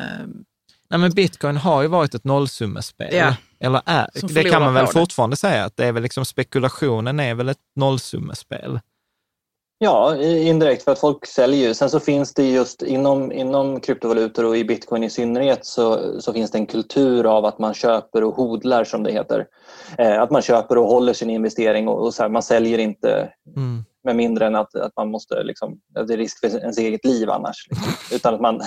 Nej, 0.91 1.01
men 1.01 1.11
bitcoin 1.11 1.57
har 1.57 1.83
ju 1.83 1.89
varit 1.89 2.15
ett 2.15 2.25
nollsummespel. 2.25 3.15
Ja. 3.15 3.37
Eller 3.61 3.83
är, 3.87 4.09
det 4.35 4.45
kan 4.45 4.62
man 4.62 4.75
väl 4.75 4.87
fortfarande 4.87 5.37
säga, 5.37 5.65
att 5.65 5.77
det 5.77 5.87
är 5.87 5.93
väl 5.93 6.03
liksom 6.03 6.25
spekulationen 6.25 7.21
är 7.21 7.35
väl 7.35 7.49
ett 7.49 7.59
nollsummespel. 7.77 8.81
Ja, 9.79 10.16
indirekt 10.22 10.83
för 10.83 10.93
att 10.93 10.99
folk 10.99 11.27
säljer. 11.27 11.75
Sen 11.75 11.91
så 11.91 12.01
finns 12.01 12.35
det 12.35 12.51
just 12.51 12.83
inom, 12.83 13.33
inom 13.33 13.81
kryptovalutor 13.81 14.45
och 14.45 14.57
i 14.57 14.64
bitcoin 14.64 15.05
i 15.05 15.11
synnerhet 15.11 15.66
så, 15.66 16.20
så 16.20 16.33
finns 16.33 16.51
det 16.51 16.59
en 16.59 16.66
kultur 16.66 17.27
av 17.27 17.45
att 17.45 17.59
man 17.59 17.75
köper 17.75 18.25
och 18.25 18.35
hodlar 18.35 18.85
som 18.85 19.03
det 19.03 19.12
heter. 19.12 19.47
Eh, 19.99 20.22
att 20.22 20.31
man 20.31 20.43
köper 20.43 20.79
och 20.79 20.87
håller 20.87 21.12
sin 21.12 21.31
investering 21.31 21.89
och, 21.89 22.05
och 22.05 22.14
så 22.14 22.22
här, 22.22 22.31
man 22.31 22.43
säljer 22.43 22.79
inte 22.79 23.33
mm. 23.57 23.85
med 24.05 24.16
mindre 24.16 24.47
än 24.47 24.55
att, 24.55 24.75
att 24.75 24.93
man 24.97 25.11
måste, 25.11 25.43
liksom, 25.43 25.79
det 26.07 26.14
är 26.14 26.16
risk 26.16 26.41
för 26.41 26.59
ens 26.59 26.79
eget 26.79 27.05
liv 27.05 27.31
annars. 27.31 27.66
Liksom. 27.70 27.93
Utan 28.16 28.35
att 28.35 28.41
man, 28.41 28.61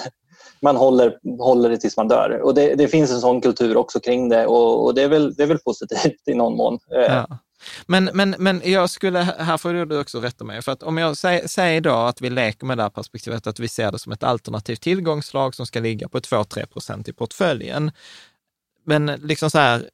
man 0.62 0.76
håller, 0.76 1.18
håller 1.40 1.70
det 1.70 1.78
tills 1.78 1.98
man 1.98 2.08
dör. 2.08 2.42
Och 2.44 2.54
det, 2.54 2.76
det 2.76 2.88
finns 2.88 3.12
en 3.12 3.22
sån 3.22 3.42
kultur 3.42 3.78
också 3.78 4.00
kring 4.00 4.30
det 4.30 4.46
och, 4.46 4.86
och 4.86 4.96
det, 4.96 5.04
är 5.04 5.10
väl, 5.10 5.34
det 5.34 5.44
är 5.44 5.48
väl 5.48 5.60
positivt 5.60 6.28
i 6.28 6.34
någon 6.34 6.58
mån. 6.58 6.80
Eh, 6.96 7.02
ja. 7.02 7.38
Men, 7.86 8.10
men, 8.14 8.36
men 8.40 8.62
jag 8.66 8.90
skulle, 8.90 9.20
här 9.20 9.58
får 9.58 9.74
du 9.86 10.00
också 10.00 10.20
rätta 10.20 10.44
mig, 10.44 10.62
för 10.62 10.72
att 10.72 10.84
om 10.84 10.98
jag 10.98 11.18
säger, 11.18 11.48
säger 11.48 11.82
då 11.82 11.94
att 11.94 12.22
vi 12.22 12.30
leker 12.30 12.66
med 12.66 12.78
det 12.78 12.84
här 12.84 12.90
perspektivet, 12.90 13.48
att 13.48 13.60
vi 13.60 13.68
ser 13.68 13.92
det 13.92 14.00
som 14.00 14.12
ett 14.12 14.24
alternativt 14.24 14.82
tillgångslag 14.82 15.56
som 15.56 15.66
ska 15.66 15.80
ligga 15.80 16.10
på 16.10 16.20
2-3 16.20 16.66
procent 16.66 17.08
i 17.08 17.14
portföljen. 17.14 17.92
Men 18.86 19.06
liksom 19.06 19.52
så 19.52 19.58
här, 19.58 19.90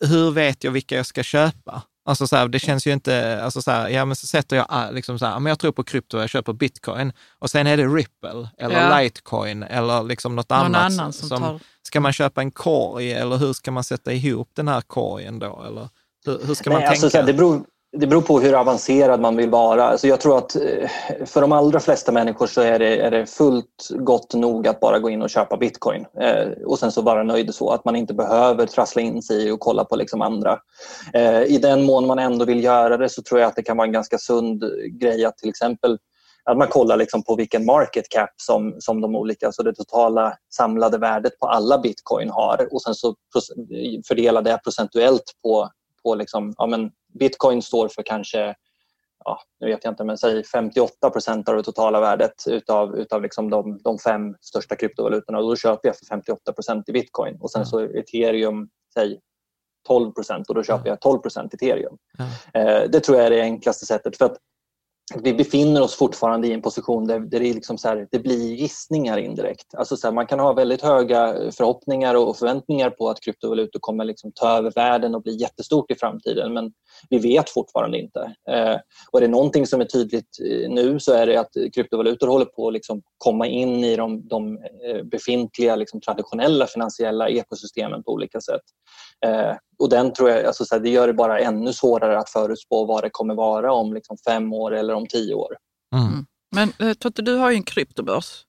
hur 0.00 0.30
vet 0.30 0.64
jag 0.64 0.70
vilka 0.70 0.96
jag 0.96 1.06
ska 1.06 1.22
köpa? 1.22 1.82
Alltså 2.08 2.26
så 2.26 2.36
här, 2.36 2.48
det 2.48 2.58
känns 2.58 2.86
ju 2.86 2.92
inte, 2.92 3.42
alltså 3.42 3.62
så 3.62 3.70
här, 3.70 3.88
ja 3.88 4.04
men 4.04 4.16
så 4.16 4.26
sätter 4.26 4.56
jag 4.56 4.66
ah, 4.68 4.90
liksom 4.90 5.18
så 5.18 5.26
här, 5.26 5.40
men 5.40 5.50
jag 5.50 5.58
tror 5.58 5.72
på 5.72 5.84
krypto, 5.84 6.18
jag 6.18 6.30
köper 6.30 6.52
bitcoin 6.52 7.12
och 7.38 7.50
sen 7.50 7.66
är 7.66 7.76
det 7.76 7.86
Ripple 7.86 8.48
eller 8.58 8.80
ja. 8.80 9.00
Litecoin 9.00 9.62
eller 9.62 10.02
liksom 10.02 10.36
något 10.36 10.50
Någon 10.50 10.58
annat. 10.58 10.92
Annan 10.92 11.12
som, 11.12 11.28
som 11.28 11.38
tar... 11.38 11.60
Ska 11.82 12.00
man 12.00 12.12
köpa 12.12 12.40
en 12.40 12.50
korg 12.50 13.12
eller 13.12 13.36
hur 13.36 13.52
ska 13.52 13.70
man 13.70 13.84
sätta 13.84 14.12
ihop 14.12 14.50
den 14.54 14.68
här 14.68 14.80
korgen 14.80 15.38
då? 15.38 15.64
Eller? 15.68 15.88
Hur, 16.26 16.46
hur 16.46 16.54
ska 16.54 16.70
man 16.70 16.80
Nej, 16.80 16.88
alltså, 16.88 17.10
tänka? 17.10 17.18
Alltså, 17.18 17.32
det, 17.32 17.38
beror, 17.38 17.64
det 17.96 18.06
beror 18.06 18.22
på 18.22 18.40
hur 18.40 18.54
avancerad 18.54 19.20
man 19.20 19.36
vill 19.36 19.50
vara. 19.50 19.84
Alltså, 19.84 20.06
jag 20.06 20.20
tror 20.20 20.38
att 20.38 20.56
eh, 20.56 20.90
för 21.26 21.40
de 21.40 21.52
allra 21.52 21.80
flesta 21.80 22.12
människor 22.12 22.46
så 22.46 22.60
är 22.60 22.78
det, 22.78 23.00
är 23.00 23.10
det 23.10 23.26
fullt 23.26 23.88
gott 23.90 24.34
nog 24.34 24.68
att 24.68 24.80
bara 24.80 24.98
gå 24.98 25.10
in 25.10 25.22
och 25.22 25.30
köpa 25.30 25.56
bitcoin 25.56 26.06
eh, 26.20 26.48
och 26.66 26.78
sen 26.78 26.92
så 26.92 27.02
vara 27.02 27.22
nöjd 27.22 27.54
så 27.54 27.70
att 27.70 27.84
man 27.84 27.96
inte 27.96 28.14
behöver 28.14 28.66
trassla 28.66 29.02
in 29.02 29.22
sig 29.22 29.52
och 29.52 29.60
kolla 29.60 29.84
på 29.84 29.96
liksom 29.96 30.22
andra. 30.22 30.58
Eh, 31.14 31.42
I 31.42 31.58
den 31.58 31.84
mån 31.84 32.06
man 32.06 32.18
ändå 32.18 32.44
vill 32.44 32.64
göra 32.64 32.96
det 32.96 33.08
så 33.08 33.22
tror 33.22 33.40
jag 33.40 33.48
att 33.48 33.56
det 33.56 33.62
kan 33.62 33.76
vara 33.76 33.86
en 33.86 33.92
ganska 33.92 34.18
sund 34.18 34.64
grej 35.00 35.24
att 35.24 35.38
till 35.38 35.48
exempel 35.48 35.98
att 36.50 36.56
man 36.58 36.68
kollar 36.68 36.96
liksom 36.96 37.22
på 37.22 37.36
vilken 37.36 37.64
market 37.64 38.08
cap 38.08 38.30
som, 38.36 38.76
som 38.78 39.00
de 39.00 39.16
olika, 39.16 39.46
alltså 39.46 39.62
det 39.62 39.74
totala 39.74 40.34
samlade 40.54 40.98
värdet 40.98 41.38
på 41.38 41.46
alla 41.46 41.78
bitcoin 41.78 42.30
har 42.30 42.68
och 42.74 42.82
sen 42.82 42.94
så 42.94 43.14
fördelar 44.08 44.42
det 44.42 44.60
procentuellt 44.64 45.32
på 45.42 45.70
på 46.02 46.14
liksom, 46.14 46.54
ja, 46.56 46.66
men 46.66 46.90
bitcoin 47.18 47.62
står 47.62 47.88
för 47.88 48.02
kanske 48.02 48.54
ja, 49.24 49.40
nu 49.60 49.66
vet 49.66 49.84
jag 49.84 49.92
inte, 49.92 50.04
men 50.04 50.18
säg 50.18 50.44
58 50.44 51.10
procent 51.10 51.48
av 51.48 51.56
det 51.56 51.62
totala 51.62 52.00
värdet 52.00 52.46
utav, 52.46 52.96
utav 52.96 53.22
liksom 53.22 53.50
de, 53.50 53.78
de 53.84 53.98
fem 53.98 54.34
största 54.40 54.76
kryptovalutorna. 54.76 55.38
Och 55.38 55.48
då 55.48 55.56
köper 55.56 55.88
jag 55.88 55.96
för 55.96 56.06
58 56.06 56.52
procent 56.52 56.88
i 56.88 56.92
bitcoin 56.92 57.36
och 57.40 57.50
sen 57.50 57.66
så 57.66 57.80
ethereum, 57.80 58.68
säg 58.94 59.20
12 59.86 60.12
procent 60.12 60.48
och 60.48 60.54
då 60.54 60.62
köper 60.62 60.88
jag 60.88 61.00
12 61.00 61.18
procent 61.18 61.54
ethereum. 61.54 61.96
Ja. 62.18 62.60
Eh, 62.60 62.90
det 62.90 63.00
tror 63.00 63.18
jag 63.18 63.26
är 63.26 63.30
det 63.30 63.42
enklaste 63.42 63.86
sättet. 63.86 64.16
för 64.16 64.24
att 64.24 64.36
vi 65.16 65.34
befinner 65.34 65.82
oss 65.82 65.94
fortfarande 65.94 66.48
i 66.48 66.52
en 66.52 66.62
position 66.62 67.06
där, 67.06 67.20
där 67.20 67.40
det, 67.40 67.54
liksom 67.54 67.78
så 67.78 67.88
här, 67.88 68.08
det 68.10 68.18
blir 68.18 68.54
gissningar 68.54 69.18
indirekt. 69.18 69.74
Alltså 69.74 69.96
så 69.96 70.06
här, 70.06 70.14
man 70.14 70.26
kan 70.26 70.40
ha 70.40 70.52
väldigt 70.52 70.82
höga 70.82 71.34
förhoppningar 71.50 72.14
och 72.14 72.36
förväntningar 72.36 72.90
på 72.90 73.08
att 73.08 73.20
kryptovalutor 73.20 73.80
kommer 73.80 74.04
liksom 74.04 74.32
ta 74.34 74.58
över 74.58 74.70
världen 74.70 75.14
och 75.14 75.22
bli 75.22 75.36
jättestort 75.36 75.90
i 75.90 75.94
framtiden 75.94 76.52
men 76.52 76.72
vi 77.10 77.18
vet 77.18 77.50
fortfarande 77.50 77.98
inte. 77.98 78.20
Eh, 78.50 78.76
och 79.12 79.18
är 79.18 79.20
det 79.20 79.28
någonting 79.28 79.66
som 79.66 79.80
är 79.80 79.84
tydligt 79.84 80.38
eh, 80.50 80.70
nu 80.70 81.00
så 81.00 81.12
är 81.12 81.26
det 81.26 81.36
att 81.36 81.52
kryptovalutor 81.74 82.26
håller 82.26 82.44
på 82.44 82.68
att 82.68 82.74
liksom 82.74 83.02
komma 83.18 83.46
in 83.46 83.84
i 83.84 83.96
de, 83.96 84.28
de 84.28 84.58
eh, 84.58 85.04
befintliga 85.04 85.76
liksom 85.76 86.00
traditionella 86.00 86.66
finansiella 86.66 87.28
ekosystemen 87.28 88.02
på 88.02 88.12
olika 88.12 88.40
sätt. 88.40 88.62
Eh, 89.26 89.56
och 89.78 89.88
den 89.88 90.12
tror 90.12 90.30
jag, 90.30 90.44
alltså 90.44 90.64
så 90.64 90.74
här, 90.74 90.82
det 90.82 90.90
gör 90.90 91.06
det 91.06 91.12
bara 91.12 91.40
ännu 91.40 91.72
svårare 91.72 92.18
att 92.18 92.30
förutspå 92.30 92.84
vad 92.84 93.02
det 93.02 93.10
kommer 93.10 93.34
vara 93.34 93.72
om 93.72 93.94
liksom 93.94 94.16
fem 94.26 94.52
år 94.52 94.74
eller 94.74 94.94
om 94.94 95.06
tio 95.06 95.34
år. 95.34 95.56
Mm. 95.94 96.06
mm. 96.06 96.26
Men 96.50 96.88
eh, 96.88 96.94
Totte, 96.94 97.22
du 97.22 97.34
har 97.34 97.50
ju 97.50 97.56
en 97.56 97.62
kryptobörs. 97.62 98.44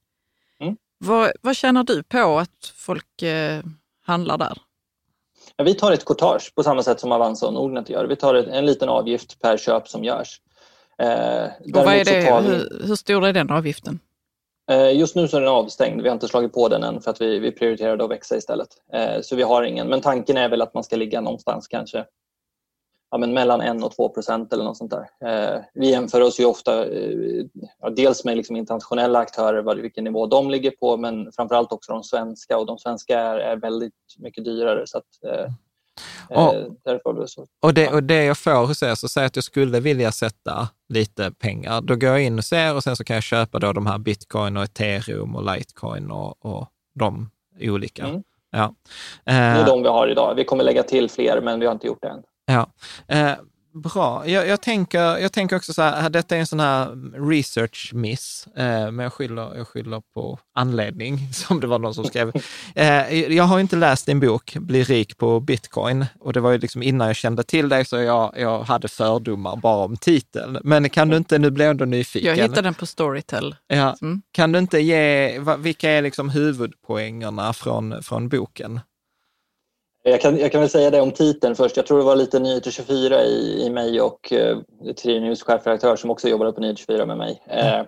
Mm. 0.62 0.78
Vad, 0.98 1.32
vad 1.42 1.56
tjänar 1.56 1.84
du 1.84 2.04
på 2.04 2.40
att 2.40 2.74
folk 2.76 3.22
eh, 3.22 3.64
handlar 4.06 4.38
där? 4.38 4.58
Ja, 5.56 5.64
vi 5.64 5.74
tar 5.74 5.92
ett 5.92 6.06
courtage 6.06 6.56
på 6.56 6.64
samma 6.64 6.84
sätt 6.84 7.00
som 7.00 7.12
Avanza 7.12 7.48
och 7.48 7.54
Nordnet 7.54 7.90
gör. 7.90 8.06
Vi 8.06 8.16
tar 8.16 8.36
en 8.36 8.66
liten 8.66 8.90
avgift 8.90 9.40
per 9.40 9.58
köp 9.58 9.88
som 9.88 10.04
görs. 10.04 10.42
Eh, 10.98 11.44
och 11.76 11.86
vad 11.86 11.94
är 11.94 12.06
det, 12.06 12.42
vi... 12.42 12.48
hur, 12.48 12.88
hur 12.88 12.96
stor 12.96 13.26
är 13.26 13.34
den 13.34 13.52
avgiften? 13.52 14.00
Eh, 14.70 14.98
just 14.98 15.16
nu 15.16 15.28
så 15.28 15.38
är 15.38 15.42
den 15.42 15.50
avstängd. 15.50 16.02
Vi 16.02 16.10
har 16.10 16.14
inte 16.14 16.28
slagit 16.28 16.54
på 16.54 16.68
den 16.68 16.84
än 16.84 17.02
för 17.02 17.12
att 17.12 17.22
vi, 17.22 17.40
vi 17.40 17.52
prioriterade 17.52 18.04
att 18.04 18.10
växa 18.10 18.38
istället. 18.38 18.68
Eh, 18.94 19.22
så 19.22 19.36
vi 19.36 19.44
har 19.44 19.64
ingen. 19.64 19.88
Men 19.88 20.02
tanken 20.02 20.38
är 20.38 20.50
väl 20.50 20.62
att 20.62 20.74
man 20.74 20.84
ska 20.84 20.96
ligga 20.96 21.22
någonstans 21.22 21.68
kanske 21.68 22.06
ja, 23.12 23.18
men 23.18 23.34
mellan 23.34 23.62
1 23.62 23.84
och 23.84 23.96
2 23.96 24.10
procent 24.10 24.54
eller 24.54 24.64
något 24.64 24.78
sånt 24.78 24.92
där. 24.92 25.30
Eh, 25.30 25.62
vi 25.74 25.92
jämför 25.92 26.22
oss 26.22 26.40
ju 26.40 26.46
ofta 26.46 26.88
ja, 27.82 27.90
dels 27.90 28.26
med 28.26 28.38
liksom 28.38 28.56
internationella 28.56 29.20
aktörer, 29.20 29.76
vilken 29.76 30.04
nivå 30.04 30.26
de 30.26 30.50
ligger 30.50 30.72
på, 30.72 30.98
men 30.98 31.32
framförallt 31.32 31.72
också 31.72 31.92
de 31.92 32.04
svenska 32.04 32.58
och 32.58 32.66
de 32.66 32.78
svenska 32.78 33.20
är, 33.20 33.38
är 33.38 33.56
väldigt 33.56 33.94
mycket 34.18 34.46
dyrare. 34.46 34.88
Så 34.88 34.98
att, 34.98 35.06
och, 36.30 36.56
och, 37.62 37.74
det, 37.74 37.90
och 37.90 38.04
det 38.04 38.24
jag 38.24 38.38
får 38.38 38.68
hos 38.68 38.84
er, 38.84 38.96
så 38.96 39.08
säg 39.08 39.26
att 39.26 39.36
jag 39.36 39.44
skulle 39.44 39.80
vilja 39.80 40.12
sätta 40.12 40.70
lite 40.90 41.32
pengar, 41.32 41.82
då 41.82 41.96
går 41.96 42.10
jag 42.10 42.22
in 42.22 42.38
och 42.38 42.46
ser 42.46 42.76
och 42.76 42.84
sen 42.84 42.96
så 42.96 43.04
kan 43.04 43.14
jag 43.14 43.24
köpa 43.24 43.60
då 43.60 43.74
de 43.74 43.88
här 43.88 43.98
bitcoin 43.98 44.58
och 44.58 44.64
ethereum 44.64 45.36
och 45.36 45.56
litecoin 45.56 46.12
och, 46.12 46.46
och 46.46 46.68
de 46.96 47.30
olika. 47.62 48.04
Mm. 48.04 48.24
Ja. 48.52 48.74
Det 49.24 49.32
är 49.32 49.66
de 49.66 49.84
vi 49.84 49.90
har 49.90 50.08
idag. 50.08 50.36
Vi 50.36 50.44
kommer 50.44 50.64
lägga 50.64 50.84
till 50.84 51.10
fler, 51.10 51.42
men 51.42 51.60
vi 51.60 51.66
har 51.66 51.74
inte 51.74 51.88
gjort 51.88 52.02
det 52.02 52.10
än. 52.10 52.24
Ja. 52.46 52.70
Bra. 53.74 54.28
Jag, 54.28 54.48
jag, 54.48 54.62
tänker, 54.62 55.18
jag 55.18 55.32
tänker 55.32 55.56
också 55.56 55.74
så 55.74 55.82
här, 55.82 56.10
detta 56.10 56.36
är 56.36 56.40
en 56.40 56.48
sån 56.48 56.60
här 56.60 56.96
research 57.30 57.92
miss, 57.94 58.48
eh, 58.56 58.92
men 58.92 59.00
jag 59.00 59.14
skyller, 59.14 59.56
jag 59.56 59.68
skyller 59.68 60.02
på 60.14 60.40
anledning, 60.56 61.20
som 61.34 61.60
det 61.60 61.68
var 61.68 61.80
någon 61.80 61.94
som 61.94 62.06
skrev. 62.06 62.32
Eh, 62.76 63.14
jag 63.34 63.44
har 63.44 63.60
inte 63.60 63.76
läst 63.76 64.06
din 64.06 64.20
bok, 64.20 64.56
Bli 64.60 64.84
rik 64.84 65.18
på 65.18 65.40
bitcoin, 65.40 66.06
och 66.20 66.34
det 66.34 66.40
var 66.40 66.52
ju 66.52 66.58
liksom 66.58 66.84
innan 66.84 67.08
jag 67.08 67.16
kände 67.16 67.44
till 67.44 67.70
dig, 67.70 67.86
så 67.86 67.98
jag, 67.98 68.34
jag 68.38 68.64
hade 68.64 68.88
fördomar 68.88 69.56
bara 69.56 69.86
om 69.86 69.98
titeln. 69.98 70.58
Men 70.64 70.90
kan 70.90 71.10
du 71.10 71.18
inte, 71.18 71.38
nu 71.38 71.52
blir 71.52 71.66
jag 71.66 71.72
ändå 71.72 71.86
nyfiken. 71.86 72.30
Jag 72.30 72.44
hittade 72.44 72.62
den 72.62 72.74
på 72.74 72.86
Storytel. 72.86 73.56
Ja. 73.68 73.96
Mm. 74.02 74.22
Kan 74.32 74.52
du 74.52 74.60
inte 74.60 74.80
ge, 74.80 75.40
vilka 75.58 75.90
är 75.90 76.02
liksom 76.02 76.30
huvudpoängerna 76.30 77.54
från, 77.54 78.04
från 78.04 78.30
boken? 78.30 78.80
Jag 80.10 80.22
kan, 80.22 80.38
jag 80.38 80.52
kan 80.52 80.62
väl 80.62 80.70
säga 80.70 80.90
det 80.90 81.02
om 81.02 81.12
titeln 81.12 81.56
först. 81.56 81.78
Jag 81.78 81.86
tror 81.86 81.98
det 81.98 82.04
var 82.04 82.16
lite 82.16 82.40
Nyheter 82.40 82.72
24 82.72 83.24
i, 83.24 83.66
i 83.66 83.70
mig 83.70 84.02
och 84.02 84.34
eh, 84.34 84.58
Trinews 85.02 85.44
chefredaktör 85.44 85.96
som 85.96 86.10
också 86.10 86.30
jobbade 86.30 86.52
på 86.52 86.62
Nyheter 86.62 86.80
24 86.80 87.06
med 87.06 87.18
mig. 87.18 87.44
Eh, 87.48 87.82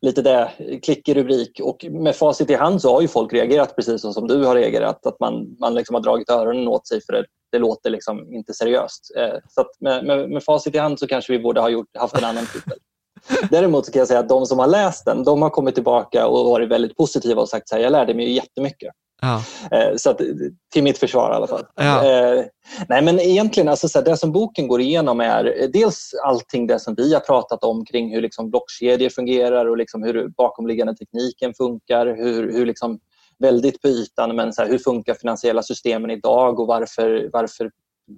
lite 0.00 0.22
det, 0.22 0.50
klick 0.82 1.08
i 1.08 1.14
rubrik 1.14 1.60
och 1.62 1.84
med 1.90 2.16
facit 2.16 2.50
i 2.50 2.54
hand 2.54 2.82
så 2.82 2.94
har 2.94 3.00
ju 3.00 3.08
folk 3.08 3.32
reagerat 3.32 3.76
precis 3.76 4.00
som 4.00 4.28
du 4.28 4.44
har 4.44 4.54
reagerat. 4.54 5.06
Att 5.06 5.20
man, 5.20 5.56
man 5.60 5.74
liksom 5.74 5.94
har 5.94 6.02
dragit 6.02 6.30
öronen 6.30 6.68
åt 6.68 6.88
sig 6.88 7.00
för 7.06 7.12
det, 7.12 7.24
det 7.52 7.58
låter 7.58 7.90
liksom 7.90 8.34
inte 8.34 8.54
seriöst. 8.54 9.12
Eh, 9.16 9.38
så 9.48 9.64
med, 9.80 10.04
med, 10.04 10.30
med 10.30 10.44
facit 10.44 10.74
i 10.74 10.78
hand 10.78 10.98
så 10.98 11.06
kanske 11.06 11.32
vi 11.32 11.38
borde 11.38 11.60
ha 11.60 11.68
gjort, 11.68 11.96
haft 11.98 12.18
en 12.18 12.24
annan 12.24 12.46
titel. 12.46 12.78
Däremot 13.50 13.86
så 13.86 13.92
kan 13.92 13.98
jag 13.98 14.08
säga 14.08 14.20
att 14.20 14.28
de 14.28 14.46
som 14.46 14.58
har 14.58 14.66
läst 14.66 15.04
den, 15.04 15.24
de 15.24 15.42
har 15.42 15.50
kommit 15.50 15.74
tillbaka 15.74 16.26
och 16.26 16.44
varit 16.44 16.68
väldigt 16.68 16.96
positiva 16.96 17.42
och 17.42 17.48
sagt 17.48 17.72
att 17.72 17.82
jag 17.82 17.92
lärde 17.92 18.14
mig 18.14 18.32
jättemycket. 18.32 18.92
Ja. 19.20 19.42
Eh, 19.70 19.96
så 19.96 20.10
att, 20.10 20.20
till 20.72 20.82
mitt 20.82 20.98
försvar 20.98 21.32
i 21.32 21.34
alla 21.34 21.46
fall. 21.46 21.66
Ja. 21.74 22.04
Eh, 22.04 22.44
nej 22.88 23.02
men 23.02 23.20
egentligen, 23.20 23.68
alltså, 23.68 23.88
så 23.88 23.98
här, 23.98 24.04
det 24.04 24.16
som 24.16 24.32
boken 24.32 24.68
går 24.68 24.80
igenom 24.80 25.20
är 25.20 25.62
eh, 25.62 25.68
dels 25.68 26.10
allting 26.24 26.66
det 26.66 26.78
som 26.78 26.94
vi 26.94 27.14
har 27.14 27.20
pratat 27.20 27.64
om 27.64 27.84
kring 27.84 28.14
hur 28.14 28.20
liksom, 28.20 28.50
blockkedjor 28.50 29.08
fungerar 29.08 29.66
och 29.66 29.76
liksom, 29.76 30.02
hur 30.02 30.28
bakomliggande 30.28 30.96
tekniken 30.96 31.54
funkar. 31.54 32.06
Hur, 32.06 32.52
hur 32.52 32.66
liksom, 32.66 32.98
väldigt 33.38 33.82
på 33.82 33.88
ytan, 33.88 34.36
men 34.36 34.52
så 34.52 34.62
här, 34.62 34.68
hur 34.68 34.78
funkar 34.78 35.14
finansiella 35.14 35.62
systemen 35.62 36.10
idag 36.10 36.60
och 36.60 36.66
varför, 36.66 37.30
varför 37.32 37.70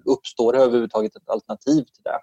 uppstår 0.07 0.53
det 0.53 0.59
överhuvudtaget 0.59 1.17
ett 1.17 1.29
alternativ 1.29 1.83
till 1.83 2.03
det? 2.05 2.21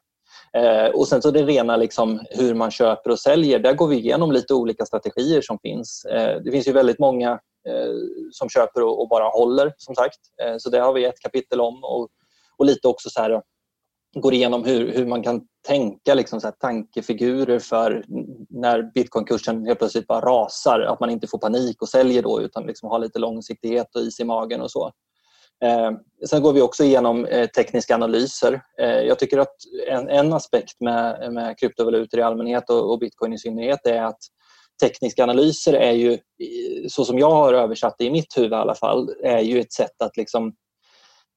Eh, 0.54 0.90
och 0.90 1.08
sen 1.08 1.22
så 1.22 1.32
det 1.32 1.44
rena 1.44 1.78
liksom 1.78 2.22
hur 2.30 2.54
man 2.54 2.72
köper 2.72 3.10
och 3.10 3.20
säljer. 3.20 3.60
Där 3.60 3.74
går 3.74 3.88
vi 3.88 3.96
igenom 3.96 4.32
lite 4.32 4.54
olika 4.54 4.86
strategier 4.86 5.42
som 5.42 5.60
finns. 5.60 6.06
Eh, 6.06 6.42
det 6.44 6.52
finns 6.52 6.68
ju 6.68 6.72
väldigt 6.72 7.00
många 7.00 7.32
eh, 7.32 7.38
Eh, 7.68 7.94
som 8.32 8.50
köper 8.50 8.84
och, 8.84 9.02
och, 9.02 9.10
bara 9.10 9.30
håller 9.30 9.74
som 9.78 9.96
sagt. 9.96 10.20
Eh, 10.44 10.58
så 10.58 10.70
det 10.70 10.80
har 10.80 10.94
vi 10.94 11.06
ett 11.06 11.20
kapitel 11.20 11.62
om 11.62 11.84
och, 11.84 12.10
och 12.58 12.66
lite 12.66 12.88
också 12.88 13.10
så 13.10 13.22
här 13.22 13.30
eh, 13.30 13.42
går 14.16 14.34
igenom 14.34 14.64
hur, 14.64 14.94
hur 14.94 15.06
man 15.06 15.24
kan 15.24 15.42
tänka 15.68 16.14
liksom 16.14 16.42
så 16.42 16.48
här, 16.48 16.56
tankefigurer 16.60 17.60
för 17.60 18.06
när 18.50 18.92
bitcoinkursen 18.94 19.66
helt 19.66 19.80
plötsligt 19.80 20.08
bara 20.08 20.22
rasar. 20.22 20.80
Att 20.80 21.00
man 21.00 21.10
inte 21.10 21.28
får 21.28 21.38
panik 21.38 21.82
och 21.82 21.90
säljer 21.90 22.24
då 22.24 22.42
utan 22.42 22.66
liksom 22.66 22.90
har 22.90 23.00
lite 23.00 23.20
långsiktighet 23.20 23.96
och 23.96 24.02
is 24.02 24.20
i 24.20 24.24
magen 24.24 24.62
och 24.62 24.72
så. 24.72 24.92
Eh, 25.66 25.92
sen 26.30 26.42
går 26.42 26.54
vi 26.54 26.62
också 26.62 26.84
igenom 26.84 27.26
eh, 27.26 27.48
tekniska 27.48 27.96
analyser. 27.96 28.62
Eh, 28.82 29.02
jag 29.02 29.20
tycker 29.20 29.38
att 29.38 29.56
en, 29.90 30.10
en 30.10 30.34
aspekt 30.34 30.82
med, 30.82 31.34
med 31.34 31.60
kryptovalutor 31.60 32.20
i 32.20 32.24
allmänhet 32.24 32.70
och, 32.70 32.92
och, 32.92 33.00
bitcoin 33.00 33.34
i 33.34 33.38
synnerhet 33.38 33.86
är 33.86 34.02
att 34.02 34.20
tekniska 34.82 35.24
analyser 35.24 35.74
är 35.74 35.92
ju, 35.92 36.14
eh, 36.14 36.88
så 36.90 37.06
som 37.06 37.20
jag 37.20 37.32
har 37.32 37.54
översatt 37.54 37.96
det 37.98 38.06
i 38.06 38.12
mitt 38.12 38.38
huvud 38.38 38.52
i 38.52 38.56
alla 38.56 38.76
fall, 38.76 39.10
är 39.24 39.40
ju 39.40 39.60
ett 39.60 39.74
sätt 39.74 40.02
att 40.04 40.18
liksom 40.18 40.54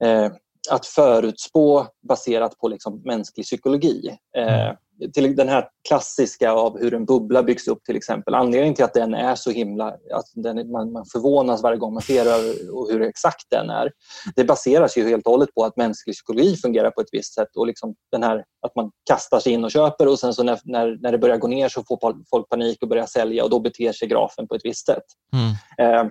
eh, 0.05 0.33
att 0.71 0.87
förutspå 0.87 1.87
baserat 2.09 2.59
på 2.59 2.69
liksom 2.69 3.03
mänsklig 3.05 3.47
psykologi. 3.47 4.17
Eh, 4.37 4.63
mm 4.65 4.77
till 5.15 5.37
den 5.37 5.49
här 5.49 5.69
klassiska 5.89 6.53
av 6.53 6.79
hur 6.79 6.95
en 6.95 7.05
bubbla 7.05 7.43
byggs 7.43 7.69
upp 7.69 7.85
till 7.85 7.97
exempel. 7.97 8.35
Anledningen 8.35 8.75
till 8.75 8.85
att 8.85 8.95
den 8.95 9.15
är 9.15 9.35
så 9.35 9.51
himla... 9.51 9.87
Att 9.89 10.27
den, 10.35 10.71
man, 10.71 10.93
man 10.93 11.05
förvånas 11.13 11.63
varje 11.63 11.79
gång 11.79 11.95
man 11.95 12.03
ser 12.03 12.27
och 12.75 12.91
hur 12.91 13.03
exakt 13.03 13.47
den 13.51 13.71
är. 13.71 13.93
Det 14.37 14.45
baseras 14.45 14.97
ju 14.97 15.09
helt 15.09 15.27
och 15.27 15.33
hållet 15.33 15.55
på 15.55 15.65
att 15.65 15.77
mänsklig 15.77 16.15
psykologi 16.15 16.57
fungerar 16.57 16.91
på 16.91 17.01
ett 17.01 17.09
visst 17.13 17.35
sätt 17.35 17.57
och 17.57 17.67
liksom 17.67 17.95
den 18.13 18.23
här 18.23 18.45
att 18.67 18.77
man 18.77 18.91
kastar 19.11 19.41
sig 19.41 19.53
in 19.53 19.65
och 19.65 19.71
köper 19.71 20.09
och 20.09 20.19
sen 20.19 20.35
så 20.35 20.43
när, 20.43 20.59
när, 20.65 20.99
när 21.01 21.13
det 21.13 21.19
börjar 21.19 21.37
gå 21.37 21.47
ner 21.47 21.69
så 21.69 21.83
får 21.89 21.99
folk 22.31 22.49
panik 22.49 22.83
och 22.83 22.89
börjar 22.89 23.07
sälja 23.07 23.45
och 23.45 23.51
då 23.51 23.61
beter 23.61 23.93
sig 23.93 24.09
grafen 24.09 24.49
på 24.49 24.55
ett 24.55 24.65
visst 24.65 24.87
sätt. 24.87 25.05
Mm. 25.33 25.95
Eh, 25.95 26.11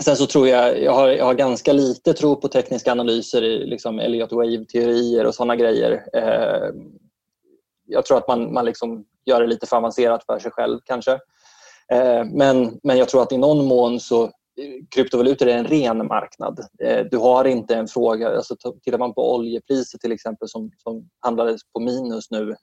Sen 0.00 0.16
så 0.16 0.26
tror 0.26 0.48
jag, 0.48 0.82
jag 0.82 0.92
har, 0.92 1.08
jag 1.08 1.24
har 1.24 1.34
ganska 1.34 1.72
lite 1.72 2.12
tro 2.12 2.36
på 2.36 2.48
tekniska 2.48 2.92
analyser 2.92 3.42
i 3.42 3.66
liksom 3.66 3.98
Elliot 3.98 4.32
Wave-teorier 4.32 5.24
och 5.24 5.34
sådana 5.34 5.56
grejer. 5.56 6.04
Eh, 6.12 6.70
jag 7.86 8.04
tror 8.04 8.18
att 8.18 8.28
man, 8.28 8.52
man 8.52 8.64
liksom 8.64 9.04
gör 9.24 9.40
det 9.40 9.46
lite 9.46 9.66
för 9.66 9.76
avancerat 9.76 10.24
för 10.26 10.38
sig 10.38 10.50
själv 10.50 10.80
kanske. 10.84 11.12
Eh, 11.92 12.24
men, 12.32 12.80
men 12.82 12.98
jag 12.98 13.08
tror 13.08 13.22
att 13.22 13.32
i 13.32 13.38
någon 13.38 13.64
mån 13.64 14.00
så 14.00 14.30
kryptovalutor 14.94 15.48
är 15.48 15.58
en 15.58 15.66
ren 15.66 16.06
marknad. 16.06 16.60
Eh, 16.80 17.04
du 17.10 17.16
har 17.16 17.44
inte 17.44 17.74
en 17.76 17.88
fråga, 17.88 18.36
alltså 18.36 18.56
tittar 18.84 18.98
man 18.98 19.14
på 19.14 19.34
oljepriset 19.34 20.00
till 20.00 20.12
exempel 20.12 20.48
som, 20.48 20.70
som 20.76 21.08
handlades 21.20 21.60
på 21.72 21.80
minus 21.80 22.30
nu, 22.30 22.54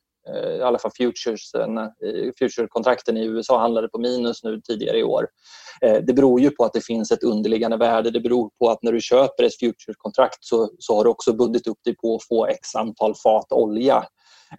i 0.57 0.61
alla 0.61 0.79
fall 0.79 0.91
futures, 0.97 1.51
future-kontrakten 2.39 3.17
i 3.17 3.25
USA 3.25 3.59
handlade 3.59 3.87
på 3.87 3.99
minus 3.99 4.43
nu 4.43 4.61
tidigare 4.61 4.97
i 4.97 5.03
år. 5.03 5.27
Det 5.81 6.15
beror 6.15 6.41
ju 6.41 6.49
på 6.49 6.65
att 6.65 6.73
det 6.73 6.85
finns 6.85 7.11
ett 7.11 7.23
underliggande 7.23 7.77
värde. 7.77 8.11
Det 8.11 8.19
beror 8.19 8.49
på 8.59 8.69
att 8.69 8.83
när 8.83 8.91
du 8.91 9.01
köper 9.01 9.43
ett 9.43 9.59
future-kontrakt 9.59 10.37
så, 10.39 10.69
så 10.79 10.95
har 10.95 11.03
du 11.03 11.09
också 11.09 11.33
bundit 11.33 11.67
upp 11.67 11.83
dig 11.85 11.95
på 11.95 12.15
att 12.15 12.23
få 12.23 12.45
x 12.45 12.75
antal 12.75 13.15
fat 13.23 13.51
olja 13.51 14.05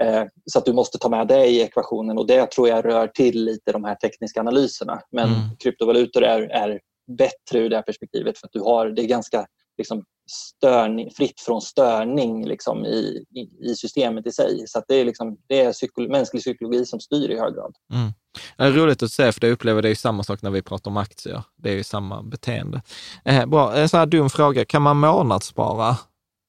Eh, 0.01 0.25
så 0.47 0.59
att 0.59 0.65
du 0.65 0.73
måste 0.73 0.99
ta 0.99 1.09
med 1.09 1.29
det 1.29 1.47
i 1.47 1.61
ekvationen 1.61 2.19
och 2.19 2.27
det 2.27 2.51
tror 2.51 2.69
jag 2.69 2.85
rör 2.85 3.07
till 3.07 3.45
lite 3.45 3.73
de 3.73 3.85
här 3.85 3.95
tekniska 3.95 4.41
analyserna. 4.41 5.01
Men 5.11 5.29
mm. 5.29 5.41
kryptovalutor 5.63 6.23
är, 6.23 6.43
är 6.43 6.81
bättre 7.19 7.59
ur 7.59 7.71
det 7.71 7.77
här 7.77 7.83
perspektivet 7.83 8.39
för 8.39 8.47
att 8.47 8.53
du 8.53 8.61
har, 8.61 8.87
det 8.89 9.03
är 9.03 9.07
ganska 9.07 9.47
liksom 9.83 10.05
störning, 10.31 11.11
fritt 11.11 11.41
från 11.41 11.61
störning 11.61 12.47
liksom 12.47 12.85
i, 12.85 13.25
i, 13.35 13.71
i 13.71 13.75
systemet 13.75 14.27
i 14.27 14.33
sig. 14.33 14.65
Så 14.69 14.83
det 14.89 14.95
är, 14.95 15.05
liksom, 15.05 15.39
det 15.49 15.61
är 15.61 15.73
psyko, 15.73 16.01
mänsklig 16.01 16.43
psykologi 16.43 16.87
som 16.87 17.01
styr 17.01 17.31
i 17.31 17.39
hög 17.39 17.55
grad. 17.55 17.75
Mm. 17.93 18.13
Det 18.57 18.65
är 18.65 18.71
roligt 18.71 19.03
att 19.03 19.13
se, 19.13 19.33
för 19.33 19.47
jag 19.47 19.53
upplever 19.53 19.83
det 19.83 19.91
är 19.91 19.95
samma 19.95 20.23
sak 20.23 20.43
när 20.43 20.51
vi 20.51 20.63
pratar 20.63 20.91
om 20.91 20.97
aktier. 20.97 21.43
Det 21.57 21.71
är 21.71 21.75
ju 21.75 21.85
samma 21.85 22.23
beteende. 22.23 22.83
Eh, 23.25 23.47
bra, 23.47 23.75
eh, 23.75 23.83
en 23.83 23.89
sån 23.89 23.99
här 23.99 24.07
dum 24.07 24.31
fråga. 24.31 24.65
Kan 24.65 24.83
man 24.83 24.97
månadsspara 24.97 25.97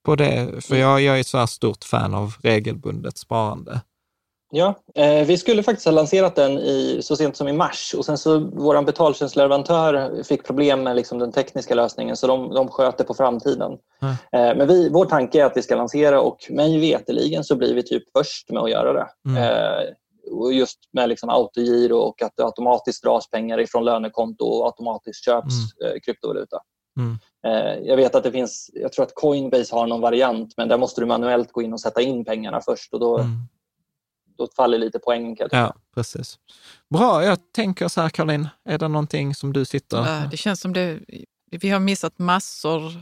på 0.05 0.15
det? 0.15 0.65
För 0.65 0.75
jag, 0.75 1.01
jag 1.01 1.15
är 1.15 1.21
ett 1.21 1.27
så 1.27 1.37
här 1.37 1.45
stort 1.45 1.83
fan 1.83 2.13
av 2.13 2.33
regelbundet 2.43 3.17
sparande. 3.17 3.81
Ja, 4.55 4.75
eh, 4.95 5.25
vi 5.25 5.37
skulle 5.37 5.63
faktiskt 5.63 5.85
ha 5.85 5.91
lanserat 5.91 6.35
den 6.35 6.51
i, 6.51 6.99
så 7.01 7.15
sent 7.15 7.37
som 7.37 7.47
i 7.47 7.53
mars 7.53 7.95
och 7.97 8.05
sen 8.05 8.17
så 8.17 8.39
vår 8.39 8.81
betaltjänstleverantör 8.81 10.23
fick 10.23 10.45
problem 10.45 10.83
med 10.83 10.95
liksom 10.95 11.19
den 11.19 11.31
tekniska 11.31 11.75
lösningen 11.75 12.15
så 12.15 12.27
de, 12.27 12.53
de 12.53 12.67
sköt 12.67 12.97
det 12.97 13.03
på 13.03 13.13
framtiden. 13.13 13.71
Mm. 14.01 14.13
Eh, 14.13 14.57
men 14.57 14.67
vi, 14.67 14.89
vår 14.89 15.05
tanke 15.05 15.41
är 15.41 15.45
att 15.45 15.57
vi 15.57 15.61
ska 15.61 15.75
lansera 15.75 16.21
och 16.21 16.37
mig 16.49 16.79
veteligen 16.79 17.43
så 17.43 17.55
blir 17.55 17.75
vi 17.75 17.83
typ 17.83 18.03
först 18.17 18.49
med 18.49 18.63
att 18.63 18.69
göra 18.69 18.93
det. 18.93 19.07
Mm. 19.29 19.43
Eh, 19.43 19.83
och 20.31 20.53
just 20.53 20.79
med 20.91 21.09
liksom 21.09 21.29
autogiro 21.29 21.97
och 21.97 22.21
att 22.21 22.33
det 22.35 22.43
automatiskt 22.43 23.03
dras 23.03 23.29
pengar 23.29 23.59
ifrån 23.59 23.85
lönekonto 23.85 24.45
och 24.45 24.65
automatiskt 24.65 25.25
köps 25.25 25.53
mm. 25.81 25.93
Eh, 25.93 25.99
kryptovaluta. 26.05 26.57
Mm. 26.97 27.17
Eh, 27.47 27.87
jag 27.87 27.97
vet 27.97 28.15
att 28.15 28.23
det 28.23 28.31
finns, 28.31 28.69
jag 28.73 28.91
tror 28.91 29.05
att 29.05 29.15
Coinbase 29.15 29.75
har 29.75 29.87
någon 29.87 30.01
variant 30.01 30.53
men 30.57 30.67
där 30.67 30.77
måste 30.77 31.01
du 31.01 31.05
manuellt 31.05 31.51
gå 31.51 31.61
in 31.61 31.73
och 31.73 31.81
sätta 31.81 32.01
in 32.01 32.25
pengarna 32.25 32.61
först 32.61 32.93
och 32.93 32.99
då, 32.99 33.17
mm 33.17 33.47
då 34.37 34.47
faller 34.55 34.77
lite 34.77 34.99
poängen. 34.99 35.37
Ja, 35.51 35.75
precis. 35.95 36.39
Bra, 36.89 37.23
jag 37.23 37.37
tänker 37.51 37.87
så 37.87 38.01
här 38.01 38.09
Caroline, 38.09 38.49
är 38.65 38.77
det 38.77 38.87
någonting 38.87 39.35
som 39.35 39.53
du 39.53 39.65
sitter... 39.65 39.97
Ja, 39.97 40.27
det 40.31 40.37
känns 40.37 40.61
som 40.61 40.73
det, 40.73 40.99
vi 41.51 41.69
har 41.69 41.79
missat 41.79 42.19
massor. 42.19 43.01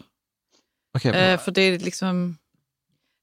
Okay, 0.98 1.12
eh, 1.12 1.40
för 1.40 1.52
det 1.52 1.62
är 1.62 1.80
liksom... 1.80 2.38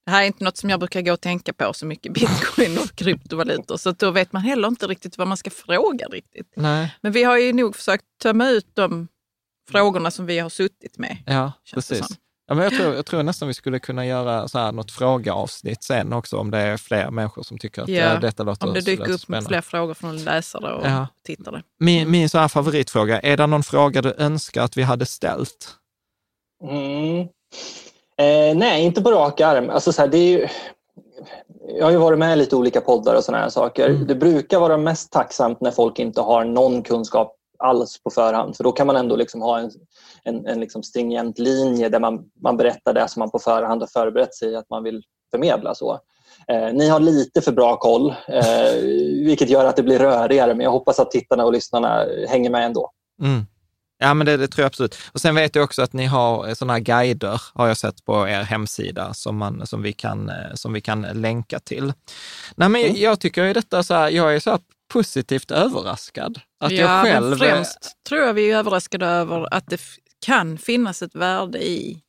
Det 0.05 0.11
här 0.11 0.21
är 0.21 0.27
inte 0.27 0.43
något 0.43 0.57
som 0.57 0.69
jag 0.69 0.79
brukar 0.79 1.01
gå 1.01 1.13
och 1.13 1.21
tänka 1.21 1.53
på 1.53 1.73
så 1.73 1.85
mycket, 1.85 2.13
bitcoin 2.13 2.77
och 2.77 2.95
kryptovalutor. 2.95 3.77
Så 3.77 3.91
då 3.91 4.11
vet 4.11 4.33
man 4.33 4.41
heller 4.41 4.67
inte 4.67 4.87
riktigt 4.87 5.17
vad 5.17 5.27
man 5.27 5.37
ska 5.37 5.49
fråga 5.49 6.07
riktigt. 6.07 6.53
Nej. 6.55 6.95
Men 7.01 7.11
vi 7.11 7.23
har 7.23 7.37
ju 7.37 7.53
nog 7.53 7.75
försökt 7.75 8.05
tömma 8.21 8.49
ut 8.49 8.67
de 8.73 9.07
frågorna 9.71 10.11
som 10.11 10.25
vi 10.25 10.39
har 10.39 10.49
suttit 10.49 10.97
med. 10.97 11.17
Ja, 11.25 11.53
precis. 11.73 12.07
Ja, 12.49 12.55
men 12.55 12.63
jag, 12.63 12.73
tror, 12.73 12.95
jag 12.95 13.05
tror 13.05 13.23
nästan 13.23 13.47
vi 13.47 13.53
skulle 13.53 13.79
kunna 13.79 14.05
göra 14.05 14.47
så 14.47 14.59
här 14.59 14.71
något 14.71 14.91
frågeavsnitt 14.91 15.83
sen 15.83 16.13
också, 16.13 16.37
om 16.37 16.51
det 16.51 16.57
är 16.57 16.77
fler 16.77 17.11
människor 17.11 17.43
som 17.43 17.57
tycker 17.57 17.81
att 17.81 17.89
ja, 17.89 18.19
detta 18.19 18.43
låter 18.43 18.67
Om 18.67 18.73
det 18.73 18.81
dyker 18.81 19.11
upp 19.11 19.19
spännande. 19.19 19.47
fler 19.49 19.61
frågor 19.61 19.93
från 19.93 20.17
läsare 20.23 20.73
och 20.73 20.85
ja. 20.85 21.07
tittare. 21.23 21.63
Min, 21.79 22.11
min 22.11 22.29
så 22.29 22.37
här 22.37 22.47
favoritfråga, 22.47 23.19
är 23.19 23.37
det 23.37 23.47
någon 23.47 23.63
fråga 23.63 24.01
du 24.01 24.13
önskar 24.17 24.61
att 24.61 24.77
vi 24.77 24.83
hade 24.83 25.05
ställt? 25.05 25.75
Mm. 26.63 27.19
Eh, 28.17 28.57
nej, 28.57 28.83
inte 28.83 29.01
på 29.01 29.11
rak 29.11 29.41
arm. 29.41 29.69
Alltså, 29.69 29.91
så 29.91 30.01
här, 30.01 30.09
det 30.09 30.17
är 30.17 30.29
ju, 30.29 30.47
jag 31.77 31.85
har 31.85 31.91
ju 31.91 31.97
varit 31.97 32.19
med 32.19 32.33
i 32.33 32.35
lite 32.35 32.55
olika 32.55 32.81
poddar 32.81 33.15
och 33.15 33.23
sådana 33.23 33.43
här 33.43 33.49
saker. 33.49 33.89
Mm. 33.89 34.07
Det 34.07 34.15
brukar 34.15 34.59
vara 34.59 34.77
mest 34.77 35.11
tacksamt 35.11 35.61
när 35.61 35.71
folk 35.71 35.99
inte 35.99 36.21
har 36.21 36.45
någon 36.45 36.81
kunskap 36.81 37.38
alls 37.59 38.03
på 38.03 38.09
förhand. 38.09 38.57
För 38.57 38.63
då 38.63 38.71
kan 38.71 38.87
man 38.87 38.95
ändå 38.95 39.15
liksom 39.15 39.41
ha 39.41 39.59
en, 39.59 39.71
en, 40.23 40.45
en 40.45 40.59
liksom 40.59 40.83
stringent 40.83 41.39
linje 41.39 41.89
där 41.89 41.99
man, 41.99 42.19
man 42.43 42.57
berättar 42.57 42.93
det 42.93 43.07
som 43.07 43.19
man 43.19 43.31
på 43.31 43.39
förhand 43.39 43.81
har 43.81 43.87
förberett 43.87 44.35
sig 44.35 44.55
att 44.55 44.69
man 44.69 44.83
vill 44.83 45.03
förmedla. 45.31 45.75
Så. 45.75 45.99
Eh, 46.47 46.73
ni 46.73 46.87
har 46.87 46.99
lite 46.99 47.41
för 47.41 47.51
bra 47.51 47.77
koll, 47.77 48.09
eh, 48.27 48.73
vilket 49.25 49.49
gör 49.49 49.65
att 49.65 49.75
det 49.75 49.83
blir 49.83 49.99
rörigare, 49.99 50.55
men 50.55 50.63
jag 50.63 50.71
hoppas 50.71 50.99
att 50.99 51.11
tittarna 51.11 51.45
och 51.45 51.53
lyssnarna 51.53 52.05
hänger 52.27 52.49
med 52.49 52.65
ändå. 52.65 52.91
Mm. 53.21 53.45
Ja, 54.01 54.13
men 54.13 54.25
det, 54.25 54.37
det, 54.37 54.47
tror 54.47 54.63
jag 54.63 54.67
absolut. 54.67 54.97
Och 55.13 55.21
sen 55.21 55.35
vet 55.35 55.55
jag 55.55 55.63
också 55.63 55.81
att 55.81 55.93
ni 55.93 56.05
har 56.05 56.53
sådana 56.53 56.73
här 56.73 56.79
guider, 56.79 57.41
har 57.53 57.67
jag 57.67 57.77
sett 57.77 58.05
på 58.05 58.27
er 58.27 58.41
hemsida, 58.41 59.13
som, 59.13 59.37
man, 59.37 59.67
som, 59.67 59.81
vi, 59.81 59.93
kan, 59.93 60.29
eh, 60.29 60.53
som 60.53 60.73
vi 60.73 60.81
kan 60.81 61.01
länka 61.01 61.59
till. 61.59 61.93
Nej, 62.55 62.69
men 62.69 62.81
mm. 62.81 62.95
Jag 62.95 63.19
tycker 63.19 63.43
ju 63.43 63.53
detta 63.53 63.83
så 63.83 63.93
här, 63.93 64.09
jag 64.09 64.35
är 64.35 64.39
så 64.39 64.49
här 64.49 64.59
positivt 64.89 65.51
överraskad. 65.51 66.41
Att 66.59 66.71
ja, 66.71 66.77
jag 66.77 67.03
själv... 67.05 67.29
men 67.29 67.39
främst 67.39 68.03
tror 68.09 68.21
jag 68.21 68.33
vi 68.33 68.51
är 68.51 68.57
överraskade 68.57 69.05
över 69.05 69.53
att 69.53 69.67
det 69.67 69.81
kan 70.25 70.57
finnas 70.57 71.01
ett 71.01 71.15
värde 71.15 71.67
i, 71.67 72.01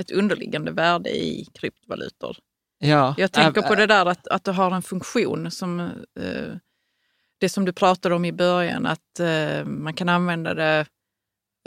ett 0.00 0.10
underliggande 0.10 0.72
värde 0.72 1.10
i 1.10 1.46
kryptovalutor. 1.54 2.36
Ja, 2.78 3.14
jag 3.18 3.32
tänker 3.32 3.62
äh, 3.62 3.68
på 3.68 3.74
det 3.74 3.86
där 3.86 4.06
att, 4.06 4.28
att 4.28 4.44
det 4.44 4.52
har 4.52 4.70
en 4.70 4.82
funktion 4.82 5.50
som 5.50 5.80
eh, 6.20 6.56
det 7.40 7.48
som 7.48 7.64
du 7.64 7.72
pratade 7.72 8.14
om 8.14 8.24
i 8.24 8.32
början, 8.32 8.86
att 8.86 9.20
eh, 9.20 9.64
man 9.64 9.94
kan 9.94 10.08
använda 10.08 10.54
det 10.54 10.86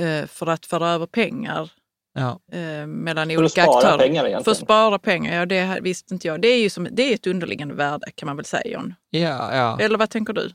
eh, 0.02 0.26
för 0.28 0.48
att 0.48 0.66
föra 0.66 0.90
över 0.90 1.06
pengar 1.06 1.72
ja. 2.14 2.40
eh, 2.52 2.88
mellan 2.88 3.30
för 3.30 3.38
olika 3.38 3.64
aktörer. 3.64 3.84
För 3.84 3.92
att 3.92 3.98
spara 3.98 3.98
pengar 3.98 4.26
egentligen? 4.26 4.44
För 4.44 4.52
att 4.52 4.58
spara 4.58 5.00
pengar, 5.00 5.36
ja 5.36 5.46
det 5.46 5.80
visste 5.82 6.14
inte 6.14 6.28
jag. 6.28 6.42
Det 6.42 6.48
är 6.48 6.60
ju 6.60 6.70
som, 6.70 6.88
det 6.92 7.04
är 7.04 7.14
ett 7.14 7.28
underliggande 7.28 7.74
värde 7.74 8.12
kan 8.16 8.28
man 8.28 8.36
väl 8.36 8.46
säga 8.46 8.74
John? 8.74 8.96
Ja, 9.10 9.56
ja. 9.56 9.80
Eller 9.80 9.98
vad 9.98 10.10
tänker 10.10 10.34
du? 10.34 10.52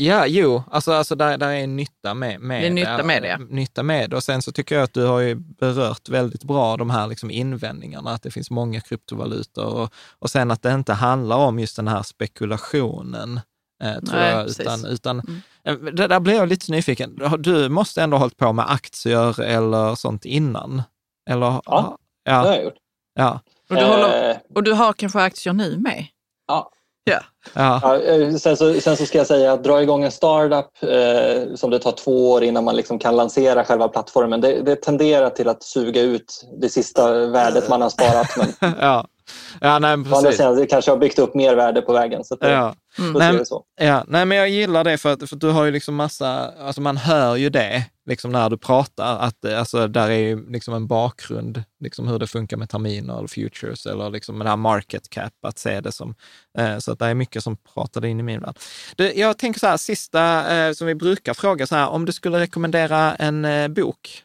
Ja, 0.00 0.26
jo, 0.26 0.62
alltså, 0.70 0.92
alltså 0.92 1.14
där, 1.14 1.38
där 1.38 1.50
är 1.50 1.66
nytta 1.66 2.14
med, 2.14 2.40
med 2.40 2.62
det. 2.62 2.66
Är 2.66 2.70
nytta 2.70 3.02
med 3.02 3.22
det. 3.22 3.38
Nytta 3.38 3.82
med 3.82 4.14
Och 4.14 4.22
sen 4.22 4.42
så 4.42 4.52
tycker 4.52 4.74
jag 4.74 4.84
att 4.84 4.94
du 4.94 5.04
har 5.04 5.20
ju 5.20 5.34
berört 5.34 6.08
väldigt 6.08 6.44
bra 6.44 6.76
de 6.76 6.90
här 6.90 7.06
liksom 7.06 7.30
invändningarna, 7.30 8.10
att 8.10 8.22
det 8.22 8.30
finns 8.30 8.50
många 8.50 8.80
kryptovalutor 8.80 9.74
och, 9.74 9.92
och 10.18 10.30
sen 10.30 10.50
att 10.50 10.62
det 10.62 10.72
inte 10.72 10.92
handlar 10.92 11.36
om 11.36 11.58
just 11.58 11.76
den 11.76 11.88
här 11.88 12.02
spekulationen. 12.02 13.40
Eh, 13.84 13.94
tror 13.94 14.18
Nej, 14.18 14.32
jag, 14.32 14.48
utan, 14.48 14.84
utan 14.84 15.20
mm. 15.20 15.40
Eh, 15.64 15.92
det 15.92 16.06
där 16.06 16.20
blir 16.20 16.34
jag 16.34 16.48
lite 16.48 16.72
nyfiken. 16.72 17.18
Du 17.38 17.68
måste 17.68 18.02
ändå 18.02 18.16
ha 18.16 18.22
hållit 18.22 18.36
på 18.36 18.52
med 18.52 18.70
aktier 18.70 19.40
eller 19.40 19.94
sånt 19.94 20.24
innan? 20.24 20.82
Eller, 21.30 21.46
ja, 21.46 21.62
ja, 21.64 21.98
det 22.24 22.48
har 22.48 22.54
jag 22.54 22.64
gjort. 22.64 22.78
Ja. 23.14 23.40
Och, 23.70 23.76
du 23.76 23.84
håller, 23.84 24.30
eh. 24.30 24.36
och 24.54 24.62
du 24.62 24.72
har 24.72 24.92
kanske 24.92 25.20
aktier 25.20 25.52
nu 25.52 25.78
med? 25.78 26.06
Ja, 26.46 26.70
Ja. 27.08 27.20
Ja. 27.54 27.80
ja 27.82 28.02
eh, 28.02 28.34
sen, 28.34 28.56
så, 28.56 28.80
sen 28.80 28.96
så 28.96 29.06
ska 29.06 29.18
jag 29.18 29.26
säga 29.26 29.52
att 29.52 29.64
dra 29.64 29.82
igång 29.82 30.04
en 30.04 30.10
startup 30.10 30.66
eh, 30.82 31.54
som 31.54 31.70
det 31.70 31.78
tar 31.78 31.92
två 31.92 32.30
år 32.30 32.44
innan 32.44 32.64
man 32.64 32.76
liksom 32.76 32.98
kan 32.98 33.16
lansera 33.16 33.64
själva 33.64 33.88
plattformen, 33.88 34.40
det, 34.40 34.62
det 34.62 34.76
tenderar 34.76 35.30
till 35.30 35.48
att 35.48 35.62
suga 35.62 36.02
ut 36.02 36.46
det 36.60 36.68
sista 36.68 37.26
värdet 37.26 37.68
man 37.68 37.82
har 37.82 37.90
sparat. 37.90 38.36
Men... 38.36 38.74
ja. 38.80 39.06
Ja, 39.60 39.78
nej, 39.78 40.04
precis. 40.04 40.38
det 40.38 40.66
kanske 40.66 40.90
har 40.90 40.98
byggt 40.98 41.18
upp 41.18 41.34
mer 41.34 41.54
värde 41.54 41.82
på 41.82 41.92
vägen. 41.92 42.24
Så 42.24 42.34
det, 42.34 42.50
ja. 42.50 42.74
Mm. 42.98 43.12
Nej, 43.12 43.42
ja, 43.80 44.04
nej, 44.08 44.26
men 44.26 44.38
jag 44.38 44.48
gillar 44.48 44.84
det 44.84 44.98
för 44.98 45.12
att, 45.12 45.28
för 45.28 45.36
du 45.36 45.50
har 45.50 45.64
ju 45.64 45.70
liksom 45.70 45.94
massa, 45.94 46.52
alltså 46.60 46.80
man 46.80 46.96
hör 46.96 47.36
ju 47.36 47.50
det 47.50 47.84
liksom 48.08 48.32
när 48.32 48.50
du 48.50 48.58
pratar, 48.58 49.18
att 49.18 49.44
alltså, 49.44 49.88
där 49.88 50.10
är 50.10 50.18
ju 50.18 50.50
liksom 50.50 50.74
en 50.74 50.86
bakgrund, 50.86 51.62
liksom 51.80 52.08
hur 52.08 52.18
det 52.18 52.26
funkar 52.26 52.56
med 52.56 52.70
terminer 52.70 53.18
eller 53.18 53.28
futures 53.28 53.86
eller 53.86 54.10
liksom 54.10 54.38
det 54.38 54.48
här 54.48 54.56
market 54.56 55.10
cap, 55.10 55.32
att 55.42 55.58
se 55.58 55.80
det 55.80 55.92
som, 55.92 56.14
eh, 56.58 56.78
så 56.78 56.92
att 56.92 56.98
det 56.98 57.06
är 57.06 57.14
mycket 57.14 57.44
som 57.44 57.56
pratar 57.56 58.04
in 58.04 58.20
i 58.20 58.22
min 58.22 58.40
värld. 58.40 58.58
Du, 58.96 59.12
jag 59.12 59.38
tänker 59.38 59.60
så 59.60 59.66
här, 59.66 59.76
sista 59.76 60.54
eh, 60.56 60.72
som 60.72 60.86
vi 60.86 60.94
brukar 60.94 61.34
fråga 61.34 61.66
så 61.66 61.74
här, 61.74 61.88
om 61.88 62.04
du 62.04 62.12
skulle 62.12 62.40
rekommendera 62.40 63.14
en 63.14 63.44
eh, 63.44 63.68
bok, 63.68 64.22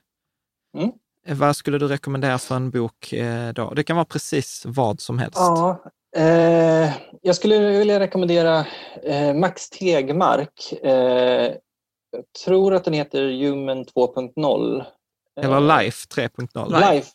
mm. 0.77 0.91
Vad 1.28 1.56
skulle 1.56 1.78
du 1.78 1.88
rekommendera 1.88 2.38
för 2.38 2.56
en 2.56 2.70
bok 2.72 3.14
eh, 3.14 3.54
då? 3.54 3.74
Det 3.74 3.84
kan 3.84 3.95
vara 3.95 4.06
precis 4.06 4.64
vad 4.66 5.02
som 5.02 5.20
helst. 5.20 5.38
Ja, 5.38 5.84
Eh, 6.16 6.91
jag 7.22 7.36
skulle 7.36 7.60
vilja 7.60 8.00
rekommendera 8.00 8.66
eh, 9.04 9.34
Max 9.34 9.70
Tegmark. 9.70 10.74
Eh, 10.84 11.54
jag 12.12 12.24
tror 12.45 12.74
att 12.74 12.84
den 12.84 12.94
heter 12.94 13.32
Human 13.32 13.86
2.0. 13.86 14.86
Eller 15.41 15.56
eh, 15.56 15.80
Life 15.80 16.08
3.0. 16.16 16.91
Life. 16.91 17.12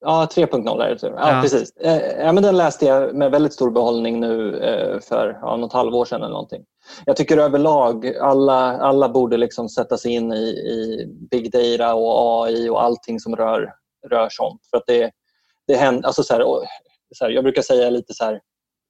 Ja, 0.00 0.28
3.0 0.34 0.82
är 0.82 0.88
det. 0.94 0.98
Ja, 1.02 1.34
ja. 1.34 1.42
precis. 1.42 1.76
Eh, 1.76 2.24
ja, 2.24 2.32
men 2.32 2.42
den 2.42 2.56
läste 2.56 2.86
jag 2.86 3.14
med 3.14 3.30
väldigt 3.30 3.52
stor 3.52 3.70
behållning 3.70 4.20
nu 4.20 4.58
eh, 4.58 5.00
för 5.00 5.38
ja, 5.42 5.56
något 5.56 5.72
halvår 5.72 6.04
sedan 6.04 6.22
eller 6.22 6.32
någonting. 6.32 6.64
Jag 7.04 7.16
tycker 7.16 7.38
överlag 7.38 8.16
alla, 8.16 8.78
alla 8.78 9.08
borde 9.08 9.36
liksom 9.36 9.68
sätta 9.68 9.98
sig 9.98 10.12
in 10.12 10.32
i, 10.32 10.48
i 10.48 11.06
big 11.30 11.52
data 11.52 11.94
och 11.94 12.44
AI 12.44 12.68
och 12.68 12.82
allting 12.82 13.20
som 13.20 13.36
rör, 13.36 13.72
rör 14.08 14.28
sånt. 14.30 14.60
För 14.70 14.76
att 14.76 14.86
det, 14.86 15.10
det 15.66 15.76
händer, 15.76 16.06
alltså 16.06 16.22
så 16.22 16.34
här, 16.34 16.42
så 17.14 17.24
här, 17.24 17.30
jag 17.30 17.44
brukar 17.44 17.62
säga 17.62 17.90
lite 17.90 18.14
så 18.14 18.24
här, 18.24 18.40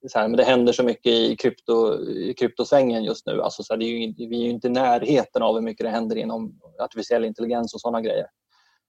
så 0.09 0.19
här, 0.19 0.29
men 0.29 0.37
det 0.37 0.45
händer 0.45 0.73
så 0.73 0.83
mycket 0.83 1.13
i, 1.13 1.37
krypto, 1.37 2.05
i 2.09 2.35
kryptosvängen 2.39 3.05
just 3.05 3.27
nu. 3.27 3.43
Alltså 3.43 3.63
så 3.63 3.73
här, 3.73 3.79
det 3.79 3.85
är 3.85 3.89
ju, 3.89 4.29
vi 4.29 4.41
är 4.41 4.45
ju 4.45 4.51
inte 4.51 4.67
i 4.67 4.71
närheten 4.71 5.43
av 5.43 5.55
hur 5.55 5.63
mycket 5.63 5.87
det 5.87 5.91
händer 5.91 6.17
inom 6.17 6.61
artificiell 6.81 7.25
intelligens 7.25 7.75
och 7.75 7.81
sådana 7.81 8.01
grejer. 8.01 8.27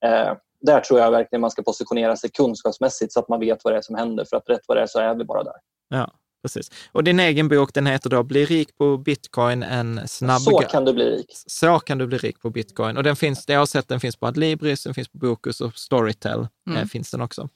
Eh, 0.06 0.34
där 0.62 0.80
tror 0.80 1.00
jag 1.00 1.12
verkligen 1.12 1.42
man 1.42 1.52
ska 1.52 1.64
positionera 1.64 2.16
sig 2.16 2.30
kunskapsmässigt 2.30 3.14
så 3.14 3.20
att 3.20 3.30
man 3.30 3.40
vet 3.40 3.64
vad 3.64 3.74
det 3.74 3.78
är 3.78 3.82
som 3.82 3.96
händer. 3.96 4.26
För 4.26 4.38
att 4.38 4.50
rätt 4.50 4.62
vad 4.68 4.78
det 4.78 4.82
är 4.82 4.88
så 4.88 5.00
är 5.00 5.16
vi 5.16 5.24
bara 5.24 5.44
där. 5.44 5.56
Ja, 5.90 6.12
Precis. 6.42 6.72
Och 6.92 7.04
din 7.04 7.20
egen 7.20 7.48
bok, 7.48 7.74
den 7.74 7.88
heter 7.88 8.10
då 8.10 8.24
Bli 8.24 8.46
rik 8.46 8.78
på 8.78 8.98
bitcoin, 8.98 9.64
en 9.64 10.02
snabb... 10.08 10.42
Så 10.42 10.58
kan 10.60 10.86
du 10.86 10.94
bli 10.94 11.06
rik. 11.06 11.32
Så 11.48 11.80
kan 11.80 11.98
du 11.98 12.08
bli 12.08 12.18
rik 12.18 12.42
på 12.42 12.50
bitcoin. 12.50 12.98
Och 12.98 13.04
den 13.04 13.16
finns, 13.16 13.46
jag 13.48 13.60
har 13.60 13.66
sett 13.66 13.88
den 13.88 14.00
finns 14.00 14.16
på 14.16 14.28
Adlibris, 14.28 14.84
den 14.84 14.94
finns 14.94 15.08
på 15.08 15.18
Bokus 15.18 15.62
och 15.62 15.78
Storytel 15.78 16.48
mm. 16.68 16.82
eh, 16.82 16.86
finns 16.86 17.12
den 17.12 17.22
också. 17.22 17.50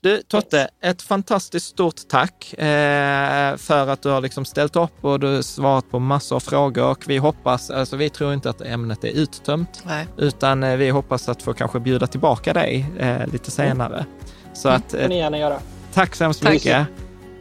Du, 0.00 0.22
Totte, 0.22 0.68
ett 0.82 1.02
fantastiskt 1.02 1.66
stort 1.66 2.08
tack 2.08 2.52
eh, 2.52 3.56
för 3.56 3.86
att 3.86 4.02
du 4.02 4.08
har 4.08 4.20
liksom 4.20 4.44
ställt 4.44 4.76
upp 4.76 5.04
och 5.04 5.20
du 5.20 5.26
har 5.26 5.42
svarat 5.42 5.90
på 5.90 5.98
massor 5.98 6.36
av 6.36 6.40
frågor. 6.40 6.90
Och 6.90 7.04
vi 7.06 7.16
hoppas, 7.16 7.70
alltså 7.70 7.96
vi 7.96 8.10
tror 8.10 8.34
inte 8.34 8.50
att 8.50 8.60
ämnet 8.60 9.04
är 9.04 9.12
uttömt, 9.12 9.82
Nej. 9.86 10.06
utan 10.16 10.62
eh, 10.62 10.76
vi 10.76 10.90
hoppas 10.90 11.28
att 11.28 11.42
få 11.42 11.52
kanske 11.52 11.80
bjuda 11.80 12.06
tillbaka 12.06 12.52
dig 12.52 12.86
eh, 12.98 13.26
lite 13.26 13.50
senare. 13.50 13.96
Mm. 13.96 14.10
Så 14.54 14.68
mm, 14.68 14.80
att, 14.80 14.88
det 14.88 15.02
får 15.02 15.08
ni 15.08 15.18
gärna 15.18 15.38
göra. 15.38 15.60
Tack 15.92 16.14
så 16.14 16.24
hemskt 16.24 16.42
mycket. 16.42 16.86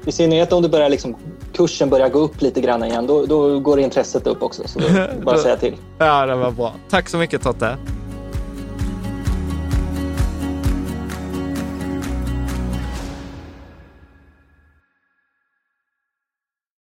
I 0.09 0.11
synnerhet 0.11 0.53
om 0.53 0.61
du 0.61 0.69
börjar 0.69 0.89
liksom, 0.89 1.15
kursen 1.53 1.89
börjar 1.89 2.09
gå 2.09 2.19
upp 2.19 2.41
lite 2.41 2.61
grann 2.61 2.83
igen, 2.83 3.07
då, 3.07 3.25
då 3.25 3.59
går 3.59 3.79
intresset 3.79 4.27
upp 4.27 4.43
också. 4.43 4.67
Så 4.67 4.79
bara 5.23 5.37
säga 5.37 5.57
till. 5.57 5.75
Ja, 5.97 6.25
det 6.25 6.35
var 6.35 6.51
bra. 6.51 6.73
Tack 6.89 7.09
så 7.09 7.17
mycket 7.17 7.41
Totte. 7.43 7.77